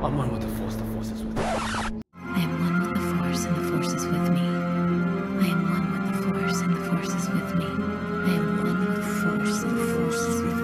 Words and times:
I'm 0.00 0.16
one 0.16 0.32
with 0.32 0.42
the 0.42 0.48
Force, 0.56 0.76
the 0.76 0.84
Force 0.94 1.10
is 1.10 1.24
with 1.24 1.36
me. 1.36 1.42
I 1.42 2.38
am 2.38 2.60
one 2.60 2.80
with 2.82 2.94
the 2.94 3.00
Force, 3.18 3.44
and 3.46 3.56
the 3.56 3.68
Force 3.68 3.92
is 3.94 4.06
with 4.06 4.30
me. 4.30 4.40
I 4.40 5.46
am 5.50 5.64
one 5.68 5.90
with 5.92 6.04
the 6.06 6.22
Force, 6.22 6.60
and 6.60 6.72
the 6.76 6.80
Force 6.88 7.14
is 7.14 7.28
with 7.28 7.54
me. 7.56 7.64
I 7.64 8.30
am 8.30 8.58
one 8.58 8.78
with 8.86 8.96
the 8.96 9.02
Force, 9.02 9.62
and 9.64 9.76
the 9.76 9.86
Force 9.94 10.20
is 10.20 10.42
with 10.42 10.60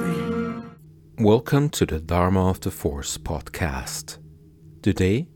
me. 1.19 1.25
Welcome 1.25 1.69
to 1.71 1.85
the 1.85 1.99
Dharma 1.99 2.49
of 2.49 2.61
the 2.61 2.71
Force 2.71 3.19
podcast. 3.19 4.19
Today, 4.83 5.26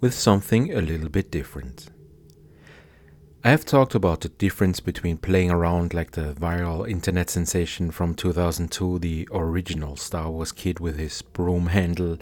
with 0.00 0.14
something 0.14 0.72
a 0.72 0.80
little 0.80 1.08
bit 1.08 1.32
different. 1.32 1.90
I 3.44 3.50
have 3.50 3.64
talked 3.64 3.96
about 3.96 4.20
the 4.20 4.28
difference 4.28 4.78
between 4.78 5.16
playing 5.16 5.50
around 5.50 5.92
like 5.92 6.12
the 6.12 6.32
viral 6.32 6.88
internet 6.88 7.28
sensation 7.28 7.90
from 7.90 8.14
2002, 8.14 9.00
the 9.00 9.28
original 9.32 9.96
Star 9.96 10.30
Wars 10.30 10.52
kid 10.52 10.78
with 10.78 10.96
his 10.96 11.22
broom 11.22 11.66
handle, 11.66 12.18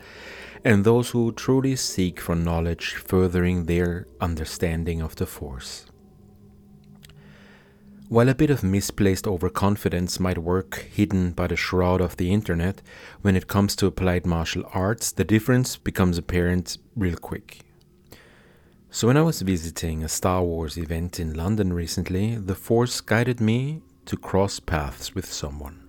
and 0.64 0.82
those 0.82 1.10
who 1.10 1.32
truly 1.32 1.76
seek 1.76 2.20
for 2.20 2.34
knowledge, 2.34 2.94
furthering 2.94 3.66
their 3.66 4.06
understanding 4.18 5.02
of 5.02 5.14
the 5.16 5.26
Force. 5.26 5.84
While 8.08 8.30
a 8.30 8.34
bit 8.34 8.48
of 8.48 8.62
misplaced 8.62 9.26
overconfidence 9.26 10.18
might 10.18 10.38
work 10.38 10.86
hidden 10.90 11.32
by 11.32 11.48
the 11.48 11.56
shroud 11.56 12.00
of 12.00 12.16
the 12.16 12.32
internet, 12.32 12.80
when 13.20 13.36
it 13.36 13.46
comes 13.46 13.76
to 13.76 13.86
applied 13.86 14.24
martial 14.24 14.64
arts, 14.72 15.12
the 15.12 15.24
difference 15.24 15.76
becomes 15.76 16.16
apparent 16.16 16.78
real 16.96 17.16
quick. 17.16 17.60
So, 18.92 19.06
when 19.06 19.16
I 19.16 19.22
was 19.22 19.42
visiting 19.42 20.02
a 20.02 20.08
Star 20.08 20.42
Wars 20.42 20.76
event 20.76 21.20
in 21.20 21.34
London 21.34 21.72
recently, 21.72 22.34
the 22.34 22.56
Force 22.56 23.00
guided 23.00 23.40
me 23.40 23.82
to 24.06 24.16
cross 24.16 24.58
paths 24.58 25.14
with 25.14 25.26
someone. 25.26 25.88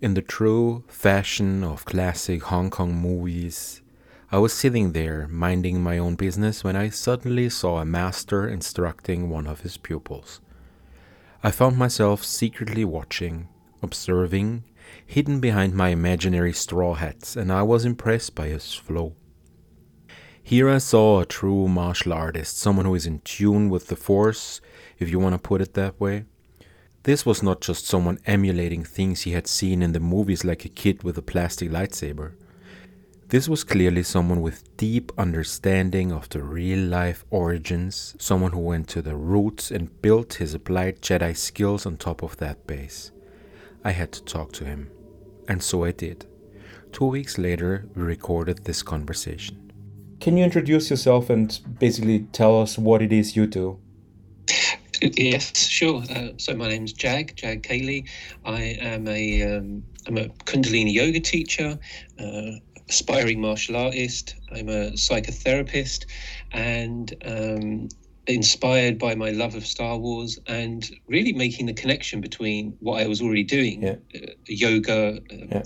In 0.00 0.14
the 0.14 0.22
true 0.22 0.84
fashion 0.86 1.64
of 1.64 1.84
classic 1.84 2.44
Hong 2.44 2.70
Kong 2.70 2.94
movies, 2.94 3.82
I 4.30 4.38
was 4.38 4.52
sitting 4.52 4.92
there 4.92 5.26
minding 5.26 5.82
my 5.82 5.98
own 5.98 6.14
business 6.14 6.62
when 6.62 6.76
I 6.76 6.90
suddenly 6.90 7.48
saw 7.48 7.80
a 7.80 7.84
master 7.84 8.46
instructing 8.48 9.28
one 9.28 9.48
of 9.48 9.62
his 9.62 9.76
pupils. 9.76 10.40
I 11.42 11.50
found 11.50 11.76
myself 11.76 12.22
secretly 12.22 12.84
watching, 12.84 13.48
observing, 13.82 14.62
hidden 15.04 15.40
behind 15.40 15.74
my 15.74 15.88
imaginary 15.88 16.52
straw 16.52 16.94
hats, 16.94 17.34
and 17.34 17.52
I 17.52 17.64
was 17.64 17.84
impressed 17.84 18.36
by 18.36 18.46
his 18.46 18.74
flow. 18.74 19.16
Here 20.46 20.68
I 20.68 20.76
saw 20.76 21.20
a 21.20 21.24
true 21.24 21.68
martial 21.68 22.12
artist, 22.12 22.58
someone 22.58 22.84
who 22.84 22.94
is 22.94 23.06
in 23.06 23.20
tune 23.20 23.70
with 23.70 23.86
the 23.86 23.96
force, 23.96 24.60
if 24.98 25.08
you 25.08 25.18
want 25.18 25.32
to 25.32 25.38
put 25.38 25.62
it 25.62 25.72
that 25.72 25.98
way. 25.98 26.26
This 27.04 27.24
was 27.24 27.42
not 27.42 27.62
just 27.62 27.86
someone 27.86 28.18
emulating 28.26 28.84
things 28.84 29.22
he 29.22 29.30
had 29.30 29.46
seen 29.46 29.82
in 29.82 29.92
the 29.92 30.00
movies 30.00 30.44
like 30.44 30.66
a 30.66 30.68
kid 30.68 31.02
with 31.02 31.16
a 31.16 31.22
plastic 31.22 31.70
lightsaber. 31.70 32.32
This 33.28 33.48
was 33.48 33.64
clearly 33.64 34.02
someone 34.02 34.42
with 34.42 34.76
deep 34.76 35.12
understanding 35.16 36.12
of 36.12 36.28
the 36.28 36.42
real 36.42 36.90
life 36.90 37.24
origins, 37.30 38.14
someone 38.18 38.52
who 38.52 38.60
went 38.60 38.86
to 38.88 39.00
the 39.00 39.16
roots 39.16 39.70
and 39.70 40.02
built 40.02 40.34
his 40.34 40.52
applied 40.52 41.00
Jedi 41.00 41.34
skills 41.34 41.86
on 41.86 41.96
top 41.96 42.22
of 42.22 42.36
that 42.36 42.66
base. 42.66 43.12
I 43.82 43.92
had 43.92 44.12
to 44.12 44.22
talk 44.22 44.52
to 44.52 44.66
him, 44.66 44.90
and 45.48 45.62
so 45.62 45.84
I 45.84 45.92
did. 45.92 46.26
Two 46.92 47.06
weeks 47.06 47.38
later, 47.38 47.88
we 47.96 48.02
recorded 48.02 48.64
this 48.64 48.82
conversation. 48.82 49.63
Can 50.24 50.38
you 50.38 50.44
introduce 50.44 50.88
yourself 50.88 51.28
and 51.28 51.60
basically 51.78 52.20
tell 52.32 52.58
us 52.58 52.78
what 52.78 53.02
it 53.02 53.12
is 53.12 53.36
you 53.36 53.46
do? 53.46 53.78
Yes, 55.02 55.54
sure. 55.68 56.02
Uh, 56.08 56.28
so 56.38 56.56
my 56.56 56.66
name's 56.68 56.94
Jag, 56.94 57.36
Jag 57.36 57.62
Cayley. 57.62 58.06
I 58.46 58.62
am 58.80 59.06
a 59.06 59.42
um, 59.42 59.84
I'm 60.06 60.16
a 60.16 60.28
Kundalini 60.46 60.94
yoga 60.94 61.20
teacher, 61.20 61.78
uh, 62.18 62.50
aspiring 62.88 63.38
martial 63.42 63.76
artist. 63.76 64.34
I'm 64.50 64.70
a 64.70 64.92
psychotherapist, 64.92 66.06
and 66.52 67.14
um, 67.26 67.88
inspired 68.26 68.98
by 68.98 69.14
my 69.14 69.28
love 69.28 69.54
of 69.54 69.66
Star 69.66 69.98
Wars 69.98 70.38
and 70.46 70.90
really 71.06 71.34
making 71.34 71.66
the 71.66 71.74
connection 71.74 72.22
between 72.22 72.74
what 72.80 73.02
I 73.02 73.06
was 73.08 73.20
already 73.20 73.44
doing, 73.44 73.82
Yeah. 73.82 73.96
uh, 74.14 74.32
yoga, 74.46 75.20
uh, 75.30 75.36
Yeah. 75.52 75.62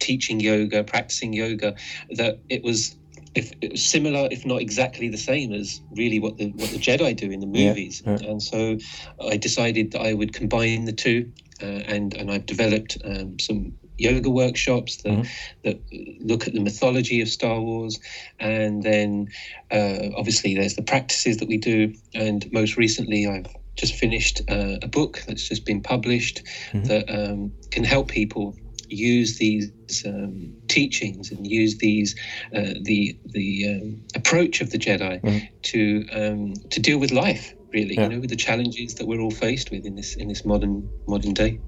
teaching 0.00 0.40
yoga, 0.40 0.82
practicing 0.82 1.32
yoga, 1.32 1.76
that 2.16 2.40
it 2.48 2.64
was 2.64 2.96
if 3.34 3.52
similar, 3.78 4.28
if 4.30 4.44
not 4.44 4.60
exactly 4.60 5.08
the 5.08 5.16
same 5.18 5.52
as 5.52 5.80
really 5.96 6.18
what 6.18 6.36
the 6.36 6.50
what 6.56 6.70
the 6.70 6.78
Jedi 6.78 7.14
do 7.16 7.30
in 7.30 7.40
the 7.40 7.46
movies. 7.46 8.02
yeah. 8.04 8.16
And 8.16 8.42
so 8.42 8.76
I 9.20 9.36
decided 9.36 9.92
that 9.92 10.00
I 10.00 10.14
would 10.14 10.32
combine 10.32 10.84
the 10.84 10.92
two, 10.92 11.30
uh, 11.62 11.66
and 11.66 12.14
and 12.14 12.30
I've 12.30 12.46
developed 12.46 12.98
um, 13.04 13.38
some 13.38 13.72
yoga 13.98 14.30
workshops 14.30 14.96
that 15.02 15.12
Mhm. 15.12 15.26
that 15.64 15.80
look 16.20 16.46
at 16.48 16.54
the 16.54 16.60
mythology 16.60 17.20
of 17.20 17.28
Star 17.28 17.60
Wars, 17.60 18.00
and 18.40 18.82
then 18.82 19.28
uh, 19.70 20.08
obviously 20.16 20.54
there's 20.54 20.74
the 20.74 20.82
practices 20.82 21.36
that 21.36 21.48
we 21.48 21.56
do, 21.58 21.92
and 22.14 22.50
most 22.52 22.76
recently 22.76 23.26
I've 23.26 23.46
just 23.76 23.94
finished 23.94 24.42
uh, 24.48 24.76
a 24.82 24.88
book 24.88 25.22
that's 25.28 25.48
just 25.48 25.64
been 25.64 25.80
published 25.82 26.42
Mhm. 26.72 26.84
that 26.88 27.04
um, 27.08 27.52
can 27.70 27.84
help 27.84 28.08
people 28.10 28.56
use 28.90 29.38
these 29.38 29.70
um, 30.06 30.52
teachings 30.68 31.30
and 31.30 31.46
use 31.46 31.78
these 31.78 32.14
uh, 32.54 32.74
the 32.82 33.16
the 33.26 33.66
um, 33.68 34.02
approach 34.14 34.60
of 34.60 34.70
the 34.70 34.78
Jedi 34.78 35.20
Mhm. 35.22 35.48
to 35.62 36.06
um, 36.12 36.54
to 36.70 36.80
deal 36.80 36.98
with 36.98 37.10
life 37.12 37.54
really 37.72 37.94
Yeah. 37.94 38.04
you 38.04 38.08
know 38.10 38.20
with 38.20 38.30
the 38.30 38.36
challenges 38.36 38.94
that 38.96 39.06
we're 39.06 39.20
all 39.20 39.30
faced 39.30 39.70
with 39.70 39.86
in 39.86 39.94
this 39.94 40.16
in 40.16 40.28
this 40.28 40.44
modern 40.44 40.88
modern 41.06 41.34
day 41.34 41.58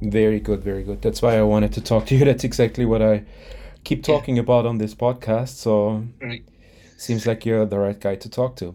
Very 0.00 0.38
good, 0.40 0.62
very 0.62 0.84
good. 0.84 1.02
That's 1.02 1.20
why 1.22 1.36
I 1.36 1.42
wanted 1.42 1.72
to 1.72 1.80
talk 1.80 2.06
to 2.06 2.14
you. 2.14 2.24
That's 2.28 2.44
exactly 2.44 2.84
what 2.84 3.02
I 3.02 3.24
keep 3.82 3.98
Yeah. 4.06 4.14
talking 4.14 4.38
about 4.38 4.64
on 4.66 4.78
this 4.78 4.94
podcast. 4.94 5.56
So 5.56 6.04
right 6.22 6.42
seems 6.96 7.26
like 7.26 7.44
you're 7.46 7.66
the 7.66 7.78
right 7.78 7.98
guy 8.00 8.16
to 8.16 8.28
talk 8.28 8.54
to. 8.56 8.74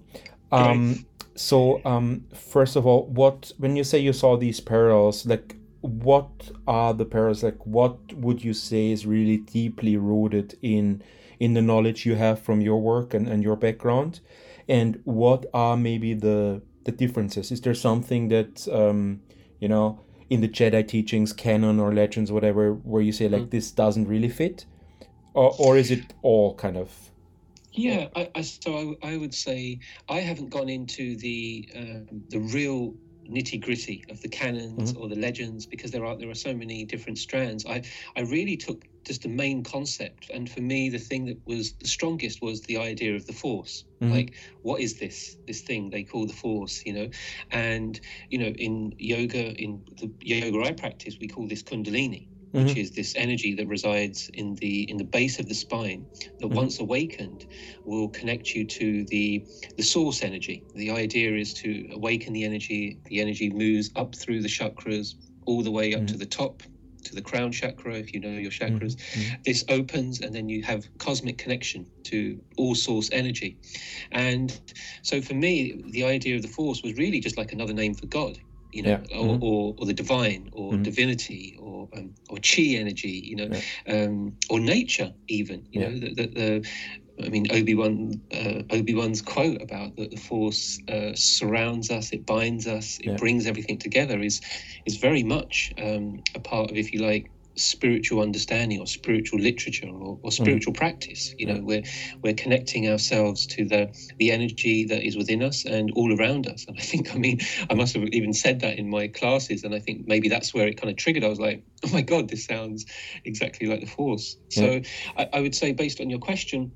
Um, 0.51 1.05
so 1.35 1.81
um, 1.85 2.25
first 2.33 2.75
of 2.75 2.85
all, 2.85 3.07
what 3.07 3.51
when 3.57 3.75
you 3.77 3.83
say 3.83 3.99
you 3.99 4.13
saw 4.13 4.37
these 4.37 4.59
parallels, 4.61 5.25
like 5.25 5.55
what 5.83 6.49
are 6.65 6.93
the 6.93 7.03
parallels? 7.03 7.43
Like 7.43 7.65
what 7.65 8.13
would 8.13 8.43
you 8.43 8.53
say 8.53 8.91
is 8.91 9.05
really 9.05 9.37
deeply 9.37 9.97
rooted 9.97 10.57
in 10.61 11.03
in 11.39 11.55
the 11.55 11.61
knowledge 11.61 12.05
you 12.05 12.15
have 12.15 12.39
from 12.39 12.61
your 12.61 12.79
work 12.81 13.13
and, 13.13 13.27
and 13.27 13.43
your 13.43 13.57
background? 13.57 14.21
And 14.69 15.01
what 15.03 15.45
are 15.53 15.75
maybe 15.75 16.13
the 16.13 16.61
the 16.85 16.93
differences? 16.93 17.51
Is 17.51 17.59
there 17.61 17.73
something 17.73 18.29
that 18.29 18.65
um, 18.69 19.21
you 19.59 19.67
know 19.67 19.99
in 20.29 20.39
the 20.39 20.47
Jedi 20.47 20.87
teachings, 20.87 21.33
canon 21.33 21.81
or 21.81 21.93
legends, 21.93 22.31
whatever, 22.31 22.73
where 22.73 23.01
you 23.01 23.11
say 23.11 23.27
like 23.27 23.49
this 23.49 23.69
doesn't 23.69 24.07
really 24.07 24.29
fit, 24.29 24.65
or 25.33 25.53
or 25.59 25.75
is 25.75 25.91
it 25.91 26.13
all 26.21 26.55
kind 26.55 26.77
of 26.77 27.11
Yeah, 27.73 28.07
I, 28.15 28.29
I, 28.35 28.41
so 28.41 28.95
I, 29.03 29.09
I 29.13 29.17
would 29.17 29.33
say 29.33 29.79
I 30.07 30.19
haven't 30.21 30.49
gone 30.49 30.69
into 30.69 31.17
the 31.17 31.69
um, 31.75 32.07
the 32.29 32.39
real 32.39 32.95
nitty 33.29 33.61
gritty 33.61 34.03
of 34.09 34.21
the 34.21 34.29
canons 34.29 34.93
or 34.95 35.07
the 35.07 35.15
legends 35.15 35.65
because 35.65 35.91
there 35.91 36.05
are 36.05 36.17
there 36.17 36.29
are 36.29 36.35
so 36.35 36.53
many 36.53 36.85
different 36.85 37.17
strands. 37.17 37.65
I 37.65 37.83
I 38.15 38.21
really 38.21 38.57
took 38.57 38.85
just 39.05 39.23
the 39.23 39.29
main 39.29 39.63
concept, 39.63 40.29
and 40.33 40.49
for 40.49 40.61
me, 40.61 40.89
the 40.89 40.97
thing 40.99 41.25
that 41.25 41.39
was 41.45 41.73
the 41.73 41.87
strongest 41.87 42.41
was 42.41 42.61
the 42.61 42.77
idea 42.77 43.15
of 43.15 43.25
the 43.25 43.33
force. 43.33 43.85
Mhm. 44.01 44.11
Like, 44.11 44.33
what 44.61 44.81
is 44.81 44.99
this 44.99 45.37
this 45.47 45.61
thing 45.61 45.89
they 45.89 46.03
call 46.03 46.25
the 46.25 46.33
force? 46.33 46.81
You 46.85 46.93
know, 46.93 47.09
and 47.51 47.99
you 48.29 48.37
know, 48.39 48.53
in 48.57 48.93
yoga, 48.97 49.53
in 49.61 49.83
the 49.99 50.11
yoga 50.21 50.61
I 50.63 50.71
practice, 50.73 51.17
we 51.19 51.27
call 51.27 51.47
this 51.47 51.63
kundalini 51.63 52.27
which 52.53 52.67
mm-hmm. 52.67 52.79
is 52.81 52.91
this 52.91 53.15
energy 53.17 53.55
that 53.55 53.67
resides 53.67 54.29
in 54.35 54.53
the 54.55 54.83
in 54.89 54.97
the 54.97 55.03
base 55.03 55.39
of 55.39 55.47
the 55.47 55.55
spine 55.55 56.05
that 56.39 56.47
Mhm. 56.47 56.53
once 56.53 56.79
awakened 56.79 57.47
will 57.83 58.09
connect 58.09 58.53
you 58.53 58.63
to 58.63 59.03
the 59.05 59.43
the 59.75 59.81
source 59.83 60.21
energy. 60.21 60.63
The 60.75 60.91
idea 60.91 61.35
is 61.35 61.53
to 61.55 61.89
awaken 61.91 62.31
the 62.31 62.43
energy. 62.43 62.99
The 63.05 63.21
energy 63.21 63.49
moves 63.49 63.89
up 63.95 64.15
through 64.15 64.41
the 64.43 64.47
chakras 64.47 65.15
all 65.45 65.63
the 65.63 65.71
way 65.71 65.95
up 65.95 66.05
to 66.05 66.13
mm-hmm. 66.13 66.19
the 66.19 66.27
top 66.27 66.61
to 67.05 67.15
the 67.15 67.21
crown 67.21 67.51
chakra 67.51 67.95
if 67.95 68.13
you 68.13 68.19
know 68.19 68.29
your 68.29 68.51
mm-hmm. 68.51 68.77
chakras. 68.77 68.97
This 69.43 69.65
opens 69.67 70.21
and 70.21 70.33
then 70.33 70.47
you 70.47 70.61
have 70.61 70.87
cosmic 70.99 71.39
connection 71.39 71.87
to 72.03 72.39
all 72.55 72.75
source 72.75 73.09
energy. 73.11 73.57
And 74.11 74.47
so 75.01 75.21
for 75.21 75.33
me 75.33 75.81
the 75.87 76.03
idea 76.03 76.35
of 76.35 76.43
the 76.43 76.47
force 76.59 76.83
was 76.83 76.93
really 76.97 77.19
just 77.19 77.35
like 77.35 77.51
another 77.51 77.73
name 77.73 77.95
for 77.95 78.05
god 78.05 78.37
you 78.73 78.83
know 78.83 78.91
Yeah. 78.91 79.19
or, 79.19 79.37
Mhm. 79.37 79.39
or, 79.41 79.75
or 79.79 79.85
the 79.85 79.93
divine 79.93 80.49
or 80.53 80.73
Mhm. 80.73 80.83
divinity 80.83 81.55
or 81.59 81.89
um, 81.95 82.15
or 82.29 82.37
chi 82.39 82.63
energy 82.83 83.21
you 83.23 83.35
know 83.37 83.49
Yeah. 83.51 83.61
um, 83.95 84.37
or 84.49 84.59
nature 84.59 85.11
even 85.29 85.67
you 85.71 85.81
Yeah. 85.81 85.89
know 85.89 85.99
the, 85.99 86.13
the, 86.15 86.27
the 86.27 86.67
I 87.23 87.29
mean, 87.29 87.47
Obi 87.51 87.75
Wan 87.75 88.21
uh, 88.33 88.63
Obi 88.71 88.95
Wan's 88.95 89.21
quote 89.21 89.61
about 89.61 89.95
that 89.97 90.11
the 90.11 90.17
Force 90.17 90.79
uh, 90.89 91.11
surrounds 91.15 91.91
us, 91.91 92.11
it 92.11 92.25
binds 92.25 92.67
us, 92.67 92.99
it 93.01 93.15
brings 93.17 93.45
everything 93.47 93.77
together 93.77 94.21
is 94.21 94.41
is 94.85 94.97
very 94.97 95.23
much 95.23 95.73
um, 95.77 96.23
a 96.35 96.39
part 96.39 96.71
of, 96.71 96.77
if 96.77 96.93
you 96.93 97.01
like, 97.01 97.31
spiritual 97.55 98.21
understanding 98.21 98.79
or 98.79 98.87
spiritual 98.87 99.39
literature 99.39 99.87
or, 99.87 100.19
or 100.21 100.29
hmm. 100.31 100.43
spiritual 100.43 100.73
practice. 100.73 101.33
You 101.37 101.47
know, 101.47 101.55
Yeah. 101.55 101.61
we're 101.61 101.83
we're 102.23 102.33
connecting 102.33 102.89
ourselves 102.89 103.45
to 103.47 103.65
the 103.65 103.93
the 104.17 104.31
energy 104.31 104.85
that 104.85 105.03
is 105.03 105.15
within 105.15 105.43
us 105.43 105.65
and 105.65 105.91
all 105.95 106.17
around 106.17 106.47
us. 106.47 106.65
And 106.67 106.77
I 106.77 106.81
think, 106.81 107.13
I 107.13 107.17
mean, 107.17 107.39
I 107.69 107.73
must 107.73 107.95
have 107.95 108.03
even 108.09 108.33
said 108.33 108.61
that 108.61 108.77
in 108.77 108.89
my 108.89 109.07
classes, 109.07 109.63
and 109.63 109.73
I 109.73 109.79
think 109.79 110.07
maybe 110.07 110.29
that's 110.29 110.53
where 110.53 110.67
it 110.67 110.79
kind 110.79 110.89
of 110.89 110.97
triggered. 110.97 111.23
I 111.23 111.29
was 111.29 111.39
like, 111.39 111.63
oh 111.85 111.89
my 111.89 112.01
god, 112.01 112.29
this 112.29 112.45
sounds 112.45 112.85
exactly 113.25 113.67
like 113.67 113.81
the 113.81 113.87
Force. 113.87 114.37
So 114.49 114.81
I, 115.17 115.29
I 115.33 115.39
would 115.41 115.55
say, 115.55 115.73
based 115.73 116.01
on 116.01 116.09
your 116.09 116.19
question, 116.19 116.71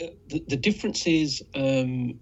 uh, 0.00 0.06
the, 0.28 0.44
the 0.48 0.56
difference 0.56 1.06
is 1.06 1.42
um, 1.54 2.18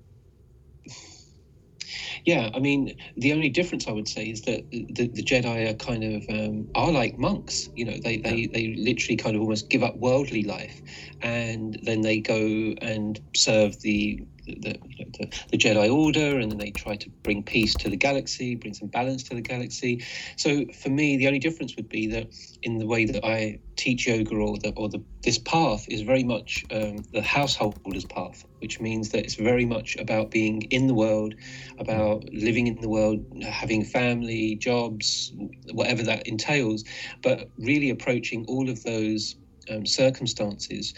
yeah 2.28 2.50
i 2.54 2.58
mean 2.58 2.94
the 3.16 3.32
only 3.32 3.48
difference 3.48 3.88
i 3.88 3.90
would 3.90 4.06
say 4.06 4.26
is 4.26 4.42
that 4.42 4.62
the, 4.70 5.08
the 5.14 5.24
jedi 5.24 5.70
are 5.70 5.74
kind 5.76 6.04
of 6.04 6.22
um, 6.28 6.68
are 6.74 6.92
like 6.92 7.18
monks 7.18 7.70
you 7.74 7.86
know 7.86 7.96
they, 8.04 8.18
they 8.18 8.46
they 8.52 8.74
literally 8.76 9.16
kind 9.16 9.34
of 9.34 9.40
almost 9.40 9.70
give 9.70 9.82
up 9.82 9.96
worldly 9.96 10.42
life 10.42 10.82
and 11.22 11.78
then 11.84 12.02
they 12.02 12.20
go 12.20 12.74
and 12.82 13.18
serve 13.34 13.80
the 13.80 14.20
the, 14.54 14.78
you 14.88 15.04
know, 15.04 15.10
the, 15.18 15.40
the, 15.50 15.58
Jedi 15.58 15.92
Order, 15.92 16.38
and 16.38 16.50
then 16.50 16.58
they 16.58 16.70
try 16.70 16.96
to 16.96 17.10
bring 17.22 17.42
peace 17.42 17.74
to 17.76 17.88
the 17.88 17.96
galaxy, 17.96 18.54
bring 18.54 18.74
some 18.74 18.88
balance 18.88 19.22
to 19.24 19.34
the 19.34 19.40
galaxy. 19.40 20.04
So 20.36 20.66
for 20.82 20.88
me, 20.88 21.16
the 21.16 21.26
only 21.26 21.38
difference 21.38 21.76
would 21.76 21.88
be 21.88 22.06
that 22.08 22.28
in 22.62 22.78
the 22.78 22.86
way 22.86 23.04
that 23.04 23.24
I 23.24 23.60
teach 23.76 24.06
yoga, 24.06 24.34
or 24.34 24.58
the 24.58 24.72
or 24.76 24.88
the 24.88 25.02
this 25.22 25.38
path 25.38 25.86
is 25.88 26.02
very 26.02 26.24
much 26.24 26.64
um, 26.70 26.98
the 27.12 27.22
householder's 27.22 28.04
path, 28.04 28.44
which 28.60 28.80
means 28.80 29.10
that 29.10 29.24
it's 29.24 29.34
very 29.34 29.64
much 29.64 29.96
about 29.96 30.30
being 30.30 30.62
in 30.70 30.86
the 30.86 30.94
world, 30.94 31.34
about 31.78 32.24
living 32.32 32.66
in 32.66 32.80
the 32.80 32.88
world, 32.88 33.24
having 33.42 33.84
family, 33.84 34.54
jobs, 34.56 35.32
whatever 35.72 36.02
that 36.02 36.26
entails, 36.26 36.84
but 37.22 37.50
really 37.58 37.90
approaching 37.90 38.44
all 38.46 38.68
of 38.68 38.82
those 38.84 39.36
um, 39.70 39.86
circumstances 39.86 40.94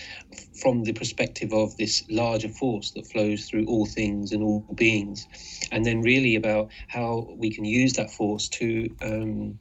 from 0.61 0.85
the 0.85 0.93
perspective 0.93 1.53
of 1.53 1.77
this 1.77 2.05
larger 2.11 2.49
force 2.49 2.91
that 2.93 3.07
flows 3.07 3.49
through 3.49 3.67
all 3.67 3.87
things 3.87 4.33
and 4.33 4.43
all 4.43 4.61
beings, 4.75 5.27
and 5.73 5.85
then 5.85 6.01
really 6.01 6.37
about 6.37 6.71
how 6.89 7.29
we 7.37 7.51
can 7.51 7.65
use 7.65 7.95
that 7.95 8.11
force 8.11 8.49
to. 8.49 8.89
Um, 9.03 9.59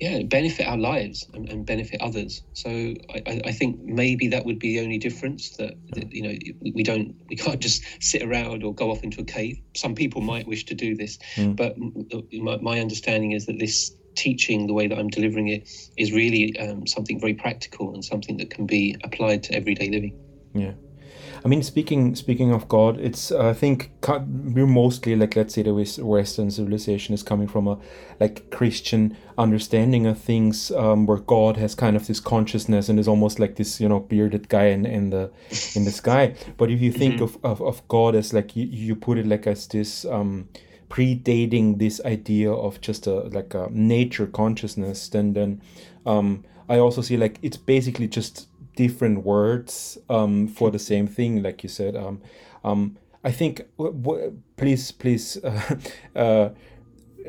yeah, 0.00 0.22
benefit 0.22 0.66
our 0.66 0.76
lives 0.76 1.26
and, 1.32 1.48
and 1.48 1.64
benefit 1.64 2.00
others. 2.00 2.42
So 2.52 2.68
I, 2.70 3.40
I, 3.44 3.52
think 3.52 3.80
maybe 3.82 4.28
that 4.28 4.44
would 4.44 4.58
be 4.58 4.76
the 4.78 4.84
only 4.84 4.98
difference 4.98 5.56
that, 5.56 5.74
that, 5.90 6.12
you 6.12 6.22
know 6.22 6.36
we 6.60 6.82
don't 6.82 7.14
we 7.28 7.36
can't 7.36 7.60
just 7.60 7.84
sit 8.02 8.22
around 8.22 8.64
or 8.64 8.74
go 8.74 8.90
off 8.90 9.02
into 9.02 9.20
a 9.20 9.24
cave. 9.24 9.60
Some 9.74 9.94
people 9.94 10.20
might 10.20 10.46
wish 10.46 10.64
to 10.66 10.74
do 10.74 10.96
this, 10.96 11.18
mm. 11.36 11.56
but 11.56 11.76
my, 12.32 12.56
my 12.58 12.80
understanding 12.80 13.32
is 13.32 13.46
that 13.46 13.58
this 13.58 13.94
teaching, 14.14 14.66
the 14.66 14.72
way 14.72 14.86
that 14.86 14.98
I'm 14.98 15.08
delivering 15.08 15.48
it, 15.48 15.68
is 15.96 16.12
really 16.12 16.58
um, 16.58 16.86
something 16.86 17.20
very 17.20 17.34
practical 17.34 17.94
and 17.94 18.04
something 18.04 18.36
that 18.38 18.50
can 18.50 18.66
be 18.66 18.96
applied 19.04 19.42
to 19.44 19.54
everyday 19.54 19.90
living. 19.90 20.18
Yeah. 20.54 20.72
I 21.44 21.48
mean, 21.48 21.62
speaking 21.62 22.14
speaking 22.14 22.52
of 22.52 22.68
God, 22.68 23.00
it's 23.00 23.32
I 23.32 23.52
think 23.52 23.90
we're 24.06 24.66
mostly 24.66 25.16
like 25.16 25.34
let's 25.34 25.54
say 25.54 25.62
the 25.62 25.74
Western 25.74 26.50
civilization 26.50 27.14
is 27.14 27.22
coming 27.24 27.48
from 27.48 27.66
a 27.66 27.78
like 28.20 28.48
Christian 28.50 29.16
understanding 29.36 30.06
of 30.06 30.18
things, 30.18 30.70
um, 30.70 31.06
where 31.06 31.18
God 31.18 31.56
has 31.56 31.74
kind 31.74 31.96
of 31.96 32.06
this 32.06 32.20
consciousness 32.20 32.88
and 32.88 33.00
is 33.00 33.08
almost 33.08 33.40
like 33.40 33.56
this 33.56 33.80
you 33.80 33.88
know 33.88 33.98
bearded 33.98 34.48
guy 34.48 34.66
in, 34.66 34.86
in 34.86 35.10
the 35.10 35.32
in 35.74 35.84
the 35.84 35.90
sky. 35.90 36.36
But 36.56 36.70
if 36.70 36.80
you 36.80 36.92
think 36.92 37.14
mm-hmm. 37.14 37.44
of, 37.44 37.60
of, 37.60 37.62
of 37.62 37.88
God 37.88 38.14
as 38.14 38.32
like 38.32 38.54
you, 38.54 38.66
you 38.66 38.94
put 38.94 39.18
it 39.18 39.26
like 39.26 39.48
as 39.48 39.66
this 39.66 40.04
um, 40.04 40.48
predating 40.92 41.78
this 41.78 42.02
idea 42.04 42.52
of 42.52 42.78
just 42.82 43.06
a 43.06 43.14
like 43.38 43.54
a 43.54 43.66
nature 43.70 44.26
consciousness 44.26 45.08
then 45.08 45.32
then 45.32 45.60
um, 46.04 46.44
i 46.68 46.78
also 46.78 47.00
see 47.00 47.16
like 47.16 47.38
it's 47.40 47.56
basically 47.56 48.06
just 48.06 48.46
different 48.76 49.24
words 49.24 49.96
um, 50.10 50.46
for 50.46 50.70
the 50.70 50.78
same 50.78 51.06
thing 51.06 51.42
like 51.42 51.62
you 51.62 51.68
said 51.68 51.96
um, 51.96 52.20
um, 52.62 52.96
i 53.24 53.30
think 53.32 53.62
w- 53.78 53.98
w- 54.02 54.38
please 54.58 54.92
please 54.92 55.38
uh, 55.44 55.76
uh, 56.14 56.50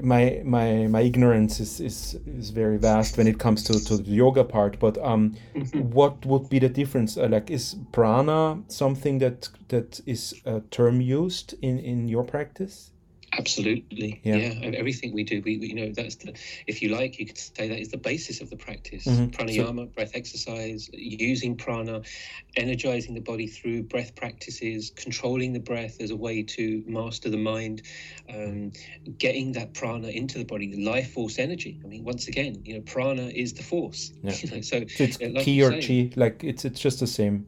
my 0.02 0.42
my 0.44 0.88
my 0.88 1.02
ignorance 1.02 1.62
is, 1.62 1.80
is 1.80 2.20
is 2.26 2.50
very 2.50 2.78
vast 2.78 3.18
when 3.18 3.28
it 3.28 3.40
comes 3.40 3.64
to, 3.64 3.74
to 3.86 3.96
the 3.96 4.12
yoga 4.12 4.44
part 4.44 4.78
but 4.80 4.98
um 4.98 5.36
mm-hmm. 5.56 5.80
what 5.92 6.26
would 6.26 6.50
be 6.50 6.60
the 6.60 6.68
difference 6.68 7.16
uh, 7.16 7.30
like 7.30 7.50
is 7.50 7.78
prana 7.94 8.62
something 8.68 9.20
that 9.20 9.48
that 9.70 10.02
is 10.06 10.34
a 10.46 10.60
term 10.72 11.00
used 11.00 11.54
in 11.62 11.80
in 11.80 12.10
your 12.10 12.24
practice 12.24 12.93
Absolutely, 13.38 14.22
yeah. 14.24 14.36
yeah. 14.36 14.72
Everything 14.78 15.14
we 15.14 15.24
do, 15.24 15.42
we, 15.44 15.54
you 15.54 15.76
know, 15.76 15.92
that's 15.92 16.16
the, 16.16 16.34
if 16.68 16.82
you 16.82 16.90
like, 16.90 17.20
you 17.20 17.26
could 17.26 17.38
say 17.38 17.68
that 17.68 17.80
is 17.80 17.90
the 17.90 17.98
basis 17.98 18.42
of 18.42 18.50
the 18.50 18.56
practice. 18.56 19.06
Mm-hmm. 19.06 19.26
Pranayama, 19.32 19.86
so, 19.88 19.92
breath 19.94 20.12
exercise, 20.14 20.90
using 20.94 21.56
prana, 21.56 22.02
energizing 22.56 23.14
the 23.14 23.22
body 23.22 23.48
through 23.48 23.84
breath 23.84 24.16
practices, 24.16 24.92
controlling 24.96 25.54
the 25.54 25.60
breath 25.60 26.00
as 26.00 26.12
a 26.12 26.16
way 26.16 26.44
to 26.44 26.84
master 26.86 27.30
the 27.30 27.38
mind, 27.38 27.82
um, 28.30 28.72
getting 29.18 29.52
that 29.54 29.74
prana 29.74 30.10
into 30.10 30.38
the 30.38 30.46
body, 30.46 30.68
the 30.68 30.86
life 30.86 31.14
force 31.14 31.40
energy. 31.40 31.80
I 31.84 31.88
mean, 31.88 32.04
once 32.04 32.28
again, 32.28 32.62
you 32.66 32.76
know, 32.76 32.82
prana 32.82 33.24
is 33.24 33.54
the 33.54 33.64
force. 33.64 34.12
Yeah. 34.22 34.34
You 34.44 34.50
know, 34.50 34.62
so, 34.62 34.80
so, 34.88 35.04
it's 35.06 35.22
like 35.22 35.46
ki 35.46 35.64
or 35.64 35.72
chi, 35.80 36.12
like 36.18 36.44
it's 36.44 36.66
it's 36.66 36.80
just 36.80 37.00
the 37.00 37.08
same 37.08 37.48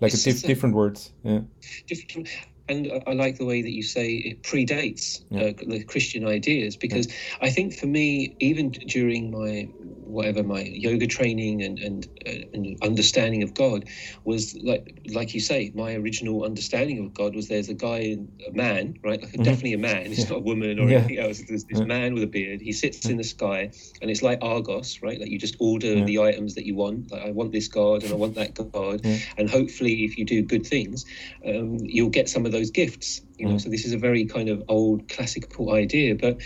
like 0.00 0.12
it's 0.12 0.24
dif- 0.24 0.42
different 0.42 0.74
words 0.74 1.12
yeah 1.22 1.40
different 1.86 2.28
and 2.68 3.02
I 3.06 3.12
like 3.12 3.38
the 3.38 3.44
way 3.44 3.62
that 3.62 3.70
you 3.70 3.82
say 3.82 4.14
it 4.14 4.42
predates 4.42 5.24
yeah. 5.30 5.48
uh, 5.48 5.52
the 5.66 5.84
Christian 5.84 6.26
ideas 6.26 6.76
because 6.76 7.08
yeah. 7.08 7.14
I 7.42 7.50
think 7.50 7.74
for 7.74 7.86
me, 7.86 8.36
even 8.40 8.70
during 8.70 9.30
my 9.30 9.68
whatever 10.12 10.42
my 10.42 10.60
yoga 10.60 11.06
training 11.06 11.62
and 11.62 11.78
and, 11.78 12.08
uh, 12.26 12.46
and 12.52 12.76
understanding 12.82 13.42
of 13.42 13.54
God 13.54 13.88
was 14.24 14.54
like 14.62 15.00
like 15.12 15.34
you 15.34 15.40
say, 15.40 15.72
my 15.74 15.94
original 15.94 16.44
understanding 16.44 16.98
of 17.04 17.14
God 17.14 17.34
was 17.34 17.48
there's 17.48 17.68
a 17.68 17.74
guy, 17.74 18.18
a 18.46 18.52
man, 18.52 18.98
right? 19.02 19.20
Like 19.20 19.32
mm-hmm. 19.32 19.42
definitely 19.42 19.72
a 19.72 19.78
man. 19.78 20.06
It's 20.06 20.20
yeah. 20.20 20.30
not 20.30 20.38
a 20.38 20.40
woman 20.40 20.78
or 20.78 20.88
anything 20.88 21.18
else. 21.18 21.42
There's 21.46 21.64
this 21.64 21.80
man 21.80 22.14
with 22.14 22.22
a 22.22 22.26
beard. 22.26 22.60
He 22.60 22.72
sits 22.72 23.06
in 23.06 23.16
the 23.16 23.24
sky, 23.24 23.70
and 24.00 24.10
it's 24.10 24.22
like 24.22 24.38
Argos, 24.42 25.00
right? 25.02 25.18
Like 25.18 25.30
you 25.30 25.38
just 25.38 25.56
order 25.58 26.04
the 26.04 26.20
items 26.20 26.54
that 26.54 26.66
you 26.66 26.74
want. 26.74 27.10
Like 27.10 27.22
I 27.22 27.30
want 27.30 27.52
this 27.52 27.68
God 27.68 28.04
and 28.04 28.12
I 28.12 28.16
want 28.16 28.34
that 28.36 28.54
God, 28.54 29.04
and 29.36 29.50
hopefully, 29.50 30.04
if 30.04 30.16
you 30.16 30.24
do 30.24 30.42
good 30.42 30.66
things, 30.66 31.04
um, 31.46 31.78
you'll 31.80 32.10
get 32.10 32.28
some 32.28 32.46
of 32.46 32.51
those 32.52 32.70
gifts. 32.70 33.22
You 33.38 33.48
know, 33.48 33.54
mm. 33.54 33.60
so 33.60 33.68
this 33.68 33.84
is 33.84 33.92
a 33.92 33.98
very 33.98 34.24
kind 34.26 34.48
of 34.48 34.62
old 34.68 35.08
classical 35.08 35.72
idea, 35.72 36.14
but 36.14 36.40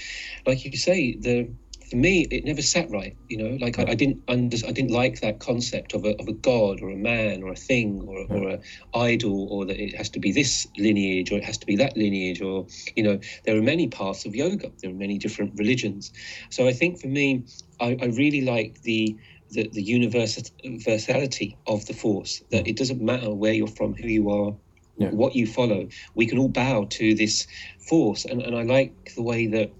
like 0.47 0.64
you 0.64 0.76
say, 0.76 1.17
the 1.17 1.50
for 1.88 1.97
me, 1.97 2.26
it 2.31 2.44
never 2.44 2.62
sat 2.62 2.91
right. 2.91 3.17
You 3.29 3.38
know, 3.38 3.56
like 3.61 3.79
I, 3.79 3.85
I, 3.91 3.94
didn't 3.94 4.23
under, 4.29 4.56
I 4.67 4.73
didn't 4.73 4.91
like 4.91 5.20
that 5.20 5.38
concept 5.38 5.94
of 5.94 6.05
a, 6.05 6.19
of 6.20 6.26
a 6.26 6.32
god 6.32 6.82
or 6.82 6.91
a 6.91 6.97
man 6.97 7.43
or 7.43 7.53
a 7.53 7.56
thing 7.56 8.03
or, 8.06 8.26
mm. 8.26 8.31
or 8.31 8.49
a 8.50 8.61
idol 8.99 9.49
or 9.50 9.67
that 9.67 9.81
it 9.81 9.94
has 9.94 10.11
to 10.11 10.19
be 10.19 10.32
this 10.32 10.67
lineage 10.76 11.31
or 11.31 11.37
it 11.37 11.44
has 11.44 11.58
to 11.58 11.67
be 11.67 11.76
that 11.76 11.97
lineage 11.97 12.41
or 12.43 12.67
you 12.97 13.03
know 13.03 13.20
there 13.44 13.56
are 13.56 13.62
many 13.62 13.88
paths 13.88 14.25
of 14.26 14.35
yoga. 14.35 14.70
There 14.82 14.91
are 14.91 14.94
many 14.94 15.19
different 15.19 15.53
religions. 15.56 16.12
So 16.50 16.67
I 16.67 16.73
think 16.73 17.00
for 17.00 17.08
me, 17.08 17.44
I, 17.81 17.97
I 18.00 18.06
really 18.06 18.41
like 18.43 18.82
the 18.82 19.17
the, 19.50 19.69
the 19.73 19.82
universality 19.82 21.56
of 21.69 21.87
the 21.87 21.94
force 21.94 22.43
that 22.50 22.64
mm. 22.64 22.69
it 22.69 22.76
doesn't 22.76 23.00
matter 23.00 23.32
where 23.32 23.53
you're 23.53 23.69
from, 23.69 23.94
who 23.94 24.08
you 24.08 24.31
are, 24.31 24.56
yeah. 24.98 25.10
what 25.10 25.34
you 25.34 25.46
follow. 25.46 25.88
We 26.15 26.26
can 26.26 26.38
all 26.38 26.48
bow 26.48 26.86
to 26.91 27.15
this 27.15 27.46
force, 27.79 28.24
and, 28.24 28.43
and 28.43 28.56
I 28.56 28.62
like 28.62 29.15
the 29.15 29.22
way 29.22 29.46
that 29.46 29.70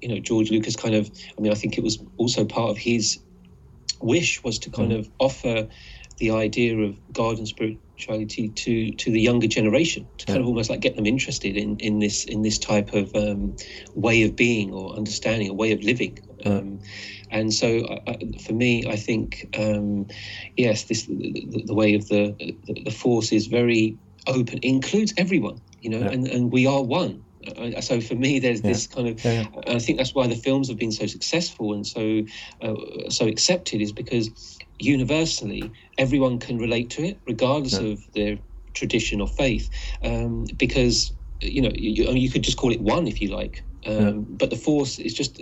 you 0.00 0.08
know 0.08 0.18
George 0.18 0.50
Lucas 0.50 0.76
kind 0.76 0.94
of 0.94 1.10
I 1.36 1.40
mean 1.40 1.52
I 1.52 1.54
think 1.54 1.78
it 1.78 1.84
was 1.84 1.98
also 2.16 2.44
part 2.44 2.70
of 2.70 2.78
his 2.78 3.18
wish 4.00 4.42
was 4.44 4.58
to 4.60 4.70
kind 4.70 4.92
mm. 4.92 5.00
of 5.00 5.10
offer 5.18 5.68
the 6.18 6.30
idea 6.32 6.76
of 6.76 6.96
God 7.12 7.38
and 7.38 7.48
spirituality 7.48 8.48
to 8.48 8.92
to 8.92 9.10
the 9.10 9.20
younger 9.20 9.46
generation 9.46 10.06
to 10.18 10.26
kind 10.26 10.40
of 10.40 10.46
almost 10.46 10.70
like 10.70 10.80
get 10.80 10.96
them 10.96 11.06
interested 11.06 11.56
in 11.56 11.78
in 11.78 11.98
this 11.98 12.24
in 12.24 12.42
this 12.42 12.58
type 12.58 12.92
of 12.92 13.14
um, 13.14 13.56
way 13.94 14.22
of 14.22 14.36
being 14.36 14.72
or 14.72 14.94
understanding 14.94 15.48
a 15.48 15.54
way 15.54 15.72
of 15.72 15.82
living 15.82 16.18
um, 16.44 16.80
and 17.30 17.52
so 17.52 17.84
uh, 17.84 18.14
for 18.44 18.52
me 18.52 18.84
I 18.88 18.96
think 18.96 19.48
um, 19.58 20.06
yes 20.56 20.84
this 20.84 21.06
the, 21.06 21.62
the, 21.66 21.74
way 21.74 21.94
of 21.94 22.08
the, 22.08 22.34
the, 22.38 22.82
the 22.84 22.90
force 22.90 23.32
is 23.32 23.46
very 23.46 23.96
open 24.26 24.58
includes 24.62 25.12
everyone 25.16 25.60
you 25.80 25.90
know 25.90 25.98
yeah. 25.98 26.10
and 26.10 26.26
and 26.28 26.52
we 26.52 26.66
are 26.66 26.82
one. 26.82 27.24
So 27.80 28.00
for 28.00 28.14
me 28.14 28.40
there's 28.40 28.60
yeah. 28.60 28.72
this 28.72 28.86
kind 28.86 29.08
of 29.08 29.24
yeah. 29.24 29.46
i 29.68 29.78
think 29.78 29.96
that's 29.96 30.14
why 30.14 30.26
the 30.26 30.34
films 30.34 30.68
have 30.68 30.76
been 30.76 30.92
so 30.92 31.06
successful 31.06 31.72
and 31.72 31.86
so 31.86 32.22
uh, 32.60 33.08
so 33.08 33.26
accepted 33.26 33.80
is 33.80 33.90
because 33.90 34.58
universally 34.78 35.70
everyone 35.96 36.38
can 36.38 36.58
relate 36.58 36.90
to 36.90 37.04
it 37.04 37.18
regardless 37.26 37.78
of 37.78 38.00
their 38.12 38.38
tradition 38.74 39.20
or 39.20 39.28
faith. 39.28 39.68
Um, 40.02 40.46
because 40.56 41.12
you 41.40 41.62
know 41.62 41.70
you, 41.74 42.10
you, 42.12 42.30
could 42.30 42.42
just 42.42 42.56
call 42.56 42.72
it 42.72 42.80
one 42.80 43.06
if 43.06 43.20
you 43.20 43.28
like. 43.28 43.62
Um, 43.86 44.26
but 44.28 44.50
the 44.50 44.56
force 44.56 44.98
is 44.98 45.14
just 45.14 45.40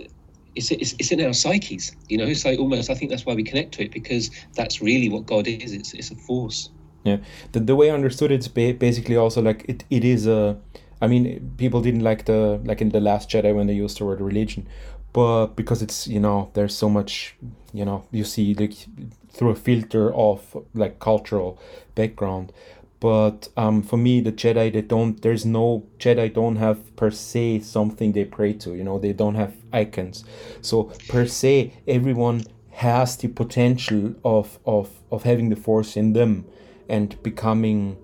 it's, 0.55 0.71
it's, 0.71 0.93
it's, 0.99 1.11
in 1.11 1.21
our 1.25 1.33
psyches 1.33 1.95
you 2.07 2.17
know? 2.17 2.31
So 2.33 2.55
almost 2.55 2.89
i 2.89 2.93
think 2.93 3.11
that's 3.11 3.25
why 3.25 3.33
we 3.33 3.43
connect 3.43 3.73
to 3.75 3.83
it 3.83 3.91
because 3.91 4.31
that's 4.53 4.81
really 4.81 5.09
what 5.09 5.25
god 5.25 5.47
is. 5.47 5.73
It's, 5.73 5.93
it's 5.93 6.11
a 6.11 6.15
force 6.15 6.69
yeah 7.03 7.17
the, 7.51 7.59
the 7.59 7.75
way 7.75 7.89
i 7.91 7.93
understood 7.93 8.31
it's 8.31 8.47
basically 8.47 9.15
also 9.15 9.41
like 9.41 9.65
it, 9.67 9.83
it 9.89 10.03
is 10.03 10.27
a 10.27 10.57
I 11.01 11.07
mean, 11.07 11.53
people 11.57 11.81
didn't 11.81 12.01
like 12.01 12.25
the 12.25 12.59
like 12.63 12.81
in 12.81 12.89
the 12.89 12.99
Last 12.99 13.29
Jedi 13.29 13.53
when 13.53 13.67
they 13.67 13.73
used 13.73 13.99
the 13.99 14.05
word 14.05 14.19
religion, 14.19 14.67
but 15.13 15.47
because 15.47 15.81
it's 15.81 16.07
you 16.07 16.19
know 16.19 16.49
there's 16.53 16.75
so 16.75 16.89
much 16.89 17.35
you 17.73 17.85
know 17.85 18.05
you 18.11 18.23
see 18.23 18.53
like 18.55 18.73
through 19.29 19.51
a 19.51 19.55
filter 19.55 20.13
of 20.13 20.57
like 20.73 20.99
cultural 20.99 21.59
background. 21.95 22.51
But 22.99 23.49
um, 23.55 23.83
for 23.83 23.97
me, 23.97 24.21
the 24.21 24.31
Jedi 24.31 24.73
they 24.73 24.81
don't. 24.81 25.21
There's 25.21 25.45
no 25.45 25.85
Jedi 25.99 26.33
don't 26.33 26.55
have 26.55 26.95
per 26.95 27.11
se 27.11 27.59
something 27.59 28.13
they 28.13 28.25
pray 28.25 28.53
to. 28.53 28.73
You 28.73 28.83
know 28.83 28.97
they 28.97 29.13
don't 29.13 29.35
have 29.35 29.53
icons. 29.71 30.23
So 30.61 30.85
per 31.07 31.27
se, 31.27 31.73
everyone 31.87 32.45
has 32.71 33.17
the 33.17 33.27
potential 33.27 34.15
of 34.25 34.57
of 34.65 34.89
of 35.11 35.23
having 35.23 35.49
the 35.49 35.55
Force 35.55 35.95
in 35.95 36.13
them 36.13 36.45
and 36.89 37.21
becoming 37.23 37.97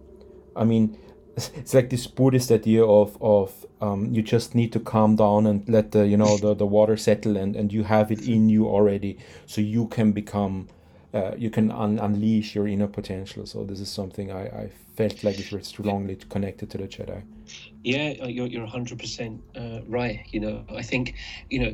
I 0.55 0.63
mean, 0.63 0.97
it's 1.35 1.73
like 1.73 1.89
this 1.89 2.07
Buddhist 2.07 2.51
idea 2.51 2.85
of 2.85 3.17
of 3.21 3.65
um, 3.81 4.13
you 4.13 4.21
just 4.21 4.55
need 4.55 4.71
to 4.73 4.79
calm 4.79 5.15
down 5.15 5.45
and 5.45 5.67
let 5.67 5.91
the 5.91 6.07
you 6.07 6.17
know 6.17 6.37
the, 6.37 6.53
the 6.53 6.65
water 6.65 6.97
settle 6.97 7.37
and 7.37 7.55
and 7.55 7.73
you 7.73 7.83
have 7.83 8.11
it 8.11 8.27
in 8.27 8.49
you 8.49 8.67
already, 8.67 9.17
so 9.45 9.61
you 9.61 9.87
can 9.87 10.11
become. 10.11 10.67
Uh, 11.13 11.35
you 11.37 11.51
can 11.51 11.69
un- 11.69 11.99
unleash 11.99 12.55
your 12.55 12.67
inner 12.67 12.87
potential. 12.87 13.45
So 13.45 13.63
this 13.63 13.79
is 13.79 13.87
something 13.87 14.31
I, 14.31 14.45
I 14.45 14.71
felt 14.97 15.23
like 15.23 15.39
it 15.39 15.51
was 15.51 15.67
strongly 15.67 16.15
connected 16.15 16.71
to 16.71 16.79
the 16.79 16.87
Jedi. 16.87 17.21
Yeah, 17.83 18.15
uh, 18.23 18.27
you're 18.27 18.47
you're 18.47 18.65
100% 18.65 19.39
uh, 19.55 19.85
right. 19.87 20.25
You 20.31 20.39
know, 20.39 20.65
I 20.75 20.81
think 20.81 21.13
you 21.51 21.59
know, 21.59 21.73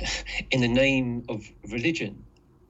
in 0.50 0.62
the 0.62 0.66
name 0.66 1.24
of 1.28 1.48
religion, 1.70 2.24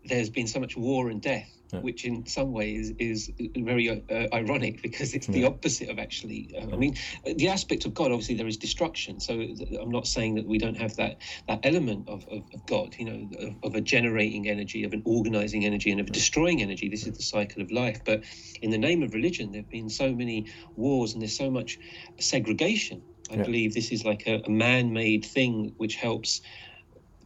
there's 0.05 0.29
been 0.29 0.47
so 0.47 0.61
much 0.61 0.77
war 0.77 1.09
and 1.09 1.23
death 1.23 1.49
Yeah. 1.73 1.81
which 1.81 2.05
in 2.05 2.27
some 2.27 2.53
ways 2.53 2.93
is 2.99 3.31
very 3.57 3.89
uh, 3.89 4.27
ironic 4.35 4.83
because 4.83 5.15
it's 5.15 5.27
the 5.27 5.41
Yeah. 5.41 5.47
opposite 5.47 5.89
of 5.89 5.99
actually. 5.99 6.51
Uh, 6.57 6.67
I 6.71 6.77
mean, 6.77 6.97
the 7.25 7.49
aspect 7.49 7.87
of 7.87 7.95
God, 7.95 8.13
obviously, 8.13 8.35
there 8.35 8.47
is 8.47 8.59
destruction. 8.59 9.21
So 9.21 9.41
I'm 9.81 9.91
not 9.91 10.07
saying 10.07 10.35
that 10.35 10.47
we 10.47 10.59
don't 10.59 10.77
have 10.77 10.95
that 10.97 11.23
that 11.49 11.61
element 11.65 12.09
of, 12.09 12.27
of, 12.29 12.43
of 12.53 12.67
God, 12.67 12.95
you 12.99 13.07
know, 13.07 13.29
of, 13.39 13.55
of 13.63 13.75
a 13.75 13.81
generating 13.81 14.49
energy, 14.49 14.85
of 14.85 14.93
an 14.93 15.03
organizing 15.07 15.65
energy, 15.65 15.91
and 15.91 16.01
of 16.01 16.09
a 16.09 16.11
destroying 16.11 16.61
energy. 16.61 16.89
This 16.91 17.07
is 17.07 17.17
the 17.17 17.23
cycle 17.23 17.63
of 17.63 17.71
life. 17.71 18.03
But 18.05 18.25
in 18.61 18.71
the 18.71 18.79
name 18.79 19.03
of 19.03 19.15
religion, 19.15 19.51
there 19.53 19.63
have 19.63 19.71
been 19.71 19.89
so 19.89 20.15
many 20.15 20.49
wars 20.77 21.15
and 21.15 21.23
there's 21.23 21.37
so 21.37 21.51
much 21.51 21.79
segregation. 22.21 23.03
I 23.31 23.37
Yeah. 23.37 23.45
believe 23.45 23.73
this 23.73 23.93
is 23.93 24.05
like 24.05 24.27
a, 24.27 24.43
a 24.45 24.51
man-made 24.51 25.25
thing 25.25 25.73
which 25.79 25.95
helps 25.95 26.43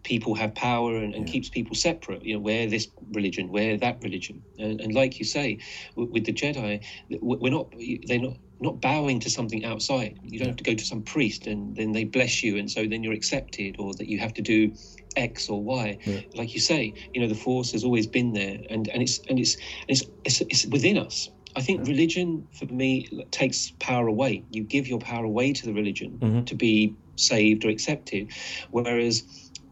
people 0.07 0.37
have 0.37 0.55
power 0.55 0.97
and, 0.97 1.15
and 1.17 1.27
Yeah. 1.27 1.33
keeps 1.33 1.49
people 1.49 1.75
separate. 1.75 2.25
You 2.25 2.35
know, 2.35 2.41
wear 2.41 2.67
this 2.69 2.87
religion, 3.13 3.49
wear 3.51 3.77
that 3.77 3.97
religion, 4.03 4.41
and, 4.57 4.81
and 4.81 4.95
like 4.95 5.19
you 5.19 5.25
say, 5.25 5.59
with, 5.97 6.11
with 6.11 6.25
the 6.25 6.33
Jedi, 6.33 6.81
we're 7.21 7.51
not 7.59 7.67
they're 8.07 8.21
not 8.29 8.37
not 8.61 8.81
bowing 8.81 9.19
to 9.21 9.29
something 9.29 9.65
outside. 9.67 10.19
You 10.23 10.39
don't 10.39 10.49
have 10.49 10.57
to 10.57 10.65
go 10.71 10.75
to 10.75 10.85
some 10.93 11.03
priest 11.03 11.47
and 11.47 11.77
then 11.77 11.91
they 11.93 12.05
bless 12.05 12.43
you, 12.45 12.57
and 12.57 12.71
so 12.71 12.87
then 12.87 13.03
you're 13.03 13.13
accepted, 13.21 13.77
or 13.81 13.93
that 13.95 14.09
you 14.09 14.19
have 14.21 14.33
to 14.35 14.43
do 14.43 14.73
X 15.17 15.49
or 15.49 15.61
Y. 15.63 15.99
Yeah. 16.07 16.21
Like 16.35 16.55
you 16.55 16.61
say, 16.61 16.95
you 17.13 17.21
know, 17.21 17.29
the 17.29 17.35
Force 17.47 17.73
has 17.73 17.83
always 17.85 18.07
been 18.07 18.33
there, 18.33 18.59
and 18.71 18.89
and 18.93 19.03
it's 19.03 19.21
and 19.29 19.39
it's 19.41 19.57
it's 19.89 20.03
it's, 20.25 20.41
it's 20.53 20.67
within 20.67 20.99
us. 20.99 21.29
I 21.57 21.63
think 21.63 21.89
religion, 21.89 22.47
for 22.53 22.67
me, 22.67 23.09
takes 23.31 23.73
power 23.81 24.07
away. 24.09 24.45
You 24.51 24.63
give 24.63 24.87
your 24.87 24.99
power 25.01 25.25
away 25.25 25.53
to 25.55 25.65
the 25.67 25.73
religion 25.73 26.19
Mhm. 26.23 26.45
to 26.47 26.55
be 26.55 26.95
saved 27.17 27.65
or 27.65 27.71
accepted, 27.71 28.29
whereas 28.71 29.25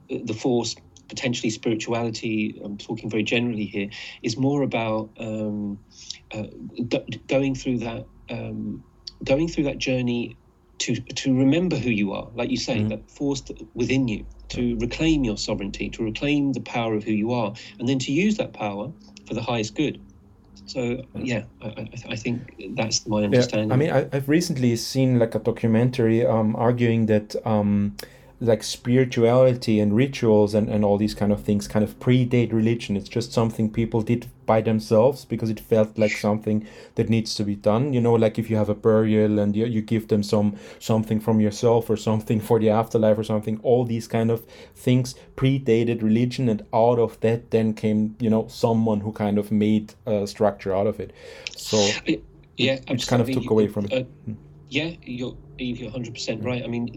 the 0.08 0.34
force 0.34 0.74
potentially 1.08 1.50
spirituality 1.50 2.60
i'm 2.64 2.78
talking 2.78 3.10
very 3.10 3.22
generally 3.22 3.66
here 3.66 3.90
is 4.22 4.36
more 4.36 4.62
about 4.62 5.10
um, 5.18 5.78
uh, 6.32 6.44
go- 6.88 7.04
going 7.28 7.54
through 7.54 7.78
that 7.78 8.06
um, 8.30 8.82
going 9.22 9.48
through 9.48 9.64
that 9.64 9.78
journey 9.78 10.36
to 10.78 10.96
to 10.96 11.36
remember 11.36 11.76
who 11.76 11.90
you 11.90 12.12
are. 12.12 12.28
Like 12.34 12.50
you 12.50 12.56
say 12.56 12.80
Mhm. 12.80 12.88
that 12.88 13.10
force 13.10 13.42
within 13.74 14.08
you 14.08 14.26
to 14.50 14.76
reclaim 14.78 15.24
your 15.24 15.36
sovereignty 15.36 15.88
to 15.90 16.02
reclaim 16.02 16.52
the 16.52 16.60
power 16.60 16.94
of 16.94 17.04
who 17.04 17.12
you 17.12 17.32
are 17.32 17.54
and 17.78 17.88
then 17.88 17.98
to 18.00 18.12
use 18.12 18.36
that 18.36 18.52
power 18.52 18.92
for 19.26 19.34
the 19.34 19.42
highest 19.42 19.74
good. 19.74 20.00
So 20.66 21.02
yeah 21.14 21.44
i, 21.62 21.88
I, 22.08 22.16
think 22.16 22.38
that's 22.74 23.06
my 23.06 23.22
understanding. 23.22 23.68
Yeah, 23.68 23.74
I 23.74 23.78
mean, 23.78 23.90
I, 23.90 24.16
I've 24.16 24.28
recently 24.28 24.74
seen 24.76 25.18
like 25.18 25.34
a 25.34 25.38
documentary 25.38 26.24
um, 26.24 26.56
arguing 26.56 27.06
that 27.06 27.36
um, 27.44 27.96
like 28.40 28.62
spirituality 28.62 29.80
and 29.80 29.94
rituals 29.94 30.54
and, 30.54 30.68
and 30.68 30.84
all 30.84 30.98
these 30.98 31.14
kind 31.14 31.32
of 31.32 31.42
things 31.42 31.68
kind 31.68 31.84
of 31.84 31.98
predate 32.00 32.52
religion. 32.52 32.96
It's 32.96 33.08
just 33.08 33.32
something 33.32 33.70
people 33.70 34.02
did 34.02 34.26
by 34.46 34.60
themselves 34.60 35.24
because 35.24 35.50
it 35.50 35.60
felt 35.60 35.96
like 35.98 36.12
something 36.12 36.66
that 36.96 37.08
needs 37.08 37.34
to 37.36 37.44
be 37.44 37.54
done. 37.54 37.92
You 37.92 38.00
know, 38.00 38.14
like 38.14 38.38
if 38.38 38.50
you 38.50 38.56
have 38.56 38.68
a 38.68 38.74
burial 38.74 39.38
and 39.38 39.54
you, 39.56 39.66
you 39.66 39.82
give 39.82 40.08
them 40.08 40.22
some 40.22 40.56
something 40.78 41.20
from 41.20 41.40
yourself 41.40 41.88
or 41.88 41.96
something 41.96 42.40
for 42.40 42.58
the 42.58 42.70
afterlife 42.70 43.18
or 43.18 43.24
something. 43.24 43.60
All 43.62 43.84
these 43.84 44.08
kind 44.08 44.30
of 44.30 44.44
things 44.74 45.14
predated 45.36 46.02
religion, 46.02 46.48
and 46.48 46.64
out 46.72 46.98
of 46.98 47.18
that 47.20 47.50
then 47.50 47.74
came 47.74 48.16
you 48.18 48.30
know 48.30 48.46
someone 48.48 49.00
who 49.00 49.12
kind 49.12 49.38
of 49.38 49.50
made 49.52 49.94
a 50.06 50.26
structure 50.26 50.74
out 50.74 50.86
of 50.86 51.00
it. 51.00 51.12
So 51.56 51.90
yeah 52.56 52.78
which 52.88 53.08
kind 53.08 53.22
of 53.22 53.30
took 53.30 53.50
away 53.50 53.68
from 53.68 53.86
it. 53.86 53.92
Uh, 53.92 54.32
yeah, 54.74 54.90
you're 55.02 55.36
Eve, 55.60 55.78
you're 55.78 55.90
100% 55.90 56.44
right. 56.44 56.64
I 56.64 56.66
mean, 56.66 56.88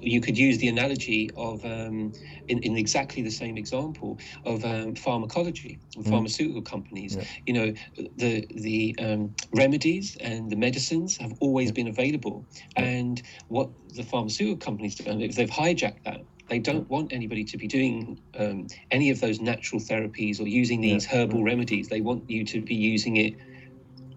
you 0.00 0.22
could 0.22 0.38
use 0.38 0.56
the 0.56 0.68
analogy 0.68 1.30
of, 1.36 1.62
um, 1.66 2.12
in, 2.48 2.58
in 2.60 2.76
exactly 2.78 3.22
the 3.22 3.30
same 3.30 3.58
example, 3.58 4.18
of 4.44 4.64
um, 4.64 4.94
pharmacology, 4.94 5.78
Mm. 5.96 6.08
pharmaceutical 6.08 6.62
companies. 6.62 7.16
Yeah. 7.16 7.24
You 7.46 7.54
know, 7.54 7.68
the 8.16 8.46
the 8.66 8.94
um, 8.98 9.34
remedies 9.54 10.16
and 10.20 10.50
the 10.50 10.56
medicines 10.56 11.16
have 11.18 11.32
always 11.40 11.72
been 11.72 11.88
available. 11.88 12.46
And 12.76 13.22
what 13.48 13.68
the 13.94 14.02
pharmaceutical 14.02 14.58
companies 14.58 14.94
do, 14.96 15.04
if 15.20 15.34
they've 15.36 15.50
hijacked 15.50 16.02
that, 16.04 16.20
they 16.48 16.58
don't 16.58 16.88
want 16.88 17.12
anybody 17.12 17.44
to 17.44 17.56
be 17.58 17.66
doing 17.66 18.18
um, 18.38 18.66
any 18.90 19.10
of 19.10 19.20
those 19.20 19.40
natural 19.40 19.80
therapies 19.80 20.40
or 20.40 20.46
using 20.48 20.82
Yeah. 20.82 20.94
these 20.94 21.06
herbal 21.06 21.42
remedies. 21.44 21.88
They 21.88 22.00
want 22.00 22.28
you 22.30 22.44
to 22.46 22.60
be 22.62 22.74
using 22.94 23.16
it 23.16 23.34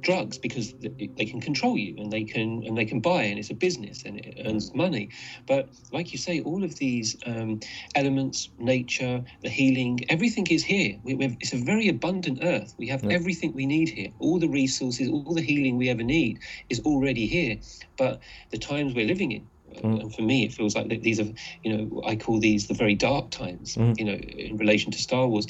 drugs 0.02 0.38
because 0.38 0.74
they 0.80 1.26
can 1.26 1.42
control 1.42 1.78
you 1.78 1.96
and 1.98 2.12
they 2.12 2.24
can 2.24 2.64
and 2.66 2.78
they 2.78 2.86
can 2.86 3.00
buy 3.00 3.24
and 3.24 3.40
it's 3.40 3.50
a 3.52 3.56
business 3.56 4.04
and 4.06 4.20
it 4.20 4.36
earns 4.46 4.74
money. 4.76 5.10
But 5.48 5.70
like 5.92 6.12
you 6.14 6.18
say 6.18 6.42
all 6.42 6.64
of 6.64 6.78
these 6.78 7.16
um, 7.26 7.60
elements 7.96 8.50
nature 8.60 9.24
the 9.42 9.50
healing 9.50 10.00
everything 10.10 10.48
is 10.48 10.64
here. 10.64 10.98
We, 11.04 11.16
we've, 11.16 11.38
it's 11.42 11.54
a 11.54 11.58
very 11.58 11.88
abundant 11.88 12.40
earth. 12.44 12.74
We 12.78 12.88
have 12.88 13.04
Yeah. 13.04 13.12
everything 13.14 13.54
we 13.54 13.66
need 13.66 13.90
here. 13.90 14.10
All 14.20 14.40
the 14.40 14.50
resources 14.50 15.10
all 15.10 15.34
the 15.34 15.42
healing 15.42 15.78
we 15.78 15.90
ever 15.90 16.04
need 16.04 16.40
is 16.70 16.80
already 16.82 17.28
here. 17.28 17.58
But 17.98 18.22
the 18.52 18.58
times 18.58 18.94
we're 18.96 19.08
living 19.08 19.32
in 19.32 19.48
uh, 19.76 19.82
Mm. 19.88 20.02
and 20.02 20.16
for 20.16 20.24
me 20.24 20.46
it 20.46 20.54
feels 20.54 20.76
like 20.76 20.90
these 21.02 21.20
are 21.20 21.32
you 21.64 21.72
know 21.78 22.02
i 22.06 22.16
call 22.16 22.40
these 22.40 22.68
the 22.68 22.74
very 22.74 22.96
dark 22.96 23.30
times 23.32 23.76
Mm. 23.76 24.00
you 24.00 24.06
know 24.06 24.14
in 24.16 24.58
relation 24.58 24.92
to 24.92 24.98
star 25.00 25.28
wars. 25.28 25.48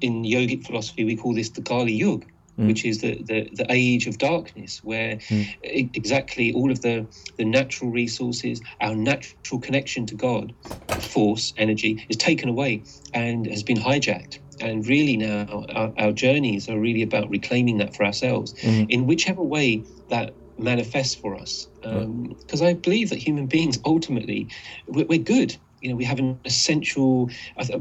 In 0.00 0.24
yogic 0.24 0.66
philosophy 0.66 1.04
we 1.04 1.16
call 1.16 1.34
this 1.34 1.50
the 1.50 1.62
kali 1.62 1.92
yuga 1.92 2.26
Mm. 2.58 2.66
which 2.66 2.84
is 2.84 2.98
the, 3.00 3.22
the, 3.24 3.48
the 3.52 3.66
age 3.70 4.06
of 4.06 4.18
darkness, 4.18 4.80
where 4.82 5.16
Mm. 5.30 5.46
exactly 5.62 6.52
all 6.52 6.70
of 6.70 6.80
the, 6.82 7.06
the 7.38 7.44
natural 7.44 7.90
resources, 7.90 8.60
our 8.80 8.94
natural 8.94 9.60
connection 9.60 10.06
to 10.06 10.14
God, 10.14 10.54
force, 11.00 11.52
energy, 11.56 12.04
is 12.08 12.16
taken 12.16 12.48
away 12.48 12.84
and 13.14 13.46
has 13.46 13.62
been 13.62 13.76
hijacked. 13.78 14.38
And 14.60 14.86
really 14.86 15.16
now, 15.16 15.64
our, 15.74 15.92
our 15.96 16.12
journeys 16.12 16.68
are 16.68 16.78
really 16.78 17.02
about 17.02 17.30
reclaiming 17.30 17.78
that 17.78 17.94
for 17.96 18.04
ourselves 18.04 18.52
Mhm. 18.62 18.86
in 18.90 19.06
whichever 19.06 19.42
way 19.42 19.86
that 20.08 20.36
manifests 20.58 21.14
for 21.14 21.34
us. 21.36 21.68
Because 21.82 22.60
I 22.60 22.74
believe 22.74 23.08
that 23.10 23.18
human 23.18 23.46
beings 23.46 23.78
ultimately, 23.84 24.50
we're, 24.86 25.06
we're 25.06 25.18
good. 25.18 25.56
You 25.80 25.90
know, 25.90 25.96
we 25.96 26.04
have 26.04 26.18
an 26.18 26.38
essential. 26.44 27.30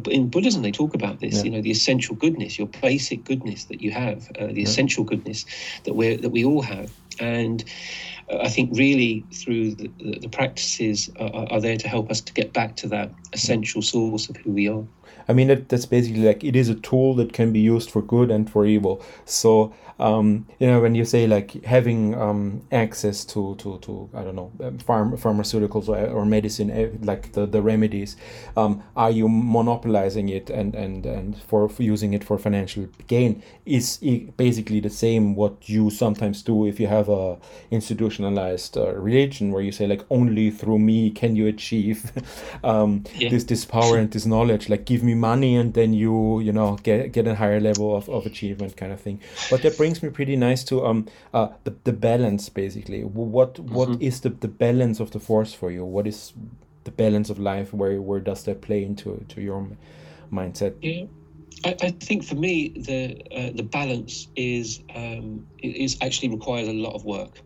In 0.10 0.29
Buddhism, 0.29 0.62
they 0.62 0.72
talk 0.72 0.94
about 0.94 1.20
this. 1.20 1.36
Yeah. 1.38 1.44
You 1.44 1.50
know, 1.51 1.62
the 1.62 1.72
essential 1.72 2.15
goodness, 2.15 2.58
your 2.58 2.68
basic 2.82 3.24
goodness 3.24 3.65
that 3.65 3.82
you 3.82 3.91
have, 3.91 4.29
uh, 4.39 4.48
the 4.48 4.63
essential 4.63 5.03
goodness 5.03 5.46
that 5.86 5.94
we 5.96 6.15
that 6.15 6.29
we 6.29 6.46
all 6.46 6.62
have. 6.62 6.91
And 7.20 7.63
uh, 8.32 8.38
I 8.38 8.50
think 8.50 8.72
really 8.77 9.25
through 9.34 9.75
the, 9.75 9.91
the, 10.00 10.20
the 10.22 10.29
practices 10.29 11.10
are- 11.20 11.48
are 11.51 11.60
there 11.62 11.77
to 11.77 11.88
help 11.88 12.10
us 12.10 12.22
to 12.22 12.34
get 12.34 12.53
back 12.53 12.75
to 12.77 12.88
that 12.88 13.13
essential 13.34 13.82
source 13.82 14.29
of 14.29 14.38
who 14.38 14.51
we 14.51 14.68
are. 14.70 14.84
I 15.29 15.33
mean, 15.33 15.48
that, 15.48 15.69
that's 15.69 15.86
basically 15.86 16.24
like 16.24 16.43
it 16.43 16.55
is 16.55 16.69
a 16.69 16.75
tool 16.75 17.13
that 17.15 17.33
can 17.33 17.53
be 17.53 17.59
used 17.59 17.91
for 17.91 18.01
good 18.01 18.31
and 18.31 18.50
for 18.50 18.65
evil. 18.65 19.01
So, 19.25 19.74
um, 20.00 20.45
you 20.59 20.67
know, 20.67 20.81
when 20.81 20.95
you 20.95 21.05
say 21.05 21.27
like 21.27 21.63
having 21.65 22.15
um, 22.15 22.62
access 22.71 23.25
to, 23.25 23.55
to, 23.57 23.77
to 23.79 24.09
I 24.13 24.24
don't 24.24 24.36
know, 24.36 24.51
um, 24.63 24.77
farm, 24.79 25.15
pharmaceuticals 25.17 25.88
or, 25.89 25.98
or 26.07 26.25
medicine, 26.25 26.71
eh, 26.71 26.89
like 27.01 27.33
the, 27.33 27.45
the 27.45 27.62
remedies, 27.62 28.15
um, 28.57 28.81
are 28.95 29.12
you 29.12 29.27
monopolizing 29.29 30.29
it 30.29 30.50
and, 30.50 30.74
and, 30.74 31.05
and 31.05 31.38
for, 31.43 31.69
for 31.69 31.83
using 31.83 32.13
it 32.13 32.24
for 32.24 32.38
financial 32.38 32.88
gain? 33.07 33.43
Is 33.65 34.00
basically 34.38 34.79
the 34.79 34.89
same 34.89 35.36
what 35.36 35.69
you 35.69 35.91
sometimes 35.91 36.41
do 36.41 36.65
if 36.65 36.79
you 36.79 36.88
have 36.88 37.07
a 37.09 37.38
institutionalized 37.69 38.77
uh, 38.77 38.93
religion 38.95 39.51
where 39.51 39.62
you 39.62 39.71
say 39.71 39.86
like 39.88 40.03
only 40.09 40.51
through 40.51 40.79
me 40.79 41.12
can 41.12 41.36
you 41.36 41.48
achieve 41.48 42.12
um, 42.63 43.03
Yeah. 43.17 43.29
this 43.29 43.43
this 43.45 43.65
power 43.65 43.98
and 43.98 44.09
this 44.12 44.25
knowledge 44.25 44.69
like 44.69 44.86
give 44.86 45.03
me 45.03 45.13
money 45.19 45.55
and 45.55 45.73
then 45.73 45.93
you 45.93 46.39
you 46.39 46.51
know 46.51 46.77
get 46.83 47.11
get 47.11 47.27
a 47.27 47.35
higher 47.35 47.59
level 47.59 47.95
of, 47.95 48.09
of 48.09 48.25
achievement 48.25 48.75
kind 48.77 48.91
of 48.91 48.99
thing. 48.99 49.19
But 49.49 49.61
that 49.63 49.77
brings 49.77 50.01
me 50.01 50.09
pretty 50.09 50.35
nice 50.35 50.63
to 50.65 50.85
um 50.85 51.07
uh 51.33 51.49
the, 51.63 51.75
the 51.83 51.93
balance 51.93 52.49
basically. 52.49 53.03
What 53.03 53.59
what 53.59 54.01
is 54.01 54.21
the, 54.21 54.29
the 54.29 54.47
balance 54.47 54.99
of 54.99 55.11
the 55.11 55.19
force 55.19 55.53
for 55.53 55.71
you? 55.71 55.85
What 55.85 56.07
is 56.07 56.33
the 56.83 56.91
balance 56.91 57.29
of 57.29 57.39
life? 57.39 57.73
Where 57.73 58.01
where 58.01 58.19
does 58.19 58.43
that 58.43 58.61
play 58.61 58.83
into 58.83 59.25
to 59.29 59.41
your 59.41 59.67
mindset? 60.31 60.73
Yeah, 60.81 61.05
I, 61.65 61.75
I 61.81 61.89
think 61.91 62.23
for 62.23 62.35
me 62.35 62.69
the 62.69 63.21
uh, 63.35 63.51
the 63.55 63.63
balance 63.63 64.27
is 64.35 64.81
um, 64.95 65.45
is 65.59 65.97
actually 66.01 66.29
requires 66.29 66.67
a 66.67 66.73
lot 66.73 66.93
of 66.93 67.05
work. 67.05 67.41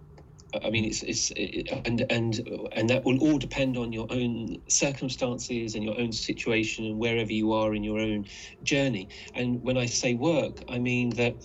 I 0.63 0.69
mean, 0.69 0.85
it's 0.85 1.03
it's 1.03 1.31
it, 1.35 1.69
and 1.85 2.05
and 2.09 2.39
and 2.73 2.89
that 2.89 3.05
will 3.05 3.19
all 3.19 3.37
depend 3.39 3.77
on 3.77 3.91
your 3.93 4.07
own 4.11 4.57
circumstances 4.69 5.75
and 5.75 5.83
your 5.83 5.99
own 5.99 6.11
situation 6.11 6.85
and 6.85 6.99
wherever 6.99 7.31
you 7.31 7.53
are 7.53 7.73
in 7.73 7.83
your 7.83 7.99
own 7.99 8.25
journey. 8.63 9.09
And 9.33 9.61
when 9.63 9.77
I 9.77 9.85
say 9.87 10.13
work, 10.13 10.63
I 10.69 10.79
mean 10.79 11.11
that 11.11 11.37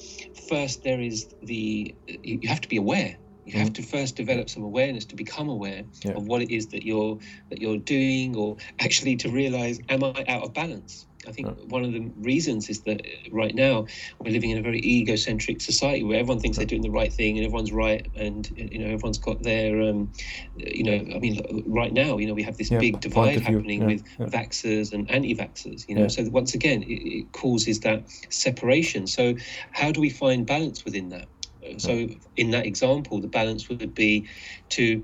first 0.48 0.82
there 0.84 1.00
is 1.00 1.28
the 1.42 1.94
you 2.22 2.48
have 2.48 2.60
to 2.62 2.68
be 2.68 2.76
aware. 2.76 3.18
You 3.44 3.58
have 3.58 3.70
mm. 3.70 3.74
to 3.76 3.82
first 3.82 4.16
develop 4.16 4.50
some 4.50 4.62
awareness 4.62 5.06
to 5.06 5.16
become 5.16 5.48
aware 5.48 5.84
Yeah. 6.04 6.12
of 6.12 6.26
what 6.28 6.42
it 6.42 6.50
is 6.50 6.68
that 6.68 6.84
you're 6.84 7.18
that 7.50 7.60
you're 7.60 7.78
doing, 7.78 8.36
or 8.36 8.56
actually 8.78 9.16
to 9.16 9.30
realize, 9.30 9.80
am 9.88 10.04
I 10.04 10.24
out 10.28 10.44
of 10.44 10.54
balance? 10.54 11.07
I 11.26 11.32
think 11.32 11.48
one 11.70 11.84
of 11.84 11.92
the 11.92 12.10
reasons 12.18 12.68
is 12.68 12.82
that 12.82 13.02
right 13.32 13.54
now 13.54 13.86
we're 14.24 14.30
living 14.32 14.50
in 14.50 14.58
a 14.58 14.62
very 14.62 14.78
egocentric 14.80 15.60
society 15.60 16.04
where 16.04 16.18
everyone 16.18 16.40
thinks 16.40 16.58
they're 16.58 16.66
doing 16.66 16.82
the 16.82 16.90
right 16.90 17.12
thing 17.12 17.36
and 17.36 17.44
everyone's 17.44 17.72
right, 17.72 18.06
and 18.14 18.48
you 18.56 18.78
know 18.78 18.86
everyone's 18.86 19.18
got 19.18 19.42
their, 19.42 19.80
um, 19.82 20.12
you 20.54 20.84
know, 20.84 20.94
I 21.14 21.18
mean, 21.18 21.64
right 21.66 21.92
now, 21.92 22.18
you 22.18 22.26
know, 22.26 22.34
we 22.34 22.42
have 22.44 22.56
this 22.56 22.70
Yeah, 22.70 22.78
big 22.78 23.00
divide 23.00 23.40
happening 23.40 23.80
yeah, 23.80 23.86
with 23.86 24.04
yeah. 24.18 24.26
vaxxers 24.26 24.92
and 24.92 25.10
anti-vaxxers. 25.10 25.88
You 25.88 25.96
know, 25.96 26.02
Yeah. 26.02 26.08
so 26.08 26.24
once 26.30 26.54
again, 26.54 26.82
it, 26.82 27.02
it 27.02 27.32
causes 27.32 27.80
that 27.80 28.08
separation. 28.30 29.06
So 29.06 29.34
how 29.72 29.90
do 29.90 30.00
we 30.00 30.10
find 30.10 30.46
balance 30.46 30.84
within 30.84 31.08
that? 31.10 31.28
Uh, 31.64 31.78
So 31.78 32.08
in 32.36 32.50
that 32.52 32.66
example, 32.66 33.20
the 33.20 33.28
balance 33.28 33.68
would 33.68 33.94
be 33.94 34.28
to 34.70 35.02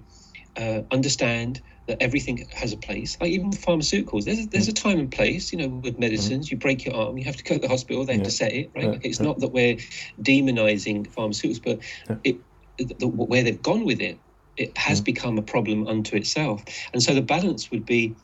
uh, 0.56 0.82
understand 0.92 1.60
that 1.86 2.00
everything 2.00 2.46
has 2.52 2.72
a 2.72 2.76
place. 2.76 3.16
Like 3.20 3.30
even 3.30 3.50
pharmaceuticals, 3.50 4.24
there's 4.24 4.40
a, 4.40 4.46
there's 4.46 4.68
a 4.68 4.72
time 4.72 4.98
and 4.98 5.10
place. 5.10 5.52
You 5.52 5.58
know, 5.58 5.68
with 5.68 5.98
medicines, 5.98 6.50
you 6.50 6.56
break 6.56 6.84
your 6.84 6.94
arm, 6.94 7.18
you 7.18 7.24
have 7.24 7.36
to 7.36 7.44
go 7.44 7.56
to 7.56 7.60
the 7.60 7.68
hospital. 7.68 8.04
They 8.04 8.14
have 8.14 8.20
Yeah. 8.20 8.24
to 8.24 8.30
set 8.30 8.52
it 8.52 8.72
right. 8.74 8.90
Like, 8.92 9.04
it's 9.04 9.20
not 9.20 9.40
that 9.40 9.48
we're 9.48 9.76
demonizing 10.22 11.06
pharmaceuticals, 11.12 11.62
but 11.62 11.80
it 12.24 12.40
the, 12.78 12.94
the, 12.98 13.06
where 13.08 13.42
they've 13.42 13.62
gone 13.62 13.84
with 13.84 14.00
it, 14.00 14.20
it 14.56 14.76
has 14.78 15.00
mm. 15.00 15.04
become 15.04 15.38
a 15.38 15.42
problem 15.42 15.86
unto 15.86 16.16
itself. 16.16 16.64
And 16.92 17.02
so 17.02 17.14
the 17.14 17.22
balance 17.22 17.70
would 17.70 17.84
be 17.84 18.16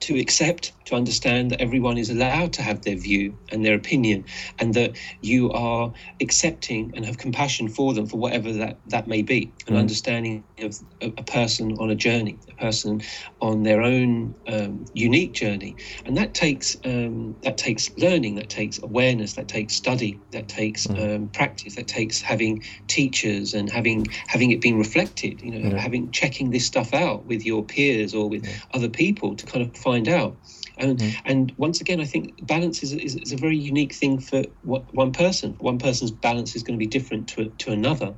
to 0.00 0.18
accept, 0.18 0.72
to 0.86 0.94
understand 0.94 1.50
that 1.50 1.60
everyone 1.60 1.98
is 1.98 2.10
allowed 2.10 2.52
to 2.54 2.62
have 2.62 2.82
their 2.82 2.96
view 2.96 3.36
and 3.52 3.64
their 3.64 3.74
opinion, 3.74 4.24
and 4.58 4.74
that 4.74 4.96
you 5.22 5.50
are 5.52 5.92
accepting 6.20 6.92
and 6.94 7.04
have 7.04 7.18
compassion 7.18 7.68
for 7.68 7.94
them 7.94 8.06
for 8.06 8.18
whatever 8.18 8.52
that, 8.52 8.80
that 8.86 9.06
may 9.08 9.22
be, 9.22 9.54
an 9.68 9.74
Mhm. 9.74 9.78
understanding 9.80 10.44
of 10.58 10.76
a, 11.00 11.08
a 11.18 11.22
person 11.22 11.72
on 11.78 11.90
a 11.90 11.94
journey, 11.94 12.38
a 12.48 12.54
person 12.54 13.00
on 13.40 13.62
their 13.62 13.82
own 13.82 14.34
um, 14.46 14.84
unique 14.94 15.34
journey, 15.34 15.76
and 16.04 16.16
that 16.16 16.34
takes 16.34 16.76
um, 16.84 17.36
that 17.42 17.58
takes 17.58 17.90
learning, 17.96 18.34
that 18.36 18.48
takes 18.48 18.78
awareness, 18.82 19.34
that 19.34 19.48
takes 19.48 19.74
study, 19.74 20.20
that 20.32 20.48
takes 20.48 20.88
um, 20.90 21.28
practice, 21.28 21.74
that 21.76 21.88
takes 21.88 22.20
having 22.20 22.62
teachers 22.88 23.54
and 23.54 23.70
having 23.70 24.06
having 24.28 24.50
it 24.50 24.60
being 24.60 24.78
reflected, 24.78 25.40
you 25.42 25.50
know, 25.50 25.70
Yeah. 25.70 25.78
having 25.80 26.10
checking 26.12 26.50
this 26.50 26.66
stuff 26.66 26.94
out 26.94 27.26
with 27.26 27.44
your 27.44 27.64
peers 27.64 28.14
or 28.14 28.28
with 28.28 28.46
other 28.72 28.88
people 28.88 29.34
to 29.36 29.46
kind 29.46 29.64
of 29.64 29.72
find 29.86 30.08
out. 30.08 30.38
And, 30.78 31.00
and 31.24 31.52
once 31.56 31.80
again, 31.80 32.00
I 32.00 32.04
think 32.04 32.24
balance 32.42 32.82
is, 32.82 32.92
is, 32.92 33.14
is 33.16 33.32
a 33.32 33.36
very 33.36 33.56
unique 33.56 33.94
thing 33.94 34.18
for 34.20 34.42
what, 34.62 34.82
one 34.94 35.12
person. 35.12 35.54
One 35.60 35.78
person's 35.78 36.10
balance 36.10 36.56
is 36.56 36.62
going 36.64 36.78
to 36.78 36.84
be 36.84 36.90
different 36.98 37.28
to, 37.30 37.50
to 37.62 37.70
another. 37.72 38.14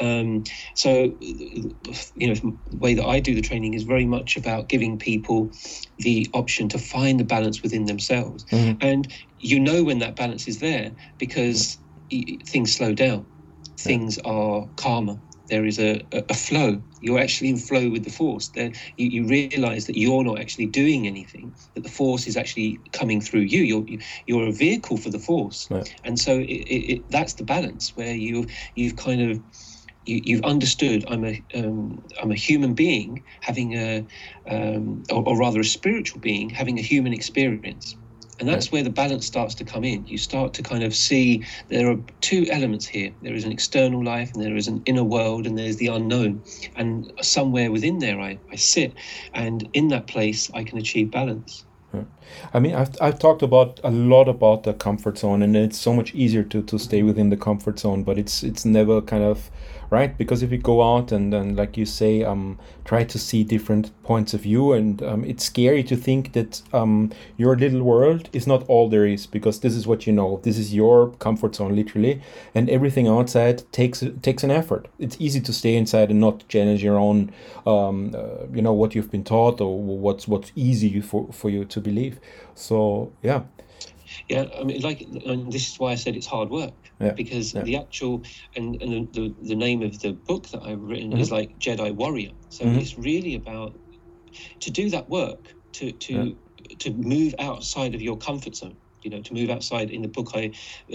Um, 0.00 0.42
so, 0.74 0.90
you 1.20 2.26
know, 2.28 2.34
the 2.34 2.76
way 2.78 2.94
that 2.94 3.06
I 3.06 3.20
do 3.20 3.34
the 3.34 3.40
training 3.42 3.74
is 3.74 3.84
very 3.84 4.06
much 4.06 4.36
about 4.36 4.68
giving 4.68 4.98
people 4.98 5.52
the 5.98 6.28
option 6.34 6.68
to 6.70 6.78
find 6.78 7.20
the 7.20 7.24
balance 7.24 7.62
within 7.62 7.84
themselves. 7.86 8.44
Mhm. 8.52 8.78
And 8.82 9.12
you 9.38 9.60
know 9.60 9.84
when 9.84 10.00
that 10.00 10.16
balance 10.16 10.48
is 10.48 10.58
there 10.58 10.92
because 11.18 11.78
y- 12.12 12.38
things 12.48 12.74
slow 12.74 12.92
down, 12.94 13.26
things 13.78 14.18
are 14.24 14.68
calmer. 14.76 15.18
There 15.48 15.66
is 15.66 15.78
a, 15.78 16.06
a, 16.12 16.24
a 16.30 16.34
flow. 16.34 16.82
You're 17.00 17.20
actually 17.20 17.50
in 17.50 17.58
flow 17.58 17.90
with 17.90 18.04
the 18.04 18.10
force. 18.10 18.48
There, 18.48 18.72
you, 18.96 19.08
you 19.08 19.26
realize 19.28 19.86
that 19.86 19.98
you're 19.98 20.24
not 20.24 20.40
actually 20.40 20.66
doing 20.66 21.06
anything. 21.06 21.54
That 21.74 21.82
the 21.84 21.90
force 21.90 22.26
is 22.26 22.36
actually 22.36 22.80
coming 22.92 23.20
through 23.20 23.42
you. 23.42 23.62
You're 23.62 23.84
you- 23.86 24.00
you're 24.26 24.48
a 24.48 24.52
vehicle 24.52 24.96
for 24.96 25.10
the 25.10 25.18
force, 25.18 25.68
Right. 25.70 25.94
and 26.04 26.18
so 26.18 26.38
it, 26.38 26.44
it, 26.46 26.92
it, 26.92 27.10
that's 27.10 27.34
the 27.34 27.44
balance 27.44 27.92
where 27.96 28.14
you 28.14 28.46
you've 28.74 28.96
kind 28.96 29.20
of 29.30 29.40
you, 30.06 30.20
you've 30.24 30.44
understood 30.44 31.04
I'm 31.08 31.24
a 31.24 31.42
um, 31.54 32.02
I'm 32.22 32.30
a 32.30 32.36
human 32.36 32.74
being 32.74 33.24
having 33.40 33.74
a 33.74 34.06
um, 34.48 35.02
or, 35.10 35.22
or 35.28 35.38
rather 35.38 35.60
a 35.60 35.64
spiritual 35.64 36.20
being 36.20 36.50
having 36.50 36.78
a 36.78 36.82
human 36.82 37.12
experience. 37.12 37.96
And 38.40 38.48
that's 38.48 38.72
where 38.72 38.82
the 38.82 38.90
balance 38.90 39.26
starts 39.26 39.54
to 39.56 39.64
come 39.64 39.84
in. 39.84 40.06
You 40.06 40.18
start 40.18 40.54
to 40.54 40.62
kind 40.62 40.84
of 40.84 40.94
see 40.94 41.44
there 41.68 41.90
are 41.90 41.96
two 42.20 42.46
elements 42.50 42.86
here. 42.86 43.14
There 43.22 43.34
is 43.34 43.44
an 43.44 43.52
external 43.52 44.04
life 44.04 44.32
and 44.34 44.42
there 44.44 44.56
is 44.56 44.68
an 44.68 44.82
inner 44.86 45.04
world 45.04 45.46
and 45.46 45.58
there's 45.58 45.76
the 45.78 45.88
unknown. 45.88 46.44
And 46.76 47.12
somewhere 47.22 47.72
within 47.72 47.98
there 48.00 48.20
I, 48.20 48.40
I 48.50 48.56
sit 48.56 48.98
and 49.34 49.68
in 49.72 49.88
that 49.88 50.08
place 50.08 50.50
I 50.54 50.64
can 50.64 50.78
achieve 50.78 51.10
balance. 51.10 51.64
I 52.52 52.58
mean, 52.58 52.74
I've, 52.74 52.96
I've 53.00 53.18
talked 53.18 53.42
about 53.42 53.80
a 53.84 53.90
lot 53.90 54.28
about 54.28 54.62
the 54.62 54.72
comfort 54.72 55.18
zone, 55.18 55.42
and 55.42 55.56
it's 55.56 55.78
so 55.78 55.92
much 55.92 56.14
easier 56.14 56.42
to, 56.44 56.62
to 56.62 56.78
stay 56.78 57.02
within 57.02 57.30
the 57.30 57.36
comfort 57.36 57.78
zone, 57.78 58.02
but 58.02 58.18
it's 58.18 58.42
it's 58.42 58.64
never 58.64 59.00
kind 59.00 59.24
of 59.24 59.50
right? 59.94 60.16
Because 60.18 60.42
if 60.42 60.50
you 60.50 60.58
go 60.58 60.82
out 60.82 61.12
and 61.12 61.32
then, 61.32 61.54
like 61.54 61.76
you 61.76 61.86
say, 61.86 62.24
um, 62.24 62.58
try 62.84 63.04
to 63.04 63.18
see 63.18 63.44
different 63.44 63.90
points 64.02 64.34
of 64.34 64.40
view, 64.40 64.72
and 64.72 65.02
um, 65.02 65.24
it's 65.24 65.44
scary 65.44 65.82
to 65.84 65.96
think 65.96 66.32
that 66.32 66.62
um, 66.72 67.12
your 67.36 67.56
little 67.56 67.82
world 67.82 68.28
is 68.32 68.46
not 68.46 68.64
all 68.68 68.88
there 68.88 69.06
is 69.06 69.26
because 69.26 69.60
this 69.60 69.74
is 69.74 69.86
what 69.86 70.06
you 70.06 70.12
know, 70.12 70.40
this 70.42 70.58
is 70.58 70.74
your 70.74 71.10
comfort 71.26 71.54
zone, 71.54 71.76
literally, 71.76 72.20
and 72.54 72.68
everything 72.68 73.06
outside 73.06 73.62
takes 73.72 74.02
takes 74.22 74.42
an 74.42 74.50
effort. 74.50 74.88
It's 74.98 75.16
easy 75.20 75.40
to 75.40 75.52
stay 75.52 75.76
inside 75.76 76.10
and 76.10 76.20
not 76.20 76.46
challenge 76.48 76.82
your 76.82 76.98
own, 76.98 77.32
um, 77.66 78.14
uh, 78.14 78.46
you 78.52 78.62
know, 78.62 78.72
what 78.72 78.94
you've 78.94 79.10
been 79.10 79.24
taught 79.24 79.60
or 79.60 79.78
what's 79.78 80.26
what's 80.26 80.52
easy 80.56 81.00
for 81.00 81.28
for 81.32 81.50
you 81.50 81.64
to 81.64 81.80
believe. 81.84 82.16
So 82.54 83.12
yeah, 83.22 83.42
Yeah, 84.28 84.44
I 84.60 84.64
mean, 84.64 84.80
like, 84.80 85.00
and 85.26 85.52
this 85.52 85.68
is 85.70 85.78
why 85.78 85.92
I 85.92 85.96
said 85.96 86.16
it's 86.16 86.26
hard 86.36 86.50
work 86.50 86.74
Yeah, 87.00 87.14
because 87.16 87.54
yeah. 87.54 87.64
the 87.64 87.76
actual 87.84 88.22
and 88.56 88.82
and 88.82 89.12
the, 89.12 89.34
the 89.50 89.56
name 89.66 89.82
of 89.82 89.92
the 90.00 90.12
book 90.28 90.48
that 90.52 90.62
I've 90.68 90.82
written 90.90 91.12
is 91.12 91.28
Mm-hmm. 91.28 91.34
like 91.38 91.50
Jedi 91.58 91.90
Warrior. 92.00 92.32
So 92.48 92.64
Mhm. 92.64 92.80
it's 92.80 92.96
really 92.98 93.34
about 93.42 93.72
to 94.60 94.70
do 94.70 94.90
that 94.90 95.08
work 95.08 95.54
to 95.78 95.92
to 96.06 96.14
to 96.82 96.90
move 96.92 97.34
outside 97.38 97.94
of 97.94 98.00
your 98.02 98.18
comfort 98.18 98.56
zone. 98.56 98.76
You 99.04 99.10
know, 99.10 99.22
to 99.22 99.34
move 99.34 99.50
outside. 99.50 99.90
In 99.90 100.02
the 100.02 100.08
book, 100.08 100.30
I 100.34 100.44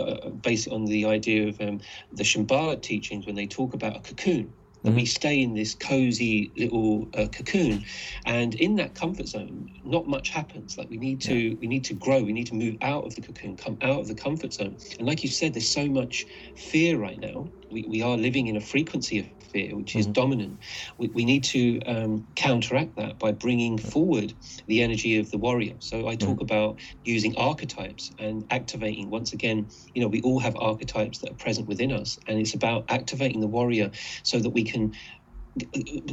uh, 0.02 0.30
base 0.42 0.68
it 0.68 0.74
on 0.74 0.86
the 0.86 1.06
idea 1.18 1.48
of 1.50 1.62
um, 1.62 1.80
the 2.18 2.24
Shambhala 2.24 2.82
teachings 2.82 3.26
when 3.28 3.36
they 3.36 3.48
talk 3.48 3.74
about 3.74 3.96
a 3.98 4.00
cocoon. 4.00 4.54
That 4.84 4.94
we 4.94 5.06
stay 5.06 5.42
in 5.42 5.56
this 5.56 5.76
cozy 5.76 6.54
little 6.56 7.10
uh, 7.14 7.28
cocoon, 7.28 7.84
and 8.26 8.56
in 8.56 8.76
that 8.78 8.96
comfort 8.96 9.28
zone, 9.28 9.70
not 9.84 10.08
much 10.08 10.30
happens. 10.30 10.78
Like 10.78 10.90
we 10.90 10.98
need 10.98 11.22
to, 11.22 11.58
we 11.60 11.68
need 11.68 11.84
to 11.86 11.94
grow. 11.94 12.24
We 12.24 12.32
need 12.32 12.48
to 12.48 12.56
move 12.56 12.78
out 12.82 13.06
of 13.06 13.16
the 13.16 13.22
cocoon, 13.22 13.58
come 13.58 13.78
out 13.82 14.00
of 14.00 14.08
the 14.08 14.16
comfort 14.16 14.54
zone. 14.54 14.78
And 14.98 15.08
like 15.08 15.22
you 15.22 15.30
said, 15.30 15.54
there's 15.54 15.70
so 15.70 15.86
much 15.88 16.26
fear 16.56 16.98
right 16.98 17.20
now. 17.20 17.52
We, 17.70 17.86
we 17.90 18.02
are 18.02 18.18
living 18.18 18.48
in 18.48 18.56
a 18.56 18.62
frequency 18.62 19.20
of 19.20 19.26
fear, 19.52 19.76
which 19.76 19.96
is 19.96 20.06
dominant. 20.06 20.60
We, 20.98 21.10
we 21.10 21.26
need 21.26 21.44
to 21.46 21.82
um, 21.82 22.28
counteract 22.36 22.96
that 22.98 23.20
by 23.20 23.32
bringing 23.32 23.78
forward 23.78 24.34
the 24.68 24.82
energy 24.82 25.18
of 25.18 25.32
the 25.32 25.38
warrior. 25.38 25.76
So 25.80 26.08
I 26.08 26.16
talk 26.16 26.42
about 26.42 26.80
using 27.04 27.36
archetypes 27.38 28.12
and 28.20 28.46
activating. 28.50 29.10
Once 29.10 29.34
again, 29.34 29.70
you 29.94 30.02
know, 30.02 30.08
we 30.08 30.22
all 30.22 30.40
have 30.40 30.56
archetypes 30.58 31.20
that 31.20 31.32
are 31.32 31.36
present 31.36 31.68
within 31.68 31.92
us, 31.92 32.18
and 32.28 32.40
it's 32.40 32.54
about 32.54 32.86
activating 32.90 33.42
the 33.42 33.48
warrior 33.48 33.92
so 34.24 34.40
that 34.40 34.52
we 34.52 34.64
can 34.64 34.94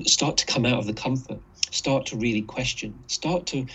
start 0.06 0.36
to 0.38 0.46
come 0.46 0.66
out 0.66 0.78
of 0.78 0.86
the 0.86 0.92
comfort 0.92 1.40
start 1.70 2.06
to 2.06 2.16
really 2.16 2.42
question 2.42 2.98
start 3.06 3.46
to 3.46 3.66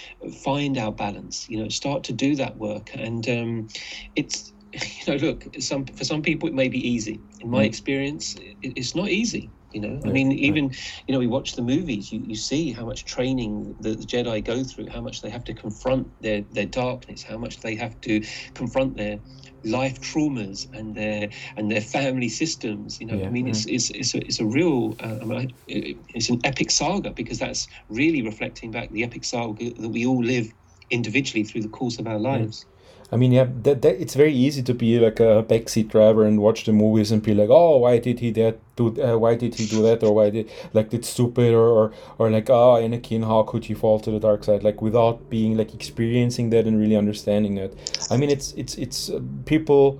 find 0.43 0.77
our 0.77 0.91
balance 0.91 1.47
you 1.49 1.61
know 1.61 1.69
start 1.69 2.03
to 2.03 2.13
do 2.13 2.35
that 2.35 2.57
work 2.57 2.89
and 2.93 3.29
um, 3.29 3.67
it's 4.15 4.53
you 4.73 5.13
know 5.13 5.27
look 5.27 5.45
some 5.59 5.85
for 5.85 6.03
some 6.03 6.21
people 6.21 6.47
it 6.47 6.55
may 6.55 6.67
be 6.67 6.85
easy 6.87 7.21
in 7.41 7.49
my 7.49 7.63
experience 7.63 8.35
it, 8.37 8.73
it's 8.77 8.95
not 8.95 9.09
easy 9.09 9.51
you 9.73 9.81
know? 9.81 10.01
I 10.05 10.09
mean 10.09 10.31
even 10.33 10.71
you 11.07 11.13
know 11.13 11.19
we 11.19 11.27
watch 11.27 11.55
the 11.55 11.61
movies 11.61 12.11
you, 12.11 12.19
you 12.23 12.35
see 12.35 12.71
how 12.71 12.85
much 12.85 13.05
training 13.05 13.75
the, 13.79 13.91
the 13.95 14.05
jedi 14.05 14.43
go 14.43 14.63
through 14.63 14.87
how 14.89 15.01
much 15.01 15.21
they 15.21 15.29
have 15.29 15.43
to 15.45 15.53
confront 15.53 16.07
their 16.21 16.41
their 16.51 16.65
darkness 16.65 17.23
how 17.23 17.37
much 17.37 17.61
they 17.61 17.75
have 17.75 17.99
to 18.01 18.21
confront 18.55 18.97
their 18.97 19.19
life 19.65 19.99
traumas 20.01 20.67
and 20.73 20.95
their 20.95 21.29
and 21.57 21.71
their 21.71 21.81
family 21.81 22.29
systems 22.29 22.99
you 22.99 23.07
know? 23.07 23.17
Yeah, 23.17 23.27
i 23.27 23.29
mean 23.29 23.47
it's 23.47 23.65
it's 23.65 23.89
it's 23.91 24.13
a, 24.15 24.19
it's 24.19 24.39
a 24.39 24.45
real 24.45 24.95
uh, 24.99 25.17
I 25.21 25.25
mean, 25.25 25.53
it- 25.67 25.97
it's 26.13 26.29
an 26.29 26.39
epic 26.43 26.71
saga 26.71 27.11
because 27.11 27.39
that's 27.39 27.67
really 27.89 28.21
reflecting 28.21 28.71
back 28.71 28.91
the 28.91 29.03
epic 29.03 29.23
saga 29.25 29.71
that 29.79 29.89
we 29.89 30.05
all 30.05 30.23
live 30.23 30.47
individually 30.89 31.43
through 31.43 31.61
the 31.61 31.69
course 31.69 31.99
of 31.99 32.07
our 32.07 32.19
lives 32.19 32.65
I 33.13 33.17
mean, 33.17 33.33
yeah, 33.33 33.47
that, 33.63 33.81
that 33.81 34.01
it's 34.01 34.15
very 34.15 34.33
easy 34.33 34.63
to 34.63 34.73
be 34.73 34.97
like 34.97 35.19
a 35.19 35.43
backseat 35.43 35.89
driver 35.89 36.25
and 36.25 36.39
watch 36.39 36.63
the 36.63 36.71
movies 36.71 37.11
and 37.11 37.21
be 37.21 37.33
like, 37.33 37.49
oh, 37.49 37.77
why 37.77 37.97
did 37.97 38.21
he 38.21 38.31
that 38.31 38.59
do? 38.77 38.87
Uh, 39.03 39.17
why 39.17 39.35
did 39.35 39.55
he 39.55 39.65
do 39.65 39.81
that? 39.83 40.01
Or 40.01 40.15
why 40.15 40.29
did 40.29 40.49
like 40.71 40.93
it's 40.93 41.09
stupid? 41.09 41.53
Or, 41.53 41.67
or 41.67 41.93
or 42.17 42.29
like, 42.31 42.49
oh, 42.49 42.79
Anakin, 42.81 43.25
how 43.25 43.43
could 43.43 43.65
he 43.65 43.73
fall 43.73 43.99
to 43.99 44.11
the 44.11 44.19
dark 44.19 44.45
side? 44.45 44.63
Like 44.63 44.81
without 44.81 45.29
being 45.29 45.57
like 45.57 45.73
experiencing 45.73 46.51
that 46.51 46.65
and 46.65 46.79
really 46.79 46.95
understanding 46.95 47.55
that. 47.55 47.73
I 48.09 48.15
mean, 48.15 48.29
it's 48.29 48.53
it's 48.53 48.75
it's 48.75 49.09
uh, 49.09 49.19
people. 49.45 49.99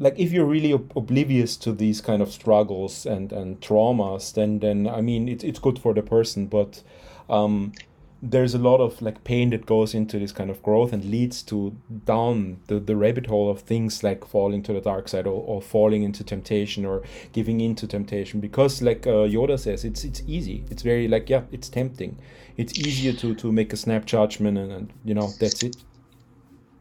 Like 0.00 0.18
if 0.18 0.32
you're 0.32 0.46
really 0.46 0.72
ob- 0.72 0.92
oblivious 0.96 1.56
to 1.58 1.72
these 1.72 2.00
kind 2.00 2.22
of 2.22 2.32
struggles 2.32 3.06
and 3.06 3.32
and 3.32 3.60
traumas, 3.60 4.32
then 4.34 4.58
then 4.58 4.88
I 4.88 5.00
mean 5.00 5.28
it's 5.28 5.44
it's 5.44 5.60
good 5.60 5.78
for 5.78 5.94
the 5.94 6.02
person, 6.02 6.46
but 6.46 6.82
um, 7.30 7.72
there's 8.20 8.52
a 8.52 8.58
lot 8.58 8.80
of 8.80 9.00
like 9.00 9.22
pain 9.22 9.50
that 9.50 9.64
goes 9.64 9.94
into 9.94 10.18
this 10.18 10.32
kind 10.32 10.50
of 10.50 10.60
growth 10.62 10.92
and 10.92 11.04
leads 11.04 11.42
to 11.42 11.76
down 12.04 12.58
the, 12.66 12.80
the 12.80 12.96
rabbit 12.96 13.26
hole 13.26 13.48
of 13.48 13.60
things 13.60 14.02
like 14.02 14.24
falling 14.24 14.60
to 14.60 14.72
the 14.72 14.80
dark 14.80 15.08
side 15.08 15.26
or, 15.26 15.40
or 15.46 15.62
falling 15.62 16.02
into 16.02 16.24
temptation 16.24 16.84
or 16.84 17.02
giving 17.32 17.60
into 17.60 17.86
temptation. 17.86 18.40
Because 18.40 18.82
like 18.82 19.06
uh, 19.06 19.26
yoda 19.28 19.58
says 19.58 19.84
it's 19.84 20.04
it's 20.04 20.22
easy. 20.26 20.64
It's 20.70 20.82
very 20.82 21.06
like 21.06 21.30
yeah 21.30 21.42
it's 21.52 21.68
tempting. 21.68 22.18
It's 22.56 22.76
easier 22.78 23.12
to 23.14 23.34
to 23.36 23.52
make 23.52 23.72
a 23.72 23.76
snap 23.76 24.04
judgment 24.04 24.58
and, 24.58 24.72
and 24.72 24.92
you 25.04 25.14
know 25.14 25.30
that's 25.38 25.62
it. 25.62 25.76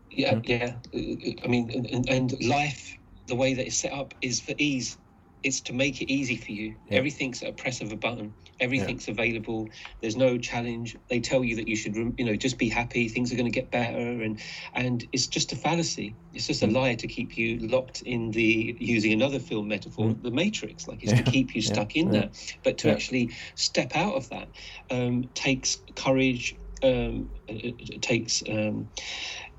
Yeah 0.10 0.39
yeah. 0.43 0.73
I 0.93 1.47
mean 1.47 1.86
and, 1.91 2.10
and 2.10 2.47
life 2.47 2.97
the 3.28 3.36
way 3.36 3.54
that 3.54 3.67
it's 3.67 3.78
set 3.78 3.93
up 3.93 4.15
is 4.23 4.39
for 4.39 4.54
ease. 4.58 4.97
It's 5.43 5.62
to 5.62 5.73
make 5.73 6.02
it 6.02 6.12
easy 6.12 6.36
for 6.36 6.52
you. 6.52 6.73
Yeah. 6.89 6.97
Everything's 6.97 7.43
a 7.43 7.52
press 7.52 7.80
of 7.82 7.91
a 7.91 7.95
button. 7.95 8.34
Everything's 8.60 9.08
yeah. 9.08 9.13
available. 9.13 9.70
There's 10.02 10.15
no 10.15 10.38
challenge. 10.38 10.98
They 11.10 11.20
tell 11.20 11.43
you 11.43 11.56
that 11.58 11.67
you 11.67 11.76
should, 11.76 11.96
you 11.96 12.26
know, 12.26 12.36
just 12.36 12.58
be 12.58 12.70
happy. 12.70 13.08
Things 13.08 13.32
are 13.32 13.36
going 13.36 13.52
to 13.52 13.52
get 13.52 13.72
better, 13.72 13.98
and 13.98 14.39
and 14.74 15.08
it's 15.12 15.28
just 15.28 15.52
a 15.52 15.56
fallacy. 15.56 16.15
It's 16.34 16.48
just 16.48 16.63
a 16.63 16.67
mm. 16.67 16.74
lie 16.74 16.96
to 16.96 17.08
keep 17.08 17.38
you 17.38 17.60
locked 17.67 18.02
in 18.02 18.32
the 18.32 18.76
using 18.80 19.13
another 19.13 19.39
film 19.39 19.67
metaphor, 19.67 20.08
mm. 20.08 20.24
the 20.24 20.32
Matrix. 20.32 20.88
Like 20.88 21.04
it's 21.04 21.12
yeah. 21.12 21.22
to 21.22 21.32
keep 21.32 21.56
you 21.56 21.62
stuck 21.62 21.96
in 21.96 22.12
there. 22.12 22.30
But 22.63 22.80
to 22.80 22.91
actually 22.91 23.32
step 23.56 23.96
out 23.96 24.15
of 24.15 24.30
that 24.30 24.48
um, 24.89 25.30
takes 25.34 25.78
courage. 25.96 26.56
Um, 26.83 27.29
it, 27.47 27.75
it 27.79 28.01
takes 28.01 28.43
um, 28.47 28.89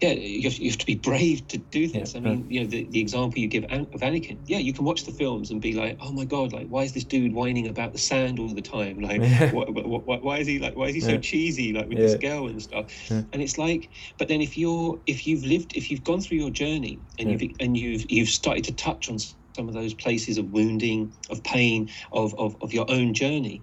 yeah, 0.00 0.11
you 0.12 0.48
have, 0.48 0.59
you 0.59 0.70
have, 0.70 0.78
to 0.78 0.87
be 0.87 0.94
brave 0.94 1.48
to 1.48 1.59
do 1.59 1.88
this. 1.88 2.14
Yeah, 2.14 2.20
I 2.20 2.22
mean, 2.22 2.48
you 2.48 2.61
know, 2.61 2.66
the, 2.66 2.85
the 2.85 3.00
example 3.00 3.40
you 3.40 3.48
give 3.48 3.64
of 3.64 4.00
Anakin. 4.00 4.38
Yeah, 4.46 4.59
you 4.59 4.72
can 4.72 4.85
watch 4.85 5.04
the 5.04 5.11
films 5.11 5.50
and 5.50 5.61
be 5.61 5.72
like, 5.72 5.98
oh 6.00 6.12
my 6.12 6.24
god, 6.24 6.52
like 6.52 6.68
why 6.68 6.83
is 6.83 6.92
this 6.92 7.02
dude 7.02 7.35
whining 7.35 7.66
about 7.66 7.92
the 7.92 7.98
sand 7.98 8.38
all 8.38 8.48
the 8.48 8.62
time? 8.62 8.98
Like, 9.09 9.54
what, 9.54 9.72
what, 9.72 10.07
what, 10.07 10.22
why 10.22 10.38
is 10.38 10.46
he 10.46 10.59
like, 10.59 10.76
why 10.76 10.88
is 10.88 10.94
he 10.94 11.00
so 11.00 11.16
cheesy, 11.16 11.72
like 11.72 11.88
with 11.88 11.96
yeah. 11.96 12.04
this 12.04 12.14
girl 12.16 12.46
and 12.46 12.62
stuff? 12.62 13.11
And 13.11 13.37
it's 13.37 13.57
like, 13.57 13.88
but 14.18 14.28
then 14.28 14.42
if 14.42 14.59
you're, 14.59 15.00
if 15.07 15.26
you've 15.26 15.44
lived, 15.44 15.74
if 15.74 15.90
you've 15.90 16.04
gone 16.04 16.20
through 16.20 16.37
your 16.37 16.50
journey 16.50 17.00
and 17.18 17.31
you've 17.31 17.57
and 17.59 17.74
you've 17.74 18.11
you've 18.11 18.28
started 18.28 18.64
to 18.64 18.74
touch 18.74 19.09
on 19.09 19.18
some 19.18 19.66
of 19.66 19.72
those 19.72 19.94
places 19.94 20.37
of 20.37 20.50
wounding, 20.50 21.11
of 21.31 21.42
pain, 21.42 21.88
of 22.12 22.38
of, 22.38 22.54
of 22.61 22.74
your 22.74 22.90
own 22.90 23.14
journey, 23.14 23.62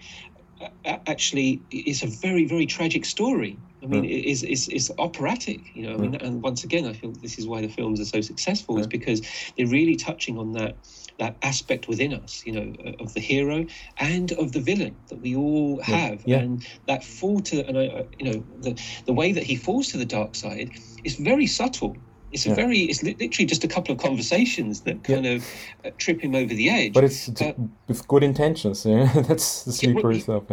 actually, 0.85 1.61
it's 1.71 2.03
a 2.03 2.07
very 2.07 2.45
very 2.45 2.65
tragic 2.65 3.05
story 3.05 3.57
I 3.85 3.87
mean, 3.87 4.03
yeah. 4.03 4.17
it's, 4.17 4.41
it's, 4.41 4.67
it's 4.67 4.91
operatic, 4.97 5.61
you 5.75 5.83
know. 5.83 5.93
I 5.93 5.97
mean, 5.97 6.15
and 6.15 6.41
once 6.41 6.63
again, 6.63 6.85
I 6.85 6.93
feel 6.93 7.11
this 7.11 7.37
is 7.37 7.45
why 7.45 7.61
the 7.61 7.67
films 7.67 7.99
are 7.99 8.05
so 8.05 8.19
successful, 8.19 8.75
yeah. 8.75 8.81
is 8.81 8.87
because 8.87 9.21
they're 9.57 9.67
really 9.67 9.95
touching 9.95 10.37
on 10.37 10.53
that 10.53 10.75
that 11.17 11.37
aspect 11.43 11.87
within 11.87 12.13
us, 12.13 12.43
you 12.45 12.51
know, 12.51 12.73
of 12.99 13.13
the 13.13 13.21
hero 13.21 13.65
and 13.99 14.33
of 14.33 14.51
the 14.51 14.59
villain 14.59 14.95
that 15.07 15.21
we 15.21 15.35
all 15.35 15.81
have, 15.81 16.23
yeah. 16.25 16.39
and 16.39 16.67
that 16.87 17.03
fall 17.03 17.39
to, 17.39 17.65
and 17.65 17.77
I, 17.77 18.05
you 18.17 18.33
know, 18.33 18.45
the 18.61 18.81
the 19.05 19.13
way 19.13 19.31
that 19.31 19.43
he 19.43 19.55
falls 19.55 19.89
to 19.89 19.97
the 19.97 20.05
dark 20.05 20.35
side 20.35 20.71
is 21.03 21.15
very 21.15 21.47
subtle. 21.47 21.95
It's 22.31 22.45
a 22.45 22.49
yeah. 22.49 22.55
very, 22.55 22.79
it's 22.79 23.01
literally 23.03 23.45
just 23.45 23.63
a 23.63 23.67
couple 23.67 23.93
of 23.93 24.01
conversations 24.01 24.81
that 24.81 25.03
kind 25.03 25.25
yeah. 25.25 25.31
of 25.31 25.45
uh, 25.85 25.91
trip 25.97 26.21
him 26.21 26.35
over 26.35 26.53
the 26.53 26.69
edge. 26.69 26.93
But 26.93 27.03
it's 27.03 27.29
uh, 27.41 27.53
with 27.87 28.07
good 28.07 28.23
intentions. 28.23 28.85
Yeah, 28.85 29.11
that's 29.27 29.63
the 29.63 29.71
slippery 29.71 30.19
stuff. 30.19 30.43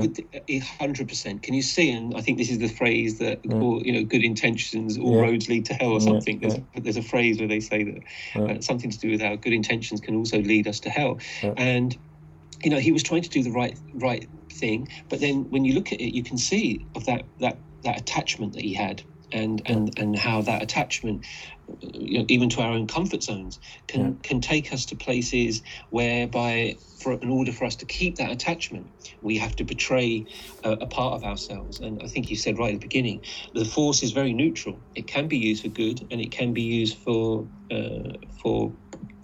Hundred 0.79 1.09
percent. 1.09 1.43
Can 1.43 1.55
you 1.55 1.63
see? 1.63 1.91
And 1.91 2.15
I 2.17 2.21
think 2.21 2.39
this 2.39 2.51
is 2.51 2.59
the 2.59 2.69
phrase 2.69 3.19
that, 3.19 3.41
or, 3.51 3.81
you 3.81 3.93
know, 3.93 4.05
good 4.05 4.23
intentions, 4.23 4.99
all 4.99 5.21
roads 5.21 5.49
lead 5.49 5.65
to 5.67 5.75
hell, 5.75 5.93
or 5.93 6.01
something. 6.01 6.39
There's, 6.41 6.55
there's 6.77 6.97
a 6.97 7.03
phrase 7.03 7.39
where 7.39 7.49
they 7.49 7.61
say 7.61 7.85
that 7.85 8.41
uh, 8.41 8.61
something 8.61 8.91
to 8.91 8.99
do 8.99 9.11
with 9.11 9.21
how 9.21 9.37
good 9.37 9.53
intentions 9.53 10.01
can 10.01 10.15
also 10.15 10.41
lead 10.41 10.67
us 10.69 10.81
to 10.81 10.91
hell. 10.91 11.19
And 11.57 11.97
you 12.63 12.71
know, 12.71 12.79
he 12.79 12.93
was 12.93 13.03
trying 13.03 13.23
to 13.23 13.29
do 13.29 13.43
the 13.43 13.51
right 13.51 13.77
right 13.95 14.29
thing, 14.51 14.89
but 15.09 15.21
then 15.21 15.51
when 15.51 15.65
you 15.65 15.75
look 15.75 15.93
at 15.93 16.01
it, 16.01 16.15
you 16.15 16.23
can 16.23 16.39
see 16.39 16.87
of 16.95 17.07
that 17.07 17.25
that 17.41 17.57
that 17.83 18.01
attachment 18.01 18.53
that 18.55 18.63
he 18.63 18.75
had 18.75 19.03
and 19.33 19.63
and 19.67 19.99
and 19.99 20.17
how 20.17 20.43
that 20.43 20.63
attachment 20.63 21.25
you 21.81 22.19
know, 22.19 22.27
even 22.29 22.49
to 22.51 22.61
our 22.61 22.73
own 22.73 22.87
comfort 22.87 23.23
zones 23.23 23.59
can 23.89 24.01
yeah. 24.01 24.13
can 24.23 24.41
take 24.41 24.73
us 24.73 24.87
to 24.87 24.97
places 24.97 25.63
whereby 25.91 26.77
for 27.03 27.15
in 27.15 27.31
order 27.31 27.53
for 27.53 27.65
us 27.65 27.77
to 27.77 27.87
keep 27.87 28.17
that 28.17 28.31
attachment 28.31 28.91
we 29.21 29.37
have 29.37 29.57
to 29.57 29.65
betray 29.65 30.27
a, 30.65 30.73
a 30.73 30.87
part 30.87 31.15
of 31.15 31.25
ourselves 31.25 31.81
and 31.81 32.03
i 32.03 32.07
think 32.07 32.31
you 32.31 32.37
said 32.37 32.59
right 32.59 32.75
at 32.75 32.81
the 32.81 32.87
beginning 32.87 33.21
the 33.55 33.65
force 33.65 34.03
is 34.03 34.13
very 34.13 34.33
neutral 34.33 34.81
it 34.95 35.07
can 35.07 35.29
be 35.29 35.39
used 35.39 35.63
for 35.63 35.69
good 35.69 36.07
and 36.11 36.21
it 36.21 36.31
can 36.31 36.53
be 36.53 36.63
used 36.63 36.99
for 36.99 37.47
uh, 37.71 38.13
for 38.43 38.73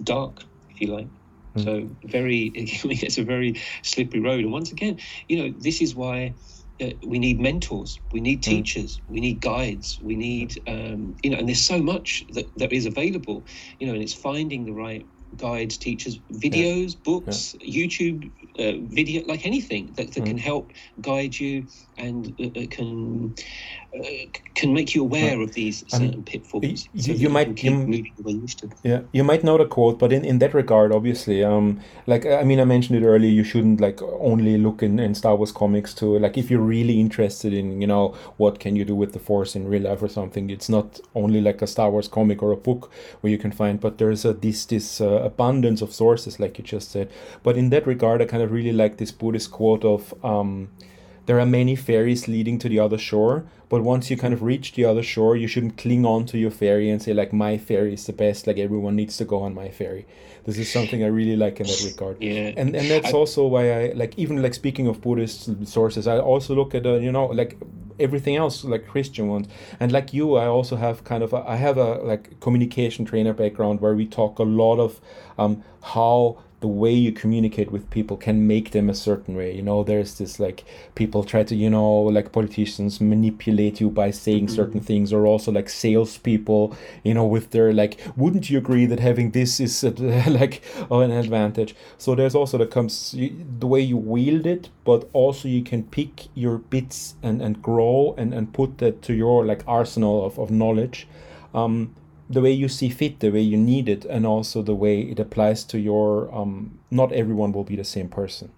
dark 0.03 0.43
if 0.71 0.81
you 0.81 0.89
like 0.89 1.09
mm. 1.57 1.65
so 1.65 1.89
very 2.05 2.53
it's 2.55 3.19
a 3.19 3.25
very 3.25 3.61
slippery 3.83 4.21
road 4.21 4.41
and 4.41 4.53
once 4.53 4.73
again 4.73 4.99
you 5.29 5.39
know 5.39 5.55
this 5.59 5.81
is 5.81 5.95
why 5.95 6.35
uh, 6.81 6.91
we 7.07 7.19
need 7.19 7.41
mentors, 7.41 7.99
we 8.13 8.21
need 8.21 8.45
hmm. 8.45 8.51
teachers, 8.51 8.99
mm. 8.99 9.03
we 9.09 9.21
need 9.21 9.41
guides, 9.41 9.99
we 10.03 10.15
need, 10.15 10.61
um, 10.67 11.17
you 11.23 11.31
know, 11.31 11.39
and 11.39 11.49
there's 11.49 11.65
so 11.65 11.83
much 11.83 12.25
that, 12.33 12.47
that 12.57 12.73
is 12.73 12.87
available, 12.87 13.45
you 13.79 13.87
know, 13.87 13.95
and 13.95 14.03
it's 14.03 14.15
finding 14.15 14.65
the 14.65 14.73
right 14.73 15.07
guides, 15.37 15.77
teachers, 15.77 16.19
videos, 16.33 16.95
yeah. 16.95 17.01
books, 17.05 17.57
yeah. 17.61 17.87
YouTube 17.87 18.31
uh, 18.59 18.85
video, 18.93 19.25
like 19.27 19.47
anything 19.47 19.93
that, 19.97 20.13
that 20.13 20.23
mm. 20.23 20.27
can 20.27 20.39
help 20.39 20.73
guide 21.01 21.39
you 21.39 21.67
and 21.97 22.35
uh, 22.41 22.61
uh 22.61 22.67
can 22.71 23.35
uh, 23.97 24.03
can 24.55 24.75
make 24.75 24.95
you 24.95 25.03
aware 25.03 25.41
of 25.41 25.53
these 25.55 25.85
certain 25.89 26.23
pitfalls. 26.23 26.89
You, 26.93 27.03
so 27.03 27.13
you 27.13 27.29
might 27.29 27.63
you, 27.63 28.05
yeah 28.83 29.01
you 29.13 29.25
might 29.25 29.45
know 29.45 29.57
the 29.57 29.65
quote, 29.65 29.99
but 29.99 30.13
in, 30.13 30.25
in 30.25 30.39
that 30.41 30.55
regard, 30.55 30.93
obviously, 30.93 31.43
um, 31.43 31.81
like 32.07 32.27
I 32.27 32.43
mean, 32.45 32.61
I 32.61 32.65
mentioned 32.65 33.03
it 33.03 33.07
earlier. 33.07 33.31
You 33.31 33.45
shouldn't 33.45 33.81
like 33.81 34.03
only 34.03 34.59
look 34.59 34.83
in, 34.83 34.99
in 34.99 35.15
Star 35.15 35.37
Wars 35.37 35.53
comics 35.53 35.95
to 35.95 36.19
like 36.19 36.37
if 36.37 36.51
you're 36.51 36.61
really 36.61 37.01
interested 37.01 37.53
in 37.53 37.81
you 37.81 37.87
know 37.87 38.15
what 38.37 38.61
can 38.61 38.77
you 38.77 38.85
do 38.85 38.95
with 38.95 39.13
the 39.13 39.19
Force 39.19 39.57
in 39.57 39.69
real 39.69 39.83
life 39.83 40.03
or 40.03 40.09
something. 40.09 40.51
It's 40.51 40.69
not 40.69 41.01
only 41.15 41.41
like 41.41 41.63
a 41.63 41.67
Star 41.67 41.91
Wars 41.91 42.09
comic 42.09 42.43
or 42.43 42.53
a 42.53 42.57
book 42.57 42.91
where 43.21 43.31
you 43.31 43.39
can 43.39 43.53
find, 43.53 43.81
but 43.81 43.99
there's 43.99 44.25
a 44.25 44.33
this 44.33 44.67
this 44.67 45.01
uh, 45.01 45.18
abundance 45.25 45.83
of 45.83 45.93
sources, 45.93 46.41
like 46.41 46.59
you 46.59 46.65
just 46.65 46.91
said. 46.91 47.11
But 47.43 47.57
in 47.57 47.71
that 47.71 47.87
regard, 47.87 48.23
I 48.23 48.27
kind 48.27 48.43
of 48.43 48.53
really 48.53 48.73
like 48.73 48.97
this 48.97 49.13
Buddhist 49.13 49.51
quote 49.51 49.85
of. 49.85 50.15
Um, 50.25 50.71
there 51.29 51.39
are 51.39 51.45
many 51.45 51.77
ferries 51.77 52.27
leading 52.27 52.59
to 52.59 52.71
the 52.71 52.79
other 52.79 52.97
shore, 52.97 53.45
but 53.69 53.83
once 53.83 54.11
you 54.11 54.17
kind 54.17 54.33
of 54.33 54.43
reach 54.43 54.73
the 54.73 54.87
other 54.87 55.03
shore, 55.03 55.37
you 55.37 55.47
shouldn't 55.47 55.77
cling 55.77 56.07
on 56.07 56.25
to 56.25 56.39
your 56.39 56.51
ferry 56.51 56.89
and 56.89 57.03
say 57.03 57.13
like 57.13 57.35
my 57.35 57.59
ferry 57.59 57.93
is 57.93 58.07
the 58.07 58.15
best, 58.15 58.47
like 58.47 58.57
everyone 58.57 58.97
needs 58.97 59.19
to 59.19 59.27
go 59.27 59.43
on 59.43 59.55
my 59.55 59.69
ferry. 59.69 60.07
This 60.47 60.57
is 60.57 60.73
something 60.73 61.05
I 61.05 61.09
really 61.09 61.37
like 61.37 61.61
in 61.61 61.67
that 61.67 61.83
regard. 61.85 62.17
Yeah. 62.23 62.55
And 62.57 62.75
and 62.75 62.89
that's 62.89 63.09
I, 63.09 63.13
also 63.13 63.47
why 63.47 63.65
I 63.71 63.93
like 63.93 64.19
even 64.19 64.41
like 64.41 64.55
speaking 64.55 64.87
of 64.87 65.03
Buddhist 65.03 65.67
sources, 65.67 66.07
I 66.07 66.17
also 66.19 66.55
look 66.55 66.75
at 66.75 66.87
uh, 66.87 66.95
you 66.95 67.13
know 67.13 67.27
like 67.27 67.59
everything 68.01 68.37
else 68.37 68.65
like 68.65 68.89
Christian 68.89 69.29
ones. 69.29 69.49
And 69.81 69.93
like 69.93 70.15
you, 70.15 70.37
I 70.37 70.47
also 70.47 70.77
have 70.77 71.05
kind 71.05 71.23
of 71.23 71.35
a, 71.35 71.47
I 71.47 71.57
have 71.57 71.77
a 71.77 71.97
like 71.97 72.41
communication 72.41 73.05
trainer 73.05 73.35
background 73.35 73.83
where 73.83 73.95
we 73.95 74.07
talk 74.07 74.39
a 74.39 74.45
lot 74.45 74.79
of 74.79 74.99
um, 75.37 75.63
how 75.83 76.39
the 76.61 76.69
way 76.69 76.93
you 76.93 77.13
communicate 77.13 77.71
with 77.71 77.89
people 77.91 78.17
can 78.17 78.47
make 78.47 78.73
them 78.73 78.91
a 78.91 78.95
certain 78.95 79.37
way. 79.37 79.55
You 79.55 79.63
know, 79.63 79.85
there's 79.85 80.19
this 80.19 80.41
like 80.41 80.65
people 80.97 81.23
try 81.23 81.45
to, 81.45 81.55
you 81.55 81.71
know, 81.71 82.03
like 82.03 82.33
politicians 82.33 83.01
manipulate 83.01 83.81
you 83.81 83.91
by 83.91 84.11
saying 84.11 84.47
mm-hmm. 84.47 84.57
certain 84.57 84.81
things, 84.81 85.13
or 85.13 85.25
also 85.25 85.53
like 85.53 85.69
salespeople, 85.69 86.77
you 87.05 87.15
know, 87.15 87.25
with 87.25 87.51
their 87.51 87.73
like, 87.73 88.01
wouldn't 88.17 88.51
you 88.51 88.59
agree 88.59 88.87
that 88.87 88.99
having 88.99 89.31
this 89.31 89.61
is 89.61 89.85
a, 89.85 89.91
like 90.29 90.63
oh, 90.91 91.01
an 91.01 91.13
advantage? 91.13 91.77
So 91.97 92.17
there's 92.17 92.35
also 92.35 92.59
that 92.59 92.73
comes 92.73 93.13
the 93.13 93.67
way 93.67 93.81
you 93.81 93.97
wield 93.97 94.45
it, 94.45 94.69
but 94.85 95.09
also 95.13 95.47
you 95.47 95.63
can 95.63 95.85
pick 95.85 96.27
your 96.35 96.59
bits 96.59 97.15
and 97.23 97.41
and 97.41 97.63
grow 97.63 98.15
and 98.19 98.35
and 98.35 98.53
put 98.53 98.79
that 98.79 99.01
to 99.03 99.15
your 99.15 99.45
like 99.45 99.63
arsenal 99.69 100.27
of 100.27 100.39
of 100.41 100.51
knowledge. 100.51 101.07
Um, 101.55 101.95
the 102.29 102.41
way 102.41 102.53
you 102.53 102.69
see 102.69 102.89
fit, 102.89 103.21
the 103.21 103.31
way 103.31 103.41
you 103.41 103.57
need 103.57 103.89
it, 103.89 104.05
and 104.05 104.27
also 104.27 104.63
the 104.63 104.75
way 104.75 105.01
it 105.01 105.19
applies 105.19 105.65
to 105.65 105.79
your. 105.79 106.33
Um, 106.35 106.79
not 106.91 107.13
everyone 107.13 107.53
will 107.53 107.65
be 107.65 107.77
the 107.77 107.85
same 107.85 108.09
person. 108.09 108.51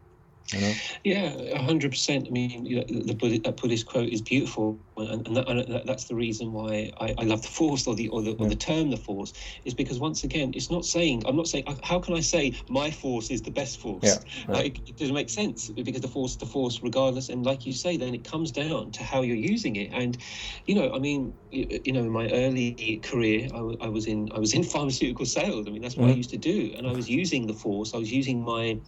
You 0.53 0.61
know? 0.61 0.73
Yeah, 1.05 1.59
hundred 1.63 1.91
percent. 1.91 2.27
I 2.29 2.31
mean, 2.31 2.67
you 2.67 2.77
know, 2.77 2.85
the 2.85 3.15
Buddhist, 3.15 3.45
that 3.45 3.57
Buddhist 3.57 3.87
quote 3.87 4.09
is 4.09 4.21
beautiful, 4.21 4.79
and, 4.97 5.27
and, 5.27 5.37
that, 5.37 5.49
and, 5.49 5.83
that's 5.87 6.05
the 6.05 6.15
reason 6.15 6.53
why 6.53 6.93
I, 7.01 7.15
I 7.19 7.25
love 7.25 7.43
the 7.43 7.49
Force 7.49 7.87
or 7.87 7.95
the 7.95 8.09
or 8.09 8.23
the, 8.23 8.31
yeah. 8.31 8.37
or 8.39 8.49
the 8.49 8.57
term 8.57 8.91
the 8.91 8.97
Force 8.97 9.33
is 9.65 9.75
because 9.75 9.99
once 9.99 10.25
again, 10.25 10.53
it's 10.55 10.71
not 10.71 10.85
saying 10.85 11.23
I'm 11.27 11.37
not 11.37 11.47
saying 11.47 11.65
how 11.83 12.01
can 12.01 12.15
I 12.15 12.21
say 12.21 12.55
my 12.69 12.91
Force 12.91 13.31
is 13.31 13.43
the 13.43 13.51
best 13.51 13.81
Force? 13.81 14.03
Yeah, 14.03 14.53
like 14.53 14.89
it 14.89 14.97
doesn't 14.97 15.15
make 15.15 15.31
sense 15.31 15.69
because 15.69 16.01
the 16.01 16.09
Force, 16.09 16.37
the 16.37 16.47
Force, 16.47 16.81
regardless, 16.83 17.29
and 17.29 17.45
like 17.45 17.67
you 17.67 17.73
say, 17.73 17.97
then 17.97 18.15
it 18.15 18.25
comes 18.25 18.51
down 18.51 18.91
to 18.93 19.05
how 19.05 19.23
you're 19.23 19.37
using 19.37 19.77
it. 19.77 19.91
And 19.93 20.19
you 20.67 20.75
know, 20.75 20.93
I 20.93 20.99
mean, 20.99 21.33
you, 21.51 21.81
you 21.85 21.93
know, 21.93 22.01
in 22.01 22.11
my 22.11 22.29
early 22.31 23.01
career, 23.03 23.49
I, 23.55 23.87
I, 23.87 23.89
was 23.89 24.07
in 24.07 24.31
I 24.35 24.39
was 24.39 24.55
in 24.55 24.65
pharmaceutical 24.75 25.27
sales. 25.27 25.67
I 25.67 25.71
mean, 25.71 25.83
that's 25.83 25.97
what 25.97 26.09
mm. 26.09 26.13
I 26.13 26.17
used 26.17 26.31
to 26.31 26.39
do, 26.39 26.75
and 26.77 26.87
I 26.87 26.93
was 26.93 27.09
using 27.09 27.47
the 27.47 27.55
Force. 27.55 27.95
I 27.95 27.99
was 27.99 28.13
using 28.13 28.43
my 28.43 28.79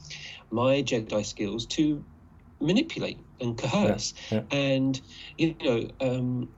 my 0.52 0.82
Jedi 0.82 1.24
skills 1.24 1.66
to 1.66 2.04
manipulate 2.60 3.18
and 3.40 3.58
coerce. 3.58 4.14
Yeah, 4.30 4.42
yeah. 4.50 4.56
And 4.56 5.00
you 5.38 5.54
know, 5.62 5.88
um, 6.00 6.48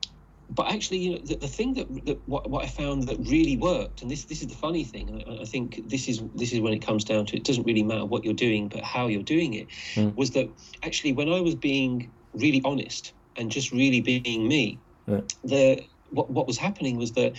but 0.50 0.70
actually, 0.70 0.98
you 0.98 1.12
know, 1.12 1.18
the, 1.18 1.37
the 1.37 1.48
thing 1.48 1.74
that, 1.74 2.07
that 2.07 2.28
what, 2.28 2.48
what 2.50 2.64
I 2.64 2.68
found 2.68 3.04
that 3.04 3.18
really 3.18 3.57
worked, 3.57 4.02
and 4.02 4.11
this 4.11 4.24
this 4.24 4.42
is 4.42 4.48
the 4.48 4.54
funny 4.54 4.85
thing. 4.85 5.24
I, 5.26 5.42
I, 5.42 5.44
think 5.44 5.88
this 5.88 6.09
is 6.09 6.22
this 6.35 6.52
is 6.52 6.61
when 6.61 6.72
it 6.72 6.80
comes 6.80 7.04
down 7.04 7.26
to 7.26 7.37
it 7.37 7.44
doesn't 7.44 7.64
really 7.64 7.83
matter 7.83 8.04
what 8.04 8.24
you're 8.24 8.35
doing, 8.35 8.68
but 8.68 8.83
how 8.83 9.07
you're 9.07 9.22
doing 9.22 9.54
it. 9.54 9.68
Mm. 9.94 10.14
Was 10.16 10.33
that 10.33 10.48
actually 10.83 11.12
when 11.12 11.33
I 11.33 11.40
was 11.40 11.54
being 11.54 12.11
really 12.35 12.61
honest 12.64 13.12
and 13.37 13.50
just 13.50 13.72
really 13.72 14.00
being 14.00 14.46
me, 14.46 14.78
Yeah. 15.07 15.20
the 15.44 15.85
what 16.11 16.30
what 16.30 16.46
was 16.46 16.59
happening 16.59 16.98
was 16.98 17.12
that 17.12 17.33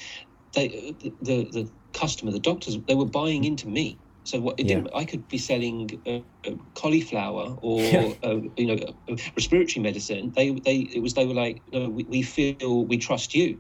they 0.54 0.96
the 1.00 1.14
the, 1.22 1.44
the 1.52 1.70
customer, 1.94 2.32
the 2.32 2.40
doctors, 2.40 2.78
they 2.88 2.96
were 2.96 3.06
buying 3.06 3.44
into 3.44 3.68
me. 3.68 3.98
So 4.26 4.40
what 4.42 4.60
it 4.60 4.68
Yeah. 4.68 4.78
didn't, 4.78 4.90
I 4.96 5.06
could 5.06 5.28
be 5.28 5.38
selling 5.38 5.90
uh, 6.06 6.20
uh, 6.50 6.56
cauliflower 6.74 7.56
or 7.62 8.18
Yeah. 8.24 8.30
uh, 8.30 8.42
you 8.58 8.68
know 8.68 8.78
uh, 9.10 9.16
respiratory 9.38 9.84
medicine. 9.84 10.34
They 10.36 10.52
they 10.52 10.78
it 10.96 11.02
was 11.02 11.14
they 11.14 11.26
were 11.26 11.34
like 11.36 11.64
no 11.72 11.90
we, 11.90 12.06
we 12.10 12.22
feel 12.24 12.86
we 12.88 12.98
trust 12.98 13.34
you, 13.36 13.60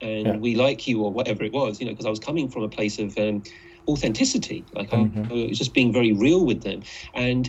and 0.00 0.26
Yeah. 0.26 0.36
we 0.38 0.54
like 0.56 0.86
you 0.88 1.02
or 1.02 1.12
whatever 1.12 1.44
it 1.44 1.52
was. 1.52 1.80
You 1.80 1.86
know 1.86 1.92
because 1.92 2.06
I 2.06 2.10
was 2.10 2.18
coming 2.20 2.50
from 2.50 2.64
a 2.64 2.68
place 2.68 2.98
of 2.98 3.16
um, 3.18 3.42
authenticity, 3.88 4.66
like 4.74 4.92
I, 4.92 4.96
Mhm. 4.98 5.30
I 5.30 5.34
was 5.48 5.58
just 5.58 5.74
being 5.74 5.92
very 5.92 6.12
real 6.12 6.44
with 6.44 6.62
them, 6.62 6.82
and 7.14 7.48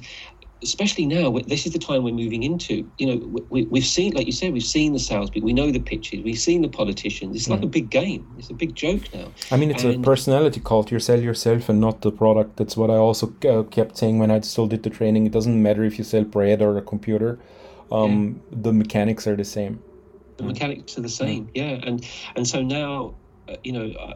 especially 0.64 1.06
now 1.06 1.32
this 1.48 1.66
is 1.66 1.74
the 1.74 1.80
time 1.80 2.04
we're 2.04 2.14
moving 2.14 2.44
into 2.44 2.90
you 3.00 3.08
know 3.08 3.44
we, 3.50 3.66
we've 3.66 3.86
seen 3.86 4.14
like 4.14 4.26
you 4.28 4.32
said 4.32 4.54
we've 4.54 4.64
seen 4.64 4.94
the 4.94 5.00
salespeople 5.00 5.46
we 5.46 5.54
know 5.54 5.72
the 5.72 5.80
pitches 5.80 6.24
we've 6.24 6.38
seen 6.38 6.62
the 6.62 6.70
politicians 6.70 7.36
it's 7.36 7.50
like 7.50 7.64
a 7.64 7.68
big 7.68 7.90
game 7.90 8.26
it's 8.38 8.50
a 8.50 8.54
big 8.54 8.76
joke 8.76 9.02
now 9.14 9.28
I 9.52 9.58
mean, 9.58 9.72
it's 9.72 9.84
a 9.84 9.98
personality 10.00 10.62
cult. 10.64 10.92
You 10.92 11.00
sell 11.00 11.20
yourself 11.20 11.68
and 11.68 11.82
not 11.82 12.02
the 12.02 12.12
product. 12.12 12.56
That's 12.56 12.78
what 12.78 12.90
I 12.90 12.96
also 12.96 13.34
uh, 13.50 13.64
kept 13.64 13.98
saying 13.98 14.18
when 14.20 14.32
I 14.32 14.40
still 14.42 14.66
did 14.68 14.84
the 14.84 14.90
training. 14.90 15.26
It 15.26 15.34
doesn't 15.34 15.62
matter 15.62 15.84
if 15.84 15.98
you 15.98 16.06
sell 16.06 16.24
bread 16.24 16.62
or 16.62 16.78
a 16.78 16.82
computer. 16.82 17.38
Um, 17.92 18.42
The 18.52 18.72
mechanics 18.72 19.28
are 19.28 19.36
the 19.36 19.44
same. 19.44 19.82
the 20.38 20.44
mechanics 20.44 20.98
are 20.98 21.02
the 21.02 21.10
same 21.24 21.50
yeah 21.54 21.88
and 21.88 22.06
and 22.36 22.48
so 22.48 22.62
now 22.62 23.14
uh, 23.50 23.58
you 23.64 23.74
know 23.74 23.88
uh, 24.06 24.14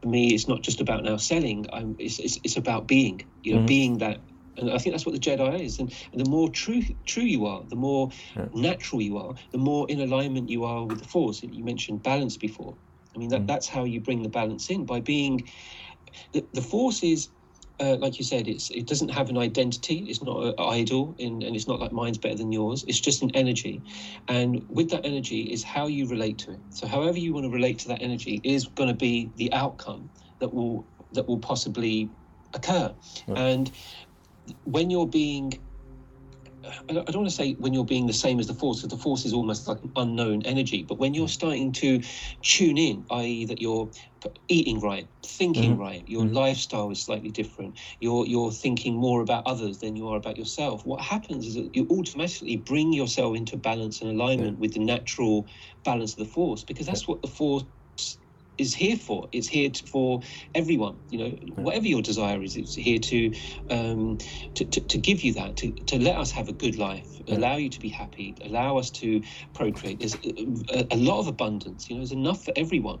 for 0.00 0.08
me 0.08 0.34
it's 0.34 0.48
not 0.48 0.60
just 0.62 0.80
about 0.80 1.00
now 1.04 1.16
selling 1.16 1.64
i'm 1.72 1.94
it's, 1.98 2.18
it's, 2.18 2.36
it's 2.44 2.56
about 2.56 2.86
being 2.86 3.16
you 3.42 3.54
know 3.54 3.60
Mhm. 3.62 3.66
being 3.66 3.98
that 3.98 4.18
and 4.58 4.70
I 4.70 4.78
think 4.78 4.94
that's 4.94 5.06
what 5.06 5.14
the 5.14 5.20
Jedi 5.20 5.60
is, 5.60 5.78
and, 5.78 5.92
and 6.12 6.20
the 6.24 6.30
more 6.30 6.48
true 6.50 6.82
true 7.06 7.24
you 7.24 7.46
are, 7.46 7.64
the 7.68 7.76
more 7.76 8.10
Yeah. 8.36 8.48
natural 8.54 9.02
you 9.02 9.18
are, 9.18 9.34
the 9.52 9.58
more 9.58 9.86
in 9.90 10.00
alignment 10.00 10.48
you 10.50 10.64
are 10.64 10.84
with 10.84 10.98
the 11.00 11.08
Force. 11.08 11.42
You 11.42 11.64
mentioned 11.64 12.02
balance 12.02 12.36
before. 12.36 12.76
I 13.14 13.18
mean, 13.18 13.30
that, 13.30 13.42
Mm. 13.42 13.46
that's 13.48 13.68
how 13.68 13.84
you 13.84 14.00
bring 14.00 14.22
the 14.22 14.28
balance 14.28 14.70
in 14.70 14.84
by 14.86 15.00
being. 15.00 15.48
The, 16.32 16.46
the 16.54 16.62
Force 16.62 17.02
is, 17.02 17.30
uh, 17.80 17.96
like 17.98 18.18
you 18.18 18.24
said, 18.24 18.48
it's 18.48 18.70
it 18.70 18.86
doesn't 18.86 19.10
have 19.10 19.30
an 19.30 19.38
identity. 19.38 20.06
It's 20.08 20.22
not 20.22 20.42
an 20.44 20.54
idol, 20.58 21.14
in, 21.18 21.42
and 21.42 21.54
it's 21.56 21.68
not 21.68 21.80
like 21.80 21.92
mine's 21.92 22.18
better 22.18 22.36
than 22.36 22.52
yours. 22.52 22.84
It's 22.88 23.00
just 23.00 23.22
an 23.22 23.30
energy, 23.34 23.82
and 24.28 24.64
with 24.68 24.90
that 24.90 25.04
energy 25.04 25.42
is 25.52 25.62
how 25.64 25.86
you 25.86 26.06
relate 26.08 26.38
to 26.38 26.52
it. 26.52 26.60
So, 26.70 26.86
however 26.86 27.18
you 27.18 27.34
want 27.34 27.44
to 27.44 27.50
relate 27.50 27.78
to 27.80 27.88
that 27.88 28.02
energy 28.02 28.40
is 28.44 28.66
going 28.66 28.88
to 28.88 28.94
be 28.94 29.32
the 29.36 29.52
outcome 29.52 30.10
that 30.40 30.52
will 30.54 30.88
that 31.12 31.26
will 31.28 31.38
possibly 31.40 32.10
occur, 32.54 32.94
and 33.36 33.72
when 34.64 34.90
you're 34.90 35.08
being 35.08 35.52
I 36.88 36.92
don't, 36.94 37.14
want 37.16 37.28
to 37.28 37.34
say 37.34 37.54
when 37.58 37.74
you're 37.74 37.84
being 37.84 38.06
the 38.06 38.12
same 38.12 38.40
as 38.40 38.46
the 38.46 38.54
force, 38.54 38.82
because 38.82 38.96
the 38.96 39.02
force 39.02 39.24
is 39.24 39.32
almost 39.32 39.68
like 39.68 39.82
an 39.82 39.92
unknown 39.96 40.42
energy. 40.42 40.82
But 40.82 40.98
when 40.98 41.14
you're 41.14 41.28
starting 41.28 41.72
to 41.74 42.02
tune 42.42 42.78
in, 42.78 43.06
i.e., 43.10 43.44
that 43.46 43.60
you're 43.60 43.90
eating 44.48 44.80
right, 44.80 45.08
thinking 45.24 45.76
Mhm. 45.76 45.80
right, 45.80 46.08
your 46.08 46.24
Mhm. 46.24 46.34
lifestyle 46.34 46.90
is 46.90 47.02
slightly 47.02 47.30
different, 47.30 47.78
you're 48.00 48.26
you're 48.26 48.50
thinking 48.52 48.94
more 48.96 49.22
about 49.22 49.46
others 49.46 49.78
than 49.78 49.96
you 49.96 50.08
are 50.08 50.16
about 50.16 50.36
yourself. 50.38 50.84
What 50.84 51.00
happens 51.00 51.46
is 51.46 51.54
that 51.54 51.74
you 51.76 51.86
automatically 51.90 52.56
bring 52.56 52.92
yourself 52.92 53.36
into 53.36 53.56
balance 53.56 54.00
and 54.02 54.10
alignment 54.10 54.58
with 54.58 54.74
the 54.74 54.80
natural 54.80 55.48
balance 55.84 56.12
of 56.12 56.18
the 56.18 56.32
force, 56.32 56.64
because 56.64 56.86
that's 56.86 57.06
what 57.08 57.22
the 57.22 57.28
force 57.28 57.64
is 58.58 58.74
here 58.74 58.96
for. 58.96 59.28
It's 59.32 59.48
here 59.48 59.70
to, 59.70 59.86
for 59.86 60.20
everyone. 60.54 60.98
You 61.10 61.18
know, 61.18 61.30
whatever 61.56 61.86
your 61.86 62.02
desire 62.02 62.42
is, 62.42 62.56
it's 62.56 62.74
here 62.74 62.98
to 62.98 63.32
um, 63.70 64.18
to, 64.54 64.64
to, 64.64 64.80
to 64.80 64.98
give 64.98 65.22
you 65.22 65.34
that, 65.34 65.56
to, 65.58 65.72
to 65.72 65.98
let 65.98 66.16
us 66.16 66.30
have 66.32 66.48
a 66.48 66.52
good 66.52 66.76
life, 66.76 67.08
allow 67.28 67.56
you 67.56 67.70
to 67.70 67.80
be 67.80 67.88
happy, 67.88 68.36
allow 68.44 68.78
us 68.78 68.90
to 68.90 69.22
procreate. 69.54 70.00
There's 70.00 70.14
a, 70.14 70.86
a 70.90 70.96
lot 70.96 71.20
of 71.20 71.26
abundance. 71.28 71.88
You 71.88 71.96
know, 71.96 72.00
there's 72.00 72.12
enough 72.12 72.44
for 72.44 72.52
everyone. 72.56 73.00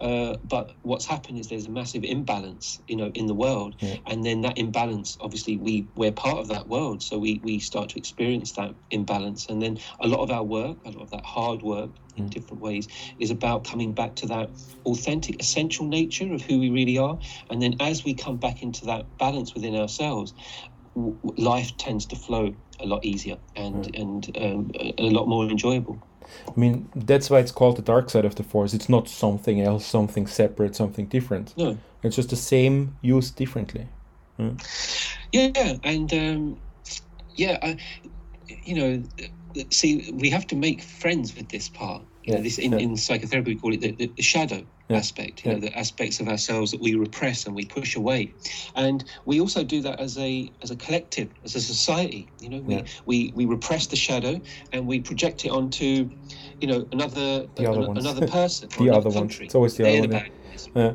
Uh, 0.00 0.36
but 0.44 0.72
what's 0.82 1.06
happened 1.06 1.38
is 1.38 1.48
there's 1.48 1.66
a 1.66 1.70
massive 1.70 2.04
imbalance. 2.04 2.80
You 2.88 2.96
know, 2.96 3.10
in 3.14 3.26
the 3.26 3.34
world, 3.34 3.76
Yeah. 3.80 3.96
and 4.06 4.24
then 4.24 4.40
that 4.42 4.58
imbalance. 4.58 5.16
Obviously, 5.20 5.56
we 5.56 5.88
we're 5.94 6.12
part 6.12 6.38
of 6.38 6.48
that 6.48 6.68
world, 6.68 7.02
so 7.02 7.18
we 7.18 7.40
we 7.42 7.58
start 7.58 7.90
to 7.90 7.98
experience 7.98 8.52
that 8.52 8.74
imbalance, 8.90 9.46
and 9.48 9.60
then 9.62 9.78
a 10.00 10.08
lot 10.08 10.20
of 10.20 10.30
our 10.30 10.44
work, 10.44 10.78
a 10.84 10.90
lot 10.90 11.02
of 11.02 11.10
that 11.10 11.24
hard 11.24 11.62
work 11.62 11.90
in 12.20 12.28
different 12.28 12.62
ways, 12.62 12.88
is 13.18 13.30
about 13.30 13.64
coming 13.64 13.92
back 13.92 14.14
to 14.16 14.26
that 14.26 14.50
authentic, 14.86 15.40
essential 15.40 15.86
nature 15.86 16.32
of 16.32 16.42
who 16.42 16.58
we 16.58 16.70
really 16.70 16.98
are. 16.98 17.18
And 17.50 17.60
then 17.60 17.74
as 17.80 18.04
we 18.04 18.14
come 18.14 18.36
back 18.36 18.62
into 18.62 18.84
that 18.86 19.06
balance 19.18 19.54
within 19.54 19.76
ourselves, 19.76 20.34
w- 20.94 21.16
life 21.36 21.76
tends 21.76 22.06
to 22.06 22.16
flow 22.16 22.54
a 22.80 22.86
lot 22.86 23.04
easier 23.04 23.36
and 23.56 23.94
and 23.94 24.36
um, 24.40 24.70
a, 24.98 25.10
lot 25.10 25.28
more 25.28 25.44
enjoyable. 25.48 25.98
I 26.48 26.58
mean, 26.58 26.88
that's 26.94 27.28
why 27.30 27.40
it's 27.40 27.52
called 27.52 27.76
the 27.76 27.82
dark 27.82 28.10
side 28.10 28.24
of 28.24 28.36
the 28.36 28.42
force. 28.42 28.74
It's 28.74 28.88
not 28.88 29.08
something 29.08 29.60
else, 29.60 29.84
something 29.84 30.26
separate, 30.26 30.76
something 30.76 31.06
different. 31.06 31.54
No, 31.56 31.76
It's 32.02 32.16
just 32.16 32.30
the 32.30 32.36
same 32.36 32.96
used 33.02 33.36
differently. 33.36 33.88
yeah, 35.32 35.76
and 35.82 36.12
um, 36.14 36.60
yeah, 37.34 37.58
I, 37.62 37.76
you 38.64 38.74
know, 38.74 39.02
see, 39.70 40.10
we 40.12 40.30
have 40.30 40.46
to 40.48 40.56
make 40.56 40.82
friends 40.82 41.34
with 41.36 41.48
this 41.48 41.68
part. 41.68 42.02
You 42.24 42.32
know, 42.32 42.38
Yeah, 42.38 42.42
this 42.42 42.58
in, 42.58 42.74
in 42.74 42.96
psychotherapy 42.96 43.54
we 43.54 43.60
call 43.60 43.72
it 43.72 43.80
the, 43.80 43.92
the, 43.92 44.06
the 44.16 44.22
shadow 44.22 44.62
aspect. 44.90 45.44
You 45.44 45.52
know, 45.52 45.58
the 45.60 45.76
aspects 45.78 46.20
of 46.20 46.28
ourselves 46.28 46.70
that 46.72 46.80
we 46.80 46.94
repress 46.94 47.46
and 47.46 47.54
we 47.54 47.64
push 47.64 47.96
away, 47.96 48.34
and 48.74 49.04
we 49.24 49.40
also 49.40 49.62
do 49.64 49.80
that 49.82 50.00
as 50.00 50.18
a 50.18 50.50
as 50.62 50.70
a 50.70 50.76
collective, 50.76 51.28
as 51.44 51.54
a 51.54 51.60
society. 51.60 52.28
You 52.40 52.50
know, 52.50 52.58
we 52.60 52.84
we, 53.06 53.32
we 53.34 53.44
repress 53.46 53.86
the 53.86 53.96
shadow 53.96 54.40
and 54.72 54.86
we 54.86 55.00
project 55.00 55.44
it 55.46 55.50
onto, 55.50 56.10
you 56.60 56.68
know, 56.68 56.86
another 56.92 57.46
The 57.54 57.70
other 57.70 57.80
an- 57.82 57.96
another 57.96 58.26
person, 58.38 58.68
The 58.78 58.90
other 58.90 59.10
one. 59.10 59.30
It's 59.40 59.54
always 59.54 59.76
the 59.76 59.84
They're 59.84 59.98
other 60.02 60.08
the 60.08 60.14
one. 60.14 60.30
Yeah. 60.74 60.92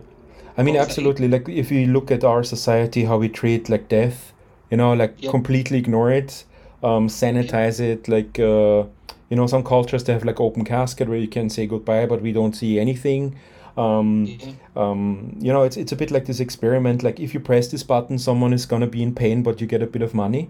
I 0.57 0.63
mean, 0.63 0.75
What 0.75 0.87
was 0.87 0.87
that? 0.87 0.91
absolutely. 0.91 1.27
Like, 1.27 1.49
if 1.49 1.71
you 1.71 1.87
look 1.87 2.11
at 2.11 2.23
our 2.23 2.43
society, 2.43 3.03
how 3.05 3.17
we 3.17 3.29
treat 3.29 3.67
like 3.69 3.89
death, 3.89 4.31
you 4.71 4.77
know, 4.77 4.93
like 4.93 5.15
Yeah. 5.19 5.31
completely 5.31 5.77
ignore 5.79 6.11
it, 6.11 6.45
um, 6.83 7.07
sanitize 7.07 7.79
it. 7.79 8.07
Like, 8.07 8.39
uh, 8.39 8.83
you 9.29 9.35
know, 9.35 9.47
some 9.47 9.63
cultures 9.63 10.03
they 10.03 10.13
have 10.13 10.23
like 10.23 10.39
open 10.39 10.63
casket 10.65 11.07
where 11.07 11.17
you 11.17 11.27
can 11.27 11.49
say 11.49 11.65
goodbye, 11.65 12.05
but 12.05 12.21
we 12.21 12.31
don't 12.31 12.55
see 12.55 12.79
anything. 12.79 13.35
Um, 13.77 14.37
um, 14.75 15.35
you 15.39 15.51
know, 15.51 15.63
it's 15.63 15.77
it's 15.77 15.91
a 15.91 15.95
bit 15.95 16.11
like 16.11 16.25
this 16.25 16.39
experiment. 16.39 17.03
Like, 17.03 17.19
if 17.19 17.33
you 17.33 17.39
press 17.39 17.67
this 17.67 17.83
button, 17.83 18.17
someone 18.17 18.53
is 18.53 18.65
gonna 18.65 18.87
be 18.87 19.03
in 19.03 19.13
pain, 19.13 19.43
but 19.43 19.59
you 19.59 19.67
get 19.67 19.81
a 19.81 19.87
bit 19.87 20.01
of 20.01 20.13
money. 20.13 20.49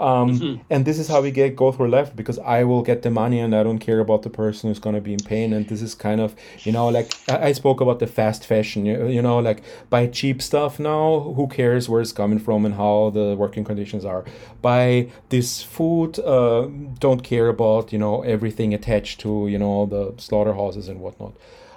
Um, 0.00 0.28
Mhm. 0.30 0.60
And 0.70 0.84
this 0.86 0.98
is 0.98 1.08
how 1.08 1.20
we 1.20 1.30
get 1.30 1.54
go 1.56 1.72
through 1.72 1.88
life 1.90 2.10
because 2.16 2.38
I 2.38 2.64
will 2.64 2.82
get 2.82 3.02
the 3.02 3.10
money 3.10 3.38
and 3.38 3.54
I 3.54 3.62
don't 3.62 3.78
care 3.78 4.00
about 4.00 4.22
the 4.22 4.30
person 4.30 4.70
who's 4.70 4.78
gonna 4.78 5.00
be 5.00 5.12
in 5.12 5.20
pain. 5.20 5.52
And 5.52 5.68
this 5.68 5.82
is 5.82 5.94
kind 5.94 6.20
of, 6.20 6.34
you 6.64 6.72
know, 6.72 6.88
like 6.88 7.08
I, 7.28 7.48
I 7.48 7.52
spoke 7.52 7.82
about 7.82 7.98
the 7.98 8.06
fast 8.06 8.46
fashion. 8.46 8.86
You, 8.86 9.06
you 9.08 9.20
know, 9.20 9.38
like 9.38 9.62
buy 9.90 10.06
cheap 10.06 10.40
stuff 10.40 10.80
now. 10.80 11.20
Who 11.36 11.46
cares 11.48 11.88
where 11.88 12.00
it's 12.00 12.12
coming 12.12 12.38
from 12.38 12.64
and 12.64 12.74
how 12.74 13.10
the 13.10 13.36
working 13.36 13.62
conditions 13.64 14.04
are? 14.04 14.24
Buy 14.62 15.08
this 15.28 15.62
food. 15.62 16.18
Uh, 16.18 16.68
don't 16.98 17.22
care 17.22 17.48
about 17.48 17.92
you 17.92 17.98
know 17.98 18.22
everything 18.22 18.72
attached 18.72 19.20
to 19.20 19.48
you 19.48 19.58
know 19.58 19.84
the 19.86 20.14
slaughterhouses 20.16 20.88
and 20.88 21.00
whatnot. 21.00 21.34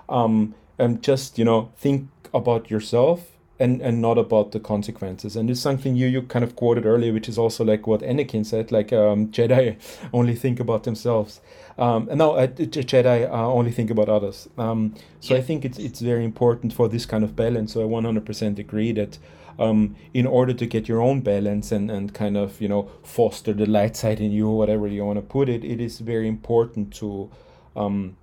Um, 0.07 0.55
and 0.79 1.01
just 1.03 1.38
you 1.38 1.45
know 1.45 1.69
think 1.77 2.07
about 2.33 2.71
yourself 2.71 3.33
and 3.63 3.82
and 3.82 4.02
not 4.02 4.17
about 4.17 4.52
the 4.52 4.60
consequences. 4.60 5.36
And 5.36 5.49
it's 5.49 5.62
something 5.62 5.95
you 5.95 6.08
you 6.08 6.21
kind 6.23 6.45
of 6.45 6.56
quoted 6.56 6.86
earlier 6.86 7.13
which 7.13 7.30
is 7.30 7.38
also 7.38 7.63
like 7.63 7.88
what 7.88 8.02
Anakin 8.02 8.45
said 8.45 8.71
like 8.71 8.91
um, 8.93 9.28
Jedi 9.28 9.78
only 10.13 10.36
think 10.36 10.60
about 10.60 10.84
themselves. 10.84 11.41
Um, 11.78 12.08
and 12.10 12.19
no 12.19 12.34
uh, 12.34 12.47
Jedi 12.47 13.30
uh, 13.30 13.54
only 13.60 13.71
think 13.71 13.89
about 13.89 14.10
others. 14.10 14.49
Um, 14.58 14.95
so 15.19 15.36
I 15.36 15.41
think 15.41 15.65
it's 15.65 15.80
it's 15.80 16.02
very 16.02 16.26
important 16.26 16.73
for 16.73 16.89
this 16.89 17.06
kind 17.06 17.23
of 17.23 17.36
balance. 17.36 17.73
So 17.73 17.82
I 17.82 17.86
100% 17.86 18.60
agree 18.60 18.91
that 18.93 19.17
um, 19.60 19.95
in 20.13 20.26
order 20.26 20.54
to 20.54 20.65
get 20.65 20.88
your 20.88 21.02
own 21.02 21.21
balance 21.21 21.71
and, 21.71 21.91
and 21.91 22.13
kind 22.13 22.38
of 22.38 22.60
you 22.62 22.67
know 22.67 22.89
foster 23.04 23.54
the 23.54 23.65
light 23.65 23.95
side 23.95 24.19
in 24.19 24.32
you 24.32 24.49
whatever 24.49 24.88
you 24.88 25.06
want 25.06 25.17
to 25.17 25.21
put 25.21 25.49
it 25.49 25.63
it 25.63 25.80
is 25.80 25.99
very 25.99 26.28
important 26.28 26.93
to 26.95 27.30
um, 27.76 28.15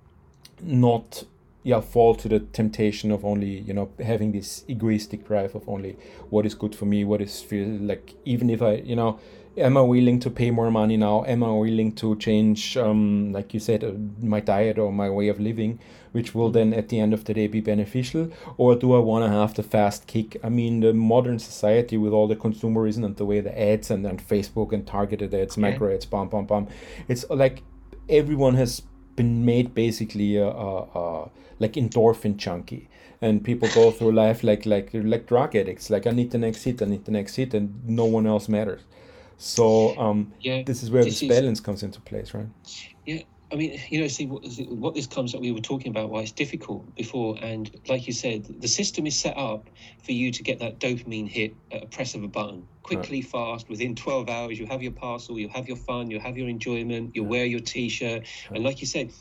not 0.61 1.23
yeah 1.63 1.79
fall 1.79 2.15
to 2.15 2.27
the 2.27 2.39
temptation 2.39 3.11
of 3.11 3.23
only 3.23 3.59
you 3.59 3.73
know 3.73 3.89
having 4.03 4.31
this 4.31 4.63
egoistic 4.67 5.27
drive 5.27 5.53
of 5.55 5.67
only 5.69 5.95
what 6.29 6.45
is 6.45 6.55
good 6.55 6.73
for 6.75 6.85
me 6.85 7.03
what 7.03 7.21
is 7.21 7.41
feel 7.41 7.67
like 7.67 8.15
even 8.25 8.49
if 8.49 8.61
i 8.61 8.73
you 8.75 8.95
know 8.95 9.19
am 9.57 9.75
i 9.77 9.81
willing 9.81 10.17
to 10.19 10.29
pay 10.29 10.49
more 10.49 10.71
money 10.71 10.95
now? 10.95 11.25
Am 11.25 11.43
i 11.43 11.51
willing 11.51 11.91
to 11.95 12.15
change 12.15 12.77
um 12.77 13.33
like 13.33 13.53
you 13.53 13.59
said 13.59 13.83
uh, 13.83 13.91
my 14.21 14.39
diet 14.39 14.79
or 14.79 14.93
my 14.93 15.09
way 15.09 15.27
of 15.27 15.41
living 15.41 15.77
which 16.13 16.33
will 16.33 16.49
then 16.49 16.73
at 16.73 16.87
the 16.89 16.99
end 16.99 17.13
of 17.13 17.25
the 17.25 17.33
day 17.33 17.47
be 17.47 17.59
beneficial? 17.61 18.31
Or 18.57 18.75
do 18.75 18.93
i 18.95 18.99
want 18.99 19.25
to 19.25 19.29
have 19.29 19.53
the 19.53 19.63
fast 19.63 20.07
kick? 20.07 20.37
I 20.41 20.47
mean 20.49 20.79
the 20.79 20.93
modern 20.93 21.37
society 21.37 21.97
with 21.97 22.13
all 22.13 22.27
the 22.29 22.35
consumerism 22.35 23.03
and 23.05 23.17
the 23.17 23.25
way 23.25 23.41
the 23.41 23.61
ads 23.61 23.91
and, 23.91 24.05
and 24.05 24.25
facebook 24.25 24.71
and 24.71 24.87
targeted 24.87 25.33
ads 25.33 25.57
Yeah. 25.57 25.61
micro 25.69 25.93
ads 25.93 26.05
bam 26.05 26.29
bam 26.29 26.45
bam 26.45 26.67
it's 27.09 27.25
like 27.29 27.61
everyone 28.07 28.55
has 28.55 28.81
been 29.21 29.45
made 29.45 29.73
basically 29.73 30.37
a, 30.37 30.47
a, 30.47 30.71
a 31.01 31.29
like 31.59 31.73
endorphin 31.73 32.35
junkie 32.37 32.87
and 33.21 33.43
people 33.43 33.67
go 33.69 33.91
through 33.91 34.11
life 34.11 34.43
like 34.43 34.65
like 34.65 34.89
like 34.93 35.25
drug 35.27 35.55
addicts 35.55 35.89
like 35.89 36.07
i 36.07 36.11
need 36.11 36.31
the 36.31 36.37
next 36.37 36.63
hit 36.63 36.81
i 36.81 36.85
need 36.85 37.05
the 37.05 37.11
next 37.11 37.35
hit 37.35 37.53
and 37.53 37.87
no 37.87 38.05
one 38.05 38.25
else 38.25 38.49
matters 38.49 38.81
so 39.37 39.97
um 39.97 40.31
Yeah. 40.39 40.63
this 40.65 40.83
is 40.83 40.91
where 40.91 41.03
This 41.03 41.19
this 41.19 41.29
balance 41.29 41.59
comes 41.59 41.83
into 41.83 41.99
place 42.01 42.33
right 42.33 42.47
I 43.51 43.55
mean, 43.55 43.81
you 43.89 43.99
know, 43.99 44.07
see 44.07 44.27
what, 44.27 44.43
what 44.69 44.95
this 44.95 45.07
comes 45.07 45.35
up. 45.35 45.41
We 45.41 45.51
were 45.51 45.59
talking 45.59 45.91
about 45.91 46.09
why 46.09 46.21
it's 46.21 46.31
difficult 46.31 46.95
before, 46.95 47.37
and 47.41 47.69
like 47.89 48.07
you 48.07 48.13
said, 48.13 48.45
the 48.61 48.67
system 48.67 49.05
is 49.05 49.19
set 49.19 49.37
up 49.37 49.69
for 50.03 50.13
you 50.13 50.31
to 50.31 50.43
get 50.43 50.59
that 50.59 50.79
dopamine 50.79 51.27
hit 51.27 51.55
at 51.71 51.83
a 51.83 51.85
press 51.87 52.15
of 52.15 52.23
a 52.23 52.27
button, 52.27 52.65
quickly, 52.83 53.21
fast. 53.21 53.67
Within 53.69 53.95
12 53.95 54.29
hours, 54.29 54.57
you 54.57 54.65
have 54.67 54.81
your 54.81 54.93
parcel, 54.93 55.37
you 55.37 55.49
have 55.49 55.67
your 55.67 55.77
fun, 55.77 56.09
you 56.09 56.19
have 56.19 56.37
your 56.37 56.47
enjoyment, 56.47 57.15
you 57.15 57.23
wear 57.23 57.45
your 57.45 57.59
T-shirt, 57.59 58.25
and 58.49 58.63
like 58.63 58.79
you 58.79 58.87
said, 58.87 59.11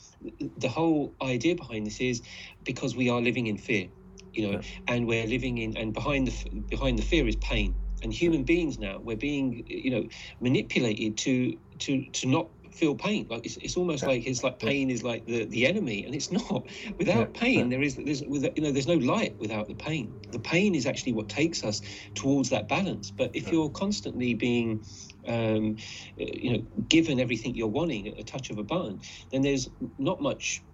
the 0.58 0.68
whole 0.68 1.14
idea 1.22 1.56
behind 1.56 1.86
this 1.86 2.00
is 2.00 2.22
because 2.64 2.94
we 2.94 3.08
are 3.10 3.20
living 3.20 3.48
in 3.48 3.56
fear, 3.56 3.88
you 4.32 4.52
know, 4.52 4.60
and 4.86 5.06
we're 5.08 5.26
living 5.26 5.58
in, 5.58 5.76
and 5.76 5.92
behind 5.92 6.28
the 6.28 6.60
behind 6.60 6.98
the 6.98 7.02
fear 7.02 7.26
is 7.26 7.36
pain. 7.36 7.74
And 8.02 8.14
human 8.14 8.44
beings 8.44 8.78
now, 8.78 8.98
we're 8.98 9.16
being, 9.16 9.64
you 9.66 9.90
know, 9.90 10.08
manipulated 10.40 11.18
to 11.18 11.58
to 11.80 12.04
to 12.12 12.26
not 12.28 12.48
feel 12.72 12.94
pain. 12.94 13.26
Like 13.28 13.46
it's, 13.46 13.56
it's 13.59 13.76
almost 13.76 14.04
like 14.04 14.26
it's 14.26 14.42
like 14.42 14.59
pain 14.59 14.90
is 14.90 15.02
like 15.02 15.26
the 15.26 15.44
the 15.46 15.66
enemy 15.66 16.04
and 16.04 16.14
it's 16.14 16.30
not. 16.30 16.66
Without 16.98 17.30
Yeah, 17.35 17.40
pain 17.40 17.59
yeah. 17.59 17.76
there 17.76 17.83
is 17.83 17.96
there's 17.96 18.22
you 18.22 18.62
know 18.62 18.72
there's 18.72 18.87
no 18.87 18.94
light 18.94 19.38
without 19.38 19.68
the 19.68 19.74
pain. 19.74 20.14
The 20.30 20.38
pain 20.38 20.74
is 20.74 20.87
actually 20.87 21.12
what 21.12 21.28
takes 21.28 21.64
us 21.64 21.83
towards 22.14 22.50
that 22.50 22.68
balance. 22.68 23.11
But 23.11 23.35
if 23.35 23.50
you're 23.50 23.70
constantly 23.70 24.35
being 24.35 24.85
um, 25.26 25.76
you 26.16 26.52
know 26.52 26.59
given 26.88 27.20
everything 27.20 27.54
you're 27.54 27.68
wanting 27.68 28.09
at 28.09 28.18
a 28.18 28.24
touch 28.24 28.50
of 28.50 28.59
a 28.59 28.62
button 28.62 29.00
then 29.30 29.42
there's 29.42 29.68
not 29.98 30.20
much 30.22 30.64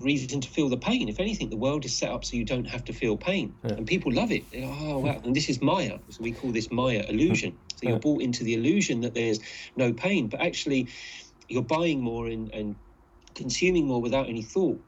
reason 0.00 0.40
to 0.40 0.48
feel 0.48 0.68
the 0.68 0.76
pain. 0.76 1.08
If 1.08 1.20
anything 1.20 1.50
the 1.50 1.56
world 1.56 1.84
is 1.84 1.96
set 1.96 2.10
up 2.10 2.24
so 2.24 2.36
you 2.36 2.44
don't 2.44 2.66
have 2.66 2.84
to 2.84 2.92
feel 2.92 3.16
pain. 3.16 3.54
Yeah. 3.64 3.72
and 3.74 3.86
people 3.86 4.12
love 4.12 4.30
it. 4.30 4.50
They're, 4.50 4.64
oh 4.64 4.98
wow 5.00 5.20
and 5.24 5.34
this 5.34 5.48
is 5.48 5.60
maya. 5.60 5.98
So 6.10 6.22
we 6.22 6.32
call 6.32 6.52
this 6.52 6.70
maya 6.70 7.04
illusion. 7.08 7.58
So 7.78 7.88
you're 7.88 8.00
bought 8.00 8.22
into 8.22 8.42
the 8.42 8.54
illusion 8.54 9.02
that 9.02 9.14
there's 9.14 9.38
no 9.76 9.92
pain. 9.92 10.26
But 10.28 10.40
actually 10.40 10.88
you're 11.48 11.62
buying 11.62 12.02
more 12.02 12.28
and, 12.28 12.52
and 12.54 12.76
consuming 13.34 13.86
more 13.88 14.02
without 14.02 14.28
any 14.28 14.42
thought 14.42 14.82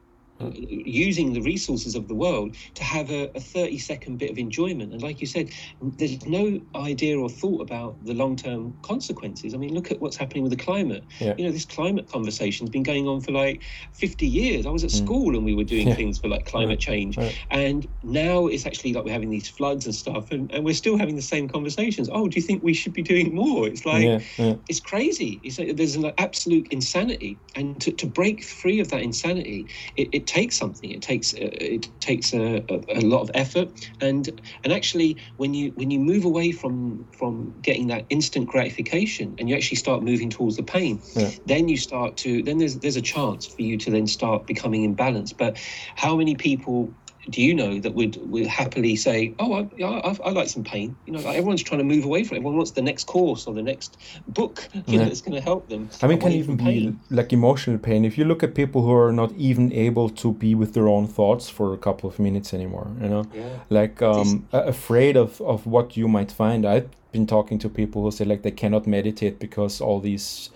using 0.53 1.33
the 1.33 1.41
resources 1.41 1.95
of 1.95 2.07
the 2.07 2.15
world 2.15 2.55
to 2.75 2.83
have 2.83 3.09
a, 3.11 3.29
a 3.35 3.39
30 3.39 3.77
second 3.77 4.17
bit 4.17 4.31
of 4.31 4.37
enjoyment 4.37 4.93
and 4.93 5.01
like 5.01 5.21
you 5.21 5.27
said 5.27 5.49
there's 5.81 6.25
no 6.25 6.59
idea 6.75 7.17
or 7.19 7.29
thought 7.29 7.61
about 7.61 8.03
the 8.05 8.13
long-term 8.13 8.73
consequences 8.83 9.53
i 9.53 9.57
mean 9.57 9.73
look 9.73 9.91
at 9.91 9.99
what's 10.01 10.17
happening 10.17 10.43
with 10.43 10.51
the 10.51 10.63
climate 10.63 11.05
Yeah. 11.19 11.33
you 11.37 11.45
know 11.45 11.51
this 11.51 11.65
climate 11.65 12.07
conversation 12.09 12.65
has 12.65 12.71
been 12.71 12.83
going 12.83 13.07
on 13.07 13.21
for 13.21 13.31
like 13.31 13.63
50 13.93 14.27
years 14.27 14.65
i 14.65 14.69
was 14.69 14.83
at 14.83 14.91
school 14.91 15.35
and 15.35 15.45
we 15.45 15.53
were 15.55 15.63
doing 15.63 15.81
Mm. 15.81 15.89
Yeah. 15.89 15.95
things 15.95 16.19
for 16.19 16.27
like 16.27 16.45
climate 16.45 16.79
change 16.79 17.17
Right. 17.17 17.35
and 17.49 17.87
now 18.03 18.47
it's 18.47 18.65
actually 18.67 18.93
like 18.93 19.03
we're 19.05 19.11
having 19.13 19.29
these 19.31 19.49
floods 19.49 19.85
and 19.85 19.95
stuff 19.95 20.31
and, 20.31 20.51
and 20.53 20.63
we're 20.63 20.75
still 20.75 20.97
having 20.97 21.15
the 21.15 21.21
same 21.21 21.47
conversations 21.47 22.07
oh 22.11 22.27
do 22.27 22.39
you 22.39 22.45
think 22.45 22.61
we 22.63 22.73
should 22.73 22.93
be 22.93 23.01
doing 23.01 23.33
more 23.33 23.67
it's 23.67 23.85
like 23.85 24.03
yeah. 24.37 24.55
it's 24.69 24.79
crazy. 24.79 25.39
It's 25.43 25.57
like 25.59 25.75
there's 25.75 25.95
an 25.95 26.11
absolute 26.17 26.67
insanity, 26.71 27.39
and 27.55 27.79
to, 27.81 27.91
to 27.93 28.05
break 28.07 28.43
free 28.43 28.79
of 28.79 28.89
that 28.89 29.01
insanity, 29.01 29.69
it, 29.95 30.09
it 30.13 30.27
takes 30.31 30.57
something. 30.57 30.89
It 30.91 31.01
takes 31.01 31.33
uh, 31.33 31.49
it 31.75 31.87
takes 31.99 32.33
a, 32.33 32.63
a, 32.69 32.99
a 32.99 33.01
lot 33.01 33.21
of 33.21 33.31
effort, 33.33 33.69
and 33.99 34.23
and 34.63 34.71
actually, 34.73 35.17
when 35.37 35.53
you 35.53 35.71
when 35.75 35.91
you 35.91 35.99
move 35.99 36.23
away 36.25 36.51
from 36.53 37.05
from 37.19 37.53
getting 37.61 37.87
that 37.87 38.05
instant 38.09 38.47
gratification, 38.47 39.35
and 39.37 39.49
you 39.49 39.55
actually 39.55 39.77
start 39.77 40.03
moving 40.03 40.29
towards 40.29 40.55
the 40.55 40.63
pain, 40.63 41.01
Yeah. 41.15 41.31
then 41.45 41.67
you 41.67 41.77
start 41.77 42.17
to 42.23 42.41
then 42.43 42.57
there's 42.59 42.79
there's 42.79 42.95
a 42.97 43.01
chance 43.15 43.45
for 43.45 43.61
you 43.61 43.77
to 43.79 43.91
then 43.91 44.07
start 44.07 44.47
becoming 44.47 44.81
imbalanced. 44.95 45.35
But 45.37 45.57
how 45.95 46.15
many 46.15 46.35
people? 46.35 46.95
Do 47.29 47.41
you 47.41 47.53
know 47.53 47.79
that 47.79 47.93
would 47.93 48.17
would 48.31 48.47
happily 48.47 48.95
say, 48.95 49.33
"Oh, 49.39 49.53
I, 49.53 49.83
I, 49.83 50.17
I- 50.25 50.29
like 50.31 50.49
some 50.49 50.63
pain." 50.63 50.95
You 51.05 51.13
know, 51.13 51.19
like 51.19 51.37
everyone's 51.37 51.61
trying 51.61 51.77
to 51.79 51.83
move 51.83 52.03
away 52.03 52.23
from 52.23 52.35
it. 52.35 52.39
Everyone 52.39 52.57
wants 52.57 52.71
the 52.71 52.81
next 52.81 53.05
course 53.05 53.45
or 53.47 53.53
the 53.53 53.61
next 53.61 53.97
book 54.27 54.67
you 54.87 54.97
know, 54.97 55.05
that's 55.05 55.21
going 55.21 55.35
to 55.35 55.41
help 55.41 55.69
them. 55.69 55.89
I 56.01 56.07
mean, 56.07 56.19
can 56.19 56.31
even 56.31 56.57
from 56.57 56.65
be 56.65 56.95
like 57.11 57.31
emotional 57.31 57.77
pain. 57.77 58.05
If 58.05 58.17
you 58.17 58.25
look 58.25 58.41
at 58.43 58.55
people 58.55 58.81
who 58.81 58.93
are 58.93 59.11
not 59.13 59.31
even 59.33 59.71
able 59.73 60.09
to 60.09 60.33
be 60.33 60.55
with 60.55 60.73
their 60.73 60.87
own 60.87 61.07
thoughts 61.07 61.47
for 61.49 61.73
a 61.73 61.77
couple 61.77 62.09
of 62.09 62.17
minutes 62.19 62.53
anymore, 62.53 62.87
you 63.01 63.07
know, 63.09 63.25
Yeah. 63.33 63.59
like 63.69 64.01
um, 64.01 64.47
afraid 64.51 65.15
of, 65.15 65.39
of 65.41 65.65
what 65.67 65.95
you 65.95 66.07
might 66.07 66.31
find. 66.31 66.65
I've 66.65 66.89
been 67.11 67.27
talking 67.27 67.59
to 67.59 67.69
people 67.69 68.01
who 68.01 68.11
say 68.11 68.25
like 68.25 68.41
they 68.41 68.51
cannot 68.51 68.87
meditate 68.87 69.37
because 69.39 69.79
all 69.81 69.99
these 69.99 70.49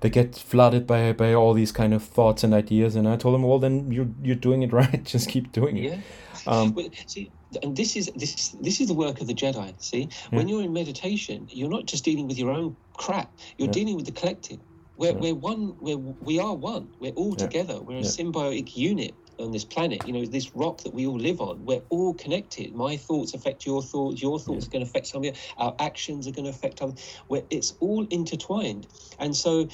they 0.00 0.10
get 0.10 0.36
flooded 0.36 0.86
by 0.86 1.12
by 1.12 1.34
all 1.34 1.54
these 1.54 1.72
kind 1.72 1.94
of 1.94 2.02
thoughts 2.02 2.44
and 2.44 2.54
ideas. 2.54 2.96
And 2.96 3.08
I 3.08 3.16
told 3.16 3.34
them, 3.34 3.42
well, 3.42 3.58
then 3.58 3.90
you're 3.90 4.08
you're 4.22 4.36
doing 4.36 4.62
it 4.62 4.72
right. 4.80 5.04
Just 5.04 5.28
keep 5.28 5.52
doing 5.52 5.76
it. 5.76 5.84
Yeah. 5.84 5.98
Um, 6.46 6.74
Well, 6.74 6.88
see, 7.06 7.30
and 7.62 7.76
this 7.76 7.96
is 7.96 8.10
this 8.14 8.50
this 8.60 8.80
is 8.80 8.88
the 8.88 8.94
work 8.94 9.20
of 9.20 9.26
the 9.26 9.34
Jedi. 9.34 9.74
See, 9.82 10.08
when 10.30 10.48
you're 10.48 10.62
in 10.62 10.72
meditation, 10.72 11.48
you're 11.50 11.70
not 11.70 11.86
just 11.86 12.04
dealing 12.04 12.28
with 12.28 12.38
your 12.38 12.50
own 12.50 12.76
crap. 12.96 13.32
You're 13.58 13.68
dealing 13.68 13.96
with 13.96 14.06
the 14.06 14.12
collective. 14.12 14.60
We're, 14.96 15.12
we're 15.12 15.34
one. 15.34 15.76
We're 15.80 15.98
we 15.98 16.38
are 16.38 16.54
one. 16.54 16.88
We're 17.00 17.12
all 17.12 17.36
together. 17.36 17.80
We're 17.80 17.98
a 17.98 18.02
symbiotic 18.02 18.76
unit 18.76 19.14
on 19.40 19.52
this 19.52 19.64
planet. 19.64 20.06
You 20.06 20.12
know, 20.14 20.26
this 20.26 20.52
rock 20.54 20.82
that 20.84 20.94
we 20.94 21.06
all 21.06 21.18
live 21.18 21.40
on. 21.40 21.64
We're 21.64 21.82
all 21.90 22.14
connected. 22.14 22.74
My 22.74 22.96
thoughts 22.96 23.34
affect 23.34 23.66
your 23.66 23.82
thoughts. 23.82 24.22
Your 24.22 24.38
thoughts 24.40 24.66
are 24.68 24.70
going 24.70 24.84
to 24.84 24.90
affect 24.90 25.08
some 25.08 25.20
of 25.20 25.26
you. 25.26 25.32
Our 25.58 25.74
actions 25.80 26.28
are 26.28 26.32
going 26.32 26.46
to 26.46 26.50
affect 26.50 26.82
others. 26.82 27.22
Where 27.28 27.44
it's 27.50 27.74
all 27.80 28.06
intertwined. 28.10 28.88
And 29.18 29.36
so 29.36 29.68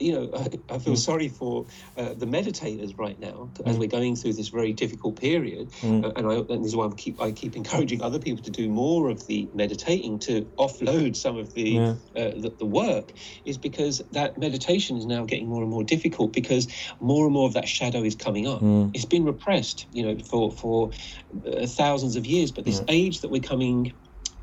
you 0.00 0.12
know, 0.12 0.30
I, 0.36 0.74
I 0.74 0.78
feel 0.78 0.96
sorry 0.96 1.28
for 1.28 1.66
uh, 1.96 2.14
the 2.14 2.26
meditators 2.26 2.96
right 2.98 3.18
now 3.18 3.50
as 3.66 3.76
we're 3.78 3.88
going 3.88 4.14
through 4.16 4.34
this 4.34 4.48
very 4.48 4.72
difficult 4.72 5.20
period, 5.20 5.72
uh, 5.82 6.12
and, 6.16 6.26
I, 6.26 6.34
and 6.34 6.64
this 6.64 6.68
is 6.68 6.76
why 6.76 6.86
I 6.86 6.90
keep 6.96 7.20
I 7.20 7.32
keep 7.32 7.56
encouraging 7.56 8.02
other 8.02 8.18
people 8.18 8.42
to 8.44 8.50
do 8.50 8.68
more 8.68 9.10
of 9.10 9.26
the 9.26 9.48
meditating 9.54 10.20
to 10.20 10.42
offload 10.58 11.16
some 11.16 11.36
of 11.36 11.52
the 11.54 11.68
Yeah. 11.68 11.94
uh, 12.16 12.30
the, 12.42 12.54
the 12.58 12.66
work, 12.66 13.12
is 13.44 13.58
because 13.58 14.00
that 14.12 14.38
meditation 14.38 14.96
is 14.96 15.06
now 15.06 15.24
getting 15.24 15.48
more 15.48 15.62
and 15.62 15.70
more 15.70 15.84
difficult 15.84 16.32
because 16.32 16.68
more 17.00 17.24
and 17.26 17.34
more 17.34 17.46
of 17.46 17.54
that 17.54 17.68
shadow 17.68 18.02
is 18.02 18.14
coming 18.14 18.46
up. 18.46 18.62
It's 18.94 19.04
been 19.04 19.24
repressed, 19.24 19.86
you 19.92 20.02
know, 20.04 20.16
for 20.30 20.52
for 20.52 20.90
uh, 21.46 21.66
thousands 21.66 22.16
of 22.16 22.24
years, 22.26 22.52
but 22.52 22.64
this 22.64 22.80
age 22.88 23.20
that 23.22 23.30
we're 23.30 23.40
coming 23.40 23.92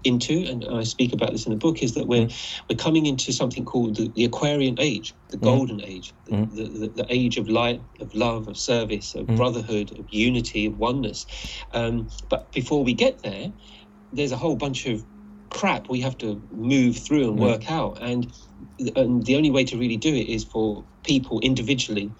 into, 0.06 0.46
and 0.46 0.65
I 0.70 0.84
speak 0.84 1.13
about 1.13 1.32
this 1.32 1.46
in 1.46 1.52
the 1.52 1.58
book, 1.58 1.82
is 1.82 1.94
that 1.94 2.08
we're 2.08 2.28
mm. 2.28 2.62
we're 2.70 2.78
coming 2.78 3.06
into 3.06 3.32
something 3.32 3.65
called 3.65 3.96
the, 3.96 4.12
the 4.15 4.26
Aquarian 4.26 4.80
age, 4.80 5.13
the 5.30 5.38
mm. 5.38 5.44
golden 5.44 5.82
age, 5.84 6.13
the, 6.26 6.32
mm. 6.32 6.56
the, 6.56 6.63
the, 6.63 6.88
the 6.88 7.06
age 7.10 7.38
of 7.38 7.50
light, 7.50 7.82
of 8.00 8.13
love, 8.13 8.48
of 8.48 8.58
service, 8.58 9.15
of 9.15 9.28
brotherhood, 9.28 9.98
of 9.98 10.06
unity, 10.10 10.65
of 10.65 10.78
oneness. 10.78 11.26
Um, 11.74 12.08
but 12.30 12.52
before 12.52 12.84
we 12.84 12.94
get 12.94 13.20
there, 13.20 13.52
there's 14.13 14.32
a 14.32 14.38
whole 14.38 14.56
bunch 14.56 14.86
of 14.86 15.04
crap 15.50 15.89
we 15.89 16.02
have 16.02 16.18
to 16.18 16.41
move 16.52 16.98
through 16.98 17.30
and 17.30 17.39
work 17.39 17.72
out, 17.72 18.02
and 18.02 18.32
and 18.96 19.26
the 19.26 19.36
only 19.36 19.52
way 19.52 19.63
to 19.63 19.78
really 19.78 19.98
do 19.98 20.13
it 20.13 20.28
is 20.28 20.44
for 20.44 20.84
people 21.04 21.39
individually 21.41 22.12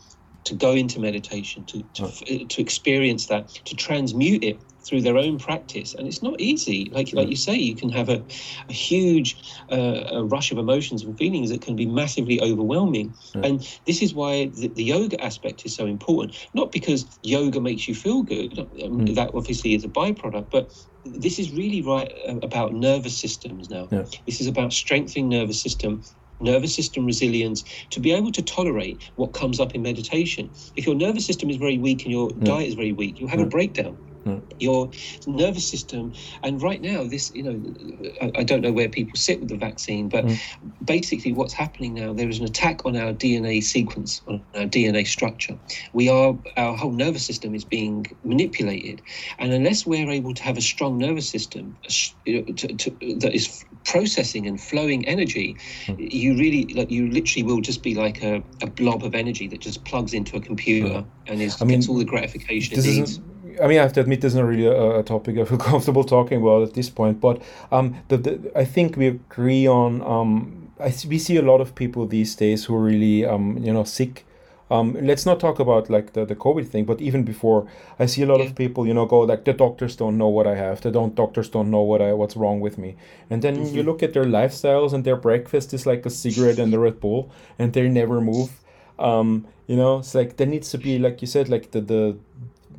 to 0.46 0.54
go 0.54 0.72
into 0.72 1.00
meditation, 1.00 1.66
to 1.66 1.84
to, 1.94 2.46
to 2.46 2.62
experience 2.62 3.28
that, 3.28 3.50
to 3.50 3.76
transmute 3.76 4.44
it 4.44 4.60
through 4.86 5.02
their 5.02 5.18
own 5.18 5.38
practice, 5.38 5.94
and 5.94 6.08
it's 6.08 6.22
not 6.22 6.40
easy. 6.40 6.90
Like 6.92 7.14
like 7.14 7.30
you 7.30 7.36
say, 7.36 7.56
you 7.56 7.76
can 7.76 7.90
have 7.90 8.10
a, 8.10 8.24
a 8.70 8.74
huge 8.74 9.42
uh, 9.72 10.04
a 10.12 10.24
rush 10.26 10.52
of 10.52 10.58
emotions 10.58 11.04
and 11.04 11.18
feelings 11.18 11.50
that 11.50 11.62
can 11.62 11.76
be 11.76 11.86
massively 11.86 12.42
overwhelming. 12.42 13.16
And 13.44 13.68
this 13.86 14.02
is 14.02 14.14
why 14.14 14.46
the, 14.46 14.68
the 14.68 14.84
yoga 14.84 15.24
aspect 15.24 15.66
is 15.66 15.76
so 15.76 15.86
important. 15.86 16.38
Not 16.54 16.72
because 16.72 17.18
yoga 17.24 17.60
makes 17.62 17.88
you 17.88 17.96
feel 17.96 18.24
good, 18.24 18.58
um, 18.84 19.06
that 19.16 19.32
obviously 19.34 19.74
is 19.74 19.84
a 19.84 19.90
byproduct, 19.90 20.50
but 20.52 20.72
this 21.04 21.40
is 21.40 21.52
really 21.52 21.82
right 21.82 22.12
uh, 22.28 22.38
about 22.42 22.74
nervous 22.74 23.20
systems 23.20 23.70
now. 23.70 23.88
Yeah. 23.92 24.06
This 24.26 24.42
is 24.42 24.48
about 24.48 24.74
strengthening 24.74 25.30
nervous 25.30 25.62
system 25.62 26.04
nervous 26.42 26.76
system 26.76 27.06
resilience 27.06 27.64
to 27.92 28.00
be 28.02 28.12
able 28.12 28.30
to 28.30 28.42
tolerate 28.42 29.10
what 29.16 29.34
comes 29.34 29.58
up 29.60 29.74
in 29.74 29.82
meditation 29.82 30.52
if 30.76 30.86
your 30.86 30.94
nervous 30.96 31.26
system 31.26 31.50
is 31.50 31.56
very 31.56 31.78
weak 31.78 32.04
and 32.04 32.12
your 32.12 32.30
diet 32.44 32.68
is 32.68 32.74
very 32.74 32.92
weak 32.92 33.20
you'll 33.20 33.30
have 33.30 33.40
a 33.40 33.46
breakdown 33.46 33.98
Mm. 34.26 34.42
your 34.60 34.90
nervous 35.28 35.68
system. 35.68 36.12
And 36.42 36.60
right 36.60 36.82
now 36.82 37.04
this 37.04 37.32
you 37.36 37.44
know 37.44 38.10
I, 38.24 38.40
I 38.40 38.44
don't 38.44 38.62
know 38.62 38.72
where 38.72 38.90
people 38.90 39.16
sit 39.16 39.40
with 39.40 39.50
the 39.50 39.56
vaccine 39.56 40.10
but 40.10 40.26
mm. 40.26 40.40
basically 40.84 41.32
what's 41.32 41.54
happening 41.54 41.94
now 41.94 42.12
there 42.12 42.28
is 42.28 42.40
an 42.40 42.46
attack 42.46 42.88
on 42.88 42.98
our 42.98 43.14
dna 43.14 43.62
sequence 43.62 44.24
on 44.28 44.42
our 44.56 44.64
dna 44.64 45.06
structure. 45.06 45.60
We 45.94 46.10
are 46.10 46.36
our 46.58 46.76
whole 46.76 46.92
nervous 46.92 47.24
system 47.24 47.54
is 47.54 47.64
being 47.64 48.08
manipulated. 48.24 49.04
And 49.38 49.54
unless 49.54 49.86
we're 49.86 50.10
able 50.10 50.34
to 50.34 50.42
have 50.42 50.58
a 50.58 50.62
strong 50.62 50.98
nervous 50.98 51.30
system 51.30 51.78
you 52.26 52.42
know, 52.42 52.54
to, 52.54 52.68
to, 52.68 52.90
that 53.20 53.36
is 53.36 53.64
processing 53.84 54.48
and 54.48 54.60
flowing 54.60 55.08
energy 55.08 55.56
mm. 55.86 56.12
you 56.12 56.36
really 56.36 56.66
like 56.74 56.90
you 56.90 57.12
literally 57.12 57.44
will 57.44 57.62
just 57.62 57.84
be 57.84 57.94
like 57.94 58.24
a, 58.24 58.42
a 58.64 58.68
blob 58.68 59.04
of 59.04 59.14
energy 59.14 59.48
that 59.48 59.60
just 59.60 59.86
plugs 59.86 60.16
into 60.16 60.36
a 60.36 60.42
computer 60.42 61.06
and 61.28 61.42
is 61.44 61.62
I 61.62 61.66
mean, 61.66 61.78
gets 61.78 61.88
all 61.88 61.98
the 61.98 62.06
gratification 62.06 62.80
it 62.80 62.84
needs 62.84 63.20
I 63.62 63.68
mean, 63.68 63.80
I 63.80 63.84
have 63.84 63.94
to 63.94 64.02
admit, 64.02 64.22
this 64.22 64.34
is 64.34 64.36
not 64.36 64.46
really 64.48 64.66
a, 64.66 65.00
a 65.00 65.04
topic 65.04 65.38
I 65.38 65.46
feel 65.46 65.58
comfortable 65.72 66.04
talking 66.04 66.42
about 66.42 66.64
at 66.64 66.74
this 66.74 66.90
point. 66.90 67.20
But 67.22 67.42
um, 67.72 67.96
the, 68.08 68.18
the, 68.18 68.52
I 68.56 68.66
think 68.66 68.98
we 68.98 69.08
agree 69.08 69.68
on. 69.68 70.02
Um, 70.02 70.70
I 70.80 70.94
we 71.08 71.18
see 71.20 71.38
a 71.38 71.42
lot 71.42 71.62
of 71.62 71.74
people 71.76 72.06
these 72.06 72.36
days 72.36 72.66
who 72.66 72.76
are 72.76 72.84
really, 72.84 73.26
um, 73.26 73.58
you 73.60 73.72
know, 73.74 73.84
sick. 73.84 74.26
Um, 74.72 74.98
let's 75.00 75.28
not 75.28 75.40
talk 75.40 75.60
about 75.60 75.92
like 75.92 76.14
the, 76.14 76.26
the 76.26 76.36
COVID 76.36 76.68
thing, 76.68 76.86
but 76.86 77.00
even 77.00 77.24
before, 77.24 77.68
I 78.00 78.08
see 78.08 78.24
a 78.24 78.26
lot 78.26 78.40
Yeah. 78.40 78.46
of 78.48 78.56
people, 78.56 78.88
you 78.88 78.96
know, 78.96 79.06
go 79.06 79.20
like 79.20 79.46
the 79.46 79.54
doctors 79.54 79.96
don't 79.96 80.18
know 80.18 80.28
what 80.28 80.48
I 80.48 80.56
have. 80.56 80.82
The 80.82 80.90
don't 80.92 81.14
doctors 81.16 81.50
don't 81.50 81.70
know 81.70 81.82
what 81.82 82.02
I 82.02 82.14
what's 82.14 82.36
wrong 82.36 82.60
with 82.62 82.78
me. 82.78 82.96
And 83.30 83.42
then 83.44 83.74
you 83.74 83.84
look 83.84 84.02
at 84.02 84.14
their 84.14 84.26
lifestyles, 84.26 84.92
and 84.94 85.04
their 85.06 85.16
breakfast 85.18 85.74
is 85.74 85.86
like 85.86 86.06
a 86.06 86.10
cigarette 86.10 86.58
and 86.60 86.74
a 86.74 86.80
Red 86.80 87.00
Bull, 87.00 87.32
and 87.60 87.74
they 87.74 87.88
never 87.90 88.20
move. 88.22 88.50
um, 88.98 89.48
you 89.68 89.76
know, 89.76 90.00
it's 90.00 90.16
like 90.16 90.38
there 90.38 90.48
needs 90.48 90.70
to 90.72 90.78
be, 90.78 90.98
like 91.00 91.22
you 91.22 91.28
said, 91.28 91.48
like 91.50 91.72
the 91.72 91.82
the 91.82 92.18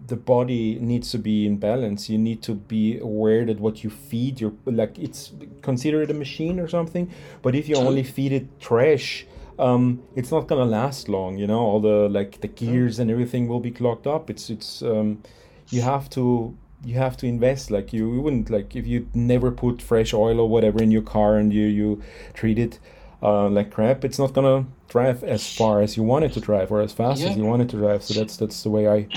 the 0.07 0.16
body 0.16 0.78
needs 0.80 1.11
to 1.11 1.18
be 1.18 1.46
in 1.46 1.57
balance. 1.57 2.09
You 2.09 2.18
need 2.18 2.42
to 2.42 2.54
be 2.54 2.98
aware 2.98 3.44
that 3.44 3.59
what 3.61 3.82
you 3.84 3.90
feed, 3.90 4.40
you're 4.40 4.54
like 4.64 4.98
it's 4.98 5.32
considered 5.62 6.11
a 6.11 6.14
machine 6.14 6.61
or 6.61 6.68
something. 6.68 7.11
But 7.42 7.54
if 7.54 7.68
you 7.68 7.76
only 7.76 8.02
feed 8.02 8.32
it 8.32 8.61
trash, 8.61 9.26
um, 9.59 10.02
it's 10.14 10.30
not 10.30 10.46
gonna 10.46 10.64
last 10.64 11.09
long. 11.09 11.38
You 11.38 11.46
know, 11.46 11.61
all 11.61 11.80
the 11.80 12.09
like 12.09 12.40
the 12.40 12.48
gears 12.48 12.98
and 12.98 13.11
everything 13.11 13.48
will 13.48 13.61
be 13.61 13.70
clogged 13.70 14.07
up. 14.07 14.30
It's 14.30 14.50
it's 14.50 14.82
um, 14.82 15.22
you 15.70 15.82
have 15.82 16.09
to 16.11 16.54
you 16.84 16.94
have 16.94 17.16
to 17.16 17.26
invest 17.26 17.70
like 17.70 17.92
you, 17.92 18.12
you 18.14 18.20
wouldn't 18.20 18.50
like 18.50 18.76
if 18.76 18.86
you 18.86 19.09
never 19.14 19.50
put 19.50 19.80
fresh 19.82 20.12
oil 20.14 20.38
or 20.38 20.48
whatever 20.48 20.82
in 20.82 20.90
your 20.90 21.02
car 21.02 21.36
and 21.36 21.52
you 21.52 21.66
you 21.66 22.02
treat 22.34 22.59
it 22.59 22.78
uh, 23.22 23.48
like 23.48 23.70
crap 23.72 24.04
it's 24.04 24.18
not 24.18 24.34
gonna 24.34 24.66
drive 24.88 25.24
as 25.24 25.42
far 25.57 25.80
as 25.80 25.96
you 25.96 26.02
want 26.02 26.24
it 26.26 26.32
to 26.34 26.38
drive 26.40 26.70
or 26.70 26.82
as 26.82 26.92
fast 26.92 27.22
Yeah. 27.22 27.30
as 27.30 27.36
you 27.36 27.44
want 27.46 27.62
it 27.62 27.70
to 27.70 27.76
drive 27.78 28.04
so 28.04 28.12
that's 28.14 28.36
that's 28.36 28.62
the 28.62 28.68
way 28.70 28.86
i 28.86 29.09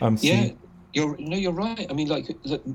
um 0.00 0.16
see 0.16 0.28
Yeah, 0.28 0.50
you're 0.92 1.16
no, 1.18 1.36
you're 1.36 1.52
right. 1.52 1.86
I 1.88 1.92
mean, 1.92 2.08
like 2.08 2.26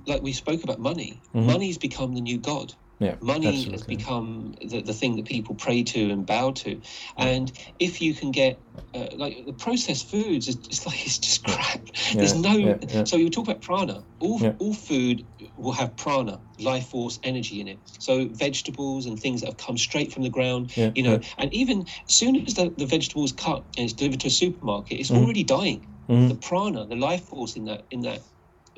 like 0.05 0.22
we 0.22 0.34
spoke 0.34 0.64
about 0.64 0.80
money. 0.80 1.22
Mm-hmm. 1.36 1.47
Money's 1.47 1.78
become 1.78 2.14
the 2.16 2.22
new 2.22 2.38
god. 2.38 2.74
Yeah 3.00 3.16
Money 3.22 3.64
has 3.72 3.84
become 3.84 4.54
the, 4.62 4.82
the 4.82 4.93
thing 4.93 5.16
that 5.18 5.26
people 5.26 5.56
pray 5.56 5.84
to 5.84 6.10
and 6.12 6.26
bow 6.26 6.52
to. 6.52 6.82
And 7.18 7.52
if 7.80 8.02
you 8.02 8.14
can 8.14 8.32
get 8.32 8.64
uh, 8.93 9.08
like 9.16 9.45
the 9.45 9.54
processed 9.54 10.10
foods, 10.10 10.48
it's, 10.48 10.68
it's 10.68 10.86
like 10.88 11.06
it's 11.06 11.20
just 11.20 11.43
crap. 11.43 11.82
There's 12.14 12.36
no. 12.36 12.56
yeah, 12.58 12.78
yeah. 12.89 13.04
So 13.04 13.18
you 13.18 13.30
talk 13.30 13.48
about 13.48 13.62
prana. 13.62 14.06
All 14.20 14.39
Yeah. 14.41 14.54
all 14.60 14.74
food 14.74 15.28
will 15.56 15.74
have 15.74 15.95
prana, 15.98 16.41
life 16.60 16.88
force, 16.88 17.20
energy 17.24 17.60
in 17.60 17.68
it. 17.68 17.82
So 18.00 18.30
vegetables 18.32 19.06
and 19.06 19.20
things 19.20 19.41
that 19.41 19.48
have 19.48 19.58
come 19.58 19.78
straight 19.78 20.12
from 20.14 20.24
the 20.24 20.30
ground. 20.30 20.72
Yeah, 20.78 20.91
you 20.95 21.04
know, 21.04 21.14
yeah. 21.20 21.28
and 21.38 21.54
even 21.54 21.82
as 22.10 22.16
soon 22.16 22.36
as 22.48 22.54
the, 22.56 22.74
the 22.78 22.86
vegetables 22.86 23.34
cut 23.34 23.66
and 23.78 23.84
it's 23.86 23.93
delivered 23.93 24.22
to 24.22 24.28
a 24.28 24.32
supermarket, 24.32 25.00
it's 25.00 25.12
Mm-hmm. 25.12 25.24
already 25.24 25.43
dying. 25.43 25.86
The 26.30 26.36
prana, 26.36 26.88
the 26.88 26.95
life 26.95 27.26
force 27.26 27.56
in 27.58 27.66
that 27.66 27.86
in 27.91 28.02
that 28.02 28.22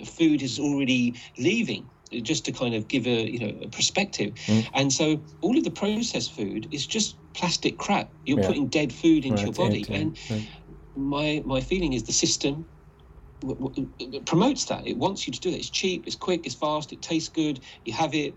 food 0.06 0.42
is 0.42 0.60
already 0.60 1.16
leaving 1.38 1.90
just 2.12 2.46
to 2.46 2.52
kind 2.52 2.74
of 2.76 2.88
give 2.88 3.06
a 3.08 3.30
you 3.30 3.40
know 3.40 3.54
a 3.64 3.68
perspective. 3.68 4.34
Mm. 4.48 4.68
and 4.74 4.94
so 4.94 5.22
all 5.42 5.58
of 5.58 5.64
the 5.64 5.72
processed 5.72 6.34
food 6.34 6.68
is 6.72 6.86
just 6.88 7.16
plastic 7.34 7.78
crap. 7.78 8.12
You're 8.26 8.40
Yeah. 8.40 8.48
putting 8.48 8.68
dead 8.68 8.92
food 8.92 9.26
into 9.26 9.44
your 9.44 9.54
body. 9.54 9.86
yeah, 9.88 9.98
and 9.98 10.18
yeah. 10.30 10.40
my 10.96 11.42
my 11.46 11.62
feeling 11.62 11.94
is 11.94 12.04
the 12.04 12.14
system 12.14 12.66
w- 13.42 13.88
w- 14.00 14.22
promotes 14.26 14.66
that. 14.66 14.88
It 14.88 14.98
wants 14.98 15.28
you 15.28 15.34
to 15.34 15.40
do 15.40 15.52
that 15.52 15.58
it's 15.58 15.70
cheap 15.70 16.08
it's 16.08 16.16
quick 16.16 16.46
it's 16.46 16.56
fast 16.56 16.92
it 16.92 17.02
tastes 17.02 17.30
good. 17.30 17.60
You 17.86 17.94
have 17.94 18.14
it 18.16 18.34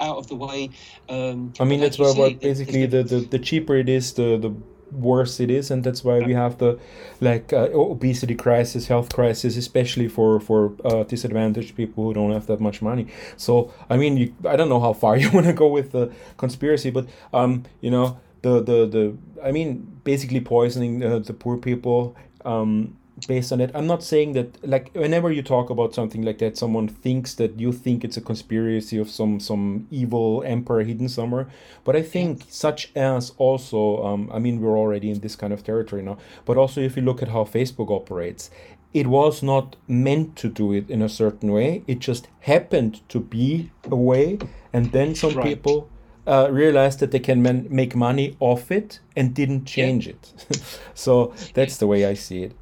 out 0.00 0.16
of 0.18 0.26
the 0.26 0.36
way. 0.36 0.70
Um 1.08 1.52
I 1.60 1.64
mean, 1.64 1.80
that's 1.80 1.98
like 1.98 2.08
why, 2.08 2.14
you 2.14 2.20
why 2.20 2.28
say, 2.30 2.34
there's 2.42 2.58
basically 2.58 2.86
the, 2.86 3.02
the, 3.02 3.20
the 3.20 3.38
cheaper 3.38 3.76
it 3.76 3.88
is, 3.88 4.12
the, 4.14 4.36
the 4.38 4.54
worse 4.92 5.40
it 5.40 5.50
is, 5.50 5.70
and 5.70 5.84
that's 5.84 6.04
why 6.04 6.20
we 6.20 6.34
have 6.34 6.58
the 6.58 6.78
like 7.20 7.52
uh, 7.52 7.68
obesity 7.72 8.34
crisis, 8.34 8.88
health 8.88 9.14
crisis, 9.14 9.56
especially 9.56 10.08
for 10.08 10.40
for 10.40 10.72
uh, 10.84 11.04
disadvantaged 11.04 11.76
people 11.76 12.04
who 12.04 12.14
don't 12.14 12.32
have 12.32 12.46
that 12.46 12.60
much 12.60 12.82
money. 12.82 13.06
So 13.36 13.72
I 13.90 13.96
mean, 13.96 14.16
you, 14.16 14.34
I 14.48 14.56
don't 14.56 14.68
know 14.68 14.80
how 14.80 14.92
far 14.92 15.16
you 15.22 15.30
want 15.30 15.46
to 15.46 15.52
go 15.52 15.68
with 15.68 15.92
the 15.92 16.12
conspiracy, 16.36 16.90
but 16.90 17.06
um, 17.32 17.64
you 17.80 17.90
know, 17.90 18.18
the 18.42 18.60
the 18.62 18.86
the 18.86 19.16
I 19.42 19.52
mean, 19.52 20.00
basically 20.04 20.40
poisoning 20.40 21.02
uh, 21.02 21.18
the 21.18 21.34
poor 21.34 21.56
people. 21.56 22.16
Um, 22.44 22.96
based 23.28 23.52
on 23.52 23.60
it 23.60 23.70
i'm 23.74 23.86
not 23.86 24.02
saying 24.02 24.32
that 24.32 24.48
like 24.68 24.90
whenever 24.94 25.30
you 25.30 25.40
talk 25.40 25.70
about 25.70 25.94
something 25.94 26.22
like 26.22 26.38
that 26.38 26.56
someone 26.58 26.88
thinks 26.88 27.34
that 27.34 27.58
you 27.60 27.70
think 27.72 28.02
it's 28.04 28.16
a 28.16 28.20
conspiracy 28.20 28.98
of 28.98 29.08
some 29.08 29.38
some 29.38 29.86
evil 29.90 30.42
emperor 30.44 30.82
hidden 30.82 31.08
somewhere. 31.08 31.46
But 31.84 31.94
i 31.94 32.02
think 32.02 32.42
such 32.48 32.90
as 32.96 33.32
also 33.38 34.02
um, 34.04 34.28
i 34.32 34.38
mean 34.40 34.60
we're 34.60 34.76
already 34.76 35.10
in 35.10 35.20
this 35.20 35.36
kind 35.36 35.52
of 35.52 35.62
territory 35.62 36.02
now. 36.02 36.18
But 36.44 36.56
also 36.56 36.80
if 36.80 36.96
you 36.96 37.02
look 37.02 37.22
at 37.22 37.28
how 37.28 37.44
facebook 37.44 37.90
operates 37.90 38.50
it 38.92 39.06
was 39.06 39.42
not 39.42 39.76
meant 39.88 40.36
to 40.36 40.48
do 40.48 40.72
it 40.72 40.88
in 40.88 41.02
a 41.02 41.08
certain 41.08 41.50
way. 41.50 41.82
It 41.88 41.98
just 41.98 42.28
happened 42.40 43.00
to 43.08 43.18
be 43.18 43.70
a 43.90 43.96
way. 43.96 44.38
And 44.72 44.92
then 44.92 45.16
some 45.16 45.34
Right. 45.34 45.46
people 45.48 45.88
uh, 46.28 46.46
realized 46.52 47.00
that 47.00 47.10
they 47.10 47.18
can 47.18 47.42
man- 47.42 47.66
make 47.70 47.96
money 47.96 48.36
off 48.38 48.70
it 48.70 49.00
and 49.16 49.34
didn't 49.34 49.76
Yeah. 49.76 49.84
change 49.86 50.06
it. 50.08 50.32
So 50.94 51.32
that's 51.54 51.76
the 51.78 51.86
way 51.88 52.04
i 52.06 52.14
see 52.14 52.44
it 52.44 52.52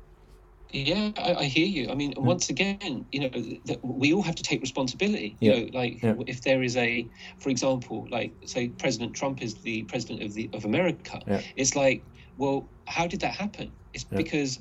Yeah, 0.73 1.13
I, 1.19 1.35
I 1.35 1.45
hear 1.45 1.67
you. 1.67 1.91
I 1.91 1.95
mean, 1.95 2.13
hmm. 2.13 2.25
once 2.25 2.49
again, 2.51 3.07
you 3.13 3.21
know, 3.21 3.29
th- 3.31 3.79
we 3.83 4.13
all 4.15 4.23
have 4.23 4.35
to 4.37 4.43
take 4.43 4.61
responsibility. 4.61 5.37
You 5.41 5.53
Yeah. 5.53 5.61
know, 5.61 5.69
like 5.73 6.03
Yeah. 6.03 6.15
if 6.27 6.43
there 6.43 6.63
is 6.63 6.77
a, 6.77 7.11
for 7.39 7.51
example, 7.51 8.07
like 8.11 8.35
say 8.47 8.69
President 8.69 9.15
Trump 9.15 9.43
is 9.43 9.55
the 9.63 9.83
president 9.85 10.23
of 10.23 10.33
the 10.35 10.51
of 10.53 10.65
America, 10.65 11.21
Yeah. 11.27 11.43
it's 11.57 11.77
like, 11.77 12.07
well, 12.37 12.71
how 12.87 13.07
did 13.07 13.21
that 13.21 13.35
happen? 13.35 13.73
It's 13.93 14.05
because 14.05 14.61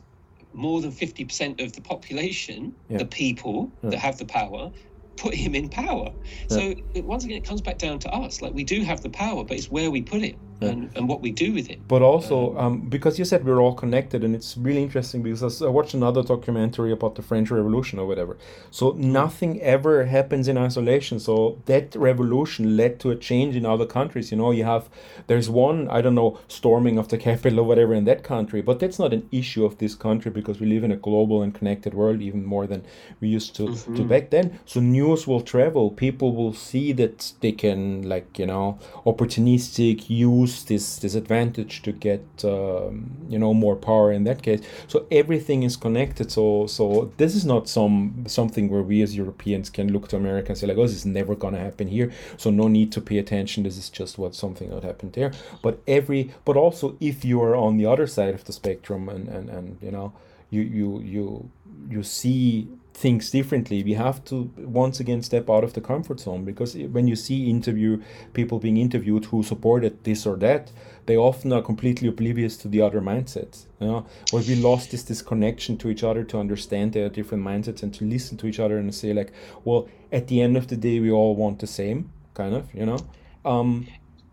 more 0.54 0.82
than 0.82 0.92
fifty 0.92 1.24
percent 1.24 1.62
of 1.62 1.74
the 1.74 1.82
population, 1.82 2.76
the 2.90 3.06
people 3.06 3.72
that 3.84 4.00
have 4.00 4.18
the 4.18 4.26
power, 4.26 4.72
put 5.18 5.34
him 5.34 5.56
in 5.56 5.70
power. 5.70 6.14
So 6.50 6.74
it, 6.94 7.06
once 7.06 7.24
again, 7.24 7.38
it 7.38 7.46
comes 7.48 7.62
back 7.62 7.78
down 7.78 8.00
to 8.00 8.10
us. 8.14 8.42
Like 8.42 8.54
we 8.54 8.64
do 8.66 8.82
have 8.84 9.02
the 9.02 9.10
power, 9.10 9.46
but 9.46 9.56
it's 9.58 9.72
where 9.72 9.90
we 9.92 10.02
put 10.02 10.24
it 10.24 10.40
and, 10.62 10.90
and 10.96 11.08
what 11.08 11.22
we 11.22 11.32
do 11.32 11.54
with 11.54 11.70
it. 11.70 11.80
but 11.88 12.02
also 12.02 12.58
um, 12.58 12.82
because 12.82 13.18
you 13.18 13.26
said 13.26 13.44
we're 13.46 13.60
all 13.60 13.74
connected 13.74 14.24
and 14.24 14.36
it's 14.36 14.56
really 14.58 14.84
interesting 14.84 15.22
because 15.24 15.62
i 15.62 15.68
watched 15.68 15.94
another 15.94 16.24
documentary 16.24 16.92
about 16.92 17.16
the 17.16 17.22
french 17.22 17.50
revolution 17.52 18.00
or 18.00 18.06
whatever. 18.06 18.38
So 18.70 18.92
nothing 18.98 19.62
ever 19.62 20.06
happens 20.06 20.48
in 20.48 20.58
isolation. 20.58 21.20
So 21.20 21.62
that 21.66 21.96
revolution 21.96 22.78
led 22.78 23.00
to 23.02 23.12
a 23.12 23.16
change 23.16 23.56
in 23.56 23.66
other 23.66 23.86
countries. 23.86 24.32
You 24.32 24.38
know 24.38 24.52
you 24.52 24.64
have 24.64 24.90
there's 25.28 25.50
one 25.50 25.88
i 25.90 26.02
don't 26.02 26.16
know 26.16 26.32
storming 26.48 26.98
of 26.98 27.08
the 27.10 27.18
capital 27.18 27.60
or 27.62 27.64
whatever 27.64 27.94
in 27.94 28.06
that 28.06 28.24
country 28.24 28.62
but 28.62 28.80
that's 28.80 29.00
not 29.00 29.14
an 29.14 29.28
issue 29.32 29.64
of 29.66 29.78
this 29.78 29.96
country 29.96 30.32
because 30.32 30.60
we 30.60 30.68
live 30.68 30.84
in 30.84 30.92
a 30.92 31.02
global 31.08 31.42
and 31.42 31.54
connected 31.54 31.94
world 31.94 32.22
even 32.22 32.44
more 32.46 32.66
than 32.68 32.84
we 33.20 33.28
used 33.28 33.56
to, 33.56 33.76
to 33.96 34.04
back 34.04 34.30
then. 34.30 34.60
So 34.66 34.80
news 34.80 35.28
will 35.28 35.42
travel. 35.42 35.92
People 35.92 36.36
will 36.36 36.54
see 36.54 36.88
that 36.94 37.34
they 37.42 37.54
can 37.64 37.80
like 38.14 38.40
you 38.42 38.48
know 38.52 38.80
opportunistic 39.06 40.10
use 40.10 40.51
this 40.64 40.98
this 40.98 41.16
advantage 41.16 41.82
to 41.84 41.92
get 41.92 42.26
um, 42.44 43.12
you 43.28 43.40
know 43.40 43.54
more 43.54 43.76
power 43.76 44.12
in 44.12 44.24
that 44.26 44.42
case. 44.42 44.62
So 44.88 45.06
everything 45.12 45.64
is 45.64 45.76
connected. 45.78 46.32
So 46.32 46.68
so 46.68 47.12
this 47.18 47.36
is 47.36 47.46
not 47.46 47.70
some 47.70 48.26
something 48.28 48.70
where 48.70 48.84
we 48.84 49.02
as 49.02 49.16
europeans 49.16 49.70
can 49.70 49.92
look 49.92 50.08
to 50.10 50.16
america 50.18 50.50
and 50.50 50.58
say 50.58 50.68
like 50.68 50.78
oh 50.78 50.88
this 50.88 50.96
is 50.96 51.06
never 51.06 51.36
to 51.36 51.58
happen 51.58 51.88
here. 51.88 52.12
So 52.38 52.50
no 52.50 52.68
need 52.68 52.92
to 52.94 53.02
pay 53.02 53.18
attention. 53.18 53.64
This 53.64 53.78
is 53.78 53.90
just 53.90 54.18
what 54.18 54.36
something 54.36 54.70
that 54.70 54.84
happened 54.84 55.14
there. 55.14 55.32
But 55.62 55.82
every 55.88 56.34
but 56.46 56.56
also 56.56 56.98
if 57.00 57.26
you 57.26 57.42
are 57.42 57.56
on 57.56 57.78
the 57.78 57.86
other 57.86 58.08
side 58.08 58.34
of 58.34 58.44
the 58.46 58.54
spectrum 58.54 59.10
and 59.10 59.28
and, 59.28 59.50
and 59.50 59.78
you 59.82 59.92
know 59.92 60.14
you 60.50 60.62
you 60.62 61.00
you 61.00 61.50
you 61.90 62.04
see 62.04 62.68
things 62.94 63.32
differently 63.32 63.84
we 63.84 63.94
have 63.94 64.24
to 64.26 64.52
once 64.58 65.00
again 65.00 65.22
step 65.24 65.50
out 65.50 65.64
of 65.64 65.74
the 65.74 65.82
comfort 65.82 66.20
zone 66.20 66.44
because 66.44 66.76
when 66.76 67.08
you 67.08 67.16
see 67.16 67.50
interview 67.50 68.00
people 68.34 68.60
being 68.60 68.78
interviewed 68.78 69.26
who 69.26 69.42
supported 69.42 70.04
this 70.04 70.26
or 70.26 70.36
that 70.36 70.72
they 71.06 71.16
often 71.16 71.54
are 71.54 71.62
completely 71.62 72.08
oblivious 72.08 72.58
to 72.58 72.68
the 72.68 72.82
other 72.82 73.00
mindsets 73.02 73.66
you 73.80 73.88
know 73.88 74.06
what 74.32 74.46
we 74.46 74.56
lost 74.56 74.94
is 74.94 75.06
this 75.06 75.22
connection 75.22 75.78
to 75.78 75.90
each 75.90 76.04
other 76.04 76.24
to 76.24 76.38
understand 76.38 76.92
their 76.94 77.10
different 77.10 77.44
mindsets 77.44 77.82
and 77.82 77.94
to 77.94 78.06
listen 78.06 78.38
to 78.38 78.46
each 78.46 78.60
other 78.60 78.78
and 78.78 78.94
say 78.94 79.14
like 79.14 79.32
well 79.64 79.88
at 80.12 80.28
the 80.28 80.42
end 80.42 80.58
of 80.58 80.68
the 80.68 80.76
day 80.78 81.00
we 81.00 81.10
all 81.10 81.36
want 81.36 81.60
the 81.60 81.68
same 81.68 82.12
kind 82.34 82.54
of 82.54 82.74
you 82.74 82.86
know 82.86 82.98
um 83.46 83.88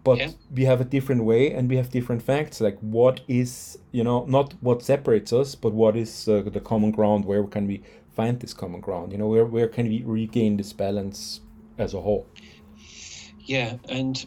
but 0.04 0.18
Yeah. 0.18 0.30
we 0.50 0.64
have 0.64 0.80
a 0.80 0.84
different 0.84 1.24
way 1.24 1.52
and 1.52 1.68
we 1.68 1.76
have 1.76 1.90
different 1.90 2.22
facts 2.22 2.60
like 2.60 2.78
what 2.80 3.20
is 3.28 3.78
you 3.92 4.02
know 4.04 4.24
not 4.26 4.54
what 4.60 4.82
separates 4.82 5.32
us 5.32 5.54
but 5.54 5.72
what 5.72 5.96
is 5.96 6.28
uh, 6.28 6.42
the 6.42 6.60
common 6.60 6.90
ground 6.90 7.24
where 7.24 7.44
can 7.44 7.66
we 7.66 7.82
find 8.18 8.40
this 8.40 8.54
common 8.62 8.80
ground 8.80 9.12
you 9.12 9.18
know 9.18 9.28
where, 9.28 9.46
where 9.46 9.68
can 9.68 9.88
we 9.88 10.02
regain 10.04 10.56
this 10.56 10.72
balance 10.72 11.40
as 11.78 11.94
a 11.94 12.00
whole 12.00 12.26
Yeah, 13.48 13.76
and 13.88 14.26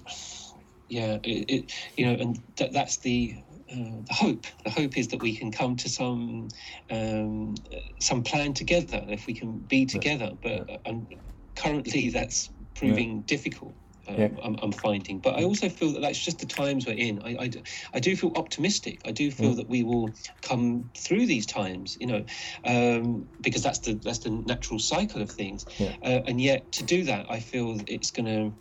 yeah, 0.89 1.19
it, 1.23 1.45
it 1.47 1.73
you 1.95 2.05
know, 2.07 2.13
and 2.13 2.41
that 2.57 2.73
that's 2.73 2.97
the 2.97 3.35
uh, 3.71 4.01
the 4.07 4.13
hope. 4.13 4.45
The 4.63 4.71
hope 4.71 4.97
is 4.97 5.07
that 5.09 5.21
we 5.21 5.37
can 5.37 5.51
come 5.51 5.75
to 5.75 5.87
some 5.87 6.47
um, 6.89 7.53
uh, 7.71 7.77
some 7.99 8.23
plan 8.23 8.53
together. 8.53 9.05
If 9.07 9.27
we 9.27 9.33
can 9.33 9.59
be 9.59 9.85
together, 9.85 10.31
but 10.41 10.69
uh, 10.69 10.77
and 10.85 11.07
currently 11.55 12.09
that's 12.09 12.49
proving 12.73 13.21
difficult. 13.21 13.75
Um, 14.07 14.15
Yeah. 14.17 14.29
I'm, 14.43 14.55
I'm 14.63 14.71
finding, 14.71 15.19
but 15.19 15.35
I 15.35 15.43
also 15.43 15.69
feel 15.69 15.91
that 15.93 16.01
that's 16.01 16.17
just 16.23 16.39
the 16.39 16.45
times 16.47 16.87
we're 16.87 16.93
in. 16.93 17.21
I, 17.23 17.35
I, 17.41 17.47
do- 17.47 17.61
I 17.93 17.99
do 17.99 18.15
feel 18.15 18.31
optimistic. 18.35 18.99
I 19.05 19.11
do 19.11 19.29
feel 19.31 19.53
that 19.55 19.69
we 19.69 19.83
will 19.83 20.09
come 20.41 20.89
through 20.97 21.27
these 21.27 21.45
times, 21.45 21.97
you 21.99 22.07
know, 22.07 22.25
um, 22.65 23.27
because 23.41 23.61
that's 23.61 23.79
the 23.79 23.93
that's 23.93 24.19
the 24.19 24.31
natural 24.31 24.79
cycle 24.79 25.21
of 25.21 25.29
things. 25.29 25.65
Yeah. 25.77 25.93
Uh, 26.03 26.21
and 26.25 26.41
yet, 26.41 26.71
to 26.73 26.83
do 26.83 27.03
that, 27.03 27.27
I 27.29 27.39
feel 27.39 27.79
it's 27.87 28.11
going 28.11 28.25
to 28.25 28.53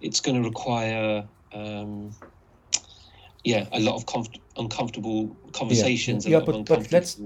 it's 0.00 0.20
going 0.20 0.42
to 0.42 0.46
require 0.48 1.28
um, 1.52 2.14
yeah 3.44 3.66
a 3.72 3.80
lot 3.80 3.94
of 3.96 4.04
comf- 4.06 4.40
uncomfortable 4.56 5.36
conversations 5.52 6.26
Yeah, 6.26 6.38
a 6.38 6.40
lot 6.40 6.48
of 6.48 6.64
but- 6.66 6.76
but 6.82 6.92
let's- 6.92 7.18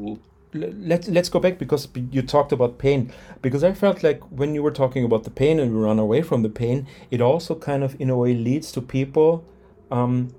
let's 0.55 1.09
let's 1.09 1.29
go 1.29 1.39
back 1.39 1.59
because 1.59 1.89
you 2.11 2.23
talked 2.23 2.53
about 2.53 2.79
pain. 2.79 3.13
Because 3.43 3.65
I 3.65 3.73
felt 3.73 4.03
like 4.03 4.21
when 4.31 4.55
you 4.55 4.63
were 4.63 4.71
talking 4.71 5.05
about 5.05 5.25
the 5.25 5.31
pain 5.31 5.61
and 5.61 5.73
we 5.75 5.81
run 5.81 5.99
away 5.99 6.23
from 6.23 6.43
the 6.43 6.49
pain, 6.49 6.87
it 7.11 7.21
also 7.21 7.55
kind 7.55 7.83
of 7.83 8.01
in 8.01 8.11
a 8.11 8.17
way 8.17 8.35
leads 8.35 8.73
to 8.73 8.81
people 8.81 9.45
um, 9.91 10.35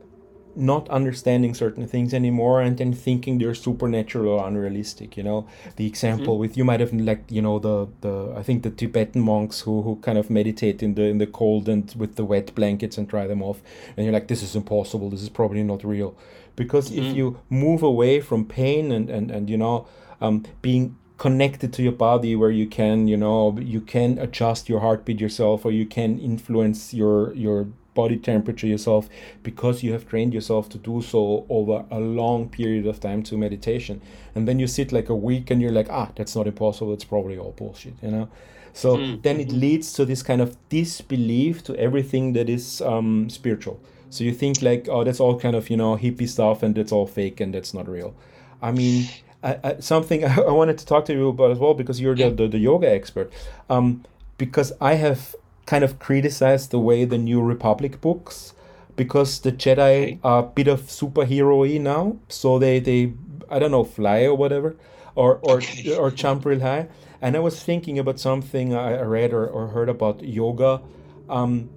not 0.58 0.90
understanding 0.90 1.54
certain 1.54 1.88
things 1.88 2.14
anymore 2.14 2.62
and 2.62 2.78
then 2.78 2.92
thinking 2.94 3.38
they're 3.38 3.56
supernatural 3.56 4.34
or 4.34 4.48
unrealistic 4.48 5.16
you 5.18 5.24
know? 5.24 5.48
The 5.76 5.86
example 5.86 6.18
Mm-hmm. 6.18 6.42
with 6.42 6.58
you 6.58 6.66
might 6.66 6.80
have 6.80 6.94
like 6.94 7.24
you 7.30 7.42
know 7.42 7.60
the 7.60 7.88
the 8.02 8.34
i 8.36 8.42
think 8.44 8.64
the 8.64 8.72
tibetan 8.72 9.22
monks 9.22 9.62
who 9.62 9.82
who 9.84 9.98
kind 9.98 10.18
of 10.18 10.30
meditate 10.30 10.82
in 10.82 10.96
the 10.96 11.04
in 11.04 11.18
the 11.20 11.28
cold 11.28 11.70
and 11.70 11.94
with 11.96 12.16
the 12.16 12.26
wet 12.26 12.54
blankets 12.56 12.98
and 12.98 13.08
dry 13.08 13.28
them 13.28 13.42
off. 13.42 13.62
And 13.96 14.06
you're 14.06 14.14
like 14.14 14.28
this 14.28 14.42
is 14.44 14.56
impossible. 14.56 15.10
This 15.10 15.22
is 15.22 15.30
probably 15.30 15.64
not 15.64 15.84
real. 15.84 16.18
Because 16.56 16.92
if 16.92 17.16
you 17.16 17.40
move 17.50 17.84
away 17.84 18.20
from 18.20 18.46
pain 18.46 18.92
and 18.92 19.10
and 19.10 19.32
and 19.32 19.50
you 19.50 19.58
know 19.58 19.88
um, 20.22 20.44
being 20.62 20.98
connected 21.18 21.74
to 21.74 21.82
your 21.84 21.92
body 21.92 22.36
where 22.36 22.52
you 22.52 22.68
can 22.68 23.08
you 23.08 23.18
know 23.18 23.58
you 23.60 23.82
can 23.82 24.18
adjust 24.20 24.70
your 24.70 24.80
heartbeat 24.82 25.20
yourself 25.20 25.66
or 25.66 25.72
you 25.72 25.86
can 25.86 26.20
influence 26.20 26.94
your 26.94 27.34
your 27.34 27.68
body 27.98 28.18
temperature 28.18 28.68
yourself 28.68 29.10
because 29.44 29.84
you 29.84 29.92
have 29.94 30.08
trained 30.08 30.34
yourself 30.34 30.70
to 30.70 30.78
do 30.78 31.02
so 31.02 31.46
over 31.50 31.78
a 31.92 32.00
long 32.00 32.48
period 32.58 32.86
of 32.86 33.00
time 33.00 33.24
to 33.24 33.38
meditation. 33.38 34.02
And 34.36 34.48
then 34.48 34.60
you 34.60 34.68
sit 34.68 34.92
like 34.92 35.10
a 35.10 35.16
week 35.30 35.52
and 35.52 35.62
you're 35.62 35.78
like 35.80 35.90
ah 35.90 36.10
that's 36.16 36.36
not 36.36 36.48
impossible. 36.54 36.94
It's 36.94 37.10
probably 37.14 37.38
all 37.38 37.54
bullshit 37.62 37.96
you 38.02 38.12
know? 38.12 38.30
So 38.74 38.98
then 39.24 39.40
it 39.40 39.52
leads 39.52 39.94
to 39.94 40.06
this 40.06 40.22
kind 40.22 40.40
of 40.40 40.56
disbelief 40.70 41.64
to 41.64 41.76
everything 41.88 42.34
that 42.34 42.48
is 42.48 42.80
um, 42.82 43.28
spiritual. 43.28 43.80
So 44.12 44.24
you 44.24 44.34
think 44.42 44.62
like 44.62 44.88
oh 44.88 45.04
that's 45.04 45.20
all 45.20 45.40
kind 45.46 45.56
of 45.56 45.70
you 45.72 45.78
know 45.78 45.98
hippie 45.98 46.30
stuff 46.30 46.64
and 46.64 46.76
that's 46.76 46.92
all 46.92 47.08
fake 47.08 47.40
and 47.40 47.54
that's 47.56 47.74
not 47.74 47.88
real. 47.98 48.14
I 48.62 48.72
mean 48.72 49.08
I, 49.44 49.52
I, 49.64 49.80
something 49.80 50.24
I, 50.26 50.36
I 50.52 50.54
wanted 50.62 50.78
to 50.78 50.86
talk 50.86 51.06
to 51.06 51.14
you 51.14 51.30
about 51.30 51.52
as 51.52 51.60
well 51.64 51.74
because 51.74 52.00
you're 52.00 52.16
the, 52.16 52.30
the, 52.30 52.48
the 52.48 52.62
yoga 52.70 52.90
expert. 53.00 53.34
Um, 53.70 54.04
because 54.38 54.72
i 54.80 54.94
have 54.94 55.36
kind 55.68 55.84
of 55.84 56.00
criticized 56.00 56.72
the 56.72 56.80
way 56.80 57.06
the 57.06 57.20
New 57.20 57.42
Republic 57.44 58.02
books 58.02 58.56
because 58.96 59.40
the 59.42 59.52
Jedi 59.52 60.18
are 60.24 60.40
a 60.40 60.44
bit 60.44 60.68
of 60.68 60.82
superhero-y 60.88 61.78
now, 61.78 62.18
so 62.30 62.58
they 62.60 62.80
they 62.80 63.14
I 63.50 63.60
don't 63.60 63.72
know 63.72 63.84
fly 63.86 64.24
or 64.24 64.36
whatever, 64.36 64.76
or 65.16 65.38
or 65.44 65.60
Okay. 65.60 65.96
or 65.96 66.12
jump 66.12 66.46
real 66.46 66.62
high. 66.62 66.88
And 67.22 67.36
I 67.36 67.40
was 67.40 67.64
thinking 67.64 68.00
about 68.00 68.20
something 68.20 68.74
I 68.74 68.98
I 69.00 69.04
read 69.04 69.34
or, 69.34 69.48
or 69.48 69.68
heard 69.70 69.90
about 69.90 70.24
yoga, 70.24 70.82
um, 71.30 71.70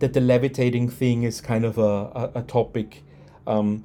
that 0.00 0.12
the 0.12 0.20
levitating 0.20 0.88
thing 0.90 1.24
is 1.24 1.40
kind 1.40 1.64
of 1.64 1.78
a 1.78 1.94
a, 2.14 2.30
a 2.36 2.42
topic. 2.42 3.02
Um, 3.46 3.84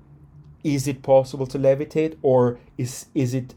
is 0.63 0.87
it 0.87 1.01
possible 1.03 1.47
to 1.47 1.57
levitate, 1.59 2.17
or 2.21 2.59
is 2.77 3.07
is 3.15 3.33
it 3.33 3.55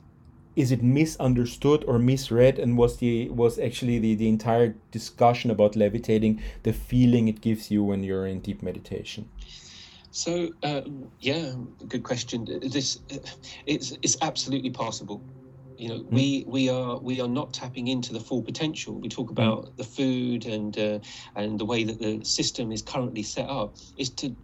is 0.56 0.72
it 0.72 0.82
misunderstood 0.82 1.84
or 1.86 1.98
misread 1.98 2.58
and 2.58 2.76
was 2.78 2.96
the 2.98 3.28
was 3.30 3.58
actually 3.58 3.98
the, 3.98 4.14
the 4.14 4.28
entire 4.28 4.74
discussion 4.90 5.50
about 5.50 5.76
levitating 5.76 6.42
the 6.64 6.72
feeling 6.72 7.28
it 7.28 7.40
gives 7.40 7.70
you 7.70 7.84
when 7.84 8.02
you're 8.02 8.26
in 8.26 8.40
deep 8.40 8.62
meditation 8.62 9.28
So 10.10 10.50
uh, 10.62 10.82
yeah, 11.20 11.52
good 11.88 12.02
question. 12.02 12.46
This 12.62 12.98
it's 13.66 13.92
it's 14.02 14.16
absolutely 14.22 14.70
possible. 14.70 15.26
You 15.76 15.88
know, 15.90 16.04
we 16.08 16.44
we 16.48 16.70
are 16.70 16.98
we 16.98 17.20
are 17.20 17.28
not 17.28 17.52
tapping 17.52 17.88
into 17.88 18.14
the 18.14 18.20
full 18.20 18.42
potential. 18.42 18.98
We 18.98 19.08
talk 19.10 19.30
about 19.30 19.76
the 19.76 19.84
food 19.84 20.46
and 20.46 20.76
uh, 20.78 21.00
and 21.34 21.58
the 21.58 21.66
way 21.66 21.84
that 21.84 21.98
the 22.00 22.24
system 22.24 22.72
is 22.72 22.82
currently 22.82 23.22
set 23.22 23.48
up 23.48 23.76
is 23.98 24.10
to 24.14 24.34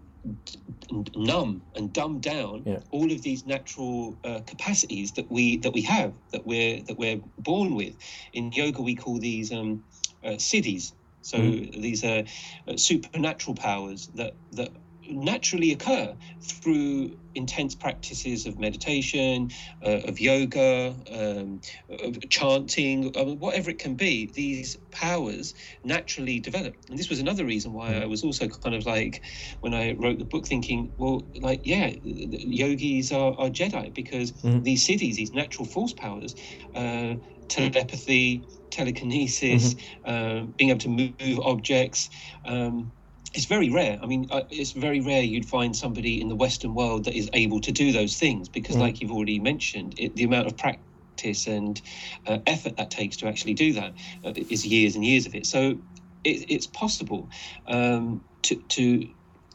numb 1.16 1.62
and 1.74 1.92
dumb 1.92 2.20
down 2.20 2.62
Yeah. 2.66 2.80
all 2.90 3.10
of 3.12 3.22
these 3.22 3.46
natural 3.46 4.18
uh, 4.24 4.40
capacities 4.46 5.12
that 5.12 5.30
we 5.30 5.58
that 5.58 5.72
we 5.72 5.82
have 5.82 6.14
that 6.32 6.46
we're 6.46 6.82
that 6.84 6.98
we're 6.98 7.20
born 7.38 7.74
with. 7.74 7.96
In 8.32 8.52
yoga, 8.52 8.82
we 8.82 8.94
call 8.96 9.18
these 9.18 9.52
um, 9.52 9.84
uh, 10.24 10.38
siddhis. 10.38 10.92
So 11.22 11.38
these 11.40 12.04
are 12.04 12.24
uh, 12.68 12.76
supernatural 12.76 13.54
powers 13.54 14.08
that 14.14 14.38
that 14.52 14.70
naturally 15.12 15.72
occur 15.72 16.16
through 16.40 17.16
intense 17.34 17.74
practices 17.74 18.46
of 18.46 18.58
meditation, 18.58 19.50
uh, 19.84 20.00
of 20.08 20.20
yoga, 20.20 20.94
um, 21.10 21.60
of 21.88 22.18
chanting, 22.28 23.10
uh, 23.16 23.24
whatever 23.24 23.70
it 23.70 23.78
can 23.78 23.94
be. 23.94 24.30
These 24.34 24.76
powers 24.90 25.54
naturally 25.84 26.40
develop, 26.40 26.76
and 26.88 26.98
this 26.98 27.08
was 27.08 27.20
another 27.20 27.44
reason 27.44 27.72
why 27.72 27.94
I 27.94 28.06
was 28.06 28.22
also 28.22 28.48
kind 28.48 28.74
of 28.74 28.86
like, 28.86 29.22
when 29.60 29.74
I 29.74 29.92
wrote 29.92 30.18
the 30.18 30.24
book, 30.24 30.46
thinking, 30.46 30.92
well, 30.98 31.22
like, 31.40 31.62
yeah, 31.64 31.92
yogis 32.02 33.12
are, 33.12 33.32
are 33.38 33.48
Jedi 33.50 33.94
because 33.94 34.32
these 34.62 34.86
siddhis, 34.86 35.14
these 35.14 35.32
natural 35.32 35.66
force 35.66 35.92
powers, 35.94 36.34
uh, 36.74 37.14
telepathy, 37.48 38.46
telekinesis, 38.70 39.74
um, 40.04 40.54
being 40.56 40.70
able 40.70 40.80
to 40.80 40.88
move 40.88 41.40
objects. 41.40 42.08
Um, 42.44 42.92
it's 43.34 43.46
very 43.46 43.70
rare. 43.70 43.98
I 44.02 44.06
mean, 44.06 44.26
uh, 44.30 44.42
it's 44.50 44.72
very 44.72 45.00
rare 45.00 45.22
you'd 45.22 45.48
find 45.48 45.74
somebody 45.74 46.20
in 46.20 46.28
the 46.28 46.34
Western 46.36 46.74
world 46.74 47.04
that 47.04 47.14
is 47.14 47.30
able 47.32 47.60
to 47.62 47.72
do 47.72 47.92
those 47.92 48.16
things 48.16 48.48
because, 48.48 48.76
like 48.76 49.00
you've 49.00 49.12
already 49.12 49.38
mentioned, 49.38 49.94
it, 49.98 50.14
the 50.16 50.24
amount 50.24 50.46
of 50.48 50.56
practice 50.56 51.46
and 51.46 51.80
uh, 52.26 52.38
effort 52.46 52.76
that 52.76 52.90
takes 52.90 53.16
to 53.18 53.26
actually 53.26 53.54
do 53.54 53.72
that 53.72 53.94
uh, 54.24 54.32
is 54.36 54.66
years 54.66 54.96
and 54.96 55.04
years 55.04 55.26
of 55.26 55.34
it. 55.34 55.46
So 55.46 55.78
it, 56.24 56.46
it's 56.50 56.66
possible 56.66 57.30
um, 57.66 58.22
to, 58.42 58.56
to. 58.56 59.08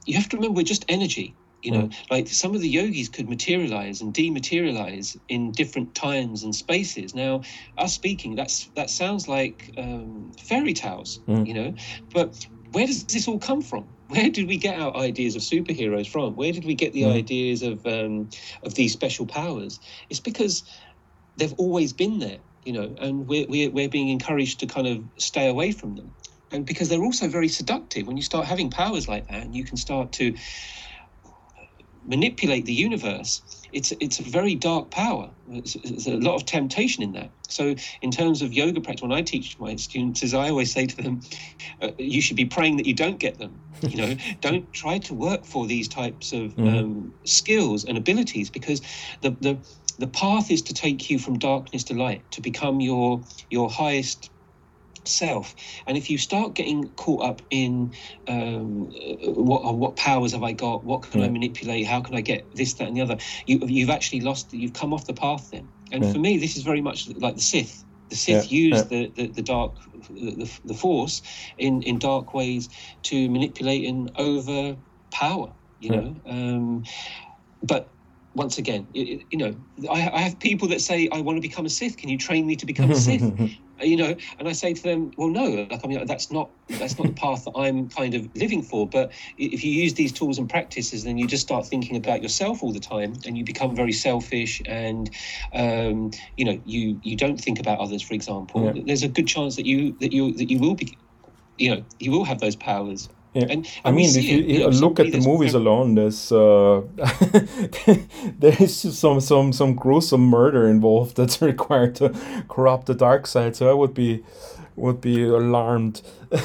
You 0.05 0.15
have 0.15 0.29
to 0.29 0.37
remember 0.37 0.55
we're 0.57 0.63
just 0.63 0.85
energy. 0.89 1.35
You 1.63 1.71
know, 1.71 1.89
like 2.11 2.27
some 2.29 2.55
of 2.55 2.61
the 2.61 2.69
yogis 2.69 3.09
could 3.09 3.27
materialize 3.27 3.99
and 4.01 4.13
dematerialize 4.13 5.19
in 5.27 5.51
different 5.51 5.95
times 5.95 6.43
and 6.43 6.55
spaces. 6.55 7.13
Now, 7.15 7.41
us 7.77 7.93
speaking, 7.93 8.35
that's 8.35 8.69
that 8.75 8.89
sounds 8.89 9.27
like 9.27 9.71
um, 9.77 10.31
fairy 10.39 10.73
tales, 10.73 11.19
you 11.47 11.53
know, 11.53 11.73
but 12.13 12.45
where 12.77 12.85
does 12.85 13.05
this 13.05 13.27
all 13.27 13.39
come 13.39 13.63
from? 13.63 13.87
Where 14.09 14.29
did 14.29 14.47
we 14.47 14.57
get 14.57 14.79
our 14.79 14.95
ideas 14.95 15.35
of 15.35 15.41
superheroes 15.41 16.07
from? 16.07 16.35
Where 16.35 16.51
did 16.51 16.63
we 16.63 16.75
get 16.75 16.93
the 16.93 17.05
ideas 17.05 17.63
of 17.63 17.83
um, 17.87 18.29
of 18.61 18.75
these 18.75 18.93
special 18.93 19.25
powers? 19.25 19.79
It's 20.11 20.19
because 20.19 20.63
they've 21.37 21.53
always 21.53 21.91
been 21.91 22.19
there, 22.19 22.37
you 22.65 22.73
know, 22.73 22.95
and 23.01 23.27
we're, 23.27 23.47
we're, 23.49 23.71
we're 23.71 23.89
being 23.89 24.09
encouraged 24.09 24.59
to 24.59 24.67
kind 24.67 24.85
of 24.85 25.03
stay 25.17 25.47
away 25.47 25.71
from 25.71 25.95
them. 25.95 26.11
And 26.51 26.67
because 26.67 26.87
they're 26.87 27.03
also 27.03 27.27
very 27.27 27.47
seductive. 27.47 28.05
When 28.05 28.15
you 28.15 28.21
start 28.21 28.45
having 28.45 28.69
powers 28.69 29.07
like 29.07 29.27
that 29.27 29.41
and 29.41 29.55
you 29.55 29.65
can 29.65 29.77
start 29.77 30.11
to 30.13 30.35
manipulate 32.05 32.65
the 32.65 32.73
universe, 32.73 33.41
it's 33.71 33.91
it's 33.99 34.19
a 34.19 34.23
very 34.23 34.55
dark 34.55 34.89
power. 34.91 35.29
There's, 35.47 36.07
a 36.07 36.17
lot 36.17 36.35
of 36.35 36.45
temptation 36.45 37.03
in 37.03 37.13
that. 37.13 37.29
So, 37.47 37.75
in 38.01 38.11
terms 38.11 38.41
of 38.41 38.53
yoga 38.53 38.81
practice, 38.81 39.01
when 39.01 39.11
I 39.11 39.21
teach 39.21 39.57
my 39.59 39.75
students, 39.75 40.23
is 40.23 40.33
I 40.33 40.49
always 40.49 40.71
say 40.71 40.85
to 40.85 40.95
them, 40.95 41.21
uh, 41.81 41.91
you 41.97 42.21
should 42.21 42.37
be 42.37 42.45
praying 42.45 42.77
that 42.77 42.85
you 42.85 42.93
don't 42.93 43.19
get 43.19 43.39
them. 43.39 43.59
You 43.81 43.97
know, 43.97 44.15
don't 44.41 44.71
try 44.73 44.99
to 44.99 45.13
work 45.13 45.45
for 45.45 45.67
these 45.67 45.87
types 45.87 46.33
of 46.33 46.57
um, 46.59 47.13
skills 47.23 47.85
and 47.85 47.97
abilities 47.97 48.49
because 48.49 48.81
the 49.21 49.31
the 49.41 49.57
the 49.99 50.07
path 50.07 50.51
is 50.51 50.61
to 50.63 50.73
take 50.73 51.09
you 51.09 51.19
from 51.19 51.39
darkness 51.39 51.83
to 51.85 51.93
light, 51.93 52.29
to 52.31 52.41
become 52.41 52.81
your 52.81 53.21
your 53.49 53.69
highest 53.69 54.29
self. 55.07 55.55
And 55.87 55.97
if 55.97 56.09
you 56.09 56.17
start 56.17 56.55
getting 56.55 56.89
caught 56.95 57.23
up 57.23 57.41
in 57.49 57.93
um, 58.27 58.91
what 59.23 59.65
uh, 59.65 59.73
what 59.73 59.95
powers 59.95 60.33
have 60.33 60.43
I 60.43 60.53
got? 60.53 60.83
What 60.85 61.03
can 61.03 61.21
I 61.21 61.29
manipulate? 61.29 61.87
How 61.87 62.01
can 62.01 62.15
I 62.15 62.21
get 62.21 62.49
this, 62.53 62.75
that, 62.75 62.87
and 62.87 62.97
the 62.97 63.01
other? 63.01 63.17
You, 63.45 63.59
you've 63.65 63.89
actually 63.89 64.21
lost. 64.21 64.53
You've 64.53 64.73
come 64.73 64.93
off 64.93 65.07
the 65.07 65.13
path 65.13 65.49
then. 65.51 65.69
And 65.91 66.05
for 66.05 66.19
me, 66.19 66.37
this 66.37 66.57
is 66.57 66.63
very 66.63 66.81
much 66.81 67.07
like 67.17 67.35
the 67.35 67.41
Sith. 67.41 67.85
The 68.09 68.15
Sith 68.15 68.51
Yeah, 68.51 68.57
used 68.57 68.89
The, 68.89 69.11
the 69.15 69.27
the 69.27 69.41
dark, 69.41 69.77
the, 70.09 70.59
the 70.65 70.73
Force 70.73 71.21
in 71.57 71.81
in 71.83 71.99
dark 71.99 72.33
ways 72.33 72.69
to 73.03 73.29
manipulate 73.29 73.85
and 73.87 74.11
overpower. 74.17 75.53
You 75.79 75.91
know, 75.91 76.21
um, 76.25 76.83
but 77.61 77.96
once 78.37 78.57
again, 78.57 78.87
it- 78.93 79.25
you 79.31 79.37
know, 79.37 79.55
I, 79.89 80.09
I 80.13 80.21
have 80.21 80.39
people 80.39 80.67
that 80.69 80.79
say, 80.81 81.09
"I 81.11 81.19
want 81.21 81.35
to 81.37 81.41
become 81.41 81.65
a 81.65 81.69
Sith. 81.69 81.97
Can 81.97 82.09
you 82.09 82.17
train 82.17 82.45
me 82.45 82.55
to 82.55 82.65
become 82.65 82.91
a 82.91 82.95
Sith?" 82.95 83.23
you 83.81 83.97
know, 83.97 84.15
and 84.39 84.47
I 84.47 84.53
say 84.53 84.73
to 84.73 84.81
them, 84.81 85.11
"Well, 85.17 85.29
no. 85.29 85.67
Like, 85.69 85.83
I 85.83 85.87
mean, 85.87 86.05
that's 86.05 86.31
not 86.31 86.51
that's 86.79 86.97
not 86.99 87.07
the 87.07 87.13
path 87.13 87.43
that 87.45 87.53
I'm 87.55 87.89
kind 87.89 88.13
of 88.13 88.27
living 88.35 88.61
for. 88.61 88.87
But 88.87 89.11
if 89.37 89.63
you 89.63 89.71
use 89.71 89.95
these 89.95 90.11
tools 90.13 90.37
and 90.37 90.47
practices, 90.47 91.03
then 91.03 91.17
you 91.17 91.25
just 91.27 91.43
start 91.43 91.65
thinking 91.67 91.95
about 91.97 92.21
yourself 92.21 92.61
all 92.63 92.71
the 92.71 92.79
time, 92.79 93.13
and 93.25 93.37
you 93.37 93.43
become 93.43 93.75
very 93.75 93.91
selfish, 93.93 94.61
and 94.67 95.09
um, 95.53 96.11
you 96.37 96.45
know, 96.45 96.61
you 96.63 96.99
you 97.03 97.17
don't 97.17 97.37
think 97.41 97.59
about 97.59 97.79
others. 97.79 98.01
For 98.03 98.13
example, 98.13 98.71
Yeah. 98.75 98.83
there's 98.85 99.03
a 99.03 99.09
good 99.09 99.27
chance 99.27 99.55
that 99.55 99.65
you 99.65 99.93
that 99.99 100.13
you 100.13 100.31
that 100.33 100.49
you 100.51 100.59
will 100.59 100.75
be, 100.75 100.97
you 101.57 101.69
know, 101.71 101.83
you 101.99 102.11
will 102.11 102.23
have 102.25 102.39
those 102.39 102.55
powers. 102.55 103.09
Yeah. 103.33 103.45
And, 103.49 103.67
I 103.85 103.89
and 103.89 103.95
we 103.95 104.03
mean, 104.03 104.17
if 104.17 104.23
you, 104.23 104.39
it, 104.39 104.45
you 104.47 104.59
know, 104.59 104.69
look 104.69 104.99
at 104.99 105.11
the 105.11 105.19
movies 105.19 105.53
alone, 105.53 105.95
there's 105.95 106.31
uh, 106.31 106.81
there 108.39 108.55
is 108.59 108.75
some 108.97 109.19
some 109.19 109.53
some 109.53 109.75
gruesome 109.75 110.21
murder 110.25 110.67
involved 110.67 111.15
that's 111.17 111.41
required 111.41 111.95
to 111.95 112.09
corrupt 112.49 112.87
the 112.87 112.95
dark 112.95 113.27
side. 113.27 113.55
So 113.55 113.69
I 113.69 113.73
would 113.73 113.93
be 113.93 114.23
would 114.75 115.01
be 115.01 115.23
alarmed. 115.23 116.01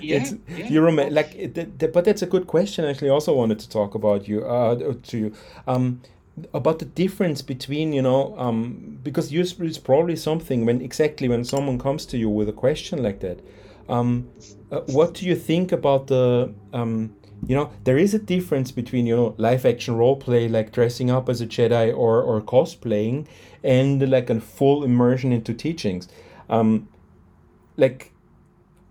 Yeah, 0.00 0.16
It's- 0.18 0.34
yeah. 0.48 0.68
you 0.68 0.80
remember, 0.80 1.12
like, 1.12 1.34
it, 1.34 1.54
th- 1.56 1.68
th- 1.78 1.92
but 1.92 2.04
that's 2.04 2.22
a 2.22 2.26
good 2.26 2.46
question. 2.46 2.84
Actually, 2.84 3.08
also 3.10 3.34
wanted 3.34 3.58
to 3.58 3.68
talk 3.68 3.96
about 3.96 4.28
you, 4.28 4.44
uh, 4.44 4.94
to 5.08 5.18
you, 5.18 5.32
um, 5.66 6.00
about 6.54 6.78
the 6.78 6.84
difference 6.84 7.42
between, 7.42 7.92
you 7.92 8.00
know, 8.02 8.38
um, 8.38 8.98
because 9.02 9.32
you, 9.32 9.40
it's 9.40 9.78
probably 9.78 10.14
something 10.14 10.66
when 10.66 10.80
exactly 10.80 11.28
when 11.28 11.42
someone 11.44 11.78
comes 11.80 12.06
to 12.06 12.16
you 12.16 12.28
with 12.28 12.48
a 12.48 12.52
question 12.52 13.02
like 13.02 13.18
that. 13.20 13.40
Um, 13.92 14.30
uh, 14.70 14.80
what 14.86 15.12
do 15.12 15.26
you 15.26 15.36
think 15.36 15.70
about 15.70 16.06
the 16.06 16.54
um, 16.72 17.14
you 17.46 17.54
know 17.54 17.70
there 17.84 17.98
is 17.98 18.14
a 18.14 18.18
difference 18.18 18.70
between 18.72 19.06
you 19.06 19.14
know 19.14 19.34
live 19.36 19.66
action 19.66 19.96
role 19.96 20.16
play 20.16 20.48
like 20.48 20.72
dressing 20.72 21.10
up 21.10 21.28
as 21.28 21.42
a 21.42 21.46
Jedi 21.46 21.94
or 21.94 22.22
or 22.22 22.40
cosplaying, 22.40 23.26
and 23.62 24.10
like 24.10 24.30
a 24.30 24.40
full 24.40 24.82
immersion 24.82 25.30
into 25.30 25.52
teachings. 25.52 26.08
Um, 26.48 26.88
like 27.76 28.12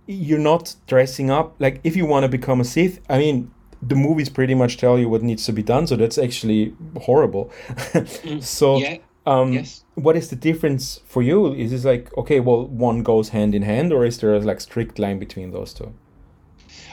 you're 0.05 0.39
not 0.39 0.75
dressing 0.87 1.31
up 1.31 1.55
like 1.59 1.79
if 1.83 1.95
you 1.95 2.05
want 2.05 2.23
to 2.23 2.29
become 2.29 2.61
a 2.61 2.65
Sith. 2.65 2.99
I 3.09 3.17
mean, 3.17 3.51
the 3.81 3.95
movies 3.95 4.29
pretty 4.29 4.53
much 4.53 4.77
tell 4.77 4.99
you 4.99 5.09
what 5.09 5.23
needs 5.23 5.45
to 5.45 5.53
be 5.53 5.63
done, 5.63 5.87
so 5.87 5.95
that's 5.95 6.19
actually 6.19 6.75
horrible. 7.01 7.51
so 8.39 8.77
yeah. 8.77 8.97
Um, 9.25 9.53
Yes. 9.53 9.83
what 9.95 10.15
is 10.15 10.29
the 10.29 10.35
difference 10.35 10.99
for 11.05 11.21
you? 11.21 11.53
Is 11.53 11.71
it 11.73 11.87
like 11.87 12.15
okay, 12.17 12.39
well, 12.39 12.65
one 12.67 13.03
goes 13.03 13.29
hand 13.29 13.53
in 13.55 13.61
hand, 13.63 13.91
or 13.93 14.05
is 14.05 14.17
there 14.19 14.33
a 14.35 14.39
like 14.39 14.61
strict 14.61 14.99
line 14.99 15.19
between 15.19 15.51
those 15.51 15.73
two? 15.73 15.93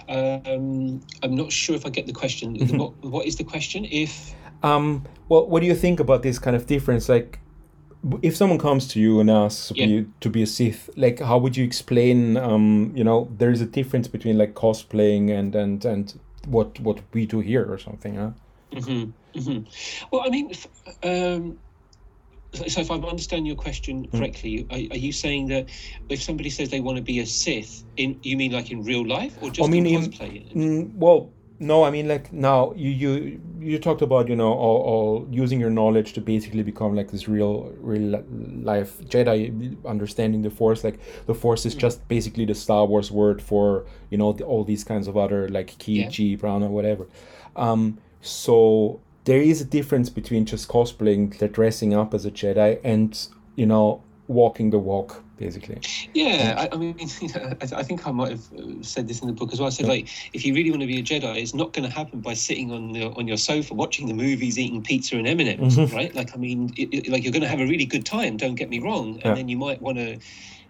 Um, 0.08 1.00
I'm 1.22 1.34
not 1.34 1.52
sure 1.52 1.76
if 1.76 1.84
I 1.86 1.90
get 1.90 2.06
the 2.06 2.12
question. 2.12 2.56
what, 2.78 2.92
what 3.04 3.26
is 3.26 3.36
the 3.36 3.44
question? 3.44 3.84
If 3.90 4.34
Um, 4.62 5.04
well, 5.28 5.46
what 5.46 5.60
do 5.60 5.66
you 5.66 5.74
think 5.74 6.00
about 6.00 6.22
this 6.22 6.38
kind 6.38 6.56
of 6.56 6.66
difference? 6.66 7.08
Like, 7.08 7.38
if 8.22 8.36
someone 8.36 8.58
comes 8.58 8.88
to 8.88 9.00
you 9.00 9.20
and 9.20 9.30
asks 9.30 9.72
Yeah. 9.76 9.86
you 9.86 10.12
to 10.20 10.30
be 10.30 10.42
a 10.42 10.46
Sith, 10.46 10.90
like, 10.96 11.20
how 11.20 11.38
would 11.38 11.56
you 11.56 11.64
explain? 11.64 12.36
Um, 12.36 12.92
you 12.96 13.04
know, 13.04 13.28
there 13.38 13.50
is 13.50 13.60
a 13.60 13.66
difference 13.66 14.08
between 14.08 14.38
like 14.38 14.54
cosplaying 14.54 15.30
and 15.30 15.54
and 15.54 15.84
and 15.84 16.18
what 16.46 16.80
what 16.80 17.00
we 17.12 17.26
do 17.26 17.40
here 17.40 17.64
or 17.70 17.78
something, 17.78 18.14
huh? 18.16 18.30
hmm 18.72 19.04
hmm 19.34 19.58
Well, 20.10 20.22
I 20.26 20.30
mean, 20.30 20.52
um, 21.02 21.58
so 22.54 22.80
if 22.80 22.90
I 22.90 22.94
understand 22.94 23.46
your 23.46 23.56
question 23.56 24.04
Hmm. 24.04 24.18
correctly, 24.18 24.66
are, 24.70 24.94
are 24.94 24.98
you 24.98 25.12
saying 25.12 25.48
that 25.48 25.68
if 26.08 26.22
somebody 26.22 26.50
says 26.50 26.70
they 26.70 26.80
want 26.80 26.96
to 26.96 27.02
be 27.02 27.20
a 27.20 27.26
Sith, 27.26 27.84
in 27.96 28.18
you 28.22 28.36
mean 28.36 28.52
like 28.52 28.70
in 28.70 28.82
real 28.82 29.06
life 29.06 29.36
or 29.40 29.50
just 29.50 29.70
mean, 29.70 29.86
in 29.86 29.94
in- 29.94 30.10
cosplay? 30.10 30.52
Mm, 30.54 30.94
well, 30.94 31.30
no, 31.60 31.82
I 31.82 31.90
mean 31.90 32.06
like 32.08 32.32
now 32.32 32.72
you 32.76 32.90
you 32.90 33.40
you 33.60 33.78
talked 33.78 34.00
about 34.00 34.28
you 34.28 34.36
know 34.36 34.52
all, 34.52 34.80
all 34.92 35.28
using 35.30 35.58
your 35.60 35.70
knowledge 35.70 36.12
to 36.12 36.20
basically 36.20 36.62
become 36.62 36.94
like 36.94 37.10
this 37.10 37.28
real 37.28 37.72
real 37.80 38.24
life 38.62 38.98
Jedi, 39.00 39.76
understanding 39.84 40.42
the 40.42 40.50
Force. 40.50 40.84
Like 40.84 41.00
the 41.26 41.34
Force 41.34 41.66
is 41.66 41.74
just 41.74 42.06
basically 42.08 42.44
the 42.44 42.54
Star 42.54 42.86
Wars 42.86 43.10
word 43.10 43.42
for 43.42 43.84
you 44.10 44.16
know 44.16 44.32
the, 44.32 44.44
all 44.44 44.64
these 44.64 44.84
kinds 44.84 45.08
of 45.08 45.16
other 45.16 45.48
like 45.48 45.76
Ki, 45.78 46.00
Yeah. 46.00 46.10
Chi, 46.10 46.36
Prana, 46.40 46.68
whatever. 46.68 47.08
Um, 47.56 47.98
so 48.20 49.00
there 49.28 49.42
is 49.42 49.60
a 49.60 49.64
difference 49.78 50.08
between 50.10 50.44
just 50.46 50.68
cosplaying, 50.68 51.38
like 51.40 51.52
dressing 51.52 51.92
up 51.94 52.14
as 52.14 52.24
a 52.24 52.30
Jedi, 52.30 52.80
and 52.82 53.10
you 53.56 53.66
know 53.66 54.02
walking 54.26 54.70
the 54.70 54.78
walk 54.78 55.22
basically. 55.38 55.78
Yeah, 56.14 56.54
I, 56.58 56.74
I 56.74 56.76
mean, 56.76 56.96
you 57.20 57.28
know, 57.28 57.52
I, 57.62 57.64
I 57.80 57.82
think 57.84 58.04
I 58.08 58.10
might 58.10 58.32
have 58.32 58.44
uh, 58.58 58.82
said 58.82 59.06
this 59.06 59.20
in 59.22 59.28
the 59.28 59.32
book 59.32 59.52
as 59.52 59.60
well. 59.60 59.68
I 59.68 59.70
said, 59.70 59.86
like, 59.86 60.08
if 60.32 60.44
you 60.44 60.52
really 60.52 60.70
want 60.72 60.80
to 60.82 60.86
be 60.88 60.98
a 60.98 61.02
Jedi, 61.02 61.36
it's 61.40 61.54
not 61.54 61.72
going 61.72 61.88
to 61.88 61.94
happen 61.94 62.18
by 62.20 62.34
sitting 62.34 62.72
on 62.72 62.90
the, 62.92 63.04
on 63.18 63.28
your 63.28 63.36
sofa 63.36 63.72
watching 63.74 64.08
the 64.08 64.14
movies, 64.14 64.58
eating 64.58 64.82
pizza 64.82 65.16
and 65.16 65.28
M 65.28 65.38
and 65.38 65.48
M's, 65.60 65.76
Mhm. 65.76 65.92
right? 65.94 66.12
Like, 66.12 66.34
I 66.34 66.38
mean, 66.38 66.72
it, 66.76 66.88
it- 66.92 67.08
like 67.08 67.22
you're 67.22 67.32
going 67.32 67.42
to 67.48 67.48
have 67.48 67.60
a 67.60 67.66
really 67.66 67.84
good 67.86 68.04
time. 68.04 68.36
Don't 68.36 68.56
get 68.56 68.68
me 68.68 68.80
wrong, 68.80 69.10
and 69.22 69.24
Yeah. 69.26 69.34
then 69.34 69.48
you 69.48 69.56
might 69.56 69.80
want 69.80 69.98
to. 69.98 70.18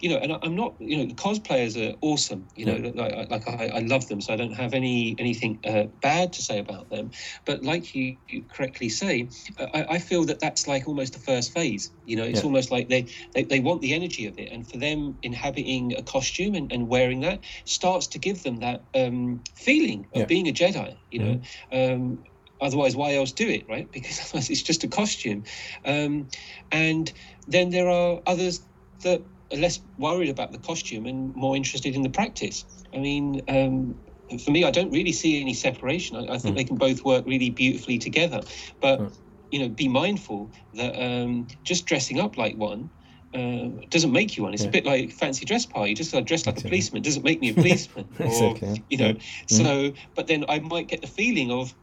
You 0.01 0.11
know, 0.11 0.19
and 0.19 0.33
I- 0.33 0.39
I'm 0.43 0.57
not. 0.57 0.77
You 0.81 0.99
know, 0.99 1.07
the 1.07 1.15
cosplayers 1.15 1.77
are 1.77 1.97
awesome. 2.03 2.49
You 2.57 2.67
know, 2.67 2.77
like, 2.95 3.31
like 3.31 3.49
I, 3.49 3.69
I 3.77 3.81
love 3.81 4.09
them, 4.09 4.21
so 4.21 4.33
I 4.33 4.37
don't 4.37 4.55
have 4.55 4.75
any 4.75 5.17
anything 5.19 5.61
uh, 5.67 5.85
bad 6.03 6.33
to 6.35 6.43
say 6.43 6.59
about 6.59 6.91
them. 6.91 7.11
But 7.47 7.63
like 7.65 7.95
you, 7.95 8.17
you 8.29 8.45
correctly 8.49 8.89
say, 8.91 9.31
I, 9.59 9.87
I 9.91 9.99
feel 9.99 10.25
that 10.27 10.41
that's 10.41 10.67
like 10.69 10.89
almost 10.89 11.15
the 11.15 11.21
first 11.21 11.53
phase. 11.53 11.93
You 12.05 12.17
know, 12.17 12.25
it's 12.25 12.41
Yeah. 12.41 12.45
almost 12.45 12.71
like 12.71 12.89
they, 12.89 13.09
they 13.35 13.45
they 13.45 13.61
want 13.61 13.83
the 13.83 13.95
energy 13.95 14.27
of 14.27 14.39
it, 14.39 14.51
and 14.53 14.69
for 14.71 14.79
them 14.79 15.19
inhabiting 15.23 15.95
a 15.97 16.03
costume 16.03 16.55
and, 16.55 16.73
and 16.73 16.89
wearing 16.89 17.21
that 17.21 17.45
starts 17.65 18.07
to 18.09 18.19
give 18.19 18.43
them 18.43 18.57
that 18.59 18.87
um, 18.95 19.43
feeling 19.57 20.07
of 20.15 20.21
Yeah. 20.21 20.27
being 20.27 20.49
a 20.49 20.53
Jedi. 20.53 20.99
You 21.11 21.21
know, 21.21 21.41
um, 21.73 22.25
otherwise 22.61 22.97
why 22.97 23.15
else 23.17 23.33
do 23.33 23.49
it, 23.49 23.67
right? 23.69 23.91
Because 23.93 24.21
otherwise 24.21 24.51
it's 24.51 24.63
just 24.63 24.85
a 24.85 24.89
costume. 24.89 25.45
Um, 25.85 26.29
and 26.71 27.13
then 27.47 27.71
there 27.71 27.89
are 27.89 28.21
others 28.27 28.61
that 29.05 29.25
less 29.57 29.81
worried 29.97 30.29
about 30.29 30.53
the 30.53 30.59
costume 30.59 31.07
and 31.07 31.35
more 31.35 31.57
interested 31.57 31.95
in 31.95 32.03
the 32.03 32.11
practice. 32.11 32.65
I 32.95 32.99
mean. 32.99 33.43
Um, 33.49 33.97
for 34.45 34.51
me, 34.51 34.63
I 34.65 34.71
don't 34.71 34.91
really 34.91 35.13
see 35.13 35.41
any 35.41 35.55
separation. 35.55 36.15
I, 36.17 36.35
I 36.35 36.39
think 36.39 36.55
they 36.55 36.65
can 36.65 36.77
both 36.77 37.03
work 37.03 37.25
really 37.27 37.49
beautifully 37.49 37.97
together. 37.99 38.43
But 38.83 39.01
Mm. 39.01 39.17
you 39.51 39.59
know, 39.61 39.69
be 39.71 39.89
mindful 39.89 40.53
that 40.75 40.95
um, 41.03 41.47
just 41.65 41.87
dressing 41.87 42.21
up 42.21 42.37
like 42.37 42.55
one 42.57 42.91
uh, 43.35 43.69
doesn't 43.89 44.13
make 44.13 44.37
you 44.37 44.43
one. 44.43 44.53
It's 44.53 44.65
Yeah. 44.65 44.69
a 44.69 44.73
bit 44.73 44.85
like 44.85 45.13
fancy 45.13 45.47
dress 45.47 45.65
party. 45.65 45.95
Just 45.95 46.15
uh, 46.15 46.21
dressed 46.21 46.47
like 46.47 46.57
Exactly. 46.57 46.69
a 46.69 46.71
policeman 46.71 47.03
doesn't 47.03 47.25
make 47.25 47.41
me 47.41 47.49
a 47.51 47.55
policeman. 47.55 48.07
Exactly, 48.21 48.47
Or, 48.47 48.57
yeah. 48.61 48.75
you 48.91 48.99
know, 48.99 49.15
Yeah. 49.49 49.57
so 49.59 49.93
but 50.15 50.27
then 50.27 50.45
I 50.49 50.59
might 50.59 50.89
get 50.89 51.01
the 51.01 51.07
feeling 51.07 51.51
of. 51.51 51.75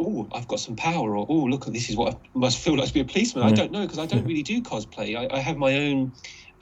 Oh, 0.00 0.28
I've 0.32 0.48
got 0.48 0.58
some 0.58 0.74
power, 0.74 1.16
or 1.16 1.24
oh, 1.28 1.44
look, 1.44 1.66
this 1.66 1.88
is 1.88 1.96
what 1.96 2.14
I 2.14 2.18
must 2.34 2.58
feel 2.58 2.76
like 2.76 2.88
to 2.88 2.94
be 2.94 2.98
a 3.00 3.04
policeman. 3.04 3.44
I 3.44 3.52
don't 3.52 3.70
know 3.70 3.82
because 3.82 4.00
I 4.00 4.06
don't 4.06 4.26
really 4.26 4.42
do 4.42 4.60
cosplay. 4.60 5.16
I, 5.16 5.32
I 5.36 5.38
have 5.38 5.56
my 5.56 5.72
own 5.76 6.12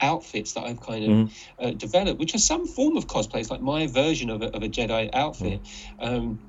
outfits 0.03 0.53
that 0.53 0.65
I've 0.65 0.81
kind 0.81 1.05
of 1.05 1.11
Mm-hmm. 1.11 1.65
uh, 1.65 1.71
developed, 1.71 2.19
which 2.19 2.35
are 2.35 2.39
some 2.39 2.67
form 2.67 2.97
of 2.97 3.07
cosplay. 3.07 3.41
It's 3.41 3.51
like 3.51 3.61
my 3.61 3.87
version 3.87 4.29
of 4.31 4.43
a, 4.43 4.49
of 4.55 4.63
a 4.63 4.69
Jedi 4.69 5.09
outfit. 5.13 5.67
Um, 5.99 6.39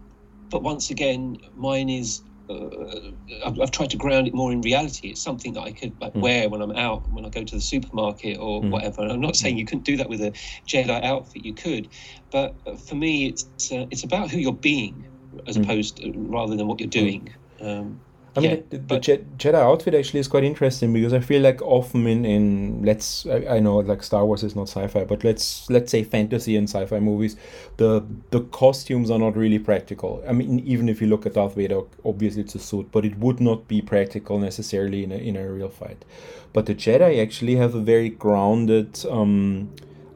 but 0.50 0.62
once 0.64 0.90
again, 0.90 1.38
mine 1.54 1.90
is. 1.90 2.22
Uh, 2.50 2.68
I've, 3.46 3.60
I've 3.60 3.72
tried 3.72 3.90
to 3.90 3.98
ground 3.98 4.28
it 4.28 4.34
more 4.34 4.52
in 4.52 4.60
reality. 4.62 5.08
It's 5.10 5.22
something 5.22 5.54
that 5.54 5.62
I 5.62 5.72
could 5.72 5.96
like 6.00 6.14
wear 6.22 6.48
when 6.50 6.62
I'm 6.62 6.76
out, 6.76 7.04
when 7.10 7.24
I 7.26 7.30
go 7.30 7.44
to 7.44 7.56
the 7.56 7.62
supermarket 7.62 8.38
or 8.38 8.62
whatever. 8.70 9.02
And 9.02 9.12
I'm 9.12 9.20
not 9.22 9.36
saying 9.36 9.58
you 9.58 9.66
couldn't 9.66 9.84
do 9.86 9.96
that 9.98 10.10
with 10.10 10.20
a 10.22 10.32
Jedi 10.68 11.02
outfit. 11.04 11.44
You 11.44 11.54
could, 11.54 11.90
but 12.32 12.58
uh, 12.66 12.76
for 12.76 12.96
me, 12.96 13.28
it's 13.28 13.46
uh, 13.72 13.86
it's 13.90 14.04
about 14.04 14.30
who 14.30 14.38
you're 14.38 14.52
being 14.52 15.06
as 15.48 15.56
opposed 15.64 15.98
to, 15.98 16.12
rather 16.16 16.56
than 16.56 16.68
what 16.68 16.80
you're 16.80 16.88
doing. 16.90 17.34
Um, 17.60 18.02
I 18.36 18.40
mean, 18.40 18.50
yeah, 18.50 18.60
the, 18.70 18.78
the 18.78 18.98
Je- 18.98 19.24
Jedi 19.38 19.54
outfit 19.54 19.94
actually 19.94 20.20
is 20.20 20.28
quite 20.28 20.42
interesting 20.42 20.92
because 20.92 21.12
I 21.12 21.20
feel 21.20 21.40
like 21.40 21.62
often 21.62 22.06
in, 22.06 22.24
in 22.24 22.82
let's 22.84 23.26
I, 23.26 23.56
I 23.56 23.60
know 23.60 23.76
like 23.76 24.02
Star 24.02 24.24
Wars 24.26 24.42
is 24.42 24.56
not 24.56 24.68
sci-fi, 24.68 25.04
but 25.04 25.22
let's 25.22 25.70
let's 25.70 25.90
say 25.92 26.02
fantasy 26.02 26.56
and 26.56 26.68
sci-fi 26.68 26.98
movies, 26.98 27.36
the 27.76 28.04
the 28.30 28.40
costumes 28.40 29.10
are 29.10 29.18
not 29.18 29.36
really 29.36 29.60
practical. 29.60 30.22
I 30.26 30.32
mean, 30.32 30.60
even 30.60 30.88
if 30.88 31.00
you 31.00 31.06
look 31.06 31.26
at 31.26 31.34
Darth 31.34 31.54
Vader, 31.54 31.82
obviously 32.04 32.42
it's 32.42 32.56
a 32.56 32.58
suit, 32.58 32.88
but 32.90 33.04
it 33.04 33.16
would 33.18 33.40
not 33.40 33.68
be 33.68 33.80
practical 33.80 34.38
necessarily 34.38 35.04
in 35.04 35.12
a 35.12 35.16
in 35.16 35.36
a 35.36 35.48
real 35.48 35.68
fight. 35.68 36.04
But 36.52 36.66
the 36.66 36.74
Jedi 36.74 37.22
actually 37.22 37.56
have 37.56 37.74
a 37.74 37.80
very 37.80 38.08
grounded. 38.08 39.04
Um, 39.08 39.70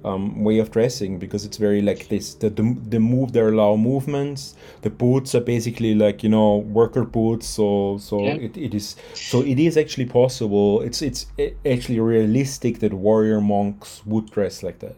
um, 0.04 0.44
way 0.44 0.58
of 0.58 0.70
dressing 0.70 1.18
because 1.18 1.44
it's 1.44 1.56
very 1.56 1.82
like 1.82 2.08
this 2.08 2.34
the, 2.34 2.50
the 2.50 2.76
the 2.88 3.00
move 3.00 3.32
they 3.32 3.40
allow 3.40 3.76
movements. 3.76 4.54
The 4.82 4.90
boots 4.90 5.34
are 5.34 5.40
basically 5.40 5.94
like 5.94 6.22
you 6.22 6.28
know 6.28 6.58
worker 6.58 7.04
boots 7.04 7.46
so 7.48 7.98
so 7.98 8.22
Yeah. 8.24 8.34
it, 8.34 8.56
it 8.56 8.74
is 8.74 8.96
so 9.14 9.42
it 9.42 9.58
is 9.58 9.76
actually 9.76 10.06
possible. 10.06 10.80
It's 10.82 11.02
it's 11.02 11.26
actually 11.66 12.00
realistic 12.00 12.78
that 12.80 12.92
warrior 12.92 13.40
monks 13.40 14.02
would 14.06 14.30
dress 14.30 14.62
like 14.62 14.78
that 14.80 14.94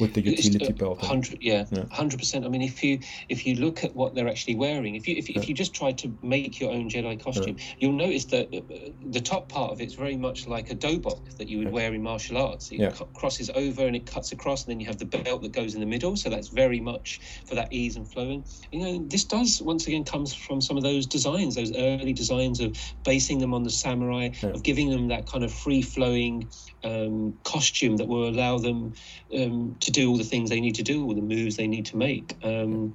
with 0.00 0.14
the 0.14 0.20
utility 0.22 0.72
belt 0.72 1.00
Hundred, 1.04 1.38
yeah, 1.40 1.66
Yeah. 1.70 1.84
hundred 1.90 2.18
percent. 2.18 2.44
I 2.44 2.48
mean, 2.48 2.62
if 2.62 2.82
you 2.82 2.98
if 3.28 3.46
you 3.46 3.54
look 3.56 3.84
at 3.84 3.94
what 3.94 4.14
they're 4.14 4.28
actually 4.28 4.56
wearing, 4.56 4.94
if 4.94 5.06
you 5.06 5.14
if, 5.16 5.28
you 5.28 5.34
if 5.36 5.48
you 5.48 5.54
just 5.54 5.74
try 5.74 5.92
to 5.92 6.16
make 6.22 6.58
your 6.60 6.72
own 6.72 6.88
Jedi 6.88 7.20
costume, 7.22 7.56
you'll 7.78 7.92
notice 7.92 8.24
that 8.26 8.48
uh, 8.54 8.90
the 9.10 9.20
top 9.20 9.48
part 9.48 9.72
of 9.72 9.80
it's 9.80 9.94
very 9.94 10.16
much 10.16 10.46
like 10.46 10.70
a 10.70 10.74
dobok 10.74 11.20
that 11.38 11.48
you 11.48 11.58
would 11.58 11.70
wear 11.72 11.94
in 11.94 12.02
martial 12.02 12.38
arts. 12.38 12.70
It 12.70 12.80
Yeah. 12.80 12.90
cu- 12.90 13.06
crosses 13.14 13.50
over 13.54 13.86
and 13.86 13.94
it 13.94 14.06
cuts 14.06 14.32
across, 14.32 14.64
and 14.64 14.72
then 14.72 14.80
you 14.80 14.86
have 14.86 14.98
the 14.98 15.04
belt 15.06 15.42
that 15.42 15.52
goes 15.52 15.74
in 15.74 15.80
the 15.80 15.86
middle. 15.86 16.16
So 16.16 16.30
that's 16.30 16.48
very 16.48 16.80
much 16.80 17.20
for 17.46 17.54
that 17.54 17.72
ease 17.72 17.96
and 17.96 18.10
flowing. 18.10 18.44
You 18.72 18.78
know, 18.80 19.04
this 19.08 19.24
does 19.24 19.60
once 19.62 19.86
again 19.86 20.04
comes 20.04 20.34
from 20.34 20.60
some 20.60 20.76
of 20.76 20.82
those 20.82 21.06
designs, 21.06 21.54
those 21.54 21.72
early 21.76 22.12
designs 22.12 22.60
of 22.60 22.76
basing 23.04 23.38
them 23.38 23.54
on 23.54 23.62
the 23.62 23.70
samurai, 23.70 24.30
of 24.42 24.62
giving 24.62 24.90
them 24.90 25.08
that 25.08 25.26
kind 25.26 25.44
of 25.44 25.52
free 25.52 25.82
flowing 25.82 26.50
um, 26.82 27.34
costume 27.44 27.96
that 27.96 28.08
will 28.08 28.28
allow 28.28 28.58
them 28.58 28.92
um, 29.36 29.76
to 29.84 29.90
do 29.90 30.10
all 30.10 30.16
the 30.16 30.24
things 30.24 30.50
they 30.50 30.60
need 30.60 30.74
to 30.76 30.82
do, 30.82 31.04
all 31.04 31.14
the 31.14 31.20
moves 31.20 31.56
they 31.56 31.66
need 31.66 31.86
to 31.86 31.96
make. 31.96 32.36
Um, 32.42 32.94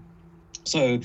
so, 0.65 0.99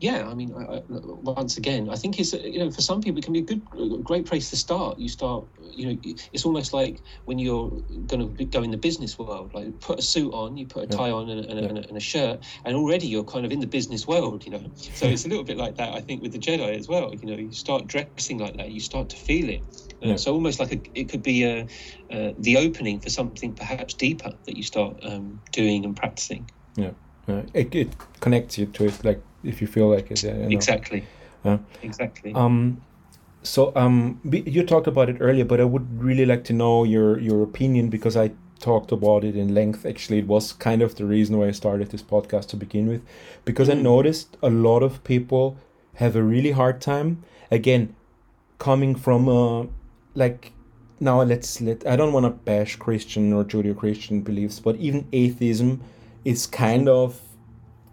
yeah, 0.00 0.28
I 0.28 0.34
mean, 0.34 0.54
I, 0.54 0.76
I, 0.76 0.82
once 0.88 1.56
again, 1.56 1.88
I 1.90 1.96
think 1.96 2.20
it's 2.20 2.32
you 2.32 2.60
know 2.60 2.70
for 2.70 2.82
some 2.82 3.00
people 3.00 3.18
it 3.18 3.24
can 3.24 3.32
be 3.32 3.40
a 3.40 3.42
good, 3.42 4.04
great 4.04 4.26
place 4.26 4.50
to 4.50 4.56
start. 4.56 4.98
You 4.98 5.08
start, 5.08 5.44
you 5.72 5.86
know, 5.86 6.14
it's 6.32 6.44
almost 6.44 6.72
like 6.72 7.00
when 7.24 7.38
you're 7.38 7.70
going 8.06 8.36
to 8.36 8.44
go 8.44 8.62
in 8.62 8.70
the 8.70 8.76
business 8.76 9.18
world. 9.18 9.52
Like 9.54 9.80
put 9.80 9.98
a 9.98 10.02
suit 10.02 10.32
on, 10.32 10.56
you 10.56 10.66
put 10.66 10.84
a 10.84 10.86
tie 10.86 11.10
on 11.10 11.28
and 11.30 11.44
a, 11.44 11.50
and, 11.50 11.58
and, 11.58 11.78
a, 11.78 11.88
and 11.88 11.96
a 11.96 12.00
shirt, 12.00 12.44
and 12.64 12.76
already 12.76 13.08
you're 13.08 13.24
kind 13.24 13.44
of 13.44 13.50
in 13.50 13.60
the 13.60 13.66
business 13.66 14.06
world. 14.06 14.44
You 14.44 14.52
know, 14.52 14.70
so 14.76 15.06
it's 15.06 15.24
a 15.24 15.28
little 15.28 15.44
bit 15.44 15.56
like 15.56 15.76
that. 15.76 15.94
I 15.94 16.00
think 16.00 16.22
with 16.22 16.32
the 16.32 16.38
Jedi 16.38 16.76
as 16.76 16.86
well. 16.86 17.12
You 17.14 17.30
know, 17.30 17.36
you 17.36 17.52
start 17.52 17.86
dressing 17.88 18.38
like 18.38 18.56
that, 18.58 18.70
you 18.70 18.80
start 18.80 19.08
to 19.08 19.16
feel 19.16 19.48
it. 19.48 19.87
Uh, 20.02 20.08
Yeah. 20.08 20.16
So 20.16 20.32
almost 20.32 20.60
like 20.60 20.72
a, 20.72 20.80
it 20.94 21.08
could 21.08 21.22
be 21.22 21.44
a, 21.44 21.66
uh, 22.10 22.32
the 22.38 22.56
opening 22.56 23.00
for 23.00 23.10
something 23.10 23.52
perhaps 23.54 23.94
deeper 23.94 24.32
that 24.44 24.56
you 24.56 24.62
start 24.62 24.96
um, 25.02 25.40
doing 25.52 25.84
and 25.84 25.96
practicing. 25.96 26.50
yeah 26.76 26.90
uh, 27.28 27.42
it, 27.52 27.74
it 27.74 27.88
connects 28.20 28.56
you 28.58 28.66
to 28.66 28.86
it 28.86 29.04
like 29.04 29.20
if 29.44 29.60
you 29.60 29.66
feel 29.66 29.88
like 29.88 30.10
it 30.10 30.22
yeah, 30.22 30.34
you 30.34 30.42
know. 30.42 30.48
Exactly. 30.48 31.04
Exactly. 31.82 32.34
Um, 32.34 32.82
so 33.42 33.72
um, 33.76 34.20
you 34.24 34.64
talked 34.64 34.86
about 34.86 35.08
it 35.08 35.16
earlier, 35.20 35.44
but 35.44 35.60
I 35.60 35.64
would 35.64 36.02
really 36.02 36.26
like 36.26 36.44
to 36.44 36.52
know 36.52 36.84
your 36.84 37.18
your 37.18 37.42
opinion 37.42 37.88
because 37.88 38.16
I 38.16 38.32
talked 38.60 38.92
about 38.92 39.24
it 39.24 39.36
in 39.36 39.54
length. 39.54 39.86
Actually, 39.86 40.18
it 40.18 40.26
was 40.26 40.52
kind 40.52 40.82
of 40.82 40.96
the 40.96 41.04
reason 41.04 41.38
why 41.38 41.48
I 41.48 41.52
started 41.52 41.90
this 41.90 42.02
podcast 42.02 42.48
to 42.48 42.56
begin 42.56 42.88
with, 42.88 43.02
because 43.44 43.70
I 43.70 43.74
noticed 43.74 44.36
a 44.42 44.50
lot 44.50 44.82
of 44.82 45.02
people 45.04 45.56
have 45.94 46.16
a 46.16 46.22
really 46.22 46.50
hard 46.50 46.80
time. 46.80 47.22
Again, 47.50 47.94
coming 48.58 48.94
from 48.94 49.28
a 49.28 49.68
like 50.18 50.52
now 51.00 51.22
let's 51.22 51.60
let 51.60 51.86
I 51.86 51.96
don't 51.96 52.12
want 52.12 52.26
to 52.26 52.30
bash 52.30 52.76
Christian 52.76 53.32
or 53.32 53.44
Judeo-Christian 53.44 54.22
beliefs, 54.22 54.60
but 54.60 54.76
even 54.76 55.06
atheism 55.12 55.80
is 56.24 56.46
kind 56.46 56.88
of 56.88 57.20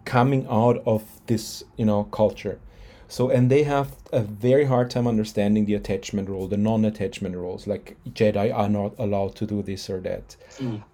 coming 0.06 0.46
out 0.50 0.82
of 0.86 1.04
this 1.28 1.64
you 1.78 1.86
know 1.86 2.06
culture. 2.06 2.60
So 3.08 3.30
and 3.30 3.52
they 3.52 3.64
have 3.64 3.96
a 4.12 4.22
very 4.22 4.66
hard 4.66 4.90
time 4.90 5.08
understanding 5.08 5.66
the 5.66 5.76
attachment 5.76 6.28
rule, 6.28 6.48
the 6.48 6.58
non-attachment 6.58 7.36
rules, 7.36 7.68
like 7.68 7.96
Jedi 8.10 8.54
are 8.54 8.70
not 8.70 8.96
allowed 8.98 9.36
to 9.36 9.46
do 9.46 9.62
this 9.62 9.90
or 9.90 10.00
that. 10.02 10.36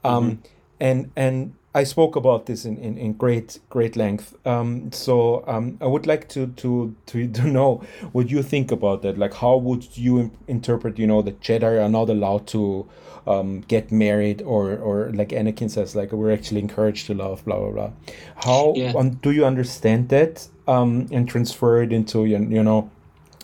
Um, 0.03 0.43
and 0.79 1.11
and 1.15 1.53
I 1.73 1.85
spoke 1.85 2.17
about 2.17 2.47
this 2.47 2.65
in, 2.65 2.77
in, 2.77 2.97
in 2.97 3.13
great 3.13 3.59
great 3.69 3.95
length. 3.95 4.35
Um, 4.45 4.91
so 4.91 5.43
um, 5.47 5.77
I 5.79 5.85
would 5.85 6.05
like 6.05 6.27
to, 6.29 6.47
to 6.47 6.95
to 7.07 7.27
to 7.39 7.43
know 7.43 7.81
what 8.11 8.29
you 8.29 8.43
think 8.43 8.71
about 8.71 9.01
that. 9.03 9.17
Like, 9.17 9.33
how 9.35 9.55
would 9.57 9.97
you 9.97 10.19
im- 10.19 10.31
interpret? 10.47 10.99
You 10.99 11.07
know, 11.07 11.21
that 11.21 11.39
Jedi 11.39 11.83
are 11.83 11.89
not 11.89 12.09
allowed 12.09 12.45
to 12.47 12.87
um, 13.25 13.61
get 13.61 13.91
married, 13.91 14.41
or 14.41 14.75
or 14.75 15.11
like 15.13 15.29
Anakin 15.29 15.69
says, 15.69 15.95
like 15.95 16.11
we're 16.11 16.33
actually 16.33 16.59
encouraged 16.59 17.07
to 17.07 17.13
love, 17.13 17.45
blah 17.45 17.59
blah 17.59 17.71
blah. 17.71 17.91
How 18.35 18.73
Yeah. 18.75 18.93
um, 18.97 19.11
do 19.11 19.31
you 19.31 19.45
understand 19.45 20.09
that 20.09 20.47
um, 20.67 21.07
and 21.11 21.27
transfer 21.29 21.81
it 21.83 21.93
into 21.93 22.25
you 22.25 22.37
you 22.37 22.63
know? 22.63 22.89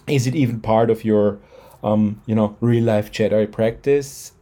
Is 0.07 0.25
it 0.27 0.35
even 0.35 0.61
part 0.61 0.89
of 0.89 1.03
your 1.05 1.39
um, 1.83 2.21
you 2.25 2.35
know 2.35 2.57
real 2.59 2.83
life 2.83 3.11
Jedi 3.11 3.49
practice? 3.51 4.33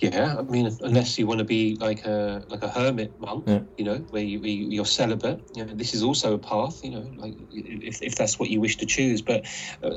Yeah, 0.00 0.36
I 0.38 0.42
mean, 0.42 0.70
unless 0.80 1.18
you 1.18 1.26
want 1.26 1.38
to 1.38 1.44
be 1.44 1.76
like 1.80 2.04
a 2.04 2.44
like 2.48 2.62
a 2.62 2.68
hermit 2.68 3.14
monk, 3.18 3.44
Yeah. 3.48 3.60
you 3.76 3.84
know, 3.84 3.98
where 4.10 4.22
you 4.22 4.40
you- 4.40 4.70
you're 4.70 4.84
celibate. 4.86 5.40
You 5.54 5.64
know, 5.64 5.74
this 5.74 5.94
is 5.94 6.02
also 6.02 6.34
a 6.34 6.38
path. 6.38 6.80
You 6.84 6.90
know, 6.90 7.06
like 7.16 7.34
if, 7.50 8.02
if 8.02 8.14
that's 8.16 8.38
what 8.38 8.50
you 8.50 8.60
wish 8.60 8.76
to 8.78 8.86
choose. 8.86 9.22
But 9.22 9.46
uh, 9.82 9.90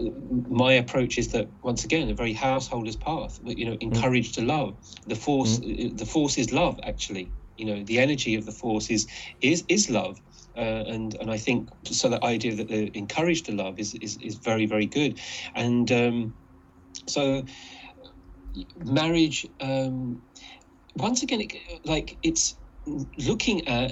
my 0.50 0.74
approach 0.74 1.18
is 1.18 1.30
that 1.32 1.50
once 1.64 1.84
again, 1.86 2.10
a 2.10 2.14
very 2.14 2.34
householder's 2.34 2.96
path. 2.98 3.40
You 3.44 3.66
know, 3.66 3.78
encouraged 3.82 4.36
to 4.36 4.42
love. 4.42 4.78
The 5.08 5.16
force, 5.16 5.60
the 5.60 6.06
force 6.06 6.38
is 6.38 6.52
love. 6.52 6.80
Actually, 6.84 7.34
you 7.58 7.66
know, 7.66 7.84
the 7.84 8.00
energy 8.00 8.36
of 8.36 8.46
the 8.46 8.52
force 8.52 8.90
is 8.90 9.08
is 9.42 9.64
is 9.68 9.90
love. 9.90 10.20
Uh, 10.58 10.84
and 10.94 11.16
and 11.20 11.30
I 11.32 11.38
think 11.38 11.70
so. 11.86 12.10
The 12.10 12.24
idea 12.24 12.56
that 12.56 12.68
they're 12.70 12.90
encouraged 12.94 13.46
to 13.48 13.52
love 13.52 13.80
is 13.80 13.94
is, 13.96 14.18
is 14.18 14.36
very 14.36 14.66
very 14.66 14.86
good, 14.86 15.20
and 15.54 15.92
um, 15.92 16.34
so 17.08 17.44
marriage 18.84 19.48
um 19.62 20.22
once 20.96 21.24
again 21.24 21.42
it, 21.42 21.54
like 21.84 22.18
it's 22.24 22.56
looking 23.18 23.68
at 23.68 23.92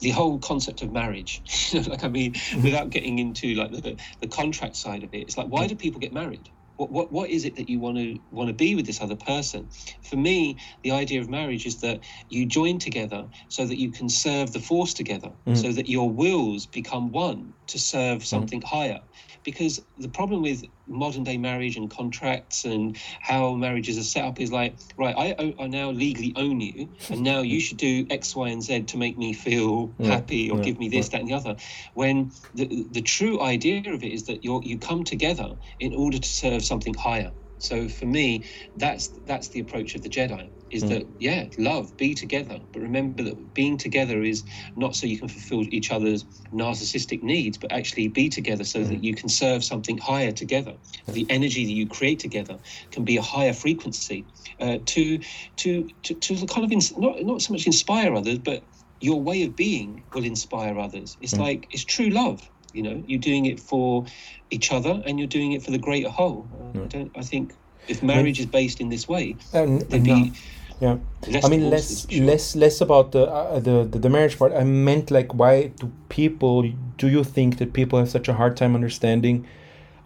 the 0.00 0.10
whole 0.10 0.38
concept 0.38 0.82
of 0.82 0.92
marriage. 0.92 1.42
Like 1.74 2.04
i 2.04 2.08
mean 2.08 2.32
mm-hmm. 2.32 2.62
without 2.62 2.90
getting 2.90 3.18
into 3.18 3.54
like 3.54 3.70
the, 3.70 3.96
the 4.20 4.28
contract 4.28 4.76
side 4.76 5.02
of 5.04 5.12
it 5.14 5.18
it's 5.18 5.36
like 5.36 5.48
why 5.48 5.66
do 5.66 5.76
people 5.76 6.00
get 6.00 6.12
married? 6.12 6.48
What, 6.76 6.90
what 6.90 7.12
what 7.12 7.30
is 7.30 7.44
it 7.44 7.56
that 7.56 7.68
you 7.68 7.80
want 7.80 7.96
to 7.98 8.18
want 8.30 8.48
to 8.48 8.54
be 8.54 8.74
with 8.74 8.86
this 8.86 9.00
other 9.00 9.16
person? 9.16 9.68
For 10.02 10.16
me 10.16 10.56
the 10.82 10.92
idea 10.92 11.20
of 11.20 11.28
marriage 11.28 11.66
is 11.66 11.80
that 11.80 12.00
you 12.28 12.46
join 12.46 12.78
together 12.78 13.26
so 13.48 13.66
that 13.66 13.78
you 13.78 13.90
can 13.90 14.08
serve 14.08 14.52
the 14.52 14.60
force 14.60 14.94
together 14.94 15.32
mm. 15.46 15.56
so 15.56 15.72
that 15.72 15.88
your 15.88 16.10
wills 16.10 16.66
become 16.66 17.12
one 17.12 17.52
to 17.68 17.78
serve 17.78 18.18
mm. 18.20 18.26
something 18.26 18.62
higher 18.62 19.00
because 19.46 19.80
the 19.96 20.08
problem 20.08 20.42
with 20.42 20.64
modern 20.88 21.22
day 21.22 21.38
marriage 21.38 21.76
and 21.76 21.88
contracts 21.88 22.64
and 22.64 22.98
how 23.20 23.54
marriages 23.54 23.96
are 23.96 24.02
set 24.02 24.24
up 24.24 24.40
is 24.40 24.50
like 24.52 24.76
right 24.98 25.14
I, 25.16 25.54
I 25.58 25.66
now 25.68 25.90
legally 25.90 26.34
own 26.36 26.60
you 26.60 26.90
and 27.08 27.22
now 27.22 27.40
you 27.40 27.60
should 27.60 27.78
do 27.78 28.06
x 28.10 28.34
y 28.36 28.48
and 28.48 28.62
z 28.62 28.82
to 28.82 28.98
make 28.98 29.16
me 29.16 29.32
feel 29.32 29.94
happy 30.02 30.50
or 30.50 30.58
yeah, 30.58 30.64
give 30.64 30.78
me 30.78 30.88
this 30.88 31.08
that 31.10 31.20
and 31.20 31.28
the 31.28 31.34
other. 31.34 31.56
When 31.94 32.32
the, 32.54 32.86
the 32.90 33.02
true 33.02 33.40
idea 33.40 33.94
of 33.94 34.02
it 34.02 34.12
is 34.12 34.24
that 34.24 34.44
you 34.44 34.60
you 34.64 34.78
come 34.78 35.04
together 35.04 35.54
in 35.78 35.94
order 35.94 36.18
to 36.18 36.28
serve 36.28 36.64
something 36.64 36.94
higher. 36.94 37.32
So 37.58 37.88
for 37.88 38.06
me 38.06 38.44
that's 38.76 39.08
that's 39.24 39.48
the 39.48 39.60
approach 39.60 39.94
of 39.94 40.02
the 40.02 40.10
jedi 40.10 40.50
is 40.70 40.82
hmm. 40.82 40.88
that 40.88 41.06
yeah 41.18 41.46
love 41.58 41.96
be 41.96 42.14
together. 42.14 42.58
But 42.72 42.82
remember 42.82 43.22
that 43.24 43.54
being 43.54 43.76
together 43.76 44.22
is 44.22 44.44
not 44.76 44.94
so 44.96 45.06
you 45.06 45.18
can 45.18 45.28
fulfill 45.28 45.62
each 45.72 45.90
other's 45.90 46.24
narcissistic 46.52 47.22
needs 47.22 47.58
but 47.58 47.72
actually 47.72 48.08
be 48.08 48.28
together 48.28 48.64
so 48.64 48.82
that 48.82 48.96
hmm. 48.96 49.04
you 49.04 49.14
can 49.14 49.28
serve 49.28 49.64
something 49.64 49.98
higher 49.98 50.32
together. 50.32 50.74
Hmm. 51.06 51.12
The 51.12 51.26
energy 51.30 51.64
that 51.64 51.72
you 51.72 51.86
create 51.86 52.18
together 52.18 52.58
can 52.90 53.04
be 53.04 53.16
a 53.16 53.22
higher 53.22 53.52
frequency 53.52 54.26
uh, 54.60 54.78
to, 54.84 55.20
to 55.56 55.88
to 56.02 56.14
to 56.14 56.46
kind 56.46 56.64
of 56.64 56.72
ins- 56.72 56.96
not 56.96 57.22
not 57.22 57.42
so 57.42 57.52
much 57.52 57.66
inspire 57.66 58.14
others 58.14 58.38
but 58.38 58.64
your 59.00 59.20
way 59.20 59.42
of 59.42 59.54
being 59.54 60.02
will 60.14 60.24
inspire 60.24 60.78
others. 60.78 61.16
It's 61.20 61.36
like 61.36 61.68
it's 61.70 61.84
true 61.84 62.08
love 62.08 62.48
you 62.72 62.82
know. 62.82 63.02
You're 63.06 63.20
doing 63.20 63.46
it 63.46 63.58
for 63.58 64.06
each 64.50 64.70
other 64.70 65.02
and 65.06 65.18
you're 65.18 65.28
doing 65.28 65.52
it 65.52 65.62
for 65.62 65.70
the 65.70 65.78
greater 65.78 66.10
whole. 66.10 66.46
Uh, 66.60 66.82
i 66.82 66.86
don't 66.86 67.12
i 67.16 67.22
think 67.22 67.54
if 67.88 68.02
marriage 68.02 68.38
is 68.40 68.46
based 68.46 68.80
in 68.80 68.88
this 68.88 69.08
way 69.08 69.36
And, 69.52 69.80
there'd 69.82 70.04
be 70.04 70.32
yeah. 70.80 70.98
less 71.28 71.44
I 71.44 71.48
mean, 71.48 71.70
less, 71.70 72.08
sure. 72.08 72.24
less, 72.24 72.56
less 72.56 72.80
about 72.80 73.12
the, 73.12 73.26
uh, 73.26 73.58
the 73.60 73.84
the 73.84 73.98
the 73.98 74.10
marriage 74.10 74.38
part. 74.38 74.52
I 74.52 74.64
meant 74.64 75.10
like, 75.10 75.34
why 75.34 75.68
do 75.68 75.90
people? 76.08 76.70
Do 76.98 77.08
you 77.08 77.24
think 77.24 77.58
that 77.58 77.72
people 77.72 77.98
have 77.98 78.10
such 78.10 78.28
a 78.28 78.34
hard 78.34 78.56
time 78.56 78.74
understanding 78.74 79.46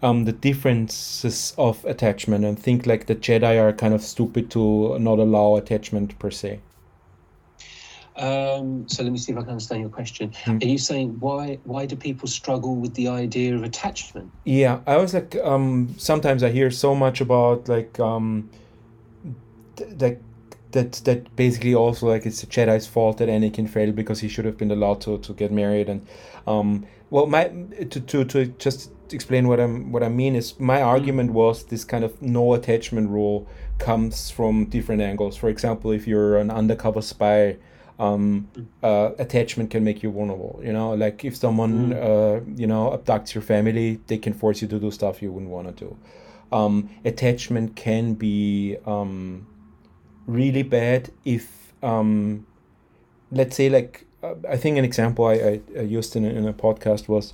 um, 0.01 0.25
the 0.25 0.31
differences 0.31 1.53
of 1.57 1.83
attachment 1.85 2.45
and 2.45 2.57
think 2.57 2.85
like 2.85 3.05
the 3.05 3.15
Jedi 3.15 3.61
are 3.61 3.73
kind 3.73 3.93
of 3.93 4.01
stupid 4.01 4.49
to 4.51 4.97
not 4.99 5.19
allow 5.19 5.55
attachment 5.55 6.17
per 6.19 6.31
se? 6.31 6.59
Um, 8.17 8.87
so 8.89 9.03
let 9.03 9.11
me 9.11 9.17
see 9.17 9.31
if 9.31 9.37
I 9.37 9.41
can 9.41 9.51
understand 9.51 9.81
your 9.81 9.89
question. 9.89 10.33
Hmm. 10.45 10.57
Are 10.61 10.65
you 10.65 10.77
saying 10.77 11.19
why 11.19 11.59
why 11.63 11.85
do 11.85 11.95
people 11.95 12.27
struggle 12.27 12.75
with 12.75 12.93
the 12.93 13.07
idea 13.07 13.55
of 13.55 13.63
attachment? 13.63 14.31
Yeah, 14.43 14.81
I 14.85 14.97
was 14.97 15.13
like, 15.13 15.35
um, 15.43 15.95
sometimes 15.97 16.43
I 16.43 16.49
hear 16.49 16.71
so 16.71 16.93
much 16.93 17.21
about 17.21 17.69
like, 17.69 17.99
um, 17.99 18.49
th- 19.77 19.89
like 19.99 20.21
that 20.71 20.93
that 21.05 21.35
basically 21.35 21.75
also 21.75 22.07
like 22.07 22.25
it's 22.25 22.41
the 22.41 22.47
Jedi's 22.47 22.87
fault 22.87 23.17
that 23.17 23.29
Anakin 23.29 23.69
failed 23.69 23.95
because 23.95 24.19
he 24.19 24.27
should 24.27 24.45
have 24.45 24.57
been 24.57 24.71
allowed 24.71 25.01
to, 25.01 25.17
to 25.19 25.33
get 25.33 25.51
married 25.51 25.89
and, 25.89 26.05
um, 26.47 26.85
well, 27.11 27.27
my 27.27 27.49
to, 27.89 27.99
to 27.99 28.25
to 28.25 28.45
just 28.57 28.89
explain 29.11 29.47
what 29.47 29.59
I'm 29.59 29.91
what 29.91 30.01
I 30.01 30.09
mean 30.09 30.35
is 30.35 30.59
my 30.59 30.81
argument 30.81 31.31
was 31.33 31.65
this 31.65 31.83
kind 31.83 32.03
of 32.03 32.19
no 32.21 32.53
attachment 32.53 33.09
rule 33.09 33.47
comes 33.77 34.31
from 34.31 34.65
different 34.65 35.01
angles. 35.01 35.35
For 35.35 35.49
example, 35.49 35.91
if 35.91 36.07
you're 36.07 36.37
an 36.37 36.49
undercover 36.49 37.01
spy. 37.01 37.57
Um, 37.99 38.49
uh, 38.81 39.11
attachment 39.19 39.69
can 39.69 39.83
make 39.83 40.01
you 40.01 40.11
vulnerable. 40.11 40.59
You 40.63 40.73
know, 40.73 40.95
like 40.95 41.23
if 41.23 41.35
someone 41.35 41.93
uh, 41.93 42.39
you 42.55 42.65
know 42.65 42.97
abducts 42.97 43.35
your 43.35 43.43
family, 43.43 43.99
they 44.07 44.17
can 44.17 44.33
force 44.33 44.59
you 44.59 44.67
to 44.69 44.79
do 44.79 44.89
stuff 44.89 45.21
you 45.21 45.31
wouldn't 45.31 45.51
want 45.51 45.77
to 45.77 45.85
do. 45.85 45.97
Um, 46.51 46.89
attachment 47.05 47.75
can 47.75 48.15
be 48.15 48.77
um, 48.87 49.45
really 50.31 50.63
bad 50.63 51.11
if, 51.25 51.73
um, 51.83 52.45
let's 53.31 53.55
say, 53.55 53.69
like 53.69 54.05
uh, 54.23 54.35
I 54.49 54.57
think 54.57 54.77
an 54.77 54.85
example 54.85 55.25
I, 55.25 55.61
I, 55.77 55.81
used 55.81 56.15
in 56.15 56.25
a, 56.25 56.29
in 56.29 56.47
a 56.47 56.53
podcast 56.53 57.07
was. 57.07 57.33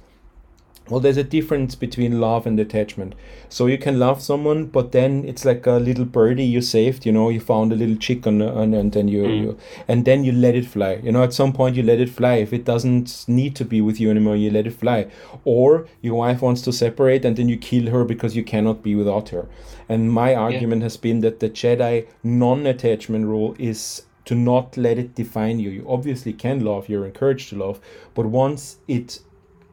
Well, 0.89 0.99
there's 0.99 1.17
a 1.17 1.23
difference 1.23 1.75
between 1.75 2.21
love 2.21 2.45
and 2.47 2.59
attachment. 2.59 3.13
So 3.49 3.65
you 3.65 3.77
can 3.77 3.99
love 3.99 4.21
someone, 4.21 4.67
but 4.67 4.91
then 4.91 5.25
it's 5.25 5.43
like 5.43 5.65
a 5.65 5.73
little 5.73 6.05
birdie 6.05 6.45
you 6.45 6.61
saved. 6.61 7.05
You 7.05 7.11
know, 7.11 7.29
you 7.29 7.39
found 7.39 7.73
a 7.73 7.75
little 7.75 7.97
chick 7.97 8.25
on, 8.25 8.41
on 8.41 8.73
and 8.73 8.91
then 8.93 9.07
you, 9.07 9.23
mm. 9.23 9.41
you 9.41 9.57
and 9.88 10.05
then 10.05 10.23
you 10.23 10.31
let 10.31 10.55
it 10.55 10.65
fly. 10.65 10.99
You 11.03 11.11
know, 11.11 11.23
at 11.23 11.33
some 11.33 11.51
point 11.53 11.75
you 11.75 11.83
let 11.83 11.99
it 11.99 12.09
fly. 12.09 12.35
If 12.35 12.53
it 12.53 12.63
doesn't 12.63 13.25
need 13.27 13.55
to 13.57 13.65
be 13.65 13.81
with 13.81 13.99
you 13.99 14.09
anymore, 14.09 14.35
you 14.35 14.49
let 14.49 14.67
it 14.67 14.73
fly. 14.73 15.07
Or 15.43 15.88
your 16.01 16.15
wife 16.15 16.41
wants 16.41 16.61
to 16.63 16.71
separate, 16.71 17.25
and 17.25 17.35
then 17.35 17.49
you 17.49 17.57
kill 17.57 17.91
her 17.91 18.05
because 18.05 18.35
you 18.35 18.43
cannot 18.43 18.81
be 18.81 18.95
without 18.95 19.29
her. 19.29 19.47
And 19.89 20.11
my 20.11 20.35
argument 20.35 20.83
has 20.83 20.97
been 20.97 21.21
that 21.21 21.39
the 21.39 21.49
Jedi 21.49 22.07
non-attachment 22.23 23.25
rule 23.25 23.55
is 23.57 24.03
to 24.25 24.35
not 24.35 24.75
let 24.75 24.97
it 24.97 25.15
define 25.15 25.57
you. 25.59 25.69
You 25.69 25.85
obviously 25.88 26.33
can 26.33 26.63
love, 26.63 26.89
you're 26.89 27.05
encouraged 27.05 27.49
to 27.49 27.55
love, 27.55 27.79
but 28.13 28.25
once 28.25 28.77
it 28.88 29.21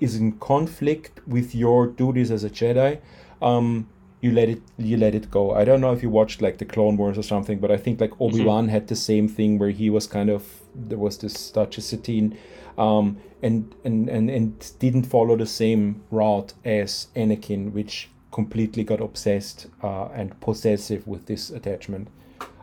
is 0.05 0.17
in 0.17 0.33
conflict 0.39 1.21
with 1.27 1.55
your 1.55 1.87
duties 1.89 2.31
as 2.31 2.45
a 2.45 2.51
Jedi, 2.51 3.01
um, 3.43 3.89
you 4.21 4.31
let 4.33 4.49
it 4.49 4.63
you 4.79 4.97
let 4.97 5.15
it 5.15 5.31
go. 5.31 5.53
I 5.55 5.65
don't 5.65 5.81
know 5.81 5.93
if 5.93 6.03
you 6.03 6.09
watched 6.09 6.41
like 6.41 6.57
the 6.59 6.65
Clone 6.65 6.97
Wars 6.97 7.19
or 7.19 7.23
something, 7.23 7.59
but 7.59 7.71
I 7.71 7.77
think 7.77 8.01
like 8.01 8.13
Obi 8.21 8.43
Wan 8.43 8.69
had 8.69 8.89
the 8.89 8.97
same 8.97 9.29
thing 9.29 9.59
where 9.59 9.71
he 9.71 9.91
was 9.91 10.07
kind 10.07 10.31
of 10.31 10.47
there 10.75 10.99
was 10.99 11.19
this 11.19 11.51
Duchess 11.51 11.87
Satine, 11.87 12.37
um, 12.79 13.19
and, 13.43 13.75
and 13.85 14.09
and 14.09 14.31
and 14.31 14.73
didn't 14.79 15.05
follow 15.05 15.37
the 15.37 15.47
same 15.47 16.03
route 16.11 16.55
as 16.65 17.09
Anakin, 17.15 17.73
which 17.73 18.09
completely 18.33 18.83
got 18.83 19.01
obsessed 19.01 19.67
uh, 19.83 20.07
and 20.07 20.41
possessive 20.41 21.07
with 21.07 21.27
this 21.27 21.51
attachment. 21.51 22.09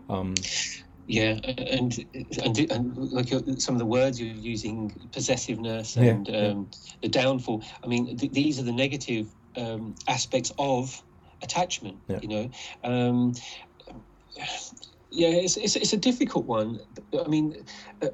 Um, 0.10 0.34
Yeah, 1.08 1.39
and 1.58 1.97
and, 2.43 2.72
and 2.72 2.97
like 3.12 3.30
some 3.58 3.76
of 3.76 3.80
the 3.80 3.86
words 3.86 4.20
you're 4.20 4.30
using, 4.30 4.91
possessiveness 5.12 5.95
Yeah, 5.95 6.12
and 6.12 6.30
um, 6.30 6.70
the 7.02 7.10
downfall. 7.10 7.64
I 7.84 7.88
mean, 7.88 8.18
th- 8.18 8.32
these 8.32 8.60
are 8.60 8.64
the 8.64 8.72
negative 8.72 9.28
um, 9.58 9.95
aspects 10.08 10.52
of 10.58 11.04
attachment. 11.43 11.99
Yeah. 12.08 12.20
You 12.22 12.28
know, 12.30 12.49
um, 12.84 13.34
Yeah, 15.12 15.30
it's, 15.30 15.58
it's, 15.58 15.76
it's 15.76 15.93
a 15.93 15.97
difficult 15.97 16.45
one. 16.45 16.80
I 17.20 17.28
mean, 17.28 17.66
uh, 18.02 18.08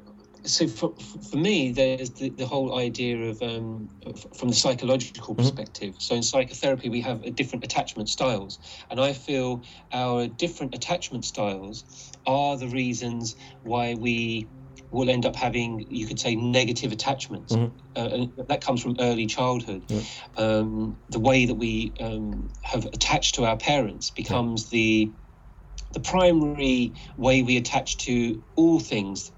so 0.44 0.66
for, 0.66 0.94
for 1.30 1.36
me, 1.36 1.70
there's 1.70 2.10
the, 2.14 2.30
the 2.30 2.46
whole 2.46 2.78
idea 2.78 3.16
of 3.30 3.40
um, 3.42 3.88
from 4.36 4.48
the 4.48 4.54
psychological 4.54 5.34
Mm-hmm. 5.34 5.42
perspective. 5.42 5.94
So 5.98 6.14
in 6.16 6.22
psychotherapy, 6.22 6.88
we 6.88 7.00
have 7.02 7.22
uh, 7.24 7.30
different 7.30 7.64
attachment 7.64 8.08
styles, 8.08 8.58
and 8.90 9.00
I 9.00 9.12
feel 9.12 9.62
our 9.92 10.26
different 10.26 10.74
attachment 10.74 11.24
styles 11.24 11.84
are 12.28 12.58
the 12.58 12.68
reasons 12.68 13.36
why 13.62 13.94
we 13.96 14.50
will 14.92 15.10
end 15.10 15.26
up 15.26 15.36
having, 15.36 15.86
you 15.90 16.06
could 16.06 16.20
say, 16.20 16.36
negative 16.36 16.92
attachments. 16.92 17.54
Mhm. 17.54 17.72
Uh, 17.96 18.44
that 18.48 18.62
comes 18.62 18.82
from 18.82 18.96
early 19.00 19.26
childhood. 19.26 19.90
Um, 20.36 20.98
the 21.10 21.20
way 21.20 21.46
that 21.46 21.56
we 21.56 21.94
um, 22.00 22.50
have 22.62 22.86
attached 22.86 23.36
to 23.36 23.46
our 23.46 23.58
parents 23.58 24.10
becomes 24.12 24.70
the 24.70 25.14
the 25.94 26.00
primary 26.00 26.94
way 27.16 27.42
we 27.42 27.56
attach 27.58 27.98
to 27.98 28.42
all 28.56 28.80
things 28.80 29.32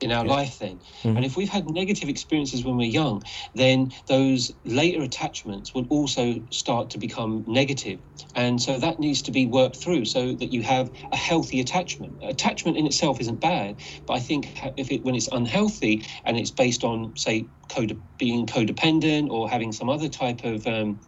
in 0.00 0.12
our 0.12 0.24
Yeah. 0.26 0.32
life 0.32 0.58
then 0.58 0.80
Mhm. 1.04 1.16
and 1.16 1.24
if 1.24 1.36
we've 1.36 1.48
had 1.48 1.68
negative 1.70 2.08
experiences 2.08 2.64
when 2.64 2.76
we're 2.76 2.88
young 2.88 3.22
then 3.54 3.92
those 4.06 4.52
later 4.64 5.02
attachments 5.02 5.74
will 5.74 5.86
also 5.88 6.40
start 6.50 6.90
to 6.90 6.98
become 6.98 7.44
negative 7.46 8.00
and 8.34 8.60
so 8.60 8.78
that 8.78 9.00
needs 9.00 9.22
to 9.22 9.30
be 9.32 9.46
worked 9.46 9.76
through 9.76 10.04
so 10.04 10.32
that 10.34 10.52
you 10.52 10.62
have 10.62 10.90
a 11.12 11.16
healthy 11.16 11.60
attachment 11.60 12.18
attachment 12.22 12.76
in 12.76 12.86
itself 12.86 13.20
isn't 13.20 13.40
bad 13.40 13.80
but 14.06 14.14
i 14.14 14.20
think 14.20 14.48
if 14.76 14.90
it 14.90 15.02
when 15.02 15.14
it's 15.14 15.28
unhealthy 15.32 16.04
and 16.24 16.36
it's 16.36 16.50
based 16.50 16.84
on 16.84 17.14
say 17.16 17.48
code 17.68 18.00
being 18.18 18.46
codependent 18.46 19.28
or 19.30 19.48
having 19.48 19.72
some 19.72 19.88
other 19.90 20.08
type 20.08 20.44
of 20.44 20.66
um, 20.66 21.00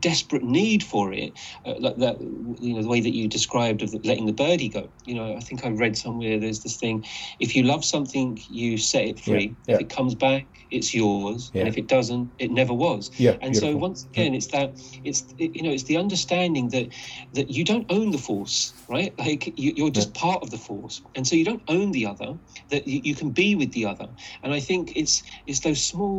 desperate 0.00 0.42
need 0.42 0.82
for 0.82 1.12
it 1.12 1.38
uh, 1.64 1.74
like 1.78 1.96
that 1.96 2.20
you 2.20 2.74
know 2.74 2.82
the 2.82 2.88
way 2.88 3.00
that 3.00 3.14
you 3.14 3.28
described 3.28 3.82
of 3.82 3.90
the, 3.92 4.00
letting 4.04 4.26
the 4.26 4.32
birdie 4.32 4.68
go. 4.68 4.90
You 5.04 5.14
know 5.14 5.36
i 5.36 5.40
think 5.40 5.64
i 5.64 5.68
read 5.68 5.96
somewhere 5.96 6.38
there's 6.38 6.62
this 6.62 6.76
thing 6.76 7.04
if 7.40 7.54
you 7.54 7.62
love 7.62 7.84
something 7.84 8.38
you 8.48 8.78
set 8.78 9.04
it 9.04 9.20
free. 9.20 9.56
Yeah. 9.66 9.76
if 9.76 9.80
it 9.82 9.88
comes 9.88 10.14
back 10.14 10.46
it's 10.70 10.94
yours 10.94 11.50
Yeah. 11.54 11.60
and 11.60 11.68
if 11.68 11.76
it 11.78 11.86
doesn't 11.86 12.32
it 12.38 12.50
never 12.50 12.74
was. 12.74 13.10
Yeah, 13.18 13.36
and 13.40 13.56
so 13.56 13.76
once 13.76 14.04
again 14.04 14.34
it's 14.34 14.48
that 14.48 14.74
it's 15.04 15.22
it, 15.38 15.54
you 15.54 15.62
know 15.62 15.70
it's 15.70 15.84
the 15.84 15.96
understanding 15.96 16.70
that 16.70 16.88
that 17.34 17.50
you 17.50 17.64
don't 17.64 17.86
own 17.90 18.10
the 18.10 18.18
force 18.18 18.74
right? 18.88 19.12
Like 19.18 19.46
you, 19.58 19.72
you're 19.76 19.90
just 19.90 20.14
part 20.14 20.42
of 20.42 20.50
the 20.50 20.58
force. 20.58 21.02
And 21.16 21.26
so 21.26 21.34
you 21.34 21.44
don't 21.44 21.62
own 21.68 21.90
the 21.90 22.06
other 22.06 22.34
that 22.70 22.86
you, 22.86 23.00
you 23.02 23.14
can 23.16 23.30
be 23.30 23.54
with 23.56 23.72
the 23.72 23.84
other. 23.86 24.08
And 24.42 24.52
i 24.52 24.60
think 24.60 24.92
it's 24.96 25.22
it's 25.46 25.60
those 25.60 25.82
small 25.84 26.15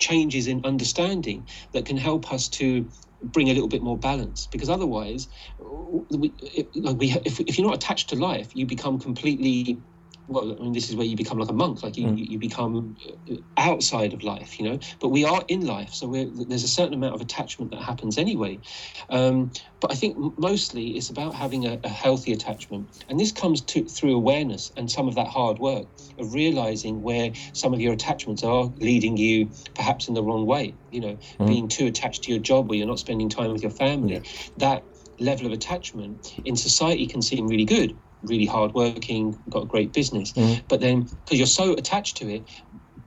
changes 0.00 0.46
in 0.46 0.64
understanding 0.64 1.48
that 1.72 1.86
can 1.86 1.96
help 1.96 2.32
us 2.32 2.48
to 2.48 2.88
bring 3.22 3.48
a 3.48 3.54
little 3.54 3.68
bit 3.68 3.82
more 3.82 3.98
balance. 3.98 4.46
Because 4.50 4.68
otherwise 4.68 5.28
we, 6.10 6.34
it, 6.40 6.70
like 6.76 6.96
we 6.98 7.12
if, 7.24 7.40
if 7.40 7.58
you're 7.58 7.66
not 7.66 7.76
attached 7.76 8.10
to 8.10 8.16
life 8.16 8.54
you 8.54 8.66
become 8.66 8.98
completely 8.98 9.82
well, 10.26 10.56
I 10.58 10.62
mean, 10.62 10.72
this 10.72 10.88
is 10.88 10.96
where 10.96 11.06
you 11.06 11.16
become 11.16 11.38
like 11.38 11.50
a 11.50 11.54
monk, 11.54 11.82
like 11.82 11.96
you, 11.96 12.08
you 12.14 12.38
become 12.38 12.96
uh, 13.30 13.34
outside 13.58 14.14
of 14.14 14.22
life, 14.22 14.58
you 14.58 14.68
know. 14.68 14.78
But 15.00 15.10
we 15.10 15.24
are 15.24 15.44
in 15.48 15.66
life, 15.66 15.92
so 15.92 16.08
we're, 16.08 16.30
there's 16.48 16.64
a 16.64 16.68
certain 16.68 16.94
amount 16.94 17.14
of 17.14 17.20
attachment 17.20 17.70
that 17.72 17.82
happens 17.82 18.16
anyway. 18.16 18.60
Um, 19.10 19.52
but 19.80 19.92
I 19.92 19.94
think 19.94 20.16
mostly 20.38 20.96
it's 20.96 21.10
about 21.10 21.34
having 21.34 21.66
a, 21.66 21.78
a 21.84 21.88
healthy 21.88 22.32
attachment, 22.32 23.04
and 23.08 23.20
this 23.20 23.32
comes 23.32 23.60
to, 23.62 23.84
through 23.84 24.16
awareness 24.16 24.72
and 24.76 24.90
some 24.90 25.08
of 25.08 25.14
that 25.16 25.26
hard 25.28 25.58
work 25.58 25.86
of 26.18 26.32
realizing 26.32 27.02
where 27.02 27.32
some 27.52 27.74
of 27.74 27.80
your 27.80 27.92
attachments 27.92 28.42
are 28.42 28.72
leading 28.78 29.16
you 29.16 29.50
perhaps 29.74 30.08
in 30.08 30.14
the 30.14 30.22
wrong 30.22 30.46
way. 30.46 30.74
You 30.90 31.00
know, 31.00 31.18
being 31.46 31.68
too 31.68 31.86
attached 31.86 32.24
to 32.24 32.30
your 32.30 32.40
job 32.40 32.68
where 32.68 32.78
you're 32.78 32.86
not 32.86 32.98
spending 32.98 33.28
time 33.28 33.52
with 33.52 33.62
your 33.62 33.72
family. 33.72 34.22
That 34.56 34.84
level 35.20 35.46
of 35.46 35.52
attachment 35.52 36.32
in 36.44 36.56
society 36.56 37.06
can 37.06 37.22
seem 37.22 37.46
really 37.46 37.64
good 37.64 37.96
really 38.26 38.46
hardworking, 38.46 39.38
got 39.50 39.64
a 39.64 39.66
great 39.66 39.92
business. 39.92 40.32
But 40.68 40.80
then, 40.80 41.02
because 41.02 41.38
you're 41.38 41.46
so 41.46 41.74
attached 41.74 42.16
to 42.18 42.28
it, 42.28 42.42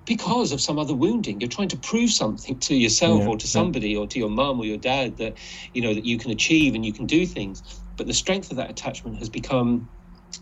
because 0.06 0.52
of 0.54 0.62
some 0.62 0.80
other 0.80 0.96
wounding, 0.96 1.42
you're 1.42 1.50
trying 1.50 1.68
to 1.68 1.78
prove 1.78 2.10
something 2.12 2.58
to 2.60 2.76
yourself 2.76 3.22
Yeah, 3.22 3.28
or 3.28 3.38
to 3.38 3.46
yeah. 3.46 3.50
somebody 3.60 3.96
or 3.96 4.08
to 4.08 4.18
your 4.20 4.30
mum 4.30 4.60
or 4.60 4.66
your 4.66 4.78
dad 4.78 5.18
that 5.18 5.34
you 5.74 5.82
know 5.82 5.94
that 5.94 6.06
you 6.06 6.18
can 6.18 6.32
achieve 6.32 6.76
and 6.76 6.86
you 6.86 6.94
can 6.94 7.06
do 7.06 7.26
things. 7.26 7.62
But 7.98 8.08
the 8.08 8.14
strength 8.14 8.50
of 8.52 8.58
that 8.58 8.70
attachment 8.70 9.18
has 9.18 9.30
become 9.30 9.90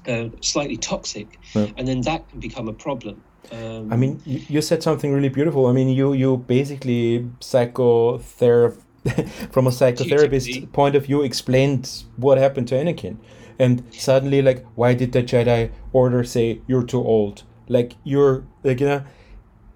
uh, 0.08 0.30
slightly 0.42 0.78
toxic, 0.78 1.40
Yeah. 1.56 1.68
and 1.78 1.88
then 1.88 2.02
that 2.02 2.30
can 2.30 2.40
become 2.40 2.68
a 2.68 2.74
problem. 2.74 3.22
Um, 3.52 3.94
I 3.94 3.96
mean, 3.96 4.22
you, 4.26 4.42
you 4.50 4.62
said 4.62 4.82
something 4.84 5.14
really 5.14 5.30
beautiful. 5.30 5.68
I 5.68 5.72
mean, 5.72 5.90
you 5.90 6.14
you 6.14 6.38
basically 6.38 7.28
psychotherapy 7.40 8.82
from 9.52 9.68
a 9.68 9.72
psychotherapist 9.72 10.72
point 10.74 10.96
of 10.96 11.06
view 11.06 11.22
explained 11.22 12.04
what 12.18 12.38
happened 12.40 12.68
to 12.68 12.76
Anakin, 12.76 13.18
and 13.60 13.84
suddenly 13.92 14.42
like, 14.42 14.66
why 14.76 14.94
did 14.94 15.12
the 15.12 15.24
Jedi 15.24 15.72
Order 15.94 16.24
say 16.24 16.62
you're 16.68 16.84
too 16.84 17.04
old? 17.04 17.44
Like 17.68 17.94
you're 18.04 18.44
like 18.64 18.80
you 18.80 18.88
know, 18.88 19.04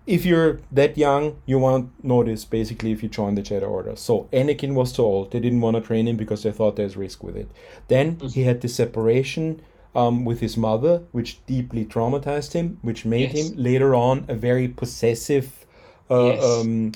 if 0.06 0.26
you're 0.26 0.60
that 0.72 0.98
young, 0.98 1.40
you 1.46 1.60
won't 1.60 1.92
notice 2.04 2.44
basically 2.46 2.92
if 2.92 3.04
you 3.04 3.10
join 3.10 3.36
the 3.36 3.42
Jedi 3.42 3.68
Order. 3.70 3.96
So 3.96 4.28
Anakin 4.34 4.74
was 4.74 4.92
too 4.94 5.04
old. 5.04 5.32
They 5.32 5.40
didn't 5.40 5.62
want 5.62 5.76
to 5.76 5.82
train 5.82 6.08
him 6.08 6.18
because 6.18 6.44
they 6.44 6.52
thought 6.52 6.76
there's 6.76 6.98
risk 6.98 7.24
with 7.24 7.36
it. 7.38 7.50
Then 7.88 8.20
he 8.20 8.44
had 8.44 8.62
the 8.62 8.68
separation 8.68 9.62
um, 9.96 10.26
with 10.26 10.40
his 10.40 10.58
mother, 10.58 11.04
which 11.12 11.44
deeply 11.46 11.86
traumatized 11.86 12.54
him, 12.54 12.78
which 12.82 13.06
made 13.06 13.34
Yes. 13.34 13.50
him 13.52 13.58
later 13.64 13.94
on 13.96 14.26
a 14.28 14.36
very 14.36 14.68
possessive 14.68 15.66
uh, 16.10 16.26
Yes. 16.26 16.44
um, 16.44 16.92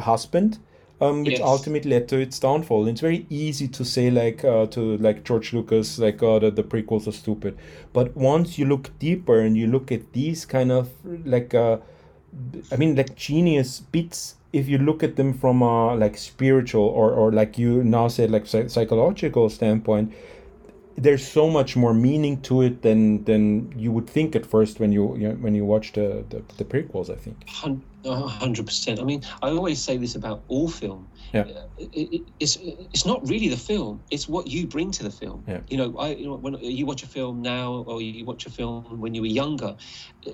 husband. 0.00 0.58
Um, 1.04 1.24
which 1.24 1.38
Yes. 1.38 1.40
ultimately 1.40 1.90
led 1.90 2.08
to 2.08 2.18
its 2.18 2.38
downfall. 2.38 2.80
And 2.82 2.90
it's 2.90 3.00
very 3.00 3.26
easy 3.30 3.68
to 3.68 3.84
say 3.84 4.10
like 4.10 4.44
uh, 4.44 4.66
to 4.66 4.96
like 4.98 5.24
George 5.24 5.52
Lucas, 5.52 5.98
like 5.98 6.22
oh 6.22 6.38
the, 6.38 6.50
the 6.50 6.62
prequels 6.62 7.06
are 7.06 7.12
stupid. 7.12 7.56
But 7.92 8.16
once 8.16 8.58
you 8.58 8.66
look 8.66 8.90
deeper 8.98 9.40
and 9.40 9.56
you 9.56 9.66
look 9.66 9.92
at 9.92 10.12
these 10.12 10.46
kind 10.46 10.70
of 10.72 10.90
like 11.24 11.54
uh, 11.54 11.78
I 12.72 12.76
mean, 12.76 12.94
like 12.96 13.14
genius 13.16 13.80
bits. 13.80 14.36
If 14.52 14.68
you 14.68 14.78
look 14.78 15.02
at 15.02 15.16
them 15.16 15.34
from 15.34 15.62
a 15.62 15.94
like 15.96 16.16
spiritual 16.16 16.84
or 16.84 17.10
or 17.12 17.32
like 17.32 17.58
you 17.58 17.82
now 17.84 18.08
said, 18.08 18.30
like 18.30 18.46
psychological 18.46 19.50
standpoint, 19.50 20.12
there's 20.96 21.26
so 21.26 21.50
much 21.50 21.76
more 21.76 21.94
meaning 21.94 22.40
to 22.42 22.62
it 22.62 22.82
than 22.82 23.24
than 23.24 23.72
you 23.76 23.92
would 23.92 24.08
think 24.08 24.36
at 24.36 24.46
first 24.46 24.80
when 24.80 24.92
you, 24.92 25.16
you 25.16 25.28
know, 25.28 25.34
when 25.36 25.54
you 25.54 25.64
watch 25.64 25.92
the, 25.92 26.24
the 26.30 26.42
the 26.58 26.64
prequels. 26.64 27.10
I 27.10 27.16
think. 27.16 27.46
Hundred 28.06 28.66
percent. 28.66 29.00
I 29.00 29.04
mean, 29.04 29.22
I 29.42 29.50
always 29.50 29.82
say 29.82 29.96
this 29.96 30.14
about 30.14 30.44
all 30.48 30.68
film. 30.68 31.08
Yeah. 31.32 31.42
Uh, 31.42 31.62
It, 31.76 32.08
it, 32.16 32.22
it's 32.38 32.56
it's 32.60 33.06
not 33.06 33.20
really 33.28 33.48
the 33.48 33.56
film; 33.56 34.02
it's 34.10 34.28
what 34.28 34.46
you 34.46 34.66
bring 34.66 34.90
to 34.92 35.02
the 35.02 35.10
film. 35.10 35.44
Yeah. 35.48 35.60
You 35.70 35.78
know, 35.78 35.96
I 35.98 36.08
you 36.14 36.26
know 36.26 36.36
when 36.36 36.54
you 36.60 36.86
watch 36.86 37.02
a 37.02 37.06
film 37.06 37.42
now 37.42 37.84
or 37.88 38.00
you 38.02 38.24
watch 38.24 38.46
a 38.46 38.50
film 38.50 39.00
when 39.00 39.14
you 39.14 39.22
were 39.22 39.34
younger, 39.42 39.76
uh, 40.26 40.32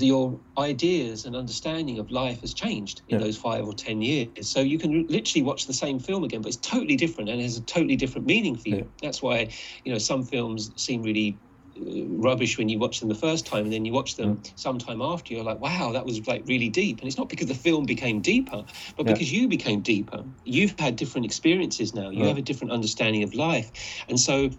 your 0.00 0.40
ideas 0.58 1.24
and 1.24 1.36
understanding 1.36 1.98
of 1.98 2.10
life 2.10 2.40
has 2.40 2.54
changed 2.54 3.02
in 3.08 3.18
Yeah. 3.18 3.24
those 3.24 3.36
five 3.36 3.64
or 3.66 3.74
ten 3.74 4.00
years. 4.02 4.50
So 4.50 4.60
you 4.60 4.78
can 4.78 5.06
literally 5.08 5.42
watch 5.42 5.66
the 5.66 5.74
same 5.74 5.98
film 5.98 6.24
again, 6.24 6.42
but 6.42 6.48
it's 6.48 6.68
totally 6.70 6.96
different 6.96 7.30
and 7.30 7.40
has 7.42 7.56
a 7.58 7.64
totally 7.64 7.96
different 7.96 8.26
meaning 8.26 8.56
for 8.56 8.68
you. 8.68 8.76
Yeah. 8.76 8.90
That's 9.02 9.22
why 9.22 9.48
you 9.84 9.92
know 9.92 9.98
some 9.98 10.22
films 10.24 10.70
seem 10.76 11.02
really 11.02 11.40
rubbish 12.10 12.58
when 12.58 12.68
you 12.68 12.78
watch 12.78 13.00
them 13.00 13.08
the 13.08 13.14
first 13.14 13.46
time 13.46 13.64
and 13.64 13.72
then 13.72 13.84
you 13.84 13.92
watch 13.92 14.16
them 14.16 14.42
sometime 14.56 15.00
after 15.02 15.34
you're 15.34 15.44
like 15.44 15.60
wow 15.60 15.92
that 15.92 16.04
was 16.04 16.26
like 16.26 16.42
really 16.46 16.68
deep. 16.68 17.00
And 17.00 17.08
it's 17.08 17.18
not 17.18 17.28
because 17.28 17.46
the 17.48 17.54
film 17.54 17.84
became 17.86 18.20
deeper 18.20 18.64
but 18.96 19.06
Yeah. 19.06 19.12
because 19.12 19.32
you 19.32 19.48
became 19.48 19.80
deeper. 19.80 20.24
You've 20.44 20.78
had 20.78 20.96
different 20.96 21.24
experiences 21.26 21.94
now. 21.94 22.10
You 22.10 22.20
Yeah. 22.22 22.28
have 22.28 22.38
a 22.38 22.42
different 22.42 22.72
understanding 22.72 23.22
of 23.22 23.34
life. 23.34 23.70
And 24.08 24.18
so 24.18 24.50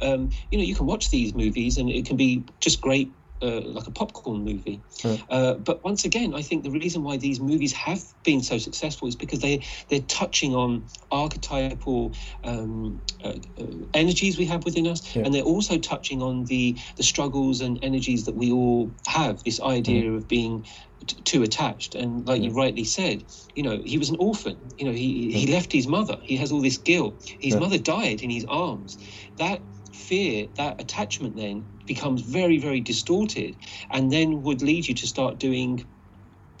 um, 0.00 0.30
you 0.50 0.58
know 0.58 0.64
you 0.64 0.74
can 0.74 0.86
watch 0.86 1.10
these 1.10 1.34
movies 1.34 1.78
and 1.78 1.88
it 1.90 2.06
can 2.06 2.16
be 2.16 2.44
just 2.60 2.80
great 2.80 3.14
uh, 3.42 3.60
like 3.60 3.86
a 3.86 3.90
popcorn 3.90 4.44
movie. 4.44 4.82
Yeah. 5.04 5.16
Uh, 5.28 5.54
but 5.54 5.84
once 5.84 6.04
again, 6.04 6.34
I 6.34 6.42
think 6.42 6.64
the 6.64 6.70
reason 6.70 7.02
why 7.02 7.16
these 7.16 7.40
movies 7.40 7.72
have 7.72 8.02
been 8.24 8.40
so 8.42 8.58
successful 8.58 9.08
is 9.08 9.16
because 9.16 9.40
they 9.40 9.64
they're 9.90 10.00
touching 10.00 10.54
on 10.54 10.86
archetypal 11.10 12.14
um, 12.44 13.02
uh, 13.24 13.34
uh, 13.58 13.64
energies 13.94 14.38
we 14.38 14.46
have 14.46 14.64
within 14.64 14.86
us, 14.86 15.14
Yeah. 15.14 15.24
and 15.24 15.34
they're 15.34 15.42
also 15.42 15.78
touching 15.78 16.22
on 16.22 16.44
the 16.44 16.78
the 16.96 17.02
struggles 17.02 17.60
and 17.60 17.78
energies 17.82 18.24
that 18.24 18.34
we 18.36 18.50
all 18.52 18.94
have. 19.06 19.42
This 19.44 19.60
idea 19.60 20.04
Mm-hmm. 20.04 20.16
of 20.16 20.28
being 20.28 20.66
t- 21.06 21.22
too 21.22 21.42
attached, 21.42 21.94
and 21.94 22.26
like 22.26 22.42
you 22.42 22.50
rightly 22.52 22.84
said, 22.84 23.24
you 23.54 23.62
know, 23.62 23.80
he 23.84 23.98
was 23.98 24.08
an 24.10 24.16
orphan. 24.18 24.58
You 24.78 24.86
know, 24.86 24.92
he 24.92 25.30
he 25.32 25.46
left 25.52 25.72
his 25.72 25.86
mother. 25.86 26.18
He 26.22 26.36
has 26.36 26.52
all 26.52 26.60
this 26.62 26.78
guilt. 26.78 27.22
His 27.40 27.54
Yeah. 27.54 27.60
mother 27.60 27.78
died 27.78 28.22
in 28.22 28.30
his 28.30 28.44
arms. 28.46 28.98
That 29.38 29.62
fear, 29.92 30.48
that 30.56 30.80
attachment, 30.80 31.36
then 31.36 31.66
becomes 31.86 32.22
very, 32.22 32.58
very 32.58 32.80
distorted, 32.80 33.56
and 33.90 34.12
then 34.12 34.42
would 34.42 34.62
lead 34.62 34.88
you 34.88 34.94
to 34.94 35.06
start 35.06 35.38
doing 35.38 35.80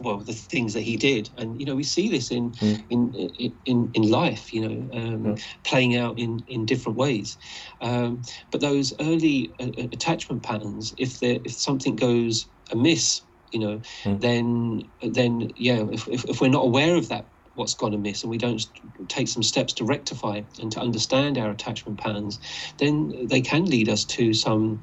well 0.02 0.18
the 0.18 0.32
things 0.32 0.74
that 0.74 0.82
he 0.82 0.96
did 0.96 1.30
and 1.38 1.58
you 1.58 1.64
know 1.66 1.74
we 1.74 1.82
see 1.82 2.08
this 2.08 2.30
in 2.30 2.52
Mm. 2.52 2.84
in, 2.90 3.56
in 3.64 3.90
in 3.94 4.02
life 4.10 4.52
you 4.52 4.60
know 4.68 4.90
um, 4.92 5.24
Yeah. 5.26 5.36
playing 5.64 5.96
out 5.96 6.18
in 6.18 6.40
in 6.48 6.66
different 6.66 6.98
ways 6.98 7.38
um, 7.80 8.22
but 8.50 8.60
those 8.60 8.92
early 9.00 9.54
uh, 9.58 9.64
uh, 9.78 9.88
attachment 9.92 10.42
patterns 10.42 10.94
if 10.98 11.20
there 11.20 11.40
if 11.44 11.54
something 11.58 11.96
goes 11.96 12.46
amiss 12.70 13.22
you 13.52 13.60
know 13.60 13.80
Mm. 14.04 14.20
then 14.20 14.82
then 15.12 15.50
yeah 15.56 15.86
if, 15.92 16.08
if, 16.08 16.24
if 16.26 16.40
we're 16.40 16.48
not 16.48 16.64
aware 16.66 16.94
of 16.96 17.08
that 17.08 17.30
what's 17.54 17.74
gone 17.74 17.94
amiss 17.94 18.22
and 18.22 18.30
we 18.30 18.36
don't 18.38 18.62
take 19.08 19.28
some 19.28 19.42
steps 19.42 19.72
to 19.72 19.84
rectify 19.84 20.42
and 20.60 20.70
to 20.72 20.80
understand 20.80 21.38
our 21.38 21.50
attachment 21.50 21.98
patterns 21.98 22.38
then 22.78 23.12
they 23.30 23.40
can 23.40 23.64
lead 23.64 23.88
us 23.88 24.04
to 24.04 24.34
some 24.34 24.80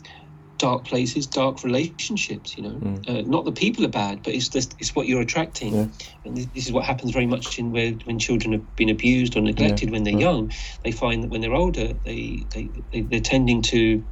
dark 0.64 0.86
places, 0.86 1.28
dark 1.28 1.62
relationships. 1.64 2.56
You 2.58 2.64
know, 2.64 2.76
Mm. 2.84 3.10
uh, 3.10 3.22
not 3.36 3.44
that 3.46 3.56
people 3.56 3.84
are 3.84 3.90
bad, 4.04 4.24
but 4.24 4.34
it's 4.34 4.48
just 4.48 4.76
it's 4.80 4.96
what 4.96 5.08
you're 5.08 5.22
attracting, 5.22 5.74
Yeah. 5.76 5.88
and 6.26 6.38
this, 6.38 6.46
this 6.56 6.66
is 6.68 6.72
what 6.72 6.86
happens 6.86 7.12
very 7.12 7.28
much 7.28 7.60
in 7.60 7.72
where 7.74 7.92
when 8.06 8.18
children 8.18 8.54
have 8.54 8.66
been 8.78 8.90
abused 8.90 9.36
or 9.36 9.42
neglected 9.42 9.92
when 9.92 10.04
they're 10.06 10.14
Yeah. 10.22 10.30
young. 10.32 10.52
They 10.86 10.92
find 10.94 11.22
that 11.24 11.30
when 11.32 11.42
they're 11.42 11.60
older, 11.66 11.88
they 12.06 12.46
they, 12.54 12.70
they 12.92 13.02
they're 13.02 13.20
tending 13.36 13.62
to 13.74 14.04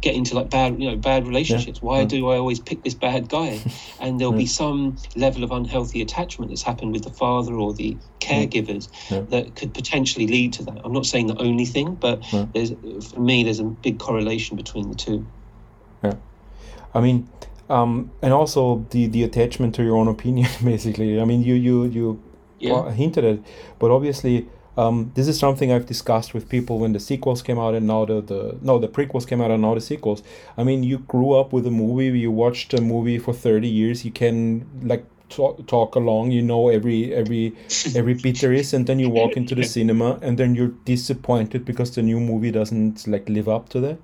get 0.00 0.14
into 0.14 0.32
like 0.36 0.48
bad 0.48 0.80
you 0.80 0.88
know 0.88 0.96
bad 0.96 1.26
relationships 1.26 1.82
why 1.82 1.98
Yeah. 1.98 2.04
do 2.14 2.28
i 2.32 2.36
always 2.36 2.60
pick 2.60 2.84
this 2.84 2.94
bad 2.94 3.28
guy 3.28 3.58
and 4.02 4.10
there'll 4.20 4.40
be 4.46 4.46
some 4.46 4.94
level 5.16 5.42
of 5.42 5.50
unhealthy 5.50 6.00
attachment 6.06 6.52
that's 6.52 6.62
happened 6.62 6.92
with 6.92 7.02
the 7.02 7.10
father 7.10 7.54
or 7.62 7.70
the 7.74 7.96
caregivers 8.20 8.84
Yeah. 9.10 9.22
that 9.34 9.56
could 9.56 9.74
potentially 9.74 10.28
lead 10.28 10.52
to 10.52 10.62
that 10.66 10.78
i'm 10.84 10.92
not 10.92 11.04
saying 11.12 11.26
the 11.26 11.40
only 11.48 11.64
thing 11.74 11.96
but 12.06 12.16
Yeah. 12.32 12.46
there's 12.54 12.70
for 13.10 13.18
me 13.30 13.42
there's 13.42 13.58
a 13.58 13.64
big 13.64 13.98
correlation 13.98 14.56
between 14.56 14.88
the 14.88 14.94
two 15.04 15.26
I 16.94 17.00
mean, 17.00 17.28
um, 17.68 18.10
and 18.22 18.32
also 18.32 18.86
the 18.90 19.06
the 19.08 19.22
attachment 19.24 19.74
to 19.74 19.82
your 19.82 19.96
own 19.96 20.08
opinion, 20.08 20.48
basically. 20.64 21.20
I 21.20 21.24
mean, 21.24 21.42
you 21.42 21.54
you 21.54 21.84
you 21.84 22.20
Yeah. 22.60 22.74
uh, 22.74 22.90
hinted 22.90 23.24
at, 23.24 23.34
it, 23.34 23.40
but 23.78 23.90
obviously. 23.90 24.46
Um, 24.78 25.10
this 25.16 25.26
is 25.26 25.36
something 25.36 25.72
I've 25.72 25.86
discussed 25.86 26.34
with 26.34 26.48
people 26.48 26.78
when 26.78 26.92
the 26.92 27.00
sequels 27.00 27.42
came 27.42 27.58
out 27.58 27.74
and 27.74 27.84
now 27.88 28.04
the, 28.04 28.20
the 28.20 28.56
no 28.62 28.78
the 28.78 28.86
prequels 28.86 29.26
came 29.26 29.40
out 29.40 29.50
and 29.50 29.60
now 29.60 29.74
the 29.74 29.80
sequels. 29.80 30.22
I 30.56 30.62
mean, 30.62 30.84
you 30.84 30.98
grew 30.98 31.32
up 31.32 31.52
with 31.52 31.66
a 31.66 31.70
movie, 31.72 32.16
you 32.16 32.30
watched 32.30 32.72
a 32.74 32.80
movie 32.80 33.18
for 33.18 33.32
thirty 33.34 33.66
years, 33.66 34.04
you 34.04 34.12
can 34.12 34.64
like 34.84 35.04
talk, 35.30 35.66
talk 35.66 35.96
along, 35.96 36.30
you 36.30 36.42
know 36.42 36.68
every 36.68 37.12
every 37.12 37.54
every 37.96 38.14
bit 38.14 38.38
there 38.40 38.52
is, 38.52 38.72
and 38.72 38.86
then 38.86 39.00
you 39.00 39.10
walk 39.10 39.36
into 39.36 39.56
the 39.56 39.64
cinema 39.64 40.16
and 40.22 40.38
then 40.38 40.54
you're 40.54 40.74
disappointed 40.84 41.64
because 41.64 41.90
the 41.96 42.02
new 42.02 42.20
movie 42.20 42.52
doesn't 42.52 43.04
like 43.08 43.28
live 43.28 43.48
up 43.48 43.68
to 43.70 43.80
that. 43.80 43.98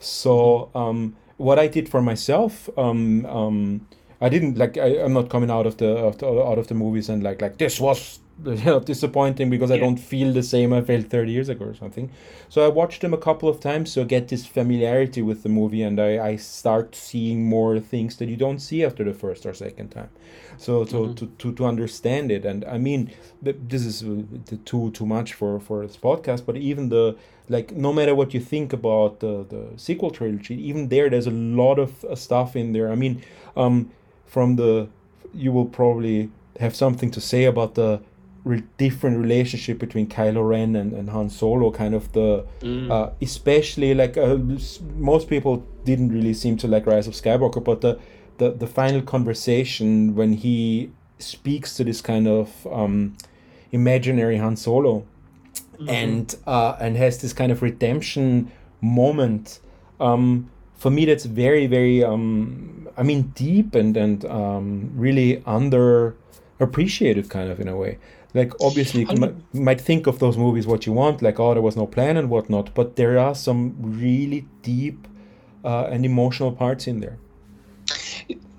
So 0.00 0.70
um, 0.74 1.16
what 1.36 1.58
I 1.58 1.66
did 1.66 1.88
for 1.88 2.00
myself, 2.00 2.68
um, 2.78 3.26
um, 3.26 3.86
I 4.20 4.28
didn't 4.28 4.56
like. 4.56 4.78
I, 4.78 5.02
I'm 5.02 5.12
not 5.12 5.28
coming 5.28 5.50
out 5.50 5.66
of 5.66 5.76
the, 5.76 6.06
out 6.06 6.58
of 6.58 6.66
the 6.68 6.74
movies 6.74 7.08
and 7.08 7.22
like 7.22 7.42
like 7.42 7.58
this 7.58 7.80
was 7.80 8.20
disappointing 8.84 9.48
because 9.48 9.70
I 9.70 9.78
don't 9.78 9.96
feel 9.96 10.32
the 10.32 10.42
same 10.42 10.72
I 10.72 10.80
felt 10.80 11.06
30 11.06 11.30
years 11.30 11.48
ago 11.48 11.66
or 11.66 11.74
something. 11.74 12.10
So 12.48 12.64
I 12.64 12.68
watched 12.68 13.00
them 13.00 13.14
a 13.14 13.18
couple 13.18 13.48
of 13.48 13.60
times 13.60 13.92
so 13.92 14.02
I 14.02 14.04
get 14.04 14.28
this 14.28 14.44
familiarity 14.44 15.22
with 15.22 15.44
the 15.44 15.48
movie 15.48 15.82
and 15.82 16.00
I, 16.00 16.18
I 16.26 16.36
start 16.36 16.96
seeing 16.96 17.48
more 17.48 17.78
things 17.78 18.16
that 18.16 18.28
you 18.28 18.36
don't 18.36 18.58
see 18.58 18.84
after 18.84 19.04
the 19.04 19.14
first 19.14 19.46
or 19.46 19.54
second 19.54 19.90
time. 19.90 20.10
So 20.58 20.84
so 20.84 21.12
to, 21.12 21.26
to, 21.26 21.52
to 21.52 21.64
understand 21.64 22.32
it 22.32 22.44
and 22.44 22.64
I 22.64 22.78
mean 22.78 23.12
this 23.42 23.84
is 23.84 24.02
uh, 24.02 24.22
too 24.64 24.90
too 24.90 25.06
much 25.06 25.34
for 25.34 25.60
for 25.60 25.86
this 25.86 25.96
podcast 25.96 26.44
but 26.44 26.56
even 26.56 26.88
the 26.88 27.16
like 27.48 27.72
no 27.72 27.92
matter 27.92 28.14
what 28.14 28.34
you 28.34 28.40
think 28.40 28.72
about 28.72 29.20
the 29.20 29.44
the 29.48 29.68
sequel 29.76 30.10
trilogy 30.10 30.56
even 30.68 30.88
there 30.88 31.08
there's 31.08 31.26
a 31.28 31.32
lot 31.32 31.78
of 31.78 32.04
uh, 32.04 32.16
stuff 32.16 32.56
in 32.56 32.72
there. 32.72 32.90
I 32.90 32.96
mean 32.96 33.22
um 33.56 33.90
from 34.26 34.56
the 34.56 34.88
you 35.32 35.52
will 35.52 35.66
probably 35.66 36.30
have 36.60 36.74
something 36.74 37.10
to 37.10 37.20
say 37.20 37.44
about 37.44 37.74
the 37.74 38.00
re- 38.44 38.62
different 38.78 39.18
relationship 39.18 39.78
between 39.78 40.06
Kylo 40.06 40.48
Ren 40.48 40.76
and, 40.76 40.92
and 40.92 41.10
Han 41.10 41.30
Solo, 41.30 41.70
kind 41.70 41.94
of 41.94 42.12
the, 42.12 42.44
uh, 42.90 43.10
especially 43.20 43.94
like 43.94 44.16
uh, 44.16 44.38
most 44.96 45.28
people 45.28 45.66
didn't 45.84 46.10
really 46.10 46.34
seem 46.34 46.56
to 46.58 46.68
like 46.68 46.86
Rise 46.86 47.06
of 47.06 47.14
Skywalker, 47.14 47.62
but 47.62 47.80
the, 47.80 47.98
the, 48.38 48.50
the 48.50 48.66
final 48.66 49.02
conversation 49.02 50.14
when 50.14 50.34
he 50.34 50.90
speaks 51.18 51.76
to 51.76 51.84
this 51.84 52.00
kind 52.00 52.28
of 52.28 52.66
um, 52.70 53.16
imaginary 53.72 54.36
Han 54.38 54.56
Solo 54.56 55.06
and 55.88 56.36
uh, 56.46 56.76
and 56.80 56.96
has 56.96 57.20
this 57.20 57.32
kind 57.32 57.50
of 57.50 57.62
redemption 57.62 58.50
moment. 58.80 59.60
Um, 60.00 60.50
for 60.76 60.90
me, 60.90 61.04
that's 61.04 61.24
very 61.24 61.66
very 61.66 62.04
um, 62.04 62.88
I 62.96 63.02
mean 63.02 63.32
deep 63.34 63.74
and 63.74 63.96
and 63.96 64.24
um, 64.26 64.90
really 64.94 65.42
under 65.46 66.16
appreciated 66.60 67.28
kind 67.28 67.50
of 67.50 67.60
in 67.60 67.68
a 67.68 67.76
way. 67.76 67.98
Like 68.34 68.52
obviously 68.60 69.06
you 69.08 69.16
might, 69.16 69.54
might 69.54 69.80
think 69.80 70.06
of 70.06 70.18
those 70.18 70.36
movies 70.36 70.66
what 70.66 70.86
you 70.86 70.92
want, 70.92 71.22
like 71.22 71.38
oh 71.38 71.54
there 71.54 71.62
was 71.62 71.76
no 71.76 71.86
plan 71.86 72.16
and 72.16 72.28
whatnot, 72.28 72.74
but 72.74 72.96
there 72.96 73.18
are 73.18 73.34
some 73.34 73.76
really 73.78 74.48
deep 74.62 75.06
uh, 75.64 75.84
and 75.84 76.04
emotional 76.04 76.52
parts 76.52 76.86
in 76.86 77.00
there. 77.00 77.18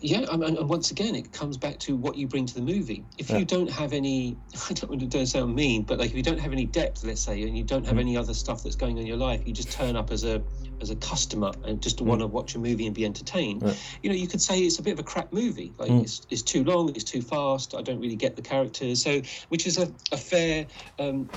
Yeah, 0.05 0.25
and, 0.31 0.43
and 0.43 0.69
once 0.69 0.91
again, 0.91 1.15
it 1.15 1.31
comes 1.31 1.57
back 1.57 1.79
to 1.79 1.95
what 1.95 2.15
you 2.15 2.27
bring 2.27 2.45
to 2.45 2.53
the 2.53 2.61
movie. 2.61 3.05
If 3.17 3.31
Yeah. 3.31 3.39
you 3.39 3.45
don't 3.45 3.71
have 3.71 3.91
any, 3.91 4.37
I 4.69 4.73
don't 4.73 4.89
want 4.91 5.11
to 5.11 5.25
sound 5.25 5.55
mean, 5.55 5.83
but 5.83 5.97
like 5.97 6.11
if 6.11 6.15
you 6.15 6.21
don't 6.21 6.39
have 6.39 6.51
any 6.51 6.65
depth, 6.65 7.03
let's 7.03 7.21
say, 7.21 7.41
and 7.41 7.57
you 7.57 7.63
don't 7.63 7.85
have 7.87 7.95
Mm. 7.95 8.01
any 8.01 8.17
other 8.17 8.35
stuff 8.35 8.61
that's 8.61 8.75
going 8.75 8.97
on 8.97 9.01
in 9.01 9.07
your 9.07 9.17
life, 9.17 9.47
you 9.47 9.53
just 9.53 9.71
turn 9.71 9.95
up 9.95 10.11
as 10.11 10.23
a 10.23 10.43
as 10.81 10.89
a 10.89 10.95
customer 10.97 11.51
and 11.63 11.81
just 11.81 12.01
want 12.01 12.19
to 12.19 12.27
watch 12.27 12.53
a 12.53 12.59
movie 12.59 12.85
and 12.85 12.93
be 12.93 13.05
entertained. 13.05 13.61
Mm. 13.61 13.67
Yeah. 13.67 13.73
You 14.03 14.09
know, 14.09 14.15
you 14.17 14.27
could 14.27 14.41
say 14.41 14.59
it's 14.59 14.77
a 14.77 14.83
bit 14.83 14.91
of 14.93 14.99
a 14.99 15.03
crap 15.03 15.31
movie. 15.31 15.73
Like 15.79 15.89
Mm. 15.89 16.03
it's, 16.03 16.27
it's 16.29 16.41
too 16.43 16.65
long, 16.65 16.89
it's 16.89 17.05
too 17.05 17.21
fast. 17.21 17.73
I 17.73 17.81
don't 17.81 17.99
really 17.99 18.17
get 18.17 18.35
the 18.35 18.41
characters. 18.41 19.01
So, 19.01 19.21
which 19.47 19.65
is 19.65 19.77
a, 19.77 19.87
a 20.11 20.17
fair, 20.17 20.67
um, 20.99 21.29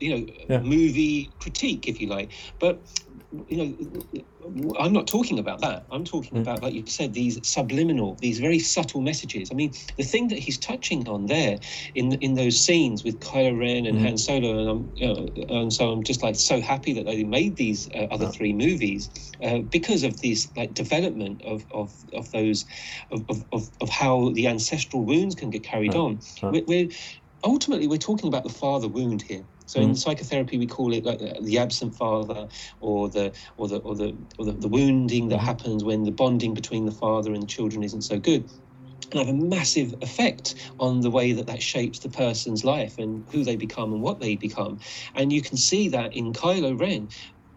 you 0.00 0.10
know, 0.10 0.26
Yeah. 0.48 0.60
movie 0.60 1.34
critique, 1.38 1.86
if 1.88 2.00
you 2.00 2.06
like. 2.08 2.32
But 2.58 2.88
you 3.48 3.56
know, 3.56 4.74
I'm 4.78 4.92
not 4.92 5.06
talking 5.06 5.38
about 5.38 5.60
that. 5.62 5.86
I'm 5.90 6.04
talking 6.04 6.38
Mm. 6.38 6.42
about, 6.42 6.62
like 6.62 6.74
you 6.74 6.86
said, 6.86 7.14
these 7.14 7.38
subliminal, 7.42 8.16
these 8.20 8.38
very 8.38 8.58
subtle 8.58 9.00
messages. 9.00 9.48
I 9.50 9.54
mean, 9.54 9.72
the 9.96 10.04
thing 10.04 10.28
that 10.28 10.38
he's 10.38 10.58
touching 10.58 11.08
on 11.08 11.26
there 11.26 11.58
in 11.94 12.12
in 12.14 12.34
those 12.34 12.60
scenes 12.64 13.04
with 13.04 13.18
Kylo 13.20 13.58
Ren 13.58 13.86
and 13.86 13.98
Mhm. 13.98 14.02
Han 14.04 14.18
Solo, 14.18 14.58
and 14.58 14.68
I'm, 14.70 14.92
you 14.96 15.06
know, 15.06 15.28
and 15.48 15.72
so 15.72 15.90
I'm 15.90 16.02
just 16.04 16.22
like 16.22 16.36
so 16.36 16.60
happy 16.60 16.92
that 16.94 17.06
they 17.06 17.24
made 17.24 17.56
these 17.56 17.88
uh, 17.94 18.06
other 18.10 18.26
three 18.32 18.52
movies 18.52 19.10
uh, 19.42 19.58
because 19.58 20.02
of 20.04 20.20
this 20.20 20.48
like 20.56 20.74
development 20.74 21.42
of 21.42 21.64
of 21.72 21.92
of 22.12 22.30
those 22.30 22.64
of 23.10 23.24
of, 23.52 23.70
of, 23.80 23.88
how 23.88 24.30
the 24.34 24.46
ancestral 24.46 25.04
wounds 25.04 25.34
can 25.34 25.50
get 25.50 25.62
carried 25.64 25.94
on. 25.94 26.20
We're, 26.52 26.64
we're 26.66 26.88
ultimately 27.44 27.86
we're 27.86 27.98
talking 27.98 28.28
about 28.28 28.44
the 28.44 28.50
father 28.50 28.88
wound 28.88 29.22
here. 29.22 29.46
So 29.66 29.80
in 29.80 29.90
Mhm. 29.90 29.98
psychotherapy, 29.98 30.58
we 30.58 30.66
call 30.66 30.92
it 30.92 31.04
like 31.04 31.20
the 31.42 31.58
absent 31.58 31.96
father, 31.96 32.48
or 32.80 33.08
the 33.10 33.34
or 33.56 33.68
the 33.68 33.78
or 33.78 33.94
the 33.96 34.16
or 34.38 34.46
the, 34.46 34.52
the 34.52 34.68
wounding 34.68 35.28
that 35.28 35.40
Mhm. 35.40 35.44
happens 35.44 35.84
when 35.84 36.04
the 36.04 36.12
bonding 36.12 36.54
between 36.54 36.86
the 36.86 36.92
father 36.92 37.32
and 37.34 37.42
the 37.42 37.46
children 37.48 37.82
isn't 37.84 38.02
so 38.02 38.18
good, 38.18 38.50
and 39.12 39.20
have 39.20 39.28
a 39.28 39.38
massive 39.38 39.94
effect 40.02 40.54
on 40.78 41.00
the 41.00 41.10
way 41.10 41.32
that 41.32 41.46
that 41.48 41.62
shapes 41.62 42.00
the 42.00 42.10
person's 42.10 42.64
life 42.64 42.96
and 42.98 43.26
who 43.32 43.44
they 43.44 43.56
become 43.56 43.92
and 43.92 44.02
what 44.02 44.20
they 44.20 44.36
become. 44.36 44.78
And 45.14 45.32
you 45.32 45.42
can 45.42 45.56
see 45.58 45.88
that 45.90 46.14
in 46.14 46.32
Kylo 46.32 46.78
Ren. 46.80 47.08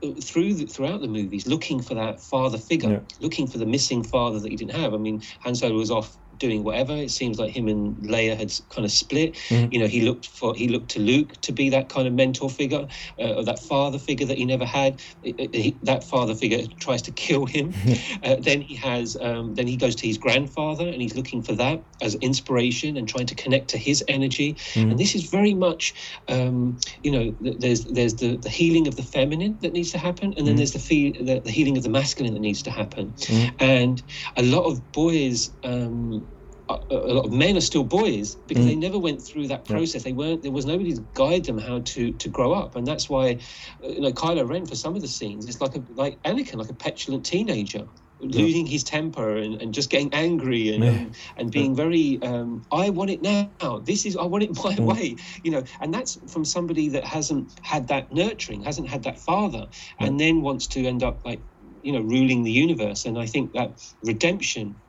uh, 0.03 0.13
Through 0.23 0.53
the, 0.55 0.65
throughout 0.65 1.01
the 1.01 1.07
movies, 1.09 1.47
looking 1.47 1.81
for 1.81 1.95
that 1.95 2.21
father 2.21 2.57
figure, 2.57 2.89
Yeah. 2.91 3.01
looking 3.19 3.47
for 3.47 3.57
the 3.59 3.65
missing 3.65 4.03
father 4.03 4.39
that 4.39 4.49
he 4.51 4.55
didn't 4.57 4.75
have. 4.79 4.93
I 4.93 4.97
mean, 4.97 5.21
Han 5.41 5.55
Solo 5.55 5.75
was 5.75 5.91
off 5.91 6.17
doing 6.39 6.63
whatever. 6.63 6.95
It 6.95 7.11
seems 7.11 7.37
like 7.39 7.51
him 7.51 7.67
and 7.67 7.97
Leia 7.97 8.37
had 8.37 8.51
kind 8.69 8.85
of 8.85 8.91
split. 8.91 9.35
Mhm. 9.49 9.71
You 9.73 9.79
know, 9.79 9.87
he 9.87 10.01
looked 10.01 10.25
for 10.27 10.55
he 10.55 10.67
looked 10.67 10.89
to 10.91 10.99
Luke 10.99 11.39
to 11.41 11.51
be 11.51 11.69
that 11.69 11.89
kind 11.89 12.07
of 12.07 12.13
mentor 12.13 12.49
figure, 12.49 12.87
uh, 13.19 13.33
or 13.37 13.43
that 13.43 13.59
father 13.59 13.99
figure 13.99 14.25
that 14.25 14.37
he 14.37 14.45
never 14.45 14.65
had. 14.65 15.01
It- 15.21 15.35
it- 15.39 15.55
he- 15.55 15.79
that 15.83 16.03
father 16.03 16.33
figure 16.35 16.63
tries 16.79 17.01
to 17.03 17.11
kill 17.11 17.45
him. 17.45 17.73
uh, 18.23 18.37
then 18.39 18.61
he 18.61 18.75
has 18.75 19.17
um, 19.21 19.55
then 19.55 19.67
he 19.67 19.77
goes 19.77 19.95
to 19.95 20.07
his 20.07 20.17
grandfather 20.17 20.87
and 20.87 21.01
he's 21.01 21.15
looking 21.15 21.41
for 21.43 21.53
that 21.55 21.83
as 22.01 22.15
inspiration 22.15 22.97
and 22.97 23.07
trying 23.07 23.27
to 23.27 23.35
connect 23.35 23.69
to 23.69 23.77
his 23.77 24.03
energy. 24.07 24.55
Mhm. 24.73 24.91
And 24.91 24.99
this 24.99 25.13
is 25.15 25.29
very 25.29 25.53
much, 25.53 25.93
um, 26.27 26.77
you 27.03 27.11
know, 27.11 27.35
there's 27.41 27.85
there's 27.85 28.15
the, 28.15 28.37
the 28.37 28.49
healing 28.49 28.87
of 28.87 28.95
the 28.95 29.03
feminine 29.03 29.57
that 29.61 29.73
needs 29.73 29.91
to 29.91 29.97
happen, 29.97 30.33
and 30.37 30.47
then 30.47 30.53
Mhm. 30.55 30.57
there's 30.57 30.71
the, 30.71 30.79
fe- 30.79 31.11
the 31.21 31.41
the 31.41 31.51
healing 31.51 31.77
of 31.77 31.83
the 31.83 31.89
masculine 31.89 32.33
that 32.33 32.39
needs 32.41 32.63
to 32.63 32.71
happen. 32.71 33.15
And 33.59 34.01
a 34.37 34.43
lot 34.43 34.63
of 34.65 34.91
boys. 34.91 35.51
Um, 35.63 36.28
a 36.69 37.13
lot 37.13 37.25
of 37.25 37.31
men 37.33 37.57
are 37.57 37.61
still 37.61 37.83
boys 37.83 38.35
because 38.47 38.65
Mm. 38.65 38.69
they 38.69 38.75
never 38.75 38.99
went 38.99 39.21
through 39.21 39.47
that 39.47 39.65
Yeah. 39.67 39.75
process. 39.75 40.03
They 40.03 40.13
weren't. 40.13 40.43
There 40.43 40.51
was 40.51 40.65
nobody 40.65 40.93
to 40.93 41.05
guide 41.13 41.45
them 41.45 41.57
how 41.57 41.79
to 41.79 42.11
to 42.13 42.29
grow 42.29 42.53
up, 42.53 42.75
and 42.75 42.85
that's 42.85 43.09
why, 43.09 43.39
uh, 43.83 43.87
you 43.89 44.01
know, 44.01 44.11
Kylo 44.11 44.47
Ren 44.47 44.65
for 44.65 44.75
some 44.75 44.95
of 44.95 45.01
the 45.01 45.07
scenes 45.07 45.47
is 45.47 45.61
like 45.61 45.75
a 45.75 45.83
like 45.95 46.21
Anakin, 46.23 46.55
like 46.55 46.69
a 46.69 46.73
petulant 46.75 47.25
teenager, 47.25 47.87
losing 48.19 48.65
his 48.65 48.83
temper 48.83 49.37
and, 49.37 49.61
and 49.61 49.73
just 49.73 49.89
getting 49.89 50.13
angry 50.13 50.69
and 50.69 50.83
Yeah. 50.83 50.89
and, 50.91 51.15
and 51.37 51.51
being 51.51 51.75
very. 51.75 52.21
Um, 52.21 52.63
I 52.71 52.89
want 52.91 53.09
it 53.09 53.21
now. 53.21 53.79
This 53.83 54.05
is 54.05 54.15
I 54.15 54.25
want 54.25 54.43
it 54.43 54.55
my 54.63 54.75
Mm. 54.75 54.85
way. 54.85 55.17
You 55.43 55.51
know, 55.51 55.63
and 55.81 55.93
that's 55.93 56.17
from 56.31 56.45
somebody 56.45 56.89
that 56.89 57.05
hasn't 57.05 57.53
had 57.63 57.87
that 57.87 58.11
nurturing, 58.13 58.61
hasn't 58.63 58.89
had 58.89 59.03
that 59.03 59.19
father, 59.19 59.67
and 59.99 60.19
then 60.19 60.41
wants 60.41 60.67
to 60.67 60.85
end 60.85 61.03
up 61.03 61.21
like 61.25 61.43
you 61.81 61.93
know 61.93 62.01
ruling 62.01 62.43
the 62.43 62.51
universe. 62.51 63.05
And 63.05 63.17
I 63.17 63.25
think 63.25 63.53
that 63.53 63.79
redemption 64.03 64.81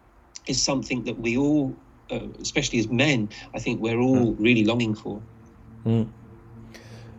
is 0.51 0.63
something 0.63 1.05
that 1.05 1.19
we 1.19 1.37
all, 1.37 1.75
uh, 2.11 2.27
especially 2.41 2.79
as 2.81 2.89
men, 2.89 3.29
I 3.55 3.59
think 3.59 3.81
we're 3.81 4.01
all 4.01 4.33
really 4.35 4.65
longing 4.65 4.95
for. 4.95 5.23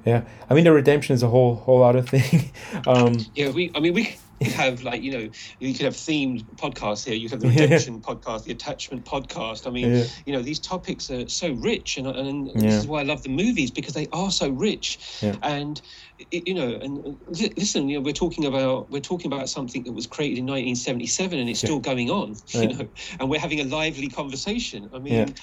Yeah, 0.05 0.23
I 0.49 0.53
mean 0.53 0.63
the 0.63 0.71
redemption 0.71 1.13
is 1.13 1.23
a 1.23 1.27
whole 1.27 1.55
whole 1.55 1.83
other 1.83 2.01
thing. 2.13 2.51
um, 2.87 3.13
Yeah, 3.35 3.49
we. 3.49 3.71
I 3.75 3.79
mean, 3.79 3.93
we 3.93 4.15
have 4.55 4.83
like 4.83 5.01
you 5.01 5.11
know 5.11 5.29
you 5.59 5.73
could 5.73 5.85
have 5.85 5.95
themed 5.95 6.43
podcasts 6.55 7.05
here. 7.05 7.15
You 7.15 7.29
have 7.29 7.39
the 7.39 7.47
redemption 7.55 8.01
podcast, 8.01 8.45
the 8.45 8.51
attachment 8.51 9.05
podcast. 9.05 9.67
I 9.67 9.69
mean, 9.71 9.93
Yeah. 9.95 10.03
you 10.25 10.33
know 10.33 10.41
these 10.41 10.59
topics 10.59 11.09
are 11.11 11.27
so 11.27 11.51
rich, 11.53 11.97
and 11.97 12.07
and 12.07 12.47
Yeah. 12.47 12.53
this 12.61 12.75
is 12.75 12.87
why 12.87 13.01
I 13.01 13.03
love 13.03 13.23
the 13.23 13.29
movies 13.29 13.71
because 13.71 13.93
they 13.93 14.07
are 14.11 14.31
so 14.31 14.49
rich. 14.49 14.99
Yeah. 15.21 15.35
And 15.43 15.81
you 16.31 16.53
know, 16.53 16.69
and 16.75 16.99
uh, 17.05 17.11
li- 17.29 17.53
listen, 17.57 17.89
you 17.89 17.97
know, 17.97 18.01
we're 18.01 18.13
talking 18.13 18.45
about 18.45 18.89
we're 18.91 19.01
talking 19.01 19.31
about 19.31 19.49
something 19.49 19.83
that 19.83 19.91
was 19.93 20.05
created 20.07 20.37
in 20.39 20.45
1977 20.45 21.39
and 21.39 21.49
it's 21.49 21.61
Yeah. 21.63 21.67
still 21.67 21.79
going 21.79 22.09
on. 22.09 22.35
Yeah. 22.47 22.61
You 22.61 22.67
know, 22.75 22.87
and 23.19 23.29
we're 23.29 23.39
having 23.39 23.59
a 23.59 23.65
lively 23.65 24.07
conversation. 24.07 24.89
I 24.93 24.99
mean. 24.99 25.33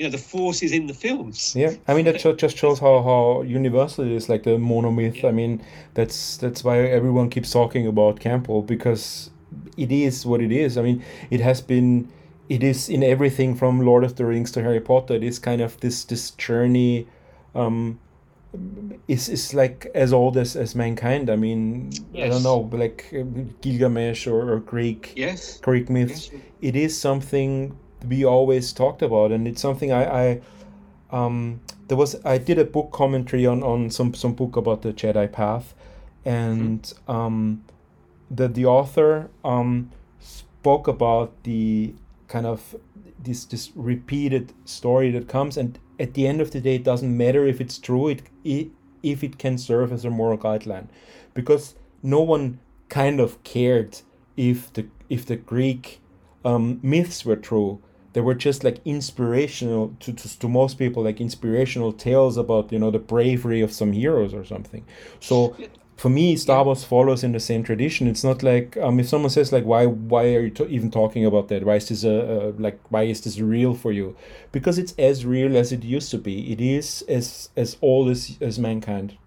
Yeah. 0.00 0.06
You 0.06 0.10
know 0.12 0.16
the 0.16 0.22
force 0.22 0.62
is 0.64 0.72
in 0.72 0.86
the 0.86 0.94
films. 0.94 1.54
Yeah, 1.54 1.74
I 1.88 1.94
mean 1.94 2.04
that 2.06 2.20
ju- 2.20 2.36
just 2.36 2.56
shows 2.56 2.80
how, 2.80 3.02
how 3.02 3.42
universal 3.42 4.04
it 4.06 4.12
is, 4.12 4.28
like 4.28 4.42
the 4.44 4.56
monomyth. 4.58 5.24
I 5.24 5.30
mean, 5.30 5.60
that's 5.94 6.38
that's 6.38 6.64
why 6.64 6.78
everyone 6.80 7.28
keeps 7.30 7.52
talking 7.52 7.86
about 7.86 8.20
Campbell 8.20 8.62
because 8.62 9.30
it 9.76 9.92
is 9.92 10.24
what 10.26 10.40
it 10.40 10.52
is. 10.52 10.76
I 10.78 10.82
mean, 10.82 11.02
it 11.30 11.40
has 11.40 11.60
been, 11.60 12.08
it 12.48 12.62
is 12.62 12.88
in 12.88 13.02
everything 13.02 13.56
from 13.56 13.80
Lord 13.84 14.04
of 14.04 14.14
the 14.14 14.24
Rings 14.24 14.50
to 14.52 14.62
Harry 14.62 14.80
Potter. 14.80 15.14
It 15.16 15.22
is 15.22 15.38
kind 15.38 15.60
of 15.60 15.78
this 15.80 16.04
this 16.06 16.30
journey, 16.38 17.06
um, 17.54 17.98
is 19.06 19.28
is 19.28 19.52
like 19.54 19.86
as 19.94 20.12
old 20.12 20.36
as 20.36 20.56
as 20.56 20.74
mankind. 20.74 21.28
I 21.28 21.36
mean, 21.36 21.90
I 22.14 22.28
don't 22.28 22.42
know, 22.42 22.70
like 22.72 23.04
uh, 23.12 23.24
Gilgamesh 23.60 24.26
or, 24.26 24.52
or 24.52 24.60
Greek 24.60 25.12
Yes. 25.16 25.58
Greek 25.60 25.90
myths 25.90 26.30
Yes. 26.32 26.42
it 26.60 26.74
is 26.76 26.98
something 26.98 27.76
we 28.08 28.24
always 28.24 28.72
talked 28.72 29.02
about 29.02 29.32
and 29.32 29.46
it's 29.46 29.60
something 29.60 29.92
I, 29.92 30.04
I 30.04 30.40
um 31.10 31.60
there 31.88 31.96
was 31.96 32.16
I 32.24 32.38
did 32.38 32.58
a 32.58 32.64
book 32.64 32.90
commentary 32.92 33.46
on 33.46 33.62
on 33.62 33.90
some 33.90 34.14
some 34.14 34.34
book 34.34 34.56
about 34.56 34.82
the 34.82 34.92
Jedi 34.92 35.30
path 35.30 35.74
and 36.24 36.92
um 37.08 37.64
the 38.30 38.48
the 38.48 38.66
author 38.66 39.28
um 39.44 39.90
spoke 40.18 40.88
about 40.88 41.42
the 41.44 41.94
kind 42.28 42.46
of 42.46 42.76
this 43.22 43.44
this 43.44 43.70
repeated 43.74 44.52
story 44.64 45.10
that 45.10 45.28
comes 45.28 45.56
and 45.56 45.78
at 45.98 46.14
the 46.14 46.26
end 46.26 46.40
of 46.40 46.52
the 46.52 46.60
day 46.60 46.76
it 46.76 46.84
doesn't 46.84 47.14
matter 47.16 47.46
if 47.46 47.60
it's 47.60 47.78
true 47.78 48.08
it, 48.08 48.22
it 48.44 48.68
if 49.02 49.24
it 49.24 49.38
can 49.38 49.58
serve 49.58 49.92
as 49.92 50.04
a 50.04 50.10
moral 50.10 50.38
guideline 50.38 50.86
because 51.34 51.74
no 52.02 52.20
one 52.20 52.58
kind 52.88 53.20
of 53.20 53.42
cared 53.44 54.00
if 54.36 54.72
the 54.72 54.86
if 55.08 55.26
the 55.26 55.36
Greek 55.36 56.00
um, 56.44 56.80
myths 56.82 57.24
were 57.24 57.36
true. 57.36 57.80
They 58.12 58.20
were 58.20 58.34
just 58.34 58.64
like 58.64 58.80
inspirational 58.84 59.94
to, 60.00 60.12
to 60.12 60.38
to 60.38 60.48
most 60.48 60.78
people, 60.78 61.02
like 61.04 61.20
inspirational 61.20 61.92
tales 61.92 62.36
about 62.36 62.72
you 62.72 62.78
know 62.78 62.90
the 62.90 62.98
bravery 62.98 63.60
of 63.60 63.72
some 63.72 63.92
heroes 63.92 64.34
or 64.34 64.44
something. 64.44 64.84
So 65.20 65.56
for 65.96 66.08
me, 66.08 66.34
Star 66.36 66.64
Wars 66.64 66.82
follows 66.82 67.22
in 67.22 67.32
the 67.32 67.40
same 67.40 67.62
tradition. 67.62 68.06
It's 68.08 68.24
not 68.24 68.42
like 68.42 68.76
um, 68.78 68.98
if 69.00 69.08
someone 69.08 69.30
says 69.30 69.52
like 69.52 69.64
why 69.64 69.86
why 69.86 70.34
are 70.34 70.46
you 70.46 70.52
even 70.68 70.90
talking 70.90 71.26
about 71.26 71.48
that? 71.48 71.64
Why 71.64 71.76
is 71.76 71.88
this 71.88 72.04
a, 72.04 72.10
a 72.10 72.38
like 72.60 72.80
why 72.88 73.02
is 73.02 73.20
this 73.20 73.38
real 73.38 73.74
for 73.74 73.92
you? 73.92 74.16
Because 74.50 74.78
it's 74.78 74.94
as 74.98 75.26
real 75.26 75.56
as 75.56 75.72
it 75.72 75.84
used 75.84 76.10
to 76.12 76.18
be. 76.18 76.52
It 76.52 76.60
is 76.60 77.02
as 77.08 77.50
as 77.56 77.76
old 77.82 78.08
as 78.10 78.38
as 78.40 78.58
mankind. 78.58 79.18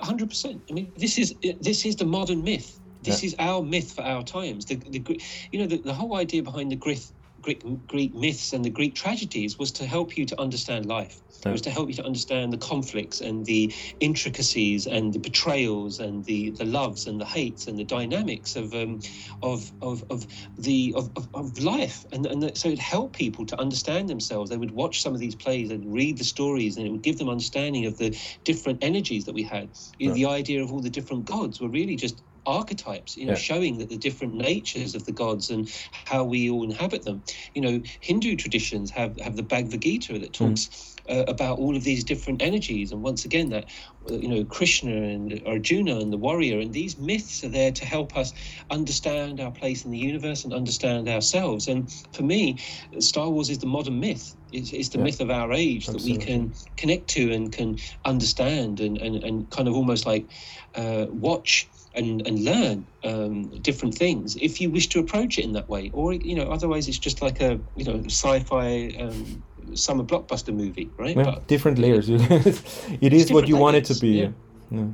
hundred 0.00 0.28
percent. 0.30 0.62
I 0.70 0.72
mean, 0.72 0.92
this 0.96 1.18
is 1.18 1.34
uh, 1.44 1.52
this 1.60 1.84
is 1.84 1.96
the 1.96 2.06
modern 2.06 2.42
myth. 2.44 2.80
This 3.02 3.22
is 3.22 3.34
our 3.38 3.62
myth 3.62 3.92
for 3.92 4.02
our 4.02 4.22
times. 4.24 4.64
The, 4.66 4.76
the 4.76 5.20
you 5.52 5.58
know 5.60 5.66
the, 5.66 5.78
the 5.78 5.94
whole 5.94 6.16
idea 6.16 6.42
behind 6.42 6.72
the 6.72 6.76
Greek, 6.76 7.02
Greek 7.48 7.86
Greek 7.86 8.14
myths 8.14 8.52
and 8.52 8.62
the 8.62 8.70
Greek 8.70 8.94
tragedies 8.94 9.58
was 9.58 9.72
to 9.72 9.86
help 9.86 10.18
you 10.18 10.26
to 10.26 10.38
understand 10.38 10.84
life. 10.84 11.22
It 11.46 11.52
was 11.52 11.62
to 11.62 11.70
help 11.70 11.88
you 11.88 11.94
to 11.94 12.04
understand 12.04 12.52
the 12.52 12.58
conflicts 12.58 13.20
and 13.20 13.46
the 13.46 13.72
intricacies 14.00 14.86
and 14.86 15.12
the 15.12 15.18
betrayals 15.20 16.00
and 16.00 16.24
the, 16.24 16.50
the 16.50 16.64
loves 16.64 17.06
and 17.06 17.20
the 17.20 17.24
hates 17.24 17.68
and 17.68 17.78
the 17.78 17.84
dynamics 17.84 18.56
of 18.56 18.74
um, 18.74 19.00
of, 19.42 19.72
of 19.80 20.04
of 20.10 20.26
the 20.58 20.92
of, 20.96 21.10
of, 21.16 21.28
of 21.32 21.58
life. 21.58 22.04
And 22.12 22.26
and 22.26 22.42
that, 22.42 22.58
so 22.58 22.68
it 22.68 22.78
helped 22.78 23.16
people 23.16 23.46
to 23.46 23.58
understand 23.58 24.08
themselves. 24.08 24.50
They 24.50 24.58
would 24.58 24.72
watch 24.72 25.00
some 25.00 25.14
of 25.14 25.20
these 25.20 25.36
plays 25.36 25.70
and 25.70 25.90
read 25.90 26.18
the 26.18 26.24
stories, 26.24 26.76
and 26.76 26.86
it 26.86 26.90
would 26.90 27.02
give 27.02 27.18
them 27.18 27.28
understanding 27.30 27.86
of 27.86 27.96
the 27.96 28.18
different 28.44 28.82
energies 28.82 29.24
that 29.24 29.34
we 29.34 29.44
had. 29.44 29.70
You 29.98 30.08
know, 30.08 30.14
The 30.14 30.26
idea 30.26 30.62
of 30.62 30.72
all 30.72 30.80
the 30.80 30.90
different 30.90 31.24
gods 31.24 31.60
were 31.60 31.68
really 31.68 31.96
just 31.96 32.22
archetypes 32.48 33.16
you 33.16 33.26
know 33.26 33.34
Yeah. 33.34 33.38
showing 33.50 33.78
that 33.78 33.90
the 33.90 33.98
different 33.98 34.34
natures 34.34 34.94
of 34.96 35.04
the 35.06 35.12
gods 35.12 35.50
and 35.50 35.68
how 36.06 36.24
we 36.24 36.50
all 36.50 36.64
inhabit 36.64 37.04
them. 37.04 37.24
You 37.54 37.62
know 37.62 37.82
hindu 38.02 38.36
traditions 38.36 38.90
have 38.92 39.18
have 39.20 39.36
the 39.36 39.44
bhagavad 39.44 39.82
gita 39.82 40.18
that 40.18 40.34
talks 40.34 40.70
uh, 41.10 41.24
about 41.28 41.58
all 41.58 41.76
of 41.76 41.84
these 41.84 42.04
different 42.04 42.42
energies. 42.42 42.92
And 42.92 43.02
once 43.02 43.24
again 43.26 43.50
that 43.50 43.66
uh, 44.10 44.14
you 44.16 44.28
know 44.28 44.44
krishna 44.44 44.92
and 45.14 45.42
arjuna 45.46 46.00
and 46.00 46.12
the 46.12 46.18
warrior 46.18 46.60
and 46.60 46.72
these 46.74 46.98
myths 46.98 47.44
are 47.44 47.50
there 47.50 47.72
to 47.72 47.86
help 47.86 48.16
us 48.16 48.32
understand 48.70 49.40
our 49.40 49.52
place 49.52 49.84
in 49.84 49.90
the 49.92 49.98
universe 49.98 50.44
and 50.44 50.54
understand 50.54 51.08
ourselves. 51.08 51.68
And 51.68 51.90
for 52.14 52.24
me 52.24 52.58
star 53.00 53.30
wars 53.30 53.50
is 53.50 53.58
the 53.60 53.66
modern 53.66 54.00
myth. 54.00 54.36
It's, 54.52 54.72
it's 54.72 54.90
the 54.90 54.98
Yeah. 54.98 55.04
myth 55.04 55.20
of 55.20 55.30
our 55.30 55.52
age 55.52 55.86
that 55.86 56.02
we 56.02 56.16
can 56.18 56.54
connect 56.76 57.08
to 57.10 57.32
and 57.32 57.52
can 57.52 57.78
understand 58.04 58.80
and, 58.80 58.98
and, 58.98 59.16
and 59.24 59.50
kind 59.50 59.68
of 59.68 59.74
almost 59.74 60.06
like 60.06 60.30
uh, 60.76 61.06
watch 61.10 61.70
and, 61.98 62.26
and 62.26 62.44
learn 62.44 62.86
um, 63.04 63.48
different 63.68 63.94
things 63.94 64.36
if 64.36 64.60
you 64.60 64.70
wish 64.70 64.86
to 64.88 64.98
approach 65.00 65.38
it 65.38 65.44
in 65.44 65.52
that 65.52 65.68
way 65.68 65.90
or 65.92 66.12
you 66.12 66.34
know 66.38 66.46
otherwise 66.56 66.88
it's 66.88 66.98
just 66.98 67.20
like 67.20 67.40
a 67.40 67.58
you 67.76 67.84
know 67.84 67.98
sci-fi 68.06 68.68
um, 69.00 69.42
summer 69.74 70.04
blockbuster 70.04 70.54
movie 70.54 70.88
right 70.96 71.16
Yeah, 71.16 71.24
but 71.24 71.46
different 71.46 71.78
layers. 71.78 72.08
it 73.06 73.12
is 73.12 73.30
what 73.32 73.48
you 73.48 73.56
want 73.56 73.76
it 73.76 73.84
to 73.86 73.94
be. 74.00 74.08
yeah. 74.08 74.30
Yeah. 74.70 74.86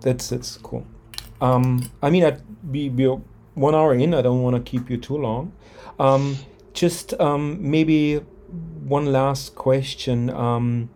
That's 0.00 0.28
that's 0.28 0.56
cool. 0.58 0.84
Um, 1.40 1.90
I 2.02 2.10
mean, 2.10 2.24
I, 2.24 2.36
we 2.68 2.88
we 2.88 3.06
are 3.06 3.20
one 3.54 3.74
hour 3.74 3.94
in. 3.94 4.14
I 4.14 4.22
don't 4.22 4.42
want 4.42 4.56
to 4.56 4.62
keep 4.70 4.90
you 4.90 4.96
too 4.96 5.16
long. 5.16 5.52
Um, 5.98 6.36
just 6.72 7.14
um, 7.20 7.58
maybe 7.60 8.16
one 8.96 9.06
last 9.12 9.54
question. 9.54 10.30
Um, 10.30 10.90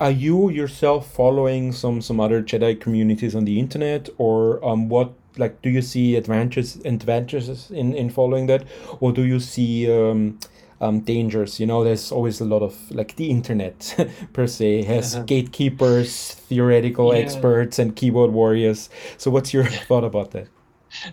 are 0.00 0.10
you 0.10 0.50
yourself 0.50 1.12
following 1.12 1.72
some 1.72 2.00
some 2.02 2.20
other 2.20 2.42
Jedi 2.42 2.80
communities 2.80 3.34
on 3.34 3.44
the 3.44 3.58
internet, 3.58 4.08
or 4.18 4.64
um, 4.64 4.88
what? 4.88 5.12
Like, 5.36 5.62
do 5.62 5.70
you 5.70 5.80
see 5.82 6.16
advantages 6.16 6.76
advantages 6.84 7.70
in 7.70 7.94
in 7.94 8.10
following 8.10 8.46
that, 8.48 8.64
or 9.00 9.12
do 9.12 9.22
you 9.22 9.38
see 9.40 9.90
um, 9.90 10.38
um, 10.80 11.00
dangers? 11.00 11.60
You 11.60 11.66
know, 11.66 11.84
there's 11.84 12.10
always 12.10 12.40
a 12.40 12.44
lot 12.44 12.62
of 12.62 12.74
like 12.90 13.14
the 13.16 13.30
internet 13.30 13.94
per 14.32 14.46
se 14.46 14.82
has 14.82 15.14
Uh-huh. 15.14 15.24
gatekeepers, 15.32 16.34
theoretical 16.48 17.14
Yeah. 17.14 17.20
experts, 17.22 17.78
and 17.78 17.94
keyboard 17.94 18.32
warriors. 18.32 18.90
So, 19.18 19.30
what's 19.30 19.54
your 19.54 19.64
thought 19.88 20.04
about 20.04 20.32
that? 20.32 20.48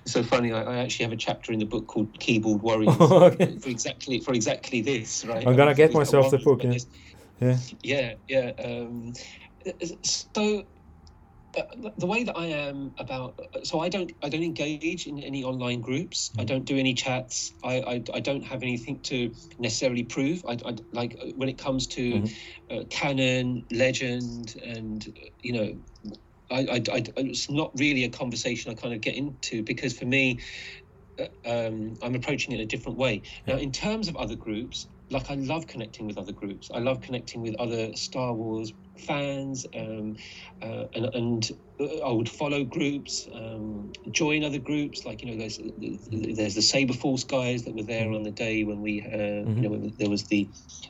so 0.06 0.24
funny 0.24 0.52
I, 0.52 0.64
I 0.64 0.78
actually 0.78 1.04
have 1.06 1.14
a 1.14 1.18
chapter 1.18 1.54
in 1.54 1.60
the 1.60 1.66
book 1.66 1.86
called 1.86 2.08
keyboard 2.20 2.64
warriors 2.64 2.98
Okay. 3.00 3.58
for 3.60 3.70
exactly 3.70 4.20
for 4.20 4.34
exactly 4.34 4.82
this 4.82 5.24
right 5.24 5.46
I'm 5.48 5.56
gonna 5.56 5.76
get 5.76 5.94
myself 5.94 6.32
the 6.32 6.40
book, 6.40 6.64
yeah. 6.64 6.70
there's- 6.72 6.88
Yeah. 7.40 7.58
yeah 7.84 8.14
yeah 8.28 8.52
um 8.64 9.14
so 10.04 10.64
uh, 11.58 11.64
the 11.98 12.06
way 12.06 12.24
that 12.24 12.38
i 12.38 12.46
am 12.46 12.94
about 12.98 13.40
so 13.64 13.80
i 13.80 13.90
don't 13.90 14.12
i 14.24 14.30
don't 14.30 14.44
engage 14.44 15.08
in 15.08 15.20
any 15.20 15.44
online 15.44 15.82
groups 15.82 16.32
i 16.40 16.44
don't 16.44 16.66
do 16.66 16.78
any 16.78 16.94
chats 16.94 17.54
i 17.64 17.76
i, 17.80 18.04
I 18.14 18.20
don't 18.20 18.44
have 18.44 18.64
anything 18.64 19.02
to 19.04 19.32
necessarily 19.60 20.04
prove 20.04 20.44
i, 20.48 20.58
I 20.66 20.76
like 20.94 21.18
when 21.36 21.50
it 21.50 21.58
comes 21.58 21.88
to 21.88 22.02
Mhm. 22.22 22.32
uh, 22.72 22.84
canon 22.90 23.66
legend 23.72 24.56
and 24.64 25.06
you 25.42 25.54
know 25.54 25.74
I, 26.50 26.60
I, 26.60 26.82
I, 26.94 27.04
it's 27.18 27.50
not 27.50 27.72
really 27.78 28.06
a 28.06 28.10
conversation 28.10 28.72
I 28.72 28.76
kind 28.76 28.94
of 28.94 29.02
get 29.02 29.16
into 29.16 29.64
because 29.64 29.98
for 29.98 30.06
me, 30.06 30.40
uh, 31.20 31.26
um, 31.46 31.96
I'm 32.02 32.16
approaching 32.16 32.54
it 32.54 32.62
a 32.62 32.66
different 32.66 32.98
way. 32.98 33.24
Now, 33.48 33.58
in 33.58 33.72
terms 33.72 34.08
of 34.08 34.16
other 34.16 34.36
groups, 34.36 34.88
like 35.10 35.32
I 35.32 35.36
love 35.36 35.68
connecting 35.68 36.08
with 36.08 36.18
other 36.18 36.34
groups. 36.34 36.70
I 36.74 36.80
love 36.80 37.02
connecting 37.02 37.42
with 37.42 37.56
other 37.60 37.94
Star 37.96 38.34
Wars 38.34 38.74
fans, 39.00 39.66
um, 39.76 40.16
uh, 40.62 40.86
and, 40.96 41.06
and 41.14 41.52
I 42.04 42.12
would 42.12 42.28
follow 42.30 42.64
groups, 42.64 43.28
um, 43.34 43.92
join 44.12 44.44
other 44.44 44.58
groups. 44.58 45.06
Like 45.06 45.22
you 45.22 45.32
know, 45.32 45.38
there's 45.38 45.60
there's 46.38 46.56
the 46.56 46.62
Saber 46.62 46.94
Force 46.94 47.24
guys 47.24 47.64
that 47.64 47.76
were 47.76 47.84
there 47.84 48.12
on 48.12 48.24
the 48.24 48.32
day 48.32 48.64
when 48.64 48.82
we, 48.82 49.02
uh, 49.02 49.48
you 49.48 49.62
know, 49.62 49.70
when 49.70 49.94
there 50.00 50.10
was 50.10 50.24
the 50.26 50.50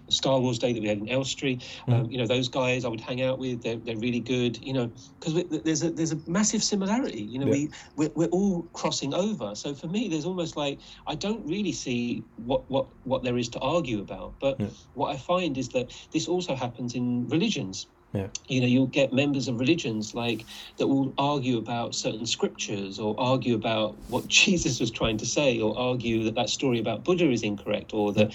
Star 0.09 0.39
Wars 0.39 0.59
day 0.59 0.71
that 0.71 0.81
we 0.81 0.87
had 0.87 0.99
in 0.99 1.09
Elstree. 1.09 1.59
Um, 1.89 2.09
you 2.09 2.17
know, 2.17 2.25
those 2.25 2.47
guys 2.47 2.85
I 2.85 2.87
would 2.87 3.01
hang 3.01 3.21
out 3.21 3.37
with. 3.37 3.61
They're, 3.63 3.75
they're 3.77 3.97
really 3.97 4.21
good. 4.21 4.57
You 4.65 4.73
know, 4.73 4.91
because 5.19 5.43
there's 5.65 5.83
a 5.83 5.91
there's 5.91 6.13
a 6.13 6.19
massive 6.25 6.63
similarity. 6.63 7.21
You 7.21 7.39
know, 7.39 7.47
Yeah. 7.47 7.51
we 7.51 7.71
we're, 7.97 8.11
we're 8.15 8.29
all 8.29 8.63
crossing 8.73 9.13
over. 9.13 9.55
So 9.55 9.73
for 9.75 9.87
me, 9.87 10.07
there's 10.07 10.25
almost 10.25 10.55
like 10.55 10.79
I 11.05 11.15
don't 11.15 11.45
really 11.45 11.73
see 11.73 12.23
what 12.35 12.69
what 12.71 12.87
what 13.03 13.23
there 13.23 13.37
is 13.37 13.49
to 13.49 13.59
argue 13.59 13.99
about. 13.99 14.35
But 14.39 14.59
Yeah. 14.59 14.69
what 14.93 15.13
I 15.13 15.17
find 15.17 15.57
is 15.57 15.67
that 15.69 15.91
this 16.13 16.27
also 16.29 16.55
happens 16.55 16.95
in 16.95 17.27
religions. 17.27 17.87
Yeah. 18.13 18.27
You 18.47 18.61
know, 18.61 18.67
you'll 18.67 18.87
get 18.87 19.11
members 19.13 19.47
of 19.47 19.59
religions 19.59 20.13
like 20.13 20.45
that 20.77 20.87
will 20.87 21.13
argue 21.17 21.57
about 21.57 21.93
certain 21.93 22.25
scriptures 22.25 22.99
or 22.99 23.19
argue 23.19 23.55
about 23.55 23.97
what 24.07 24.27
Jesus 24.41 24.79
was 24.79 24.91
trying 24.91 25.17
to 25.17 25.25
say 25.25 25.59
or 25.59 25.77
argue 25.77 26.23
that 26.23 26.35
that 26.35 26.49
story 26.49 26.79
about 26.79 27.03
Buddha 27.03 27.29
is 27.29 27.43
incorrect 27.43 27.93
or 27.93 28.13
that 28.13 28.33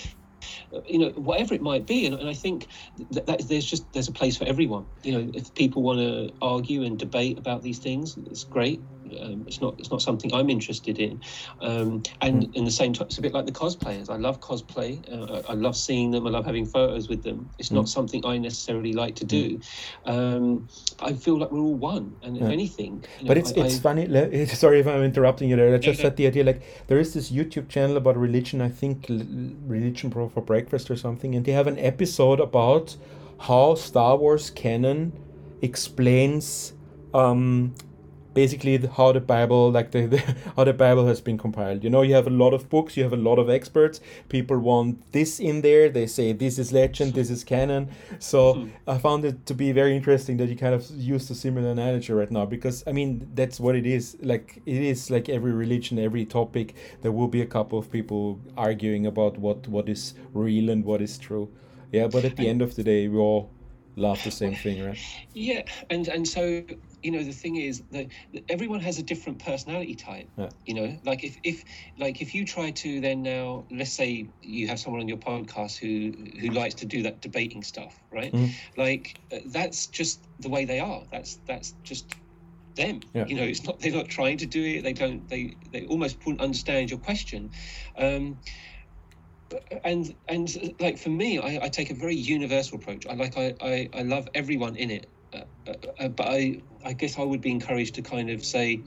you 0.86 0.99
know, 0.99 1.11
whatever 1.11 1.55
it 1.55 1.62
might 1.62 1.86
be. 1.86 2.07
And, 2.07 2.15
and 2.16 2.28
I 2.28 2.35
think 2.35 2.69
that, 3.11 3.27
that 3.27 3.49
there's 3.49 3.65
just 3.65 3.93
there's 3.93 4.09
a 4.09 4.12
place 4.12 4.36
for 4.36 4.44
everyone. 4.44 4.86
You 5.03 5.12
know, 5.12 5.31
if 5.35 5.55
people 5.55 5.82
want 5.82 6.01
to 6.01 6.35
argue 6.40 6.82
and 6.82 6.99
debate 6.99 7.39
about 7.39 7.62
these 7.62 7.78
things, 7.78 8.16
it's 8.27 8.44
great. 8.44 8.82
Um, 9.20 9.44
it's 9.47 9.60
not 9.60 9.78
it's 9.78 9.90
not 9.90 10.02
something 10.02 10.32
I'm 10.34 10.51
interested 10.51 10.98
in. 10.98 11.20
Um, 11.60 12.02
and 12.20 12.55
in 12.56 12.64
the 12.64 12.70
same 12.70 12.93
time, 12.93 13.06
it's 13.06 13.18
a 13.18 13.22
bit 13.22 13.32
like 13.32 13.47
the 13.47 13.52
cosplayers. 13.52 14.10
I 14.10 14.16
love 14.16 14.40
cosplay. 14.40 15.01
Uh, 15.12 15.43
I 15.48 15.55
love 15.55 15.76
seeing 15.76 16.10
them. 16.10 16.26
I 16.26 16.30
love 16.30 16.44
having 16.44 16.66
photos 16.66 17.09
with 17.09 17.22
them. 17.22 17.48
It's 17.59 17.70
not 17.70 17.89
something 17.89 18.24
I 18.24 18.39
necessarily 18.39 18.93
like 18.93 19.14
to 19.16 19.24
do. 19.24 19.60
Um, 20.06 20.68
I 21.01 21.12
feel 21.12 21.39
like 21.39 21.51
we're 21.52 21.60
all 21.60 21.74
one. 21.74 22.14
And 22.22 22.36
if 22.36 22.43
anything, 22.44 23.05
you 23.18 23.24
know, 23.24 23.28
But 23.28 23.39
it's 23.39 23.52
I- 23.52 23.60
it's 23.62 23.76
I- 23.76 23.80
funny. 23.80 24.47
Sorry 24.47 24.80
if 24.80 24.86
I'm 24.86 25.02
interrupting 25.02 25.48
you 25.51 25.56
there. 25.56 25.74
I 25.74 25.78
just 25.78 25.98
yeah. 26.01 26.05
had 26.05 26.16
the 26.16 26.26
idea 26.26 26.44
like 26.44 26.62
there 26.86 26.98
is 26.98 27.14
this 27.14 27.30
YouTube 27.30 27.68
channel 27.68 27.97
about 27.97 28.16
religion. 28.16 28.60
I 28.60 28.68
think 28.68 29.06
Religion 29.09 30.10
Pro 30.10 30.28
for 30.28 30.40
Breakfast 30.40 30.90
or 30.90 30.97
something, 30.97 31.34
and 31.34 31.44
they 31.44 31.52
have 31.52 31.66
an 31.66 31.78
episode 31.78 32.40
about 32.40 32.97
how 33.40 33.74
Star 33.74 34.16
Wars 34.16 34.51
canon 34.51 35.12
explains 35.60 36.72
um, 37.14 37.74
basically 38.34 38.76
the, 38.76 38.90
how 38.90 39.12
the 39.12 39.20
Bible, 39.20 39.70
like 39.70 39.90
the, 39.90 40.06
the 40.06 40.18
how 40.56 40.64
the 40.64 40.72
Bible 40.72 41.06
has 41.06 41.20
been 41.20 41.38
compiled. 41.38 41.84
You 41.84 41.90
know, 41.90 42.02
you 42.02 42.14
have 42.14 42.26
a 42.26 42.30
lot 42.30 42.54
of 42.54 42.68
books, 42.68 42.96
you 42.96 43.02
have 43.02 43.12
a 43.12 43.16
lot 43.16 43.38
of 43.38 43.50
experts. 43.50 44.00
People 44.28 44.59
want 44.59 45.12
this 45.12 45.40
in 45.40 45.62
there. 45.62 45.88
They 45.88 46.06
say 46.06 46.32
this 46.32 46.59
is 46.59 46.72
legend, 46.72 47.14
this 47.14 47.30
is 47.30 47.44
canon. 47.44 47.90
So 48.18 48.54
hmm. 48.54 48.68
I 48.86 48.98
found 48.98 49.24
it 49.24 49.46
to 49.46 49.54
be 49.54 49.72
very 49.72 49.96
interesting 49.96 50.36
that 50.38 50.48
you 50.48 50.56
kind 50.56 50.74
of 50.74 50.88
used 50.90 51.30
a 51.30 51.34
similar 51.34 51.70
analogy 51.70 52.12
right 52.12 52.30
now 52.30 52.46
because 52.46 52.84
I 52.86 52.92
mean 52.92 53.28
that's 53.34 53.60
what 53.60 53.76
it 53.76 53.86
is. 53.86 54.16
Like 54.20 54.62
it 54.66 54.82
is 54.82 55.10
like 55.10 55.28
every 55.28 55.52
religion, 55.52 55.98
every 55.98 56.24
topic. 56.24 56.74
There 57.02 57.12
will 57.12 57.28
be 57.28 57.42
a 57.42 57.46
couple 57.46 57.78
of 57.78 57.90
people 57.90 58.40
arguing 58.56 59.06
about 59.06 59.38
what 59.38 59.68
what 59.68 59.88
is 59.88 60.14
real 60.32 60.70
and 60.70 60.84
what 60.84 61.02
is 61.02 61.18
true. 61.18 61.50
Yeah, 61.92 62.06
but 62.06 62.24
at 62.24 62.36
the 62.36 62.48
end 62.48 62.62
of 62.62 62.74
the 62.74 62.82
day, 62.82 63.09
we 63.09 63.18
all 63.18 63.50
love 63.96 64.22
the 64.24 64.30
same 64.30 64.54
thing, 64.54 64.84
right? 64.84 64.98
Yeah, 65.34 65.62
and 65.90 66.09
and 66.09 66.26
so 66.26 66.64
you 67.02 67.10
know 67.10 67.22
the 67.22 67.32
thing 67.32 67.56
is 67.56 67.82
that 67.90 68.08
everyone 68.48 68.80
has 68.80 68.98
a 68.98 69.02
different 69.02 69.38
personality 69.38 69.94
type. 69.94 70.30
Yeah. 70.36 70.50
You 70.64 70.74
know, 70.74 70.98
like 71.04 71.24
if 71.24 71.36
if 71.44 71.64
like 71.98 72.22
if 72.22 72.34
you 72.34 72.44
try 72.44 72.70
to 72.70 73.00
then 73.00 73.22
now 73.22 73.66
let's 73.70 73.92
say 73.92 74.30
you 74.40 74.68
have 74.68 74.78
someone 74.78 75.00
on 75.00 75.08
your 75.08 75.18
podcast 75.18 75.78
who 75.78 76.12
who 76.40 76.48
likes 76.50 76.74
to 76.76 76.86
do 76.86 77.02
that 77.02 77.20
debating 77.20 77.62
stuff, 77.62 78.00
right? 78.12 78.32
Mhm. 78.32 78.50
Like 78.76 79.20
uh, 79.32 79.38
that's 79.46 79.86
just 79.88 80.28
the 80.38 80.48
way 80.48 80.64
they 80.64 80.80
are. 80.80 81.02
That's 81.10 81.38
that's 81.46 81.74
just 81.84 82.14
them. 82.76 83.00
Yeah. 83.14 83.26
You 83.26 83.36
know, 83.36 83.42
it's 83.44 83.64
not 83.64 83.80
they're 83.80 83.92
not 83.92 84.08
trying 84.08 84.38
to 84.38 84.46
do 84.46 84.62
it. 84.62 84.82
They 84.84 84.92
don't. 84.92 85.28
They 85.28 85.56
they 85.70 85.84
almost 85.86 86.18
wouldn't 86.24 86.40
understand 86.40 86.90
your 86.90 87.00
question. 87.00 87.50
Um, 87.98 88.38
and 89.84 90.14
and 90.28 90.74
like 90.80 90.98
for 90.98 91.10
me 91.10 91.38
I, 91.38 91.64
I 91.64 91.68
take 91.68 91.90
a 91.90 91.94
very 91.94 92.14
universal 92.14 92.78
approach 92.78 93.06
i 93.06 93.14
like 93.14 93.36
i 93.36 93.54
i, 93.60 93.88
I 93.94 94.02
love 94.02 94.28
everyone 94.34 94.76
in 94.76 94.90
it 94.90 95.12
uh, 95.34 96.09
but 96.09 96.26
i 96.26 96.62
i 96.84 96.92
guess 96.92 97.18
i 97.18 97.22
would 97.22 97.40
be 97.40 97.50
encouraged 97.50 97.94
to 97.94 98.02
kind 98.02 98.30
of 98.30 98.44
say 98.44 98.84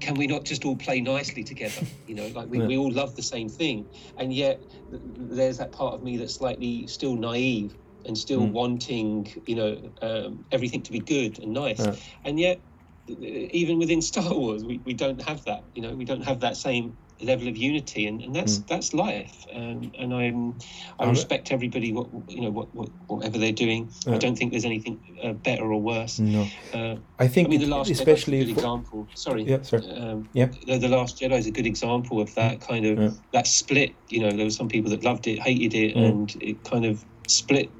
can 0.00 0.14
we 0.14 0.26
not 0.26 0.44
just 0.44 0.64
all 0.64 0.76
play 0.76 1.00
nicely 1.00 1.44
together 1.44 1.82
you 2.06 2.14
know 2.14 2.26
like 2.28 2.48
we, 2.48 2.58
Yeah. 2.58 2.66
we 2.66 2.76
all 2.76 2.92
love 2.92 3.14
the 3.16 3.22
same 3.22 3.48
thing 3.48 3.88
and 4.16 4.32
yet 4.32 4.62
th- 4.90 5.02
there's 5.04 5.58
that 5.58 5.72
part 5.72 5.94
of 5.94 6.02
me 6.02 6.16
that's 6.16 6.34
slightly 6.34 6.86
still 6.86 7.16
naive 7.16 7.76
and 8.06 8.16
still 8.16 8.40
Mm. 8.40 8.52
wanting 8.52 9.32
you 9.46 9.54
know 9.56 9.92
um, 10.02 10.44
everything 10.52 10.82
to 10.82 10.92
be 10.92 11.00
good 11.00 11.38
and 11.38 11.52
nice 11.52 11.78
Yeah. 11.80 11.94
and 12.24 12.40
yet 12.40 12.62
even 13.06 13.78
within 13.78 14.00
star 14.12 14.32
wars 14.34 14.64
we, 14.64 14.80
we 14.84 14.94
don't 14.94 15.20
have 15.22 15.44
that 15.44 15.64
you 15.74 15.82
know 15.82 15.94
we 15.94 16.04
don't 16.04 16.24
have 16.24 16.40
that 16.40 16.56
same 16.56 16.96
level 17.22 17.48
of 17.48 17.56
unity 17.56 18.06
and, 18.06 18.22
and 18.22 18.34
that's 18.34 18.58
that's 18.60 18.94
life. 18.94 19.46
Um, 19.54 19.92
and 19.98 20.14
i'm 20.14 20.54
i 20.98 21.08
respect 21.08 21.52
everybody 21.52 21.92
what 21.92 22.08
you 22.28 22.40
know 22.40 22.50
what, 22.50 22.74
what 22.74 22.88
whatever 23.08 23.38
they're 23.38 23.52
doing. 23.52 23.90
I 24.06 24.18
don't 24.18 24.36
think 24.36 24.50
there's 24.52 24.64
anything 24.64 25.18
uh, 25.22 25.32
better 25.32 25.64
or 25.64 25.80
worse. 25.80 26.18
No, 26.18 26.46
uh, 26.74 26.96
I 27.18 27.24
i 27.24 27.28
think 27.28 27.48
mean 27.48 27.60
the 27.60 27.66
last 27.66 27.90
especially 27.90 28.38
good 28.44 28.54
for- 28.54 28.60
example. 28.60 29.08
Sorry. 29.14 29.42
Yeah, 29.44 29.62
sorry. 29.62 29.88
um, 29.90 30.28
Yeah. 30.32 30.48
the, 30.66 30.78
the 30.78 30.88
last 30.88 31.18
jedi 31.20 31.38
is 31.38 31.46
a 31.46 31.50
good 31.50 31.66
example 31.66 32.20
of 32.20 32.34
that 32.34 32.60
kind 32.60 32.86
of 32.86 32.98
Yeah. 32.98 33.10
that 33.32 33.46
split. 33.46 33.94
You 34.08 34.20
know 34.20 34.30
there 34.30 34.44
were 34.44 34.50
some 34.50 34.68
people 34.68 34.90
that 34.90 35.04
loved 35.04 35.26
it 35.26 35.38
hated 35.40 35.74
it 35.74 35.96
Mm. 35.96 36.08
and 36.08 36.42
it 36.42 36.64
kind 36.64 36.84
of 36.84 37.04
split 37.28 37.70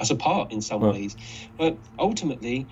us 0.00 0.10
apart 0.10 0.52
in 0.52 0.60
some 0.60 0.82
Yeah. 0.82 0.90
ways. 0.92 1.16
But 1.56 1.76
ultimately 1.98 2.66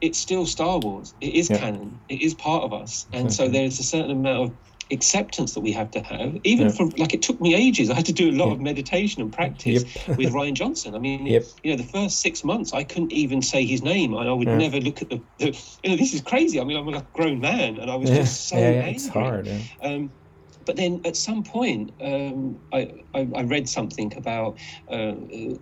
it's 0.00 0.18
still 0.18 0.46
star 0.46 0.78
wars. 0.80 1.14
It 1.20 1.34
is 1.34 1.48
Yeah. 1.48 1.58
canon. 1.58 1.98
It 2.08 2.20
is 2.22 2.34
part 2.34 2.64
of 2.64 2.72
us. 2.72 3.06
And 3.12 3.32
so 3.32 3.44
Exactly. 3.44 3.52
there's 3.58 3.78
a 3.78 3.82
certain 3.84 4.10
amount 4.10 4.50
of 4.50 4.50
acceptance 4.92 5.54
that 5.54 5.60
we 5.60 5.72
have 5.72 5.90
to 5.90 6.00
have 6.00 6.36
even 6.44 6.66
Yeah. 6.68 6.72
for 6.72 6.86
like 6.98 7.14
it 7.14 7.22
took 7.22 7.40
me 7.40 7.54
ages 7.54 7.90
i 7.90 7.94
had 7.94 8.06
to 8.06 8.12
do 8.12 8.30
a 8.30 8.36
lot 8.40 8.48
Yeah. 8.48 8.52
of 8.54 8.60
meditation 8.60 9.22
and 9.22 9.32
practice 9.32 9.82
Yep. 10.06 10.18
with 10.18 10.32
rian 10.32 10.54
johnson 10.54 10.94
i 10.94 10.98
mean 10.98 11.26
Yep. 11.26 11.44
you 11.64 11.70
know 11.70 11.76
the 11.76 11.90
first 11.96 12.20
six 12.20 12.44
months 12.44 12.72
i 12.72 12.84
couldn't 12.84 13.12
even 13.12 13.42
say 13.42 13.64
his 13.64 13.82
name 13.82 14.14
and 14.14 14.28
i 14.28 14.32
would 14.32 14.48
Yeah. 14.48 14.58
never 14.58 14.78
look 14.80 15.02
at 15.02 15.08
the, 15.10 15.22
the 15.38 15.46
you 15.82 15.90
know 15.90 15.96
this 15.96 16.12
is 16.14 16.20
crazy 16.20 16.60
i 16.60 16.64
mean 16.64 16.76
i'm 16.76 16.88
a 16.88 17.06
grown 17.12 17.40
man 17.40 17.78
and 17.78 17.90
i 17.90 17.96
was 17.96 18.10
just 18.10 18.48
so 18.48 18.56
angry 18.56 18.92
it's 18.92 19.08
hard. 19.08 19.48
Um, 19.82 20.10
but 20.66 20.76
then 20.76 21.00
at 21.04 21.16
some 21.16 21.42
point, 21.42 21.92
um, 22.00 22.58
I, 22.72 22.92
I, 23.14 23.28
I 23.34 23.42
read 23.42 23.68
something 23.68 24.12
about 24.16 24.58
uh, 24.88 25.12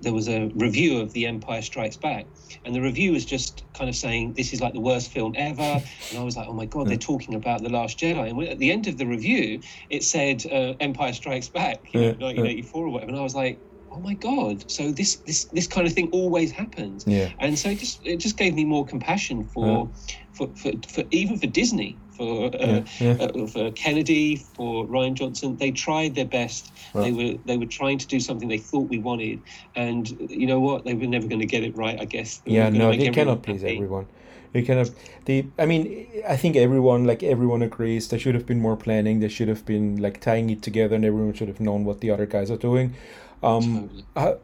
there 0.02 0.12
was 0.12 0.28
a 0.28 0.50
review 0.54 1.00
of 1.00 1.12
The 1.12 1.26
Empire 1.26 1.62
Strikes 1.62 1.96
Back, 1.96 2.26
and 2.64 2.74
the 2.74 2.80
review 2.80 3.12
was 3.12 3.24
just 3.24 3.64
kind 3.74 3.88
of 3.88 3.96
saying 3.96 4.34
this 4.36 4.52
is 4.52 4.60
like 4.60 4.72
the 4.74 4.80
worst 4.80 5.10
film 5.10 5.34
ever. 5.36 5.82
And 6.10 6.18
I 6.18 6.22
was 6.22 6.36
like, 6.36 6.48
oh 6.48 6.52
my 6.54 6.66
god, 6.66 6.88
they're 6.88 6.96
talking 6.96 7.34
about 7.34 7.62
the 7.62 7.68
Last 7.70 7.98
Jedi. 7.98 8.28
And 8.30 8.42
at 8.48 8.58
the 8.58 8.70
end 8.70 8.86
of 8.86 8.98
the 8.98 9.06
review, 9.06 9.60
it 9.88 10.02
said 10.04 10.44
uh, 10.46 10.74
Empire 10.80 11.12
Strikes 11.12 11.48
Back, 11.48 11.84
you 11.92 12.00
know, 12.00 12.06
Yeah, 12.06 12.12
yeah. 12.12 12.26
1984 12.42 12.84
or 12.86 12.90
whatever. 12.90 13.10
And 13.10 13.18
I 13.18 13.22
was 13.22 13.34
like, 13.34 13.60
oh 13.92 14.00
my 14.00 14.14
god, 14.14 14.70
so 14.70 14.92
this 14.92 15.16
this 15.26 15.46
this 15.46 15.66
kind 15.66 15.84
of 15.86 15.92
thing 15.92 16.08
always 16.12 16.52
happens 16.52 17.02
Yeah. 17.08 17.30
and 17.40 17.58
so 17.58 17.70
it 17.70 17.78
just 17.80 18.00
it 18.06 18.18
just 18.18 18.36
gave 18.36 18.54
me 18.54 18.64
more 18.64 18.86
compassion 18.86 19.48
for 19.48 19.90
for, 20.32 20.46
for, 20.54 20.70
for 20.88 21.02
even 21.10 21.38
for 21.38 21.48
Disney 21.48 21.98
for 22.20 22.54
uh, 22.54 22.58
Yeah, 22.58 22.84
yeah. 23.00 23.12
Uh, 23.12 23.46
for 23.46 23.70
Kennedy 23.72 24.36
for 24.36 24.86
Rian 24.86 25.14
Johnson. 25.14 25.56
They 25.56 25.70
tried 25.70 26.14
their 26.14 26.26
best. 26.26 26.70
They 26.94 27.12
were 27.12 27.38
they 27.46 27.56
were 27.56 27.72
trying 27.78 27.98
to 27.98 28.06
do 28.06 28.20
something 28.20 28.48
they 28.48 28.58
thought 28.58 28.88
we 28.90 28.98
wanted. 28.98 29.40
And 29.74 30.08
you 30.30 30.46
know 30.46 30.60
what? 30.60 30.84
They 30.84 30.94
were 30.94 31.06
never 31.06 31.26
going 31.26 31.40
to 31.40 31.46
get 31.46 31.62
it 31.64 31.76
right 31.76 31.98
I 31.98 32.04
guess. 32.04 32.38
They 32.38 32.52
yeah 32.52 32.68
no 32.68 32.90
they 32.94 33.10
cannot 33.10 33.42
please 33.42 33.62
happy. 33.62 33.76
everyone. 33.76 34.06
They 34.52 34.62
cannot 34.62 34.90
they 35.26 35.46
i 35.58 35.64
mean 35.64 35.84
i 36.26 36.36
think 36.36 36.56
everyone 36.56 37.04
like 37.04 37.22
everyone 37.22 37.62
agrees 37.62 38.08
there 38.08 38.18
should 38.18 38.34
have 38.34 38.46
been 38.46 38.60
more 38.60 38.76
planning. 38.76 39.20
There 39.20 39.34
should 39.36 39.48
have 39.48 39.64
been 39.64 39.96
like 40.06 40.20
tying 40.20 40.50
it 40.50 40.60
together 40.60 40.96
and 40.96 41.04
everyone 41.04 41.34
should 41.34 41.48
have 41.48 41.60
known 41.60 41.84
what 41.84 42.00
the 42.00 42.10
other 42.10 42.26
guys 42.26 42.50
are 42.50 42.62
doing 42.70 42.94
um 43.42 43.88
uh, 44.16 44.34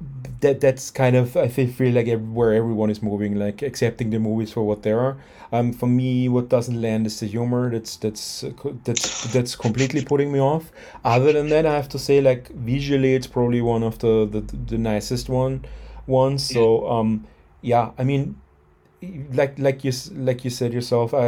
that 0.40 0.60
that's 0.60 0.90
kind 0.90 1.16
of 1.16 1.36
i 1.36 1.48
feel, 1.48 1.68
feel 1.68 1.93
like 1.93 2.09
where 2.32 2.55
everyone 2.55 2.89
is 2.89 3.02
moving 3.02 3.39
like 3.39 3.60
accepting 3.62 4.10
the 4.10 4.18
movies 4.18 4.52
for 4.52 4.62
what 4.62 4.82
they 4.82 4.93
are. 4.93 5.16
Um 5.52 5.73
for 5.73 5.86
me 5.86 6.28
what 6.28 6.48
doesn't 6.48 6.81
land 6.81 7.06
is 7.06 7.20
the 7.20 7.27
humor. 7.27 7.70
That's 7.70 7.97
that's 7.97 8.44
uh, 8.44 8.52
that's 8.85 9.32
that's 9.32 9.55
completely 9.55 10.05
putting 10.05 10.32
me 10.32 10.40
off. 10.40 10.73
Other 11.05 11.32
than 11.32 11.48
that 11.51 11.66
i 11.66 11.74
have 11.74 11.89
to 11.90 11.98
say 11.98 12.20
like 12.20 12.48
visually 12.48 13.14
it's 13.14 13.27
probably 13.27 13.60
one 13.60 13.82
of 13.82 13.98
the 13.98 14.27
the, 14.31 14.40
the 14.40 14.78
nicest 14.78 15.28
one 15.28 15.64
ones. 16.06 16.44
So 16.44 16.89
um 16.89 17.27
yeah 17.62 17.90
i 17.98 18.05
mean 18.05 18.40
like 19.32 19.59
like 19.59 19.85
you 19.85 19.93
like 20.12 20.44
you 20.44 20.51
said 20.51 20.73
yourself 20.73 21.12
i 21.12 21.27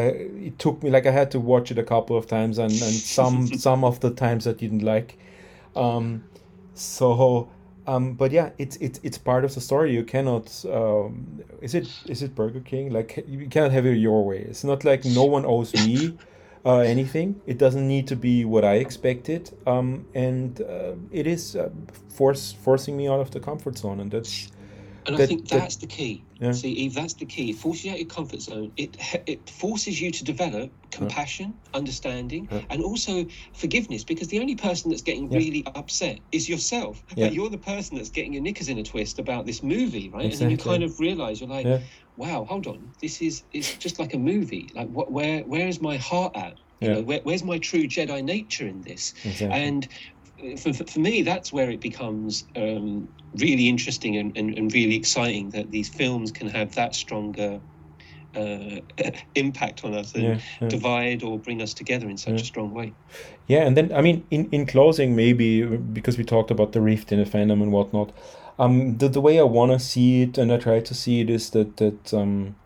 it 0.49 0.59
took 0.59 0.83
me 0.83 0.91
like 0.91 1.07
i 1.07 1.11
had 1.11 1.31
to 1.31 1.39
watch 1.39 1.71
it 1.71 1.79
a 1.79 1.83
couple 1.83 2.17
of 2.17 2.27
times 2.27 2.59
and 2.59 2.71
and 2.71 2.95
some 2.95 3.47
some 3.67 3.85
of 3.85 4.01
the 4.01 4.11
times 4.11 4.47
i 4.47 4.53
didn't 4.53 4.83
like. 4.83 5.19
Um 5.77 6.25
so 6.75 7.51
um 7.89 8.13
but 8.13 8.31
yeah 8.31 8.51
it's 8.59 8.77
it's 8.77 9.01
it's 9.03 9.19
part 9.19 9.45
of 9.45 9.55
the 9.55 9.61
story. 9.61 9.93
You 9.95 10.05
cannot 10.05 10.47
um 10.67 11.43
is 11.61 11.75
it 11.75 11.89
is 12.07 12.23
it 12.23 12.35
burger 12.35 12.61
king? 12.61 12.93
Like 12.93 13.25
you 13.27 13.49
cannot 13.49 13.73
have 13.73 13.87
it 13.87 13.97
your 13.97 14.25
way. 14.25 14.41
It's 14.51 14.65
not 14.65 14.85
like 14.85 15.05
no 15.05 15.25
one 15.25 15.45
owes 15.47 15.75
me 15.75 16.19
uh, 16.65 16.79
anything. 16.95 17.41
It 17.47 17.59
doesn't 17.59 17.87
need 17.89 18.07
to 18.09 18.17
be 18.17 18.45
what 18.45 18.65
i 18.65 18.75
expected. 18.75 19.51
Um 19.67 20.07
and 20.15 20.61
uh, 20.61 20.95
it 21.11 21.27
is 21.27 21.57
uh, 21.57 21.71
force 22.19 22.53
forcing 22.65 22.97
me 22.97 23.09
out 23.09 23.21
of 23.21 23.31
the 23.31 23.41
comfort 23.41 23.79
zone. 23.79 24.01
And 24.01 24.11
that's 24.11 24.49
And 25.09 25.23
I 25.23 25.27
think 25.27 25.49
that- 25.49 25.59
that's 25.61 25.77
the 25.77 25.87
key. 25.87 26.23
Yeah. 26.39 26.53
See, 26.53 26.71
Eve, 26.71 26.95
that's 26.95 27.15
the 27.15 27.25
key. 27.25 27.51
It 27.51 27.57
forces 27.57 27.85
you 27.87 27.93
out 27.93 27.99
your 27.99 28.07
comfort 28.07 28.43
zone. 28.43 28.71
It 28.77 28.97
it 29.27 29.49
forces 29.49 30.01
you 30.01 30.11
to 30.11 30.23
develop 30.23 30.71
compassion, 30.91 31.55
understanding, 31.75 32.47
Yeah. 32.51 32.61
and 32.71 32.83
also 32.83 33.27
forgiveness. 33.55 34.05
Because 34.05 34.29
the 34.29 34.39
only 34.39 34.55
person 34.55 34.91
that's 34.91 35.03
getting 35.03 35.31
Yeah. 35.33 35.39
really 35.39 35.63
upset 35.75 36.19
is 36.31 36.49
yourself. 36.49 37.03
Yeah. 37.17 37.31
You're 37.31 37.49
the 37.51 37.59
person 37.59 37.97
that's 37.97 38.11
getting 38.11 38.33
your 38.35 38.43
knickers 38.43 38.69
in 38.69 38.79
a 38.79 38.83
twist 38.83 39.19
about 39.19 39.47
this 39.47 39.63
movie, 39.63 40.11
right? 40.11 40.27
And 40.27 40.35
then 40.35 40.51
you 40.51 40.57
kind 40.59 40.83
of 40.83 41.01
realize 41.01 41.41
you're 41.41 41.49
like, 41.51 41.67
Yeah. 41.67 41.81
wow, 42.17 42.45
hold 42.45 42.67
on, 42.67 42.91
this 43.01 43.23
is 43.23 43.43
it's 43.53 43.75
just 43.77 43.99
like 43.99 44.13
a 44.15 44.19
movie. 44.19 44.69
Like, 44.75 44.89
what? 44.91 45.11
Where 45.11 45.41
where 45.45 45.69
is 45.69 45.81
my 45.81 45.97
heart 45.97 46.37
at? 46.37 46.55
You 46.81 46.89
Yeah. 46.89 46.95
know, 46.95 47.03
where, 47.03 47.21
where's 47.25 47.43
my 47.43 47.59
true 47.59 47.85
Jedi 47.89 48.23
nature 48.23 48.67
in 48.69 48.83
this? 48.83 49.15
exactly 49.25 49.59
And 49.61 49.89
for, 50.59 50.73
for 50.73 50.85
for 50.85 51.01
me, 51.01 51.23
that's 51.23 51.53
where 51.53 51.71
it 51.71 51.81
becomes 51.81 52.45
um, 52.57 53.09
really 53.37 53.69
interesting 53.69 54.17
and, 54.17 54.37
and, 54.37 54.57
and 54.57 54.73
really 54.73 54.97
exciting 54.97 55.51
that 55.51 55.71
these 55.71 55.89
films 55.89 56.31
can 56.33 56.49
have 56.49 56.75
that 56.75 56.95
stronger 56.95 57.61
uh, 58.35 58.81
impact 59.35 59.85
on 59.85 59.95
us 59.95 60.15
and 60.15 60.23
Yeah, 60.25 60.39
yeah. 60.61 60.69
divide 60.69 61.23
or 61.23 61.39
bring 61.39 61.63
us 61.63 61.75
together 61.75 62.09
in 62.09 62.17
such 62.17 62.41
a 62.41 62.45
strong 62.45 62.73
way. 62.75 62.93
Yeah, 63.47 63.67
and 63.67 63.77
then 63.77 63.93
I 63.93 64.03
mean, 64.03 64.27
in 64.31 64.49
in 64.51 64.67
closing, 64.67 65.17
maybe 65.17 65.65
because 65.65 66.19
we 66.19 66.25
talked 66.25 66.51
about 66.51 66.73
the 66.73 66.81
rift 66.81 67.13
in 67.13 67.19
the 67.19 67.25
fandom 67.25 67.63
and 67.63 67.73
whatnot, 67.73 68.13
um, 68.59 68.99
the 68.99 69.09
the 69.09 69.21
way 69.21 69.39
I 69.39 69.45
want 69.45 69.73
to 69.73 69.79
see 69.79 70.23
it 70.23 70.39
and 70.39 70.53
I 70.53 70.59
try 70.59 70.81
to 70.81 70.95
see 70.95 71.21
it 71.21 71.31
is 71.31 71.51
that 71.51 71.77
that 71.79 72.15
um, 72.15 72.57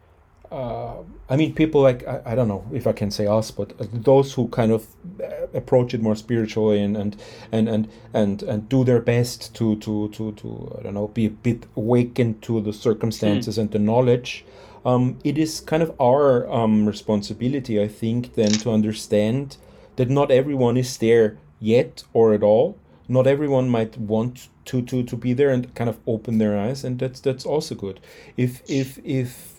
uh, 0.53 1.03
I 1.31 1.37
mean, 1.37 1.55
people 1.55 1.81
like 1.81 2.07
I, 2.07 2.21
I 2.27 2.35
don't 2.35 2.49
know 2.49 2.65
if 2.73 2.87
I 2.87 2.93
can 2.93 3.11
say 3.11 3.27
us, 3.27 3.51
but 3.51 3.73
those 4.05 4.35
who 4.35 4.49
kind 4.49 4.71
of 4.71 4.87
uh, 5.23 5.47
approach 5.55 5.95
it 5.95 6.03
more 6.03 6.15
spiritually 6.15 6.83
and 6.83 6.95
and 6.97 7.17
and 7.51 7.69
and 7.69 7.89
and, 8.13 8.43
and 8.43 8.69
do 8.69 8.85
their 8.85 9.01
best 9.01 9.55
to 9.55 9.77
to 9.77 10.09
to 10.11 10.33
to 10.33 10.77
I 10.79 10.83
don't 10.83 10.95
know 10.95 11.09
be 11.09 11.27
a 11.27 11.31
bit 11.31 11.65
awakened 11.75 12.43
to 12.43 12.61
the 12.61 12.73
circumstances 12.73 13.57
and 13.57 13.71
the 13.71 13.79
knowledge. 13.79 14.45
Um, 14.85 15.19
it 15.25 15.39
is 15.39 15.61
kind 15.61 15.83
of 15.83 15.95
our 16.01 16.51
um, 16.53 16.87
responsibility, 16.87 17.81
I 17.81 17.89
think, 17.89 18.35
then 18.35 18.51
to 18.63 18.73
understand 18.73 19.57
that 19.97 20.11
not 20.11 20.31
everyone 20.31 20.77
is 20.77 20.99
there 20.99 21.39
yet 21.61 22.03
or 22.13 22.35
at 22.35 22.43
all. 22.43 22.77
Not 23.09 23.27
everyone 23.27 23.69
might 23.69 23.97
want 23.97 24.49
to 24.67 24.83
to 24.83 25.03
to 25.03 25.17
be 25.17 25.33
there 25.33 25.51
and 25.51 25.75
kind 25.75 25.89
of 25.89 25.99
open 26.07 26.39
their 26.39 26.59
eyes, 26.59 26.85
and 26.85 26.99
that's 26.99 27.21
that's 27.21 27.47
also 27.47 27.75
good. 27.75 28.01
If 28.37 28.63
if 28.69 28.99
if 29.05 29.52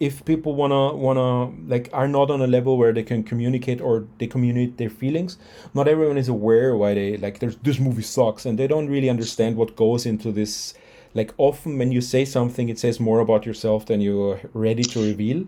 if 0.00 0.24
people 0.24 0.54
wanna 0.54 0.94
wanna 0.94 1.50
like 1.66 1.88
are 1.92 2.08
not 2.08 2.30
on 2.30 2.40
a 2.40 2.46
level 2.46 2.76
where 2.78 2.92
they 2.92 3.02
can 3.02 3.22
communicate 3.24 3.80
or 3.80 4.06
they 4.18 4.26
communicate 4.26 4.76
their 4.78 4.90
feelings, 4.90 5.38
not 5.74 5.88
everyone 5.88 6.18
is 6.18 6.28
aware 6.28 6.76
why 6.76 6.94
they 6.94 7.16
like 7.16 7.38
there's 7.40 7.56
this 7.56 7.78
movie 7.78 8.02
sucks 8.02 8.46
and 8.46 8.58
they 8.58 8.66
don't 8.66 8.88
really 8.88 9.10
understand 9.10 9.56
what 9.56 9.76
goes 9.76 10.06
into 10.06 10.30
this. 10.32 10.74
Like 11.14 11.32
often 11.38 11.78
when 11.78 11.90
you 11.90 12.00
say 12.00 12.24
something, 12.24 12.68
it 12.68 12.78
says 12.78 13.00
more 13.00 13.20
about 13.20 13.46
yourself 13.46 13.86
than 13.86 14.00
you're 14.00 14.40
ready 14.52 14.86
to 14.86 15.00
reveal. 15.00 15.44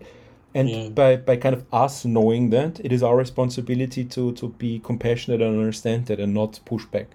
And 0.53 0.69
Yeah. 0.69 0.89
by, 0.89 1.15
by 1.15 1.37
kind 1.37 1.55
of 1.55 1.63
us 1.71 2.03
knowing 2.03 2.49
that, 2.49 2.81
it 2.83 2.91
is 2.91 3.01
our 3.03 3.15
responsibility 3.15 4.03
to 4.05 4.33
to 4.33 4.49
be 4.49 4.79
compassionate 4.79 5.41
and 5.41 5.57
understand 5.57 6.07
that 6.07 6.19
and 6.19 6.33
not 6.33 6.59
push 6.65 6.85
back. 6.85 7.07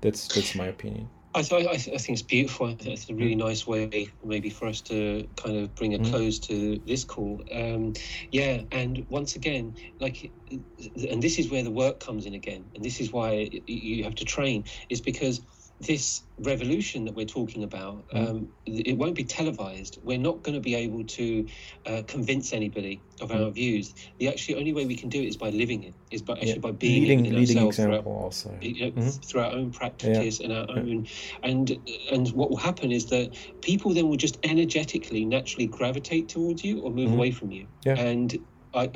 That's 0.00 0.28
that's 0.28 0.54
my 0.54 0.66
opinion. 0.66 1.08
I, 1.34 1.42
th- 1.42 1.66
I, 1.66 1.76
th- 1.76 1.94
I 1.94 1.98
think 1.98 2.18
it's 2.18 2.22
beautiful. 2.22 2.66
I 2.68 2.74
think 2.76 2.94
it's 2.94 3.10
a 3.10 3.14
really 3.14 3.34
nice 3.34 3.66
way, 3.66 4.08
maybe, 4.24 4.50
for 4.50 4.68
us 4.68 4.80
to 4.82 5.28
kind 5.36 5.56
of 5.56 5.74
bring 5.74 5.94
a 5.94 5.98
close 5.98 6.38
to 6.40 6.80
this 6.86 7.04
call. 7.04 7.42
Um, 7.52 7.92
yeah, 8.30 8.62
and 8.70 9.04
once 9.08 9.34
again, 9.34 9.74
like, 10.00 10.32
and 10.50 11.22
this 11.22 11.40
is 11.40 11.50
where 11.50 11.64
the 11.64 11.72
work 11.72 11.98
comes 11.98 12.26
in 12.26 12.34
again, 12.34 12.70
and 12.74 12.84
this 12.84 13.00
is 13.00 13.12
why 13.12 13.50
you 13.66 14.04
have 14.04 14.14
to 14.16 14.24
train, 14.24 14.64
is 14.90 15.00
because 15.00 15.40
this 15.80 16.22
revolution 16.38 17.04
that 17.04 17.14
we're 17.14 17.26
talking 17.26 17.62
about, 17.64 18.04
um, 18.12 18.48
it 18.64 18.96
won't 18.96 19.14
be 19.14 19.24
televised. 19.24 19.98
We're 20.02 20.18
not 20.18 20.42
going 20.42 20.54
to 20.54 20.60
be 20.60 20.74
able 20.74 21.04
to 21.04 21.46
uh, 21.86 22.02
convince 22.06 22.52
anybody 22.52 23.02
of 23.20 23.32
our 23.32 23.50
views. 23.50 23.92
The 24.18 24.28
actually 24.28 24.54
only 24.56 24.72
way 24.72 24.86
we 24.86 24.96
can 24.96 25.08
do 25.08 25.20
it 25.20 25.26
is 25.26 25.36
by 25.36 25.50
living 25.50 25.82
it, 25.82 25.94
is 26.10 26.22
by 26.22 26.34
actually 26.34 26.60
by 26.60 26.70
being 26.70 27.02
leading 27.02 27.26
it 27.26 27.28
in 27.30 27.36
leading 27.36 27.56
ourselves 27.58 27.76
throughout- 27.76 27.92
example 28.00 28.12
also. 28.22 28.58
you 28.62 28.80
know, 28.86 28.90
Mhm. 28.92 29.24
through 29.26 29.40
our 29.42 29.52
own 29.52 29.70
practice 29.72 30.40
and 30.40 30.52
our 30.52 30.66
own 30.70 31.06
and 31.42 31.78
and 32.10 32.28
what 32.32 32.50
will 32.50 32.56
happen 32.56 32.92
is 32.92 33.06
that 33.06 33.34
people 33.60 33.92
then 33.92 34.08
will 34.08 34.16
just 34.16 34.38
energetically 34.44 35.24
naturally 35.24 35.66
gravitate 35.66 36.28
towards 36.28 36.64
you 36.64 36.80
or 36.80 36.90
move 36.90 37.12
away 37.12 37.30
from 37.30 37.50
you 37.50 37.64
Mm-hmm. 37.84 37.88
Yeah. 37.88 38.00
and 38.06 38.38
I 38.72 38.90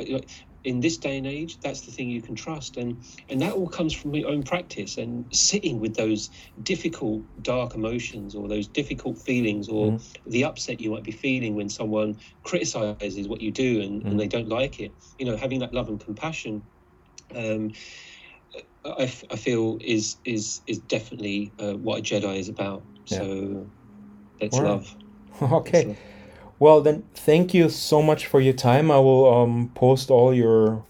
in 0.68 0.80
this 0.80 0.98
day 0.98 1.18
and 1.18 1.26
age 1.26 1.60
that's 1.64 1.82
the 1.86 1.92
thing 1.92 2.10
you 2.10 2.22
can 2.28 2.36
trust 2.36 2.76
and 2.78 3.04
and 3.30 3.40
that 3.42 3.54
all 3.54 3.68
comes 3.68 3.94
from 3.94 4.14
your 4.14 4.30
own 4.30 4.42
practice 4.44 4.98
and 4.98 5.34
sitting 5.34 5.80
with 5.80 5.96
those 5.96 6.30
difficult 6.62 7.22
dark 7.42 7.74
emotions 7.74 8.34
or 8.34 8.48
those 8.48 8.68
difficult 8.68 9.18
feelings 9.28 9.68
or 9.68 9.92
Mm-hmm. 9.92 10.30
the 10.36 10.44
upset 10.44 10.80
you 10.80 10.90
might 10.90 11.04
be 11.04 11.12
feeling 11.12 11.56
when 11.56 11.70
someone 11.70 12.16
criticizes 12.44 13.14
what 13.14 13.28
you 13.28 13.36
do 13.52 13.80
and, 13.82 13.88
Mm-hmm. 13.88 14.08
and 14.10 14.20
they 14.20 14.28
don't 14.28 14.36
like 14.48 14.66
it 14.68 14.84
you 15.18 15.26
know 15.26 15.26
having 15.36 15.50
that 15.50 15.64
love 15.74 15.88
and 15.88 16.00
compassion 16.00 16.62
um, 17.34 17.70
I, 18.84 19.02
f- 19.04 19.24
I 19.30 19.36
feel 19.36 19.78
is 19.80 20.18
is 20.24 20.62
is 20.66 20.78
definitely 20.78 21.54
uh, 21.58 21.74
what 21.74 21.98
a 21.98 22.02
Jedi 22.02 22.38
is 22.38 22.48
about. 22.48 22.84
Yeah. 23.10 23.18
So 23.18 23.70
let's 24.40 24.60
Alright. 24.60 24.70
love. 24.70 24.96
okay. 25.42 25.84
Let's 25.84 25.84
love. 25.84 25.98
Well, 26.60 26.80
then, 26.80 27.04
thank 27.14 27.54
you 27.54 27.68
so 27.68 28.02
much 28.02 28.26
for 28.26 28.40
your 28.40 28.52
time. 28.52 28.90
I 28.90 28.98
will 28.98 29.32
um, 29.32 29.70
post 29.74 30.10
all 30.10 30.34
your 30.34 30.84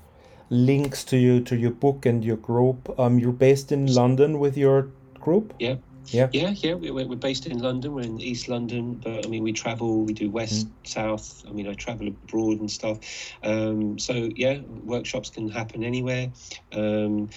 links 0.51 1.05
to 1.05 1.19
you 1.19 1.41
to 1.41 1.57
your 1.57 1.73
book 1.73 2.07
and 2.07 2.25
your 2.25 2.39
group. 2.39 2.99
Um, 2.99 3.19
you're 3.19 3.33
based 3.33 3.71
in 3.71 3.87
London 3.87 4.39
with 4.39 4.57
your 4.57 4.89
group. 5.21 5.53
Yeah. 5.59 5.77
Yeah. 6.07 6.29
Yeah, 6.33 6.55
yeah, 6.57 6.73
we- 6.73 6.91
we're, 6.91 7.17
based 7.17 7.45
in 7.47 7.59
London. 7.59 7.93
We're 7.93 8.01
in 8.07 8.19
East 8.19 8.49
London, 8.49 8.95
but 8.95 9.27
I 9.27 9.29
mean, 9.29 9.43
we 9.43 9.53
travel. 9.53 10.05
We 10.05 10.15
do 10.15 10.31
west, 10.31 10.67
Mm. 10.67 10.71
south. 10.89 11.45
I 11.47 11.53
mean, 11.53 11.69
I 11.69 11.75
travel 11.75 12.09
abroad 12.09 12.61
and 12.61 12.71
stuff. 12.71 12.99
Um, 13.43 13.99
so 13.99 14.31
yeah, 14.35 14.61
workshops 14.85 15.29
can 15.29 15.51
happen 15.51 15.85
anywhere. 15.85 16.33
Um, 16.73 17.29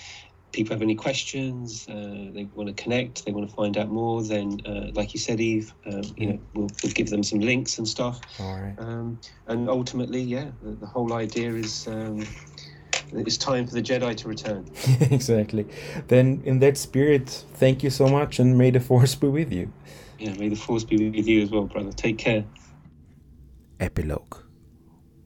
people 0.52 0.73
have 0.73 0.82
any 0.82 0.95
questions, 0.95 1.88
uh, 1.90 2.32
they 2.34 2.48
want 2.56 2.68
to 2.76 2.84
connect, 2.84 3.26
they 3.26 3.32
want 3.32 3.49
to 3.49 3.56
find 3.56 3.78
out 3.78 3.90
more. 3.90 4.22
Then, 4.22 4.60
uh, 4.65 4.91
like 4.94 5.14
you 5.14 5.19
said, 5.19 5.40
Eve, 5.40 5.73
um, 5.86 6.03
you 6.18 6.28
know, 6.28 6.40
we'll, 6.53 6.69
we'll 6.84 6.91
give 6.91 7.10
them 7.10 7.23
some 7.23 7.40
links 7.40 7.78
and 7.78 7.88
stuff. 7.88 8.19
All 8.40 8.60
right. 8.60 8.76
Um, 8.78 9.19
and 9.48 9.69
ultimately, 9.69 10.22
yeah, 10.22 10.52
the, 10.61 10.72
the 10.72 10.86
whole 10.86 11.14
idea 11.14 11.53
is 11.53 11.88
um, 11.88 12.26
it's 13.14 13.38
time 13.38 13.68
for 13.68 13.73
the 13.73 13.82
Jedi 13.82 14.15
to 14.18 14.28
return. 14.28 14.69
exactly. 15.11 15.65
Then, 16.07 16.41
in 16.45 16.60
that 16.60 16.78
spirit, 16.78 17.30
thank 17.53 17.84
you 17.84 17.90
so 17.90 18.07
much, 18.07 18.40
and 18.40 18.57
may 18.57 18.72
the 18.72 18.80
force 18.80 19.15
be 19.15 19.28
with 19.28 19.52
you. 19.52 19.72
Yeah, 20.19 20.34
may 20.34 20.49
the 20.49 20.56
force 20.56 20.84
be 20.84 21.10
with 21.10 21.28
you 21.28 21.41
as 21.41 21.49
well, 21.49 21.65
brother. 21.65 21.91
Take 21.91 22.18
care. 22.18 22.45
Epilogue 23.80 24.51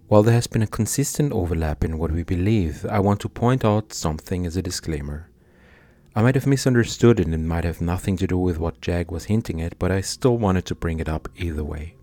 While 0.08 0.22
there 0.22 0.36
has 0.36 0.46
been 0.46 0.62
a 0.62 0.68
consistent 0.68 1.34
overlap 1.34 1.84
in 1.84 1.98
what 1.98 2.12
we 2.12 2.22
believe, 2.22 2.86
I 2.86 3.00
want 3.00 3.20
to 3.22 3.30
point 3.30 3.66
out 3.66 3.92
something 3.92 4.46
as 4.46 4.56
a 4.56 4.62
disclaimer. 4.62 5.32
I 6.16 6.22
might 6.22 6.36
have 6.36 6.46
misunderstood 6.46 7.20
it 7.20 7.26
and 7.26 7.34
it 7.34 7.40
might 7.40 7.64
have 7.64 7.82
nothing 7.82 8.16
to 8.18 8.28
do 8.28 8.38
with 8.38 8.60
what 8.60 8.82
Jag 8.82 9.12
was 9.12 9.26
hinting 9.26 9.64
at, 9.64 9.80
but 9.80 9.92
I 9.92 10.02
still 10.02 10.38
wanted 10.38 10.66
to 10.68 10.76
bring 10.76 11.00
it 11.00 11.10
up 11.10 11.28
either 11.36 11.64
way. 11.64 11.96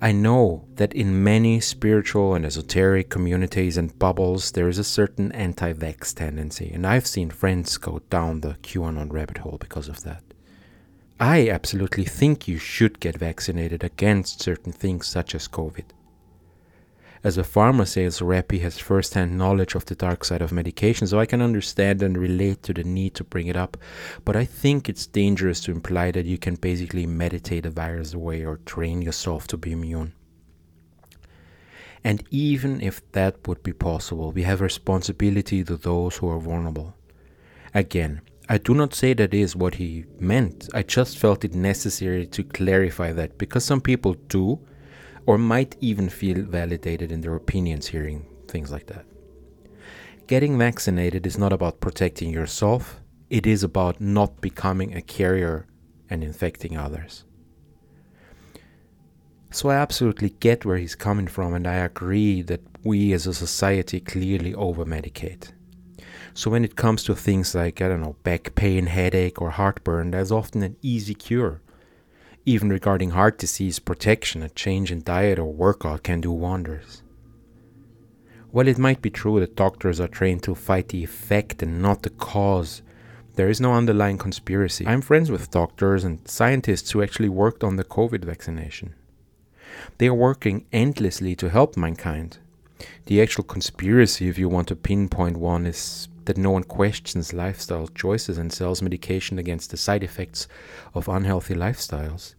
I 0.00 0.12
know 0.12 0.64
that 0.76 0.94
in 0.94 1.22
many 1.22 1.60
spiritual 1.60 2.34
and 2.34 2.46
esoteric 2.46 3.10
communities 3.10 3.76
and 3.76 3.96
bubbles 3.98 4.52
there 4.52 4.68
is 4.70 4.78
a 4.78 4.84
certain 4.84 5.30
anti 5.32 5.74
vax 5.74 6.14
tendency, 6.14 6.70
and 6.72 6.86
I've 6.86 7.06
seen 7.06 7.28
friends 7.28 7.76
go 7.76 8.00
down 8.08 8.40
the 8.40 8.56
QAnon 8.62 9.12
rabbit 9.12 9.38
hole 9.38 9.58
because 9.60 9.88
of 9.88 10.04
that. 10.04 10.24
I 11.20 11.50
absolutely 11.50 12.04
think 12.04 12.48
you 12.48 12.56
should 12.56 12.98
get 12.98 13.18
vaccinated 13.18 13.84
against 13.84 14.40
certain 14.40 14.72
things 14.72 15.06
such 15.06 15.34
as 15.34 15.46
COVID. 15.46 15.84
As 17.24 17.38
a 17.38 17.42
pharma 17.42 17.86
sales 17.86 18.20
rep, 18.20 18.50
he 18.50 18.58
has 18.60 18.78
first 18.78 19.14
hand 19.14 19.38
knowledge 19.38 19.76
of 19.76 19.84
the 19.84 19.94
dark 19.94 20.24
side 20.24 20.42
of 20.42 20.50
medication, 20.50 21.06
so 21.06 21.20
I 21.20 21.26
can 21.26 21.40
understand 21.40 22.02
and 22.02 22.18
relate 22.18 22.64
to 22.64 22.74
the 22.74 22.82
need 22.82 23.14
to 23.14 23.24
bring 23.24 23.46
it 23.46 23.56
up. 23.56 23.76
But 24.24 24.34
I 24.34 24.44
think 24.44 24.88
it's 24.88 25.06
dangerous 25.06 25.60
to 25.60 25.70
imply 25.70 26.10
that 26.10 26.26
you 26.26 26.36
can 26.36 26.56
basically 26.56 27.06
meditate 27.06 27.64
a 27.64 27.70
virus 27.70 28.12
away 28.12 28.44
or 28.44 28.56
train 28.66 29.02
yourself 29.02 29.46
to 29.48 29.56
be 29.56 29.70
immune. 29.70 30.14
And 32.02 32.24
even 32.30 32.80
if 32.80 33.00
that 33.12 33.46
would 33.46 33.62
be 33.62 33.72
possible, 33.72 34.32
we 34.32 34.42
have 34.42 34.60
responsibility 34.60 35.62
to 35.62 35.76
those 35.76 36.16
who 36.16 36.28
are 36.28 36.40
vulnerable. 36.40 36.96
Again, 37.72 38.20
I 38.48 38.58
do 38.58 38.74
not 38.74 38.94
say 38.94 39.14
that 39.14 39.32
is 39.32 39.54
what 39.54 39.76
he 39.76 40.06
meant. 40.18 40.68
I 40.74 40.82
just 40.82 41.16
felt 41.16 41.44
it 41.44 41.54
necessary 41.54 42.26
to 42.26 42.42
clarify 42.42 43.12
that 43.12 43.38
because 43.38 43.64
some 43.64 43.80
people 43.80 44.14
do 44.14 44.58
or 45.26 45.38
might 45.38 45.76
even 45.80 46.08
feel 46.08 46.42
validated 46.42 47.12
in 47.12 47.20
their 47.20 47.34
opinions 47.34 47.86
hearing 47.86 48.26
things 48.48 48.70
like 48.70 48.86
that. 48.86 49.06
Getting 50.26 50.58
vaccinated 50.58 51.26
is 51.26 51.38
not 51.38 51.52
about 51.52 51.80
protecting 51.80 52.30
yourself, 52.30 53.00
it 53.30 53.46
is 53.46 53.62
about 53.62 54.00
not 54.00 54.40
becoming 54.40 54.94
a 54.94 55.02
carrier 55.02 55.66
and 56.10 56.22
infecting 56.22 56.76
others. 56.76 57.24
So 59.50 59.70
I 59.70 59.76
absolutely 59.76 60.30
get 60.30 60.64
where 60.64 60.76
he's 60.76 60.94
coming 60.94 61.26
from, 61.26 61.54
and 61.54 61.66
I 61.66 61.76
agree 61.76 62.42
that 62.42 62.60
we 62.84 63.12
as 63.12 63.26
a 63.26 63.34
society 63.34 64.00
clearly 64.00 64.54
over 64.54 64.84
medicate. 64.84 65.52
So 66.34 66.50
when 66.50 66.64
it 66.64 66.76
comes 66.76 67.04
to 67.04 67.14
things 67.14 67.54
like, 67.54 67.80
I 67.80 67.88
don't 67.88 68.00
know, 68.00 68.16
back 68.22 68.54
pain, 68.54 68.86
headache, 68.86 69.40
or 69.40 69.50
heartburn, 69.50 70.10
there's 70.10 70.32
often 70.32 70.62
an 70.62 70.76
easy 70.82 71.14
cure. 71.14 71.61
Even 72.44 72.70
regarding 72.70 73.10
heart 73.10 73.38
disease 73.38 73.78
protection, 73.78 74.42
a 74.42 74.48
change 74.48 74.90
in 74.90 75.02
diet 75.02 75.38
or 75.38 75.52
workout 75.52 76.02
can 76.02 76.20
do 76.20 76.32
wonders. 76.32 77.02
While 78.50 78.66
it 78.66 78.78
might 78.78 79.00
be 79.00 79.10
true 79.10 79.38
that 79.40 79.54
doctors 79.54 80.00
are 80.00 80.08
trained 80.08 80.42
to 80.42 80.54
fight 80.54 80.88
the 80.88 81.04
effect 81.04 81.62
and 81.62 81.80
not 81.80 82.02
the 82.02 82.10
cause, 82.10 82.82
there 83.36 83.48
is 83.48 83.60
no 83.60 83.74
underlying 83.74 84.18
conspiracy. 84.18 84.86
I'm 84.86 85.00
friends 85.00 85.30
with 85.30 85.52
doctors 85.52 86.04
and 86.04 86.26
scientists 86.28 86.90
who 86.90 87.02
actually 87.02 87.30
worked 87.30 87.62
on 87.62 87.76
the 87.76 87.84
COVID 87.84 88.24
vaccination. 88.24 88.94
They 89.98 90.08
are 90.08 90.14
working 90.14 90.66
endlessly 90.72 91.34
to 91.36 91.48
help 91.48 91.76
mankind. 91.76 92.38
The 93.06 93.22
actual 93.22 93.44
conspiracy, 93.44 94.28
if 94.28 94.36
you 94.36 94.48
want 94.48 94.68
to 94.68 94.76
pinpoint 94.76 95.36
one, 95.36 95.64
is 95.64 96.08
that 96.26 96.38
no 96.38 96.50
one 96.50 96.64
questions 96.64 97.32
lifestyle 97.32 97.88
choices 97.88 98.38
and 98.38 98.52
sells 98.52 98.82
medication 98.82 99.38
against 99.38 99.70
the 99.70 99.76
side 99.76 100.02
effects 100.02 100.48
of 100.94 101.08
unhealthy 101.08 101.54
lifestyles. 101.54 102.34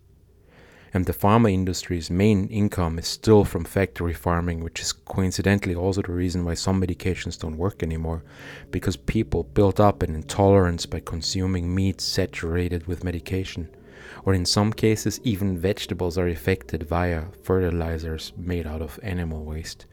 And 0.95 1.07
the 1.07 1.13
pharma 1.13 1.51
industry's 1.51 2.11
main 2.11 2.47
income 2.49 2.99
is 2.99 3.07
still 3.07 3.45
from 3.45 3.65
factory 3.65 4.13
farming, 4.13 4.63
which 4.63 4.79
is 4.79 4.93
coincidentally 4.93 5.73
also 5.73 6.03
the 6.03 6.11
reason 6.11 6.45
why 6.45 6.53
some 6.53 6.79
medications 6.79 7.39
don't 7.39 7.57
work 7.57 7.81
anymore, 7.81 8.23
because 8.69 8.95
people 8.95 9.43
build 9.43 9.79
up 9.79 10.03
an 10.03 10.13
intolerance 10.13 10.85
by 10.85 10.99
consuming 10.99 11.73
meat 11.73 11.99
saturated 11.99 12.85
with 12.85 13.03
medication. 13.03 13.69
Or 14.23 14.35
in 14.35 14.45
some 14.45 14.71
cases, 14.71 15.19
even 15.23 15.57
vegetables 15.57 16.17
are 16.17 16.27
affected 16.27 16.83
via 16.83 17.25
fertilizers 17.41 18.31
made 18.37 18.67
out 18.67 18.83
of 18.83 18.99
animal 19.01 19.43
waste. 19.43 19.87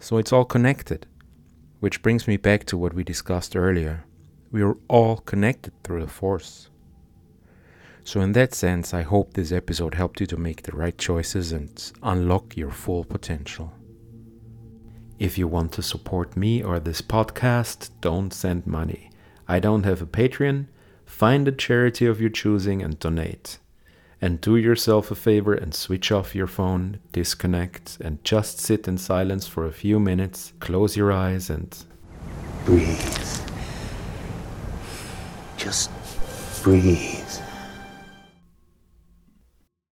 So 0.00 0.18
it's 0.18 0.32
all 0.32 0.44
connected. 0.44 1.06
Which 1.80 2.02
brings 2.02 2.26
me 2.26 2.36
back 2.36 2.64
to 2.66 2.76
what 2.76 2.94
we 2.94 3.04
discussed 3.04 3.54
earlier. 3.54 4.04
We 4.50 4.62
are 4.62 4.76
all 4.88 5.18
connected 5.18 5.72
through 5.82 6.00
the 6.00 6.08
Force. 6.08 6.70
So, 8.04 8.20
in 8.20 8.32
that 8.32 8.54
sense, 8.54 8.94
I 8.94 9.02
hope 9.02 9.34
this 9.34 9.50
episode 9.50 9.94
helped 9.94 10.20
you 10.20 10.26
to 10.28 10.36
make 10.36 10.62
the 10.62 10.76
right 10.76 10.96
choices 10.96 11.52
and 11.52 11.92
unlock 12.02 12.56
your 12.56 12.70
full 12.70 13.04
potential. 13.04 13.72
If 15.18 15.36
you 15.38 15.48
want 15.48 15.72
to 15.72 15.82
support 15.82 16.36
me 16.36 16.62
or 16.62 16.78
this 16.78 17.02
podcast, 17.02 17.90
don't 18.00 18.32
send 18.32 18.66
money. 18.66 19.10
I 19.48 19.60
don't 19.60 19.84
have 19.84 20.00
a 20.00 20.06
Patreon. 20.06 20.66
Find 21.04 21.48
a 21.48 21.52
charity 21.52 22.06
of 22.06 22.20
your 22.20 22.30
choosing 22.30 22.82
and 22.82 22.98
donate. 22.98 23.58
And 24.20 24.40
do 24.40 24.56
yourself 24.56 25.10
a 25.10 25.14
favor 25.14 25.52
and 25.52 25.74
switch 25.74 26.10
off 26.10 26.34
your 26.34 26.46
phone, 26.46 27.00
disconnect, 27.12 27.98
and 28.00 28.22
just 28.24 28.58
sit 28.58 28.88
in 28.88 28.96
silence 28.96 29.46
for 29.46 29.66
a 29.66 29.72
few 29.72 30.00
minutes. 30.00 30.54
Close 30.58 30.96
your 30.96 31.12
eyes 31.12 31.50
and 31.50 31.76
breathe. 32.64 32.98
Just 35.58 35.90
breathe. 36.62 37.15